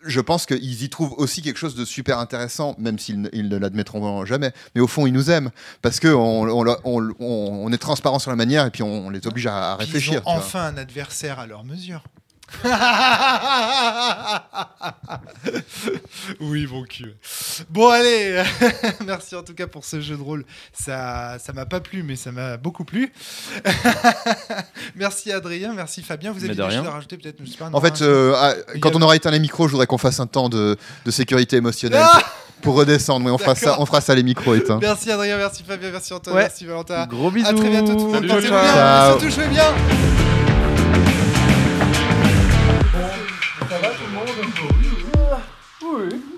je 0.03 0.21
pense 0.21 0.47
qu'ils 0.47 0.83
y 0.83 0.89
trouvent 0.91 1.15
aussi 1.19 1.43
quelque 1.43 1.59
chose 1.59 1.75
de 1.75 1.85
super 1.85 2.19
intéressant, 2.19 2.75
même 2.79 2.99
s'ils 2.99 3.21
ne, 3.21 3.29
ils 3.33 3.49
ne 3.49 3.57
l'admettront 3.59 4.25
jamais. 4.25 4.53
Mais 4.75 4.81
au 4.81 4.87
fond, 4.87 5.07
ils 5.07 5.13
nous 5.13 5.31
aiment 5.31 5.51
parce 5.83 6.01
que 6.01 6.09
on, 6.09 6.43
on, 6.49 6.77
on- 6.85 7.15
on- 7.19 7.65
on 7.67 7.73
est 7.73 7.79
transparent 7.79 8.19
sur 8.19 8.31
la 8.31 8.37
manière 8.37 8.65
et 8.67 8.71
puis 8.71 8.83
on, 8.83 9.11
les 9.11 9.27
oblige 9.27 9.47
à, 9.47 9.77
réfléchir. 9.77 10.15
Ils 10.15 10.19
ont 10.19 10.23
vois. 10.23 10.33
enfin 10.35 10.65
un 10.65 10.77
adversaire 10.77 11.39
à 11.39 11.47
leur 11.47 11.65
mesure. 11.65 12.03
oui, 16.41 16.67
mon 16.71 16.83
cul. 16.85 17.15
Bon, 17.69 17.89
allez, 17.89 18.43
merci 19.07 19.37
en 19.37 19.43
tout 19.43 19.55
cas 19.55 19.67
pour 19.67 19.85
ce 19.85 20.01
jeu 20.01 20.17
de 20.17 20.23
rôle. 20.23 20.45
Ça, 20.73 21.39
ça 21.39 21.53
m'a 21.53 21.67
pas 21.67 21.81
plu, 21.81 22.03
mais 22.03 22.17
ça 22.17 22.33
m'a 22.33 22.57
beaucoup 22.57 22.85
plu. 22.85 23.13
merci 24.97 25.33
Adrien, 25.33 25.73
merci 25.75 26.03
Fabien. 26.03 26.33
Vous 26.33 26.45
avez 26.45 26.55
de 26.55 26.61
choses 26.63 26.71
rien. 26.71 26.87
à 26.87 26.91
rajouter 26.91 27.17
peut-être 27.17 27.41
En 27.61 27.71
non, 27.71 27.81
fait, 27.81 28.03
hein, 28.03 28.07
euh, 28.07 28.35
ah, 28.37 28.55
quand 28.81 28.95
on 28.97 29.03
aura 29.03 29.17
éteint 29.17 29.31
les 29.31 29.41
micros, 29.41 29.67
je 29.69 29.73
voudrais 29.73 29.87
qu'on 29.87 29.99
fasse 29.99 30.21
un 30.21 30.27
temps 30.27 30.49
de, 30.49 30.77
de 31.05 31.11
sécurité 31.11 31.57
émotionnelle 31.57 32.03
Ah 32.05 32.23
pour 32.63 32.75
redescendre. 32.77 33.25
Mais 33.25 33.31
on 33.31 33.39
fera, 33.39 33.55
ça, 33.55 33.81
on 33.81 33.87
fera 33.87 34.01
ça 34.01 34.15
les 34.15 34.23
micros 34.23 34.55
éteints. 34.55 34.79
Merci 34.81 35.11
Adrien, 35.11 35.37
merci 35.37 35.63
Fabien, 35.67 35.91
merci 35.91 36.13
Antoine, 36.13 36.37
Ouais. 36.37 36.43
merci 36.43 36.67
Valentin. 36.67 37.07
Gros 37.07 37.31
bisous. 37.31 37.49
À 37.49 37.55
très 37.55 37.69
bientôt 37.71 37.95
tout 37.95 38.07
le 38.07 38.13
monde. 38.21 38.29
Salut, 38.29 38.49
bien, 38.49 38.51
Ciao. 38.51 39.19
surtout 39.19 39.35
jouez 39.35 39.49
bien. 39.49 40.30
Oui. 46.01 46.30